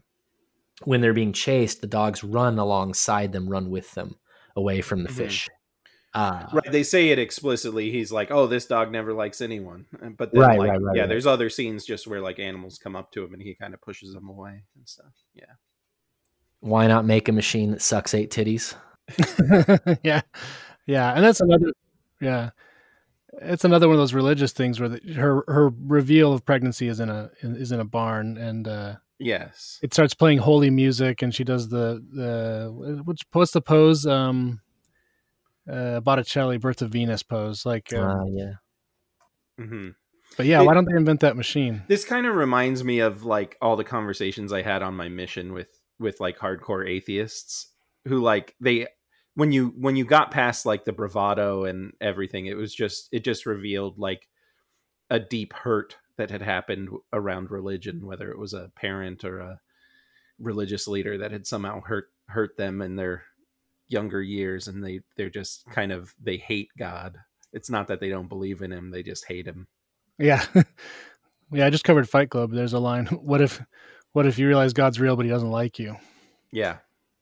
when 0.85 0.99
they're 0.99 1.13
being 1.13 1.33
chased, 1.33 1.81
the 1.81 1.87
dogs 1.87 2.23
run 2.23 2.57
alongside 2.57 3.31
them, 3.31 3.47
run 3.47 3.69
with 3.69 3.91
them 3.93 4.15
away 4.55 4.81
from 4.81 5.03
the 5.03 5.09
Mhm. 5.09 5.13
fish. 5.13 5.49
Uh, 6.13 6.45
right 6.51 6.71
they 6.73 6.83
say 6.83 7.09
it 7.09 7.17
explicitly 7.19 7.89
he's 7.89 8.11
like 8.11 8.31
oh 8.31 8.45
this 8.45 8.65
dog 8.65 8.91
never 8.91 9.13
likes 9.13 9.39
anyone 9.39 9.85
but 10.17 10.33
then 10.33 10.41
Right, 10.41 10.59
like 10.59 10.69
right, 10.71 10.81
right, 10.81 10.95
yeah 10.95 11.01
right. 11.03 11.07
there's 11.09 11.25
other 11.25 11.49
scenes 11.49 11.85
just 11.85 12.05
where 12.05 12.19
like 12.19 12.37
animals 12.37 12.77
come 12.77 12.97
up 12.97 13.13
to 13.13 13.23
him 13.23 13.33
and 13.33 13.41
he 13.41 13.55
kind 13.55 13.73
of 13.73 13.79
pushes 13.79 14.13
them 14.13 14.27
away 14.27 14.63
and 14.75 14.89
stuff 14.89 15.13
yeah 15.33 15.53
Why 16.59 16.87
not 16.87 17.05
make 17.05 17.29
a 17.29 17.31
machine 17.31 17.71
that 17.71 17.81
sucks 17.81 18.13
eight 18.13 18.29
titties? 18.29 18.75
yeah, 20.03 20.21
yeah, 20.85 21.13
and 21.13 21.23
that's 21.23 21.41
another. 21.41 21.73
Yeah, 22.21 22.51
it's 23.41 23.65
another 23.65 23.87
one 23.87 23.95
of 23.95 23.99
those 23.99 24.13
religious 24.13 24.53
things 24.53 24.79
where 24.79 24.89
the, 24.89 25.13
her 25.13 25.43
her 25.47 25.71
reveal 25.87 26.33
of 26.33 26.45
pregnancy 26.45 26.87
is 26.87 26.99
in 26.99 27.09
a 27.09 27.31
is 27.41 27.71
in 27.71 27.79
a 27.79 27.85
barn, 27.85 28.37
and 28.37 28.67
uh, 28.67 28.95
yes 29.19 29.79
it 29.81 29.93
starts 29.93 30.13
playing 30.13 30.37
holy 30.37 30.69
music, 30.69 31.21
and 31.23 31.33
she 31.33 31.43
does 31.43 31.67
the 31.69 32.03
the 32.13 33.01
what's 33.03 33.23
what's 33.31 33.51
the 33.53 33.61
pose? 33.61 34.05
Um, 34.05 34.61
uh, 35.69 35.99
Botticelli, 36.01 36.57
Birth 36.57 36.81
of 36.81 36.91
Venus 36.91 37.23
pose. 37.23 37.65
Like, 37.65 37.91
um, 37.93 38.01
Uh, 38.09 38.25
yeah. 38.27 38.53
hmm 39.57 39.89
but 40.37 40.45
yeah, 40.45 40.61
it- 40.61 40.65
why 40.65 40.73
don't 40.73 40.85
they 40.89 40.95
invent 40.97 41.19
that 41.21 41.35
machine? 41.35 41.83
this 41.87 42.05
kind 42.05 42.25
of 42.25 42.35
reminds 42.35 42.83
me 42.83 42.99
of 42.99 43.23
like 43.25 43.57
all 43.61 43.75
the 43.75 43.83
conversations 43.83 44.53
i 44.53 44.61
had 44.61 44.81
on 44.81 44.95
my 44.95 45.09
mission 45.09 45.51
with 45.53 45.67
with 45.99 46.19
like 46.21 46.37
hardcore 46.39 46.87
atheists 46.87 47.67
who 48.07 48.21
like 48.21 48.55
they 48.61 48.87
when 49.35 49.51
you 49.51 49.73
when 49.77 49.95
you 49.95 50.05
got 50.05 50.31
past 50.31 50.65
like 50.65 50.85
the 50.85 50.93
bravado 50.93 51.65
and 51.65 51.91
everything 51.99 52.45
it 52.45 52.55
was 52.55 52.73
just 52.73 53.09
it 53.11 53.23
just 53.25 53.45
revealed 53.45 53.99
like 53.99 54.27
a 55.09 55.19
deep 55.19 55.51
hurt 55.53 55.97
that 56.17 56.31
had 56.31 56.41
happened 56.41 56.89
around 57.11 57.51
religion 57.51 58.05
whether 58.05 58.31
it 58.31 58.39
was 58.39 58.53
a 58.53 58.71
parent 58.75 59.23
or 59.25 59.39
a 59.39 59.59
religious 60.39 60.87
leader 60.87 61.17
that 61.17 61.31
had 61.31 61.45
somehow 61.45 61.81
hurt 61.81 62.05
hurt 62.27 62.55
them 62.57 62.81
in 62.81 62.95
their 62.95 63.23
younger 63.91 64.21
years 64.21 64.67
and 64.67 64.83
they 64.83 65.01
they're 65.17 65.29
just 65.29 65.65
kind 65.71 65.91
of 65.91 66.13
they 66.21 66.37
hate 66.37 66.69
god 66.77 67.17
it's 67.53 67.69
not 67.69 67.87
that 67.87 67.99
they 67.99 68.09
don't 68.09 68.29
believe 68.29 68.61
in 68.61 68.71
him 68.71 68.89
they 68.91 69.03
just 69.03 69.25
hate 69.27 69.45
him 69.47 69.67
Yeah, 70.17 70.43
yeah. 71.51 71.65
I 71.65 71.69
just 71.69 71.83
covered 71.83 72.07
Fight 72.09 72.29
Club. 72.29 72.51
There's 72.53 72.73
a 72.73 72.79
line. 72.79 73.05
What 73.21 73.41
if, 73.41 73.61
what 74.13 74.25
if 74.27 74.39
you 74.39 74.47
realize 74.47 74.73
God's 74.73 74.99
real 74.99 75.15
but 75.17 75.25
He 75.25 75.31
doesn't 75.31 75.51
like 75.51 75.79
you? 75.79 75.97
yeah 76.51 76.77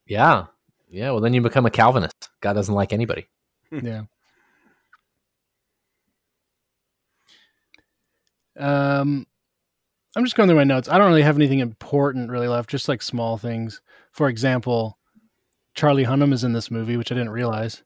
Yeah. 0.08 0.48
Yeah. 0.90 1.12
Well, 1.12 1.22
then 1.22 1.34
you 1.34 1.42
become 1.42 1.66
a 1.66 1.72
Calvinist. 1.72 2.30
God 2.42 2.54
doesn't 2.54 2.76
like 2.76 2.94
anybody. 2.94 3.28
yeah. 3.72 4.04
Um, 8.58 9.26
I'm 10.16 10.26
just 10.26 10.36
going 10.36 10.50
through 10.50 10.58
my 10.58 10.64
notes. 10.66 10.90
I 10.90 10.98
don't 11.00 11.08
really 11.10 11.24
have 11.24 11.38
anything 11.38 11.60
important 11.60 12.30
really 12.32 12.48
left. 12.48 12.70
Just 12.70 12.88
like 12.90 13.02
small 13.02 13.38
things. 13.38 13.82
For 14.12 14.30
example, 14.30 14.99
Charlie 15.76 16.06
Hunnam 16.06 16.34
is 16.34 16.44
in 16.44 16.54
this 16.54 16.70
movie, 16.72 16.98
which 16.98 17.12
I 17.12 17.16
didn't 17.16 17.32
realize. 17.32 17.84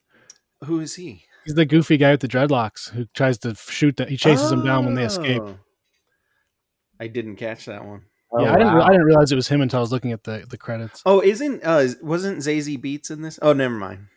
who 0.66 0.80
is 0.80 0.96
he 0.96 1.26
He's 1.46 1.56
the 1.56 1.66
goofy 1.66 1.98
guy 1.98 2.12
with 2.12 2.22
the 2.22 2.28
dreadlocks 2.30 2.90
who 2.92 3.06
tries 3.14 3.38
to 3.40 3.54
shoot 3.56 3.98
them. 3.98 4.08
He 4.08 4.16
chases 4.16 4.50
them 4.50 4.64
down 4.66 4.86
when 4.86 4.94
they 4.94 5.04
escape. 5.04 5.42
Oh. 5.44 5.60
I 7.02 7.08
didn't 7.08 7.36
catch 7.36 7.66
that 7.66 7.84
one. 7.86 8.04
yeah, 8.40 8.54
I 8.54 8.58
didn't. 8.58 8.68
I 8.82 8.88
didn't 8.88 9.04
realize 9.06 9.32
it 9.32 9.36
was 9.36 9.50
him 9.50 9.60
until 9.62 9.80
I 9.80 9.82
was 9.82 9.92
looking 9.92 10.14
at 10.14 10.24
the 10.24 10.46
the 10.50 10.58
credits. 10.58 11.02
Oh, 11.06 11.20
isn't 11.22 11.62
uh 11.66 11.88
wasn't 12.02 12.38
Zazie 12.40 12.82
Beetz 12.82 13.12
in 13.12 13.22
this? 13.22 13.40
Oh, 13.42 13.52
never 13.52 13.74
mind. 13.76 14.08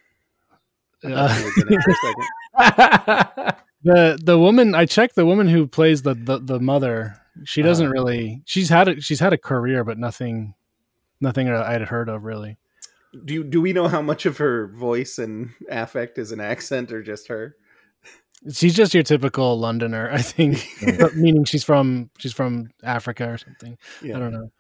Uh, 1.05 1.29
he 1.35 1.45
was 1.45 1.59
in 1.59 1.73
it 1.75 1.83
for 1.83 1.91
a 1.91 3.15
second. 3.35 3.57
the 3.83 4.19
the 4.23 4.39
woman 4.39 4.75
I 4.77 4.87
checked 4.87 5.17
the 5.17 5.27
woman 5.27 5.49
who 5.49 5.67
plays 5.67 6.03
the 6.03 6.15
the, 6.15 6.39
the 6.39 6.61
mother. 6.61 7.17
She 7.45 7.61
Uh-huh. 7.61 7.69
doesn't 7.71 7.91
really. 7.91 8.43
She's 8.47 8.69
had 8.69 8.89
a, 8.89 9.01
she's 9.01 9.21
had 9.21 9.33
a 9.33 9.39
career, 9.39 9.83
but 9.85 9.99
nothing, 9.99 10.55
nothing 11.21 11.49
I 11.51 11.73
had 11.73 11.83
heard 11.83 12.09
of 12.09 12.23
really. 12.25 12.57
Do 13.25 13.33
you, 13.35 13.45
do 13.45 13.61
we 13.61 13.73
know 13.73 13.89
how 13.89 14.03
much 14.03 14.27
of 14.27 14.39
her 14.39 14.67
voice 14.69 15.19
and 15.19 15.51
affect 15.71 16.19
is 16.19 16.33
an 16.33 16.41
accent 16.41 16.93
or 16.93 17.03
just 17.03 17.29
her? 17.29 17.57
She's 18.53 18.75
just 18.75 18.93
your 18.93 19.03
typical 19.03 19.59
Londoner, 19.59 20.11
I 20.13 20.21
think. 20.23 20.69
But 20.99 21.17
meaning 21.17 21.45
she's 21.45 21.65
from 21.65 22.11
she's 22.19 22.33
from 22.35 22.69
Africa 22.83 23.29
or 23.31 23.39
something. 23.39 23.79
Yeah. 24.03 24.17
I 24.17 24.19
don't 24.21 24.33
know. 24.33 24.51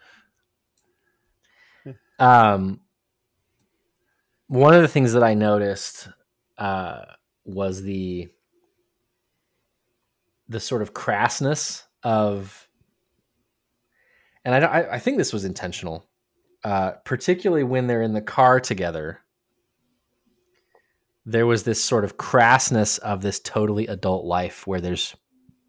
Um, 2.18 2.80
one 4.48 4.72
of 4.74 4.80
the 4.80 4.88
things 4.88 5.12
that 5.12 5.22
I 5.22 5.34
noticed 5.34 6.08
uh, 6.56 7.02
was 7.44 7.82
the 7.82 8.28
the 10.48 10.60
sort 10.60 10.80
of 10.80 10.94
crassness 10.94 11.82
of, 12.04 12.68
and 14.44 14.54
I, 14.54 14.60
don't- 14.60 14.70
I, 14.72 14.90
I 14.92 14.98
think 15.00 15.18
this 15.18 15.32
was 15.32 15.44
intentional, 15.44 16.06
uh, 16.64 16.92
particularly 17.04 17.64
when 17.64 17.86
they're 17.86 18.02
in 18.02 18.12
the 18.12 18.20
car 18.20 18.60
together. 18.60 19.20
There 21.24 21.46
was 21.46 21.64
this 21.64 21.82
sort 21.82 22.04
of 22.04 22.16
crassness 22.16 22.98
of 23.00 23.20
this 23.20 23.40
totally 23.40 23.86
adult 23.88 24.24
life 24.24 24.66
where 24.66 24.80
there's 24.80 25.16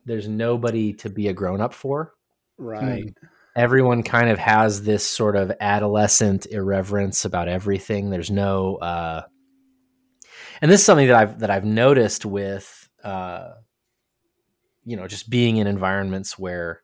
there's 0.05 0.27
nobody 0.27 0.93
to 0.93 1.09
be 1.09 1.27
a 1.27 1.33
grown 1.33 1.61
up 1.61 1.73
for. 1.73 2.13
Right. 2.57 3.13
everyone 3.57 4.03
kind 4.03 4.29
of 4.29 4.37
has 4.37 4.83
this 4.83 5.03
sort 5.03 5.35
of 5.35 5.51
adolescent 5.59 6.45
irreverence 6.45 7.25
about 7.25 7.47
everything. 7.47 8.11
There's 8.11 8.29
no, 8.29 8.75
uh, 8.75 9.23
and 10.61 10.71
this 10.71 10.81
is 10.81 10.85
something 10.85 11.07
that 11.07 11.15
I've 11.15 11.39
that 11.39 11.49
I've 11.49 11.65
noticed 11.65 12.25
with, 12.25 12.87
uh, 13.03 13.53
you 14.85 14.95
know, 14.95 15.07
just 15.07 15.29
being 15.29 15.57
in 15.57 15.67
environments 15.67 16.37
where 16.37 16.81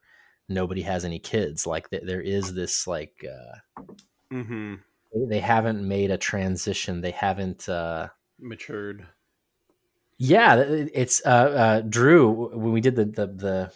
nobody 0.49 0.81
has 0.81 1.05
any 1.05 1.19
kids. 1.19 1.65
Like 1.67 1.89
th- 1.89 2.03
there 2.05 2.21
is 2.21 2.53
this 2.53 2.87
like 2.87 3.25
uh, 3.27 3.83
Mm-hmm. 4.31 4.75
they- 5.13 5.25
they 5.29 5.39
haven't 5.39 5.87
made 5.87 6.09
a 6.11 6.17
transition. 6.17 7.01
They 7.01 7.11
haven't. 7.11 7.69
Uh, 7.69 8.07
Matured. 8.39 9.05
yeah, 10.17 10.55
it's 10.57 11.21
uh, 11.25 11.29
uh, 11.29 11.81
Drew 11.81 12.49
when 12.57 12.71
we 12.73 12.81
did 12.81 12.95
the 12.95 13.05
the 13.05 13.27
the, 13.27 13.71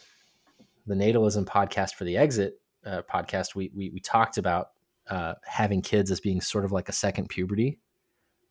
the 0.87 0.95
natalism 0.95 1.45
podcast 1.45 1.93
for 1.95 2.03
the 2.05 2.17
exit 2.17 2.59
uh, 2.85 3.01
podcast. 3.11 3.55
We, 3.55 3.71
we 3.75 3.89
we 3.91 3.99
talked 3.99 4.37
about 4.37 4.71
uh, 5.09 5.35
having 5.45 5.81
kids 5.81 6.11
as 6.11 6.19
being 6.19 6.41
sort 6.41 6.65
of 6.65 6.71
like 6.71 6.89
a 6.89 6.93
second 6.93 7.29
puberty, 7.29 7.79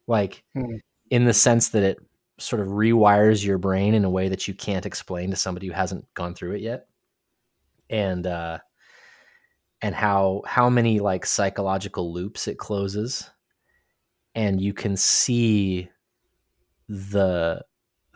like 0.06 0.42
Hmm. 0.54 0.76
in 1.10 1.24
the 1.24 1.34
sense 1.34 1.70
that 1.70 1.82
it 1.82 1.98
sort 2.38 2.60
of 2.62 2.68
rewires 2.68 3.44
your 3.44 3.58
brain 3.58 3.94
in 3.94 4.04
a 4.04 4.10
way 4.10 4.28
that 4.28 4.46
you 4.46 4.54
can't 4.54 4.86
explain 4.86 5.30
to 5.30 5.36
somebody 5.36 5.66
who 5.66 5.72
hasn't 5.72 6.04
gone 6.14 6.34
through 6.34 6.52
it 6.52 6.60
yet, 6.60 6.86
and 7.90 8.26
uh, 8.26 8.58
and 9.82 9.94
how 9.94 10.42
how 10.46 10.70
many 10.70 11.00
like 11.00 11.26
psychological 11.26 12.12
loops 12.12 12.48
it 12.48 12.58
closes, 12.58 13.30
and 14.34 14.60
you 14.60 14.72
can 14.72 14.96
see 14.96 15.88
the 16.88 17.64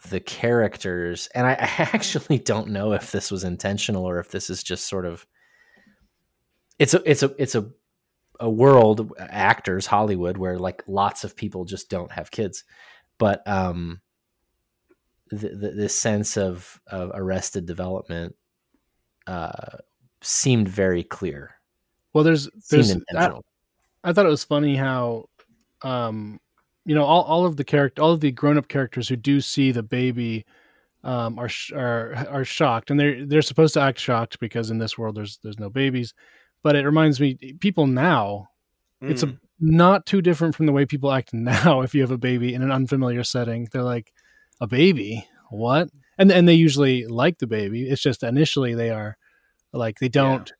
the 0.09 0.21
characters. 0.21 1.29
And 1.35 1.47
I, 1.47 1.53
I 1.79 1.91
actually 1.93 2.39
don't 2.39 2.69
know 2.69 2.93
if 2.93 3.13
this 3.13 3.31
was 3.31 3.45
intentional 3.45 4.05
or 4.05 4.19
if 4.19 4.31
this 4.31 4.51
is 4.51 4.63
just 4.63 4.89
sort 4.89 5.07
of 5.07 5.27
it's 6.79 6.95
a 6.95 7.03
it's 7.11 7.23
a 7.23 7.35
it's 7.39 7.55
a 7.55 7.71
a 8.43 8.49
world 8.49 9.13
actors 9.19 9.85
hollywood 9.85 10.39
where 10.39 10.59
like 10.59 10.83
lots 10.87 11.25
of 11.25 11.37
people 11.37 11.65
just 11.65 11.91
don't 11.91 12.13
have 12.13 12.31
kids. 12.31 12.65
But 13.19 13.47
um 13.47 14.01
the, 15.31 15.49
the, 15.51 15.71
this 15.71 15.99
sense 15.99 16.37
of 16.37 16.81
of 16.87 17.13
arrested 17.15 17.67
development 17.67 18.35
uh 19.27 19.79
seemed 20.23 20.69
very 20.69 21.03
clear 21.03 21.55
Well, 22.13 22.25
there's 22.25 22.49
there's 22.71 22.95
I, 23.17 23.31
I 24.05 24.13
thought 24.13 24.27
it 24.27 24.31
was 24.31 24.45
funny 24.45 24.77
how, 24.77 25.27
um, 25.83 26.41
you 26.85 26.95
know, 26.95 27.05
all, 27.05 27.23
all 27.23 27.47
of 27.47 27.57
the 27.57 27.65
character, 27.65 28.03
all 28.03 28.13
of 28.13 28.21
the 28.21 28.33
grown 28.33 28.59
up 28.59 28.69
characters 28.69 29.09
who 29.09 29.17
do 29.17 29.41
see 29.41 29.73
the 29.73 29.83
baby, 29.83 30.45
um, 31.05 31.39
are 31.39 31.49
are 31.75 32.15
are 32.29 32.45
shocked, 32.45 32.91
and 32.91 32.99
they're 33.01 33.25
they're 33.25 33.43
supposed 33.43 33.75
to 33.75 33.81
act 33.81 33.99
shocked 33.99 34.39
because 34.41 34.71
in 34.71 34.79
this 34.79 34.99
world 34.99 35.17
there's 35.17 35.39
there's 35.43 35.59
no 35.59 35.71
babies, 35.71 36.13
but 36.63 36.77
it 36.77 36.85
reminds 36.85 37.21
me, 37.21 37.35
people 37.61 37.87
now, 37.87 38.49
it's 39.03 39.23
a 39.23 39.27
Mm. 39.27 39.39
not 39.61 40.07
too 40.07 40.21
different 40.23 40.55
from 40.55 40.67
the 40.67 40.73
way 40.73 40.85
people 40.87 41.13
act 41.13 41.33
now. 41.35 41.83
If 41.83 41.95
you 41.95 42.01
have 42.03 42.11
a 42.11 42.19
baby 42.19 42.55
in 42.55 42.63
an 42.63 42.71
unfamiliar 42.73 43.25
setting, 43.25 43.69
they're 43.73 43.83
like, 43.83 44.13
a 44.61 44.67
baby, 44.67 45.27
what? 45.51 45.89
And 46.21 46.31
and 46.31 46.47
they 46.47 46.55
usually 46.55 47.07
like 47.07 47.39
the 47.39 47.49
baby. 47.49 47.89
It's 47.89 48.03
just 48.03 48.23
initially 48.23 48.75
they 48.75 48.91
are 48.91 49.17
like 49.73 49.99
they 49.99 50.09
don't. 50.09 50.53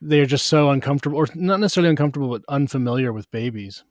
They're 0.00 0.26
just 0.26 0.46
so 0.48 0.70
uncomfortable, 0.70 1.16
or 1.16 1.28
not 1.34 1.60
necessarily 1.60 1.88
uncomfortable, 1.88 2.28
but 2.28 2.42
unfamiliar 2.48 3.12
with 3.12 3.30
babies. 3.30 3.84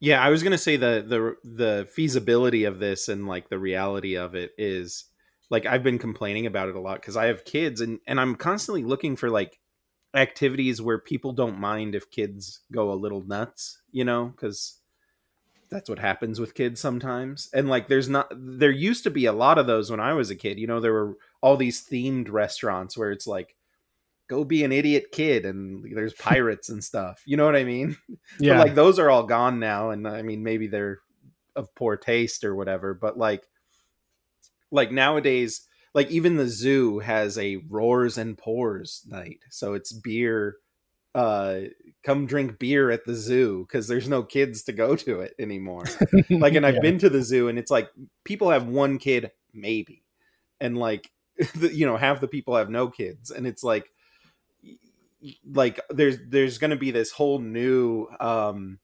Yeah, 0.00 0.20
I 0.20 0.30
was 0.30 0.42
gonna 0.42 0.58
say 0.58 0.76
the 0.76 1.04
the 1.06 1.48
the 1.48 1.88
feasibility 1.92 2.64
of 2.64 2.80
this 2.80 3.08
and 3.08 3.28
like 3.28 3.48
the 3.48 3.58
reality 3.60 4.16
of 4.16 4.34
it 4.34 4.50
is 4.58 5.04
like 5.48 5.64
I've 5.64 5.84
been 5.84 6.00
complaining 6.00 6.46
about 6.46 6.68
it 6.68 6.74
a 6.74 6.80
lot 6.80 7.00
because 7.00 7.16
I 7.16 7.26
have 7.26 7.44
kids 7.44 7.80
and 7.80 8.00
and 8.06 8.20
I'm 8.20 8.34
constantly 8.34 8.82
looking 8.82 9.14
for 9.14 9.30
like 9.30 9.60
activities 10.14 10.82
where 10.82 10.98
people 10.98 11.32
don't 11.32 11.60
mind 11.60 11.94
if 11.94 12.10
kids 12.10 12.60
go 12.72 12.90
a 12.90 12.94
little 12.94 13.22
nuts, 13.22 13.80
you 13.92 14.04
know, 14.04 14.26
because 14.26 14.80
that's 15.72 15.88
what 15.88 15.98
happens 15.98 16.38
with 16.38 16.54
kids 16.54 16.80
sometimes. 16.80 17.48
And 17.54 17.68
like 17.68 17.88
there's 17.88 18.08
not 18.08 18.30
there 18.36 18.70
used 18.70 19.04
to 19.04 19.10
be 19.10 19.26
a 19.26 19.32
lot 19.32 19.58
of 19.58 19.66
those 19.66 19.90
when 19.90 20.00
I 20.00 20.12
was 20.12 20.30
a 20.30 20.36
kid. 20.36 20.58
You 20.58 20.66
know, 20.66 20.80
there 20.80 20.92
were 20.92 21.16
all 21.40 21.56
these 21.56 21.84
themed 21.84 22.30
restaurants 22.30 22.96
where 22.96 23.10
it's 23.10 23.26
like 23.26 23.56
go 24.28 24.44
be 24.44 24.64
an 24.64 24.72
idiot 24.72 25.06
kid 25.12 25.44
and 25.44 25.84
there's 25.94 26.14
pirates 26.18 26.68
and 26.68 26.84
stuff. 26.84 27.22
You 27.26 27.36
know 27.36 27.44
what 27.46 27.56
I 27.56 27.64
mean? 27.64 27.96
Yeah, 28.38 28.56
But 28.56 28.68
like 28.68 28.74
those 28.74 28.98
are 28.98 29.10
all 29.10 29.24
gone 29.24 29.58
now, 29.60 29.90
and 29.90 30.06
I 30.06 30.22
mean 30.22 30.42
maybe 30.42 30.66
they're 30.66 31.00
of 31.54 31.74
poor 31.74 31.96
taste 31.96 32.44
or 32.44 32.54
whatever. 32.54 32.94
But 32.94 33.18
like, 33.18 33.46
like 34.70 34.90
nowadays, 34.90 35.68
like 35.94 36.10
even 36.10 36.36
the 36.36 36.48
zoo 36.48 36.98
has 37.00 37.36
a 37.38 37.56
roars 37.68 38.16
and 38.18 38.36
pours 38.38 39.04
night, 39.06 39.40
so 39.50 39.74
it's 39.74 39.92
beer. 39.92 40.56
Uh, 41.14 41.60
come 42.02 42.26
drink 42.26 42.58
beer 42.58 42.90
at 42.90 43.04
the 43.04 43.14
zoo 43.14 43.66
because 43.68 43.86
there's 43.86 44.08
no 44.08 44.22
kids 44.22 44.62
to 44.64 44.72
go 44.72 44.96
to 44.96 45.20
it 45.20 45.34
anymore. 45.38 45.84
like, 46.30 46.54
and 46.54 46.66
I've 46.66 46.74
Yeah. 46.74 46.80
been 46.80 46.98
to 46.98 47.10
the 47.10 47.22
zoo, 47.22 47.48
and 47.48 47.58
it's 47.58 47.70
like 47.70 47.90
people 48.24 48.50
have 48.50 48.66
one 48.66 48.98
kid 48.98 49.30
maybe, 49.52 50.04
and 50.60 50.78
like, 50.78 51.10
the, 51.56 51.74
you 51.74 51.86
know, 51.86 51.96
half 51.96 52.20
the 52.20 52.28
people 52.28 52.56
have 52.56 52.70
no 52.70 52.88
kids, 52.88 53.30
and 53.30 53.46
it's 53.46 53.62
like 53.62 53.90
like 55.52 55.80
there's 55.90 56.18
there's 56.28 56.58
going 56.58 56.70
to 56.70 56.76
be 56.76 56.90
this 56.90 57.12
whole 57.12 57.38
new 57.38 58.08
um 58.20 58.78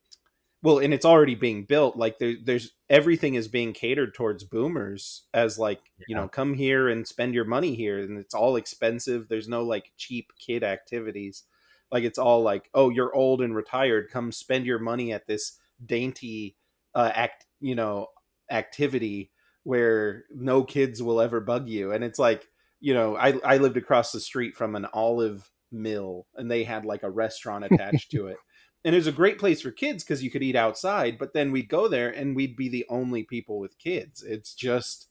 well 0.62 0.78
and 0.78 0.94
it's 0.94 1.04
already 1.04 1.34
being 1.34 1.64
built 1.64 1.96
like 1.96 2.18
there, 2.18 2.34
there's 2.44 2.72
everything 2.88 3.34
is 3.34 3.48
being 3.48 3.72
catered 3.72 4.14
towards 4.14 4.44
boomers 4.44 5.24
as 5.34 5.58
like 5.58 5.80
you 6.06 6.14
know 6.14 6.28
come 6.28 6.54
here 6.54 6.88
and 6.88 7.06
spend 7.06 7.34
your 7.34 7.44
money 7.44 7.74
here 7.74 7.98
and 7.98 8.18
it's 8.18 8.34
all 8.34 8.56
expensive 8.56 9.28
there's 9.28 9.48
no 9.48 9.62
like 9.64 9.92
cheap 9.96 10.32
kid 10.38 10.62
activities 10.62 11.44
like 11.90 12.04
it's 12.04 12.18
all 12.18 12.42
like 12.42 12.68
oh 12.74 12.90
you're 12.90 13.14
old 13.14 13.40
and 13.40 13.54
retired 13.54 14.10
come 14.10 14.32
spend 14.32 14.66
your 14.66 14.78
money 14.78 15.12
at 15.12 15.26
this 15.26 15.58
dainty 15.84 16.56
uh 16.94 17.10
act 17.14 17.46
you 17.60 17.74
know 17.74 18.08
activity 18.50 19.30
where 19.64 20.24
no 20.34 20.64
kids 20.64 21.02
will 21.02 21.20
ever 21.20 21.40
bug 21.40 21.68
you. 21.68 21.92
And 21.92 22.02
it's 22.02 22.18
like 22.18 22.46
you 22.80 22.94
know 22.94 23.16
i 23.16 23.34
i 23.44 23.56
lived 23.56 23.76
across 23.76 24.12
the 24.12 24.20
street 24.20 24.56
from 24.56 24.76
an 24.76 24.86
olive 24.92 25.50
mill 25.72 26.28
and 26.36 26.48
they 26.48 26.62
had 26.62 26.84
like 26.84 27.02
a 27.02 27.10
restaurant 27.10 27.64
attached 27.64 28.10
to 28.12 28.28
it. 28.28 28.36
And 28.84 28.94
it 28.94 28.98
was 28.98 29.08
a 29.08 29.12
great 29.12 29.40
place 29.40 29.60
for 29.60 29.72
kids 29.72 30.04
because 30.04 30.22
you 30.22 30.30
could 30.30 30.42
eat 30.42 30.54
outside 30.54 31.18
but 31.18 31.34
then 31.34 31.50
we'd 31.50 31.68
go 31.68 31.88
there 31.88 32.08
and 32.10 32.36
we'd 32.36 32.56
be 32.56 32.68
the 32.68 32.86
only 32.88 33.24
people 33.24 33.58
with 33.58 33.78
kids. 33.78 34.22
It's 34.22 34.54
just 34.54 35.08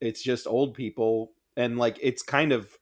it's 0.00 0.22
just 0.22 0.48
old 0.48 0.74
people 0.74 1.30
and 1.56 1.78
like 1.78 1.96
it's 2.02 2.22
kind 2.22 2.52
of 2.52 2.76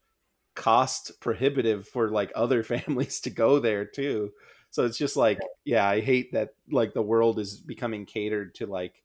cost 0.54 1.20
prohibitive 1.20 1.88
for 1.88 2.08
like 2.10 2.32
other 2.34 2.62
families 2.74 3.20
to 3.20 3.30
go 3.30 3.58
there 3.58 3.84
too. 3.84 4.32
So 4.70 4.84
it's 4.84 4.96
just 4.98 5.16
like 5.16 5.38
yeah 5.64 5.86
i 5.86 6.00
hate 6.00 6.32
that 6.32 6.54
like 6.70 6.92
the 6.94 7.02
world 7.02 7.38
is 7.38 7.58
becoming 7.58 8.04
catered 8.06 8.54
to 8.54 8.66
like 8.66 9.02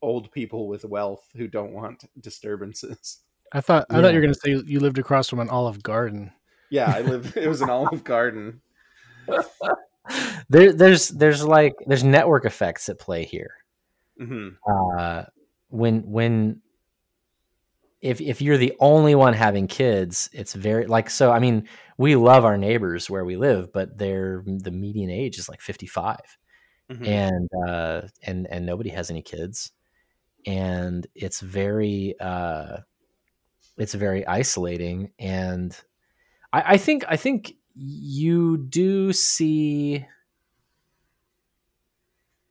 old 0.00 0.32
people 0.32 0.66
with 0.66 0.84
wealth 0.84 1.28
who 1.36 1.46
don't 1.46 1.72
want 1.72 2.04
disturbances. 2.20 3.20
I 3.52 3.60
thought 3.60 3.86
I 3.90 3.96
Yeah. 3.96 4.02
thought 4.02 4.08
you 4.08 4.14
were 4.18 4.22
going 4.22 4.34
to 4.34 4.40
say 4.40 4.70
you 4.70 4.80
lived 4.80 4.98
across 4.98 5.28
from 5.28 5.40
an 5.40 5.50
Olive 5.50 5.82
Garden. 5.82 6.32
yeah 6.70 6.90
i 6.90 7.00
live 7.02 7.36
it 7.36 7.46
was 7.48 7.60
an 7.60 7.70
olive 7.78 8.02
garden. 8.04 8.60
There, 10.48 10.72
there's 10.72 11.08
there's 11.08 11.44
like 11.44 11.74
there's 11.86 12.04
network 12.04 12.44
effects 12.44 12.88
at 12.88 12.98
play 12.98 13.24
here. 13.24 13.54
Hmm 14.18 14.48
uh, 14.68 15.24
when 15.68 16.00
when 16.10 16.60
if 18.02 18.20
if 18.20 18.42
you're 18.42 18.58
the 18.58 18.74
only 18.80 19.14
one 19.14 19.34
having 19.34 19.66
kids, 19.68 20.28
it's 20.32 20.54
very 20.54 20.86
like 20.86 21.08
so. 21.10 21.30
I 21.32 21.38
mean, 21.38 21.68
we 21.98 22.16
love 22.16 22.44
our 22.44 22.58
neighbors 22.58 23.08
where 23.08 23.24
we 23.24 23.36
live, 23.36 23.72
but 23.72 23.96
they're 23.96 24.42
the 24.46 24.72
median 24.72 25.10
age 25.10 25.38
is 25.38 25.48
like 25.48 25.60
55, 25.60 26.18
Mhm. 26.90 27.06
and 27.06 27.48
uh, 27.68 28.02
and 28.24 28.46
and 28.48 28.66
nobody 28.66 28.90
has 28.90 29.10
any 29.10 29.22
kids, 29.22 29.72
and 30.46 31.06
it's 31.14 31.40
very 31.40 32.14
uh, 32.20 32.78
it's 33.78 33.94
very 33.94 34.26
isolating. 34.26 35.12
And 35.18 35.76
I, 36.52 36.74
I 36.74 36.76
think 36.76 37.04
I 37.08 37.16
think 37.16 37.54
you 37.74 38.58
do 38.58 39.12
see 39.12 40.06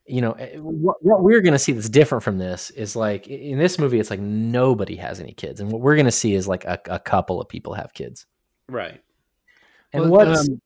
you 0.05 0.21
know 0.21 0.31
eh, 0.33 0.57
what, 0.57 0.97
what 1.01 1.23
we're 1.23 1.41
going 1.41 1.53
to 1.53 1.59
see 1.59 1.71
that's 1.71 1.89
different 1.89 2.23
from 2.23 2.37
this 2.37 2.69
is 2.71 2.95
like 2.95 3.27
in 3.27 3.57
this 3.57 3.77
movie 3.77 3.99
it's 3.99 4.09
like 4.09 4.19
nobody 4.19 4.95
has 4.95 5.19
any 5.19 5.33
kids 5.33 5.59
and 5.59 5.71
what 5.71 5.81
we're 5.81 5.95
going 5.95 6.05
to 6.05 6.11
see 6.11 6.33
is 6.33 6.47
like 6.47 6.65
a, 6.65 6.79
a 6.87 6.99
couple 6.99 7.39
of 7.39 7.47
people 7.47 7.73
have 7.73 7.93
kids. 7.93 8.25
Right. 8.67 9.01
And 9.93 10.09
Well, 10.09 10.25
what's 10.25 10.49
um, 10.49 10.61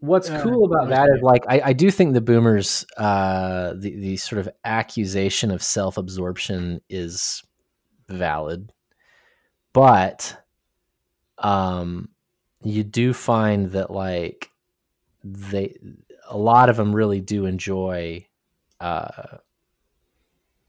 what's 0.00 0.30
uh, 0.30 0.42
cool 0.42 0.64
about 0.64 0.88
that 0.88 1.08
is 1.14 1.22
like 1.22 1.44
I, 1.48 1.60
I 1.66 1.72
do 1.72 1.90
think 1.90 2.14
the 2.14 2.20
boomers 2.20 2.84
uh 2.96 3.74
the, 3.76 3.94
the 3.94 4.16
sort 4.16 4.40
of 4.40 4.48
accusation 4.64 5.50
of 5.52 5.62
self-absorption 5.62 6.80
is 6.88 7.42
valid 8.08 8.72
but 9.72 10.36
um 11.38 12.08
you 12.64 12.82
do 12.82 13.12
find 13.12 13.70
that 13.72 13.92
like 13.92 14.50
they 15.22 15.76
a 16.32 16.38
lot 16.38 16.68
of 16.68 16.76
them 16.76 16.94
really 16.94 17.20
do 17.20 17.46
enjoy 17.46 18.24
uh 18.80 19.38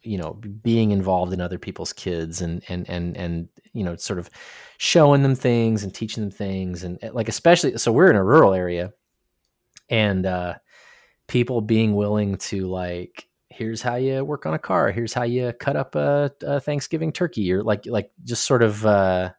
you 0.02 0.18
know 0.18 0.34
being 0.62 0.92
involved 0.92 1.34
in 1.34 1.42
other 1.42 1.58
people's 1.58 1.94
kids 1.94 2.42
and 2.42 2.64
and 2.68 2.90
and 2.90 3.18
and 3.18 3.50
you 3.74 3.84
know 3.84 3.96
sort 3.96 4.20
of 4.20 4.30
showing 4.78 5.24
them 5.24 5.36
things 5.36 5.84
and 5.84 5.94
teaching 5.94 6.24
them 6.24 6.32
things 6.32 6.84
and 6.84 7.00
like 7.14 7.30
especially 7.30 7.78
so 7.78 7.92
we're 7.92 8.10
in 8.10 8.16
a 8.16 8.24
rural 8.24 8.54
area 8.54 8.92
and 9.90 10.26
uh 10.26 10.54
people 11.28 11.62
being 11.62 11.96
willing 11.96 12.36
to 12.36 12.68
like 12.68 13.28
here's 13.54 13.82
how 13.82 13.96
you 13.96 14.26
work 14.26 14.46
on 14.46 14.54
a 14.56 14.60
car. 14.60 14.92
Here's 14.92 15.14
how 15.14 15.24
you 15.24 15.54
cut 15.54 15.76
up 15.76 15.96
a, 15.96 16.32
a 16.42 16.60
thanksgiving 16.60 17.12
turkey 17.12 17.52
or 17.54 17.64
like 17.64 17.86
like 17.86 18.12
just 18.24 18.46
sort 18.46 18.64
of 18.64 18.86
uh 18.86 19.32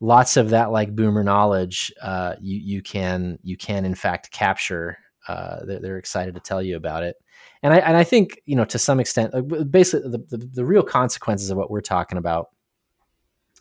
lots 0.00 0.36
of 0.36 0.50
that 0.50 0.70
like 0.72 0.96
boomer 0.96 1.22
knowledge 1.22 1.92
uh 2.00 2.34
you 2.40 2.58
you 2.58 2.82
can 2.82 3.38
you 3.42 3.56
can 3.56 3.84
in 3.84 3.94
fact 3.94 4.32
capture 4.32 4.98
uh 5.28 5.64
they're, 5.64 5.80
they're 5.80 5.98
excited 5.98 6.34
to 6.34 6.40
tell 6.40 6.62
you 6.62 6.76
about 6.76 7.02
it 7.02 7.16
and 7.62 7.72
I 7.72 7.78
and 7.78 7.96
I 7.96 8.04
think 8.04 8.40
you 8.44 8.56
know 8.56 8.64
to 8.66 8.78
some 8.78 8.98
extent, 8.98 9.32
basically 9.70 10.10
the, 10.10 10.36
the, 10.36 10.50
the 10.52 10.64
real 10.64 10.82
consequences 10.82 11.50
of 11.50 11.56
what 11.56 11.70
we're 11.70 11.80
talking 11.80 12.18
about 12.18 12.50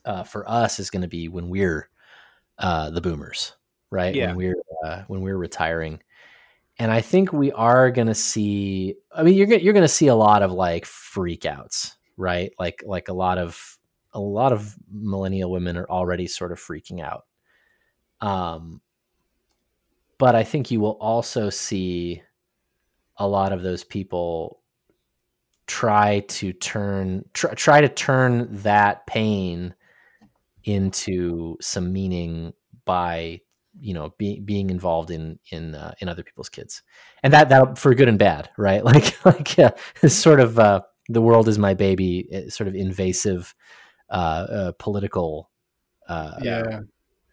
uh, 0.06 0.24
for 0.24 0.50
us 0.50 0.80
is 0.80 0.90
going 0.90 1.04
to 1.04 1.08
be 1.08 1.28
when 1.28 1.50
we're 1.50 1.90
uh, 2.58 2.90
the 2.90 3.02
boomers, 3.02 3.54
right? 3.92 4.14
Yeah. 4.14 4.28
When 4.28 4.38
we're 4.38 4.64
uh, 4.86 5.04
when 5.08 5.22
we're 5.22 5.38
retiring, 5.38 6.02
and 6.80 6.92
I 6.92 7.02
think 7.02 7.32
we 7.32 7.52
are 7.52 7.92
going 7.92 8.08
to 8.08 8.16
see. 8.16 8.96
I 9.16 9.22
mean, 9.24 9.36
you're 9.36 9.48
you're 9.54 9.74
going 9.74 9.84
to 9.84 9.88
see 9.88 10.08
a 10.08 10.16
lot 10.16 10.42
of 10.42 10.52
like 10.52 10.86
freakouts, 10.86 11.94
right? 12.18 12.52
Like 12.58 12.84
like 12.86 13.08
a 13.08 13.14
lot 13.14 13.38
of 13.38 13.78
a 14.14 14.20
lot 14.20 14.52
of 14.52 14.76
millennial 14.92 15.52
women 15.52 15.78
are 15.78 15.90
already 15.90 16.26
sort 16.26 16.52
of 16.52 16.60
freaking 16.60 17.02
out. 17.02 17.26
Um, 18.20 18.82
but 20.22 20.36
I 20.36 20.44
think 20.44 20.70
you 20.70 20.80
will 20.80 21.00
also 21.02 21.50
see 21.50 22.22
a 23.18 23.28
lot 23.28 23.52
of 23.52 23.64
those 23.64 23.84
people 23.84 24.62
try 25.66 26.20
to 26.20 26.54
turn 26.54 27.26
try, 27.34 27.82
to 27.82 27.90
turn 27.90 28.48
that 28.62 29.08
pain 29.08 29.74
into 30.64 31.58
some 31.60 31.92
meaning 31.92 32.54
by 32.86 33.42
you 33.80 33.96
know 33.96 34.14
being 34.20 34.46
being 34.46 34.70
involved 34.70 35.10
in 35.10 35.40
in 35.50 35.74
uh, 35.74 35.96
in 36.02 36.08
other 36.08 36.22
people's 36.22 36.50
kids 36.50 36.84
and 37.24 37.34
that 37.34 37.50
that 37.50 37.80
for 37.80 37.96
good 37.96 38.08
and 38.08 38.20
bad 38.20 38.48
right 38.60 38.86
like 38.92 39.26
like 39.26 39.58
yeah, 39.58 39.72
it's 40.04 40.14
sort 40.14 40.40
of 40.40 40.60
uh, 40.60 40.82
the 41.10 41.22
world 41.22 41.48
is 41.48 41.58
my 41.58 41.74
baby 41.74 42.28
eh, 42.32 42.48
sort 42.48 42.68
of 42.68 42.76
invasive 42.76 43.56
uh, 44.12 44.46
uh 44.52 44.72
political 44.78 45.50
uh 46.08 46.38
Yeah. 46.44 46.82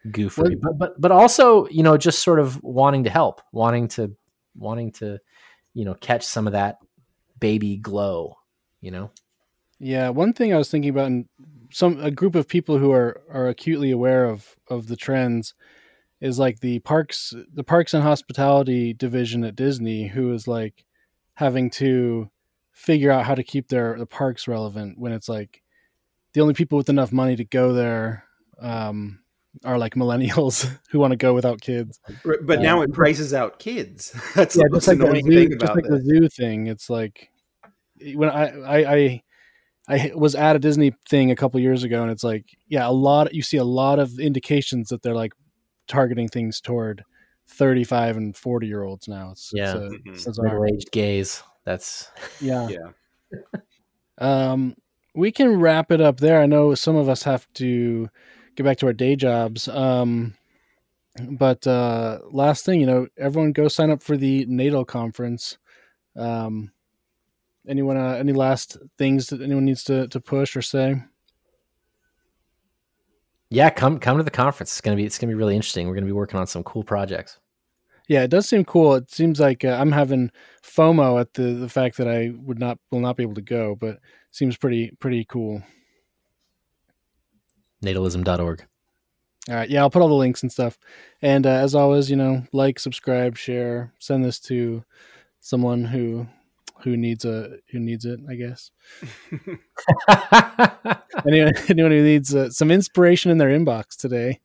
Goofery 0.09 0.59
but 0.61 0.79
but 0.79 1.01
but 1.01 1.13
also 1.13 1.69
you 1.69 1.83
know 1.83 1.97
just 1.97 2.23
sort 2.23 2.41
of 2.41 2.63
wanting 2.63 3.05
to 3.05 3.11
help 3.11 3.41
wanting 3.53 3.89
to 3.89 4.15
wanting 4.57 4.91
to 4.91 5.19
you 5.75 5.85
know 5.85 5.95
catch 5.95 6.25
some 6.25 6.47
of 6.47 6.53
that 6.53 6.79
baby 7.39 7.77
glow 7.77 8.37
you 8.81 8.91
know? 8.91 9.11
Yeah, 9.81 10.09
one 10.11 10.33
thing 10.33 10.53
I 10.53 10.59
was 10.59 10.71
thinking 10.71 10.91
about, 10.91 11.07
and 11.07 11.27
some 11.71 12.01
a 12.01 12.11
group 12.11 12.35
of 12.35 12.49
people 12.49 12.79
who 12.79 12.93
are 12.93 13.23
are 13.31 13.49
acutely 13.49 13.91
aware 13.91 14.25
of 14.25 14.57
of 14.69 14.89
the 14.89 14.97
trends, 14.97 15.55
is 16.21 16.39
like 16.39 16.61
the 16.61 16.81
parks, 16.81 17.33
the 17.53 17.65
parks 17.65 17.95
and 17.95 18.03
hospitality 18.03 18.93
division 18.93 19.45
at 19.45 19.57
Disney, 19.57 20.09
who 20.09 20.33
is 20.33 20.49
like 20.49 20.85
having 21.35 21.71
to 21.71 22.29
figure 22.73 23.11
out 23.11 23.25
how 23.25 23.35
to 23.35 23.45
keep 23.45 23.69
their 23.69 23.97
the 23.99 24.07
parks 24.07 24.49
relevant 24.49 24.99
when 24.99 25.13
it's 25.13 25.29
like 25.29 25.63
the 26.33 26.41
only 26.41 26.55
people 26.55 26.77
with 26.77 26.89
enough 26.89 27.13
money 27.13 27.37
to 27.37 27.45
go 27.45 27.73
there 27.73 28.25
um, 28.61 29.21
are 29.65 29.79
like 29.79 29.95
millennials 29.95 30.69
who 30.91 30.99
want 30.99 31.13
to 31.13 31.17
go 31.17 31.35
without 31.35 31.61
kids. 31.61 32.01
But 32.25 32.59
Uh, 32.59 32.63
now 32.63 32.83
it 32.83 32.93
prices 32.93 33.33
out 33.35 33.59
kids. 33.59 34.13
That's 34.35 34.57
yeah, 34.57 34.63
the 34.71 34.77
just 34.77 34.89
like 34.89 34.99
the 34.99 35.07
zoo, 35.07 35.23
thing 35.23 35.51
just 35.51 35.63
about 35.63 35.77
like 35.77 35.85
the 35.89 36.01
zoo 36.03 36.29
thing. 36.29 36.67
It's 36.67 36.89
like 36.91 37.31
when 38.15 38.29
I, 38.31 38.47
I 38.61 38.95
I 38.95 39.23
I 39.89 40.13
was 40.15 40.35
at 40.35 40.55
a 40.57 40.59
Disney 40.59 40.93
thing 41.09 41.31
a 41.31 41.37
couple 41.37 41.59
years 41.61 41.83
ago, 41.85 42.03
and 42.03 42.11
it's 42.11 42.25
like 42.25 42.45
yeah, 42.69 42.89
a 42.89 42.93
lot. 42.93 43.35
You 43.35 43.43
see 43.43 43.57
a 43.57 43.65
lot 43.65 43.99
of 43.99 44.19
indications 44.19 44.89
that 44.91 45.03
they're 45.03 45.15
like 45.15 45.33
targeting 45.87 46.29
things 46.29 46.61
toward 46.61 47.05
thirty-five 47.49 48.17
and 48.17 48.37
forty-year 48.37 48.83
olds 48.83 49.09
now. 49.09 49.31
It's, 49.33 49.51
Yeah. 49.55 49.77
it's, 50.05 50.25
Mhm. 50.25 50.29
it's 50.29 50.39
middle-aged 50.41 50.91
gays 50.93 51.43
that's 51.65 52.11
yeah. 52.41 52.69
Yeah. 52.69 52.89
Um, 54.19 54.75
we 55.15 55.31
can 55.31 55.61
wrap 55.61 55.91
it 55.93 56.01
up 56.01 56.19
there. 56.19 56.41
I 56.41 56.47
know 56.47 56.75
some 56.75 56.97
of 56.97 57.09
us 57.09 57.23
have 57.23 57.47
to 57.55 58.09
get 58.59 58.65
back 58.65 58.77
to 58.79 58.87
our 58.87 58.93
day 58.93 59.15
jobs. 59.15 59.69
Um, 59.69 60.35
but 61.31 61.65
uh, 61.67 62.19
last 62.31 62.65
thing, 62.65 62.81
you 62.81 62.87
know, 62.87 63.07
everyone 63.17 63.53
go 63.53 63.69
sign 63.69 63.91
up 63.91 64.03
for 64.03 64.17
the 64.17 64.45
Natal 64.47 64.85
conference. 64.85 65.59
Um, 66.17 66.73
anyone, 67.69 67.97
uh, 67.97 68.15
any 68.15 68.33
last 68.33 68.77
things 68.99 69.29
that 69.29 69.41
anyone 69.41 69.65
needs 69.65 69.85
to, 69.85 70.09
to 70.09 70.21
push 70.21 70.57
or 70.57 70.63
say? 70.63 70.97
yeah 73.51 73.71
come 73.71 73.99
come 73.99 74.19
to 74.19 74.23
the 74.23 74.31
conference 74.31 74.71
it's 74.73 74.81
gonna 74.83 74.95
be 74.95 75.07
it's 75.07 75.19
gonna 75.19 75.31
be 75.31 75.35
really 75.35 75.57
interesting 75.57 75.89
we're 75.89 75.95
gonna 75.95 76.05
be 76.05 76.13
working 76.13 76.39
on 76.39 76.47
some 76.47 76.63
cool 76.65 76.85
projects 76.85 77.39
Yeah, 78.07 78.23
it 78.23 78.31
does 78.31 78.49
seem 78.49 78.65
cool. 78.65 78.95
It 78.95 79.11
seems 79.11 79.41
like 79.41 79.65
uh, 79.65 79.77
I'm 79.81 79.93
having 79.93 80.31
FOMO 80.63 81.21
at 81.21 81.33
the, 81.35 81.55
the 81.55 81.69
fact 81.69 81.97
that 81.99 82.09
I 82.09 82.33
would 82.37 82.59
not 82.59 82.79
will 82.91 83.01
not 83.01 83.17
be 83.17 83.23
able 83.23 83.35
to 83.35 83.43
go, 83.43 83.75
but 83.75 83.95
it 83.97 84.01
seems 84.33 84.57
pretty 84.57 84.93
pretty 84.99 85.25
cool. 85.25 85.63
natalism.org 87.83 88.65
All 89.49 89.55
right, 89.55 89.69
yeah, 89.71 89.81
I'll 89.81 89.91
put 89.91 90.03
all 90.03 90.09
the 90.09 90.15
links 90.15 90.43
and 90.43 90.51
stuff. 90.53 90.79
And 91.23 91.47
uh, 91.47 91.51
as 91.51 91.75
always, 91.75 92.11
you 92.11 92.17
know, 92.17 92.45
like, 92.53 92.79
subscribe, 92.79 93.37
share, 93.37 93.93
send 93.99 94.25
this 94.25 94.39
to 94.41 94.85
someone 95.41 95.85
who 95.85 96.27
who 96.83 96.97
needs 96.97 97.25
a 97.25 97.57
who 97.71 97.79
needs 97.81 98.05
it. 98.05 98.21
I 98.29 98.35
guess 98.37 98.71
anyone 101.27 101.53
anyone 101.69 101.91
who 101.91 102.03
needs 102.03 102.35
uh, 102.35 102.51
some 102.51 102.71
inspiration 102.71 103.31
in 103.31 103.39
their 103.39 103.49
inbox 103.51 103.97
today. 103.97 104.41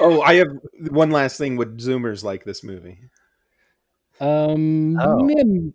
oh, 0.00 0.20
I 0.22 0.34
have 0.34 0.48
one 0.90 1.10
last 1.10 1.38
thing. 1.38 1.56
Would 1.56 1.78
Zoomers 1.78 2.22
like 2.24 2.44
this 2.44 2.62
movie? 2.62 2.98
Um, 4.20 4.98
Oh. 5.00 5.20
may- 5.24 5.72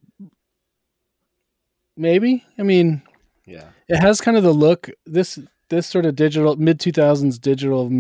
maybe. 1.98 2.46
I 2.58 2.64
mean, 2.64 3.02
Yeah. 3.46 3.70
it 3.88 3.98
has 4.00 4.22
kind 4.22 4.38
of 4.38 4.44
the 4.44 4.54
look 4.54 4.90
this 5.06 5.40
this 5.70 5.88
sort 5.88 6.06
of 6.06 6.16
digital 6.16 6.56
mid 6.56 6.80
two 6.80 6.92
thousands 6.92 7.40
digital 7.40 7.92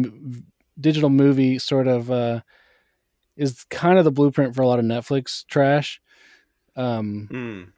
digital 0.80 1.10
movie 1.10 1.60
sort 1.60 1.88
of 1.88 2.12
uh, 2.12 2.42
is 3.38 3.66
kind 3.70 3.98
of 3.98 4.06
the 4.06 4.12
blueprint 4.12 4.56
for 4.56 4.62
a 4.62 4.68
lot 4.68 4.80
of 4.80 4.86
Netflix 4.86 5.46
trash. 5.48 6.02
Um, 6.76 7.28
Mm. 7.32 7.72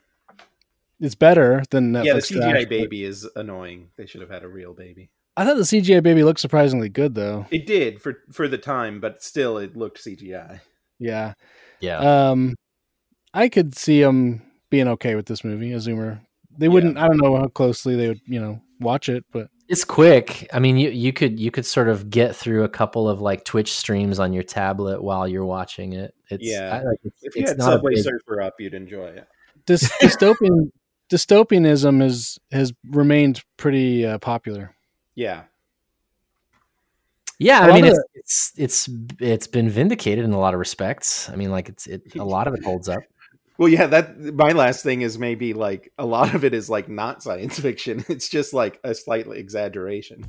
it's 0.99 1.15
better 1.15 1.63
than 1.72 1.93
Netflix 1.93 2.05
yeah, 2.05 2.13
the 2.13 2.22
CGI 2.22 2.51
trash, 2.51 2.63
but 2.63 2.69
baby 2.69 3.03
is 3.03 3.27
annoying. 3.35 3.89
They 3.95 4.05
should 4.05 4.22
have 4.22 4.30
had 4.30 4.43
a 4.43 4.47
real 4.47 4.73
baby. 4.73 5.09
I 5.38 5.45
thought 5.45 5.55
the 5.57 5.63
CGI 5.63 6.03
baby 6.03 6.23
looked 6.23 6.39
surprisingly 6.39 6.89
good 6.89 7.15
though. 7.15 7.45
It 7.51 7.65
did 7.65 8.01
for 8.01 8.19
for 8.31 8.47
the 8.47 8.57
time, 8.57 8.99
but 8.99 9.23
still, 9.23 9.57
it 9.57 9.76
looked 9.76 10.03
CGI. 10.03 10.59
Yeah. 10.99 11.34
yeah 11.80 12.30
Um, 12.30 12.55
I 13.34 13.49
could 13.49 13.76
see 13.76 14.01
them 14.01 14.43
being 14.69 14.88
okay 14.89 15.15
with 15.15 15.26
this 15.26 15.43
movie. 15.43 15.73
A 15.73 15.77
Zoomer, 15.77 16.22
they 16.55 16.68
wouldn't. 16.68 16.97
I 16.97 17.07
don't 17.07 17.18
know 17.18 17.35
how 17.38 17.47
closely 17.47 17.95
they 17.95 18.09
would, 18.09 18.22
you 18.26 18.39
know, 18.39 18.61
watch 18.80 19.09
it, 19.09 19.26
but 19.31 19.49
it's 19.72 19.84
quick 19.85 20.48
i 20.53 20.60
mean 20.60 20.77
you 20.77 20.89
you 20.89 21.14
could 21.14 21.39
you 21.39 21.49
could 21.49 21.65
sort 21.65 21.88
of 21.88 22.10
get 22.10 22.35
through 22.35 22.64
a 22.64 22.69
couple 22.69 23.07
of 23.10 23.22
like 23.22 23.43
twitch 23.45 23.72
streams 23.73 24.19
on 24.19 24.34
your 24.34 24.43
tablet 24.43 25.02
while 25.02 25.27
you're 25.27 25.45
watching 25.45 25.93
it 25.93 26.14
it's 26.30 26.43
Yeah. 26.45 26.76
I, 26.81 26.84
like, 26.84 26.99
it's, 27.03 27.23
If 27.23 27.35
you 27.35 27.41
it's 27.43 27.52
had 27.52 27.57
not 27.57 27.69
a 27.69 27.72
Subway 27.77 27.95
big- 27.95 28.03
Surfer 28.03 28.41
up, 28.41 28.56
you'd 28.60 28.73
enjoy 28.73 29.06
it. 29.07 29.27
this 29.65 29.89
dystopian 30.02 30.72
dystopianism 31.10 32.03
is 32.03 32.39
has 32.52 32.73
remained 32.89 33.43
pretty 33.57 34.06
uh, 34.06 34.18
popular. 34.18 34.76
Yeah. 35.15 35.43
yeah 37.39 37.61
I 37.61 37.73
mean 37.73 37.85
of 37.85 37.98
it's, 38.14 38.52
it's 38.56 38.88
it's 38.88 38.89
it's 39.19 39.48
been 39.48 39.69
vindicated 39.69 40.23
in 40.26 40.31
a 40.31 40.39
lot 40.39 40.53
of 40.53 40.60
respects 40.60 41.30
i 41.30 41.35
mean 41.35 41.52
like 41.52 41.69
it's 41.69 41.88
it 41.88 42.02
a 42.15 42.23
lot 42.35 42.48
of 42.48 42.53
it 42.53 42.64
holds 42.64 42.88
up 42.89 43.02
Well, 43.61 43.69
yeah. 43.69 43.85
That 43.85 44.19
my 44.19 44.53
last 44.53 44.81
thing 44.81 45.03
is 45.03 45.19
maybe 45.19 45.53
like 45.53 45.93
a 45.99 46.03
lot 46.03 46.33
of 46.33 46.43
it 46.43 46.55
is 46.55 46.67
like 46.67 46.89
not 46.89 47.21
science 47.21 47.59
fiction. 47.59 48.03
It's 48.09 48.27
just 48.27 48.55
like 48.55 48.79
a 48.83 48.95
slight 48.95 49.27
exaggeration. 49.27 50.25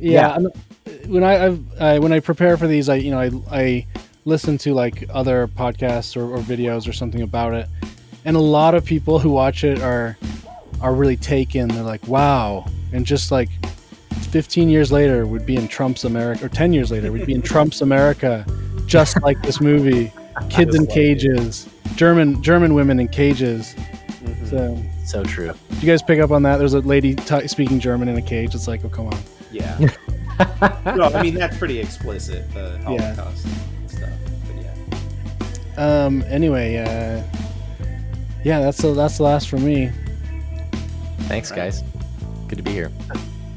Yeah, 0.00 0.36
Yeah. 0.36 0.48
Uh, 0.48 0.90
when 1.06 1.22
I, 1.22 1.46
I've, 1.46 1.80
I 1.80 1.98
when 2.00 2.12
I 2.12 2.18
prepare 2.18 2.56
for 2.56 2.66
these, 2.66 2.88
I 2.88 2.96
you 2.96 3.12
know 3.12 3.20
I 3.20 3.30
I 3.52 3.86
listen 4.24 4.58
to 4.58 4.74
like 4.74 5.04
other 5.14 5.46
podcasts 5.46 6.16
or, 6.16 6.24
or 6.24 6.38
videos 6.38 6.88
or 6.88 6.92
something 6.92 7.22
about 7.22 7.54
it, 7.54 7.68
and 8.24 8.36
a 8.36 8.40
lot 8.40 8.74
of 8.74 8.84
people 8.84 9.20
who 9.20 9.30
watch 9.30 9.62
it 9.62 9.80
are 9.80 10.18
are 10.80 10.92
really 10.92 11.16
taken. 11.16 11.68
They're 11.68 11.84
like, 11.84 12.04
wow, 12.08 12.66
and 12.92 13.06
just 13.06 13.30
like 13.30 13.50
15 14.32 14.68
years 14.68 14.90
later 14.90 15.24
we'd 15.24 15.46
be 15.46 15.54
in 15.54 15.68
Trump's 15.68 16.04
America, 16.04 16.46
or 16.46 16.48
10 16.48 16.72
years 16.72 16.90
later 16.90 17.12
we'd 17.12 17.26
be 17.26 17.34
in 17.34 17.42
Trump's 17.52 17.80
America, 17.80 18.44
just 18.86 19.22
like 19.22 19.40
this 19.42 19.60
movie. 19.60 20.12
Kids 20.48 20.74
in 20.74 20.86
Just 20.86 20.88
like 20.88 20.90
it. 20.90 20.92
cages, 20.94 21.68
German 21.96 22.42
German 22.42 22.74
women 22.74 22.98
in 23.00 23.08
cages. 23.08 23.74
Mhm. 24.24 24.48
So, 24.50 24.82
so 25.04 25.24
true 25.24 25.52
do 25.70 25.76
you 25.86 25.86
guys 25.92 26.02
pick 26.02 26.20
up 26.20 26.30
on 26.30 26.42
that? 26.42 26.58
There's 26.58 26.74
a 26.74 26.80
lady 26.80 27.14
t- 27.14 27.48
speaking 27.48 27.80
German 27.80 28.08
in 28.08 28.16
a 28.16 28.22
cage. 28.22 28.54
It's 28.54 28.68
like, 28.68 28.84
oh 28.84 28.88
come 28.88 29.06
on. 29.08 29.18
Yeah. 29.50 29.78
no, 30.96 31.04
I 31.14 31.22
mean 31.22 31.34
that's 31.34 31.56
pretty 31.56 31.78
explicit. 31.80 32.52
The 32.52 32.78
Yeah. 32.88 33.14
Stuff. 33.14 33.42
But 34.46 34.62
yeah. 35.76 36.04
Um. 36.04 36.22
Anyway, 36.28 36.76
uh, 36.76 37.22
yeah, 38.44 38.60
that's 38.60 38.78
the 38.78 38.92
that's 38.94 39.16
the 39.16 39.22
last 39.24 39.48
for 39.48 39.56
me. 39.58 39.90
Thanks, 41.22 41.50
Right. 41.50 41.56
guys. 41.58 41.82
Good 42.48 42.56
to 42.56 42.62
be 42.62 42.72
here. 42.72 42.90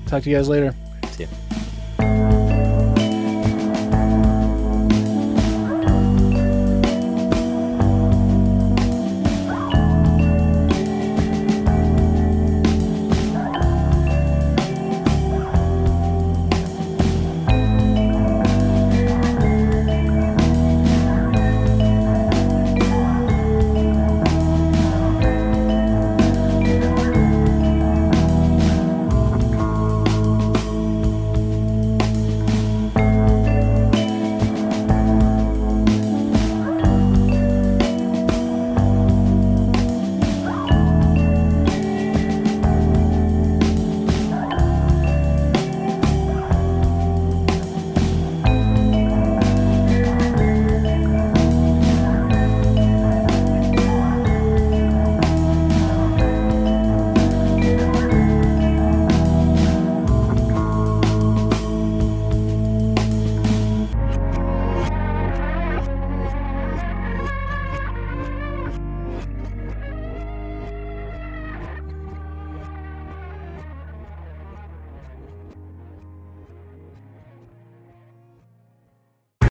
Talk 0.08 0.24
to 0.24 0.30
you 0.30 0.36
guys 0.38 0.48
later. 0.48 0.74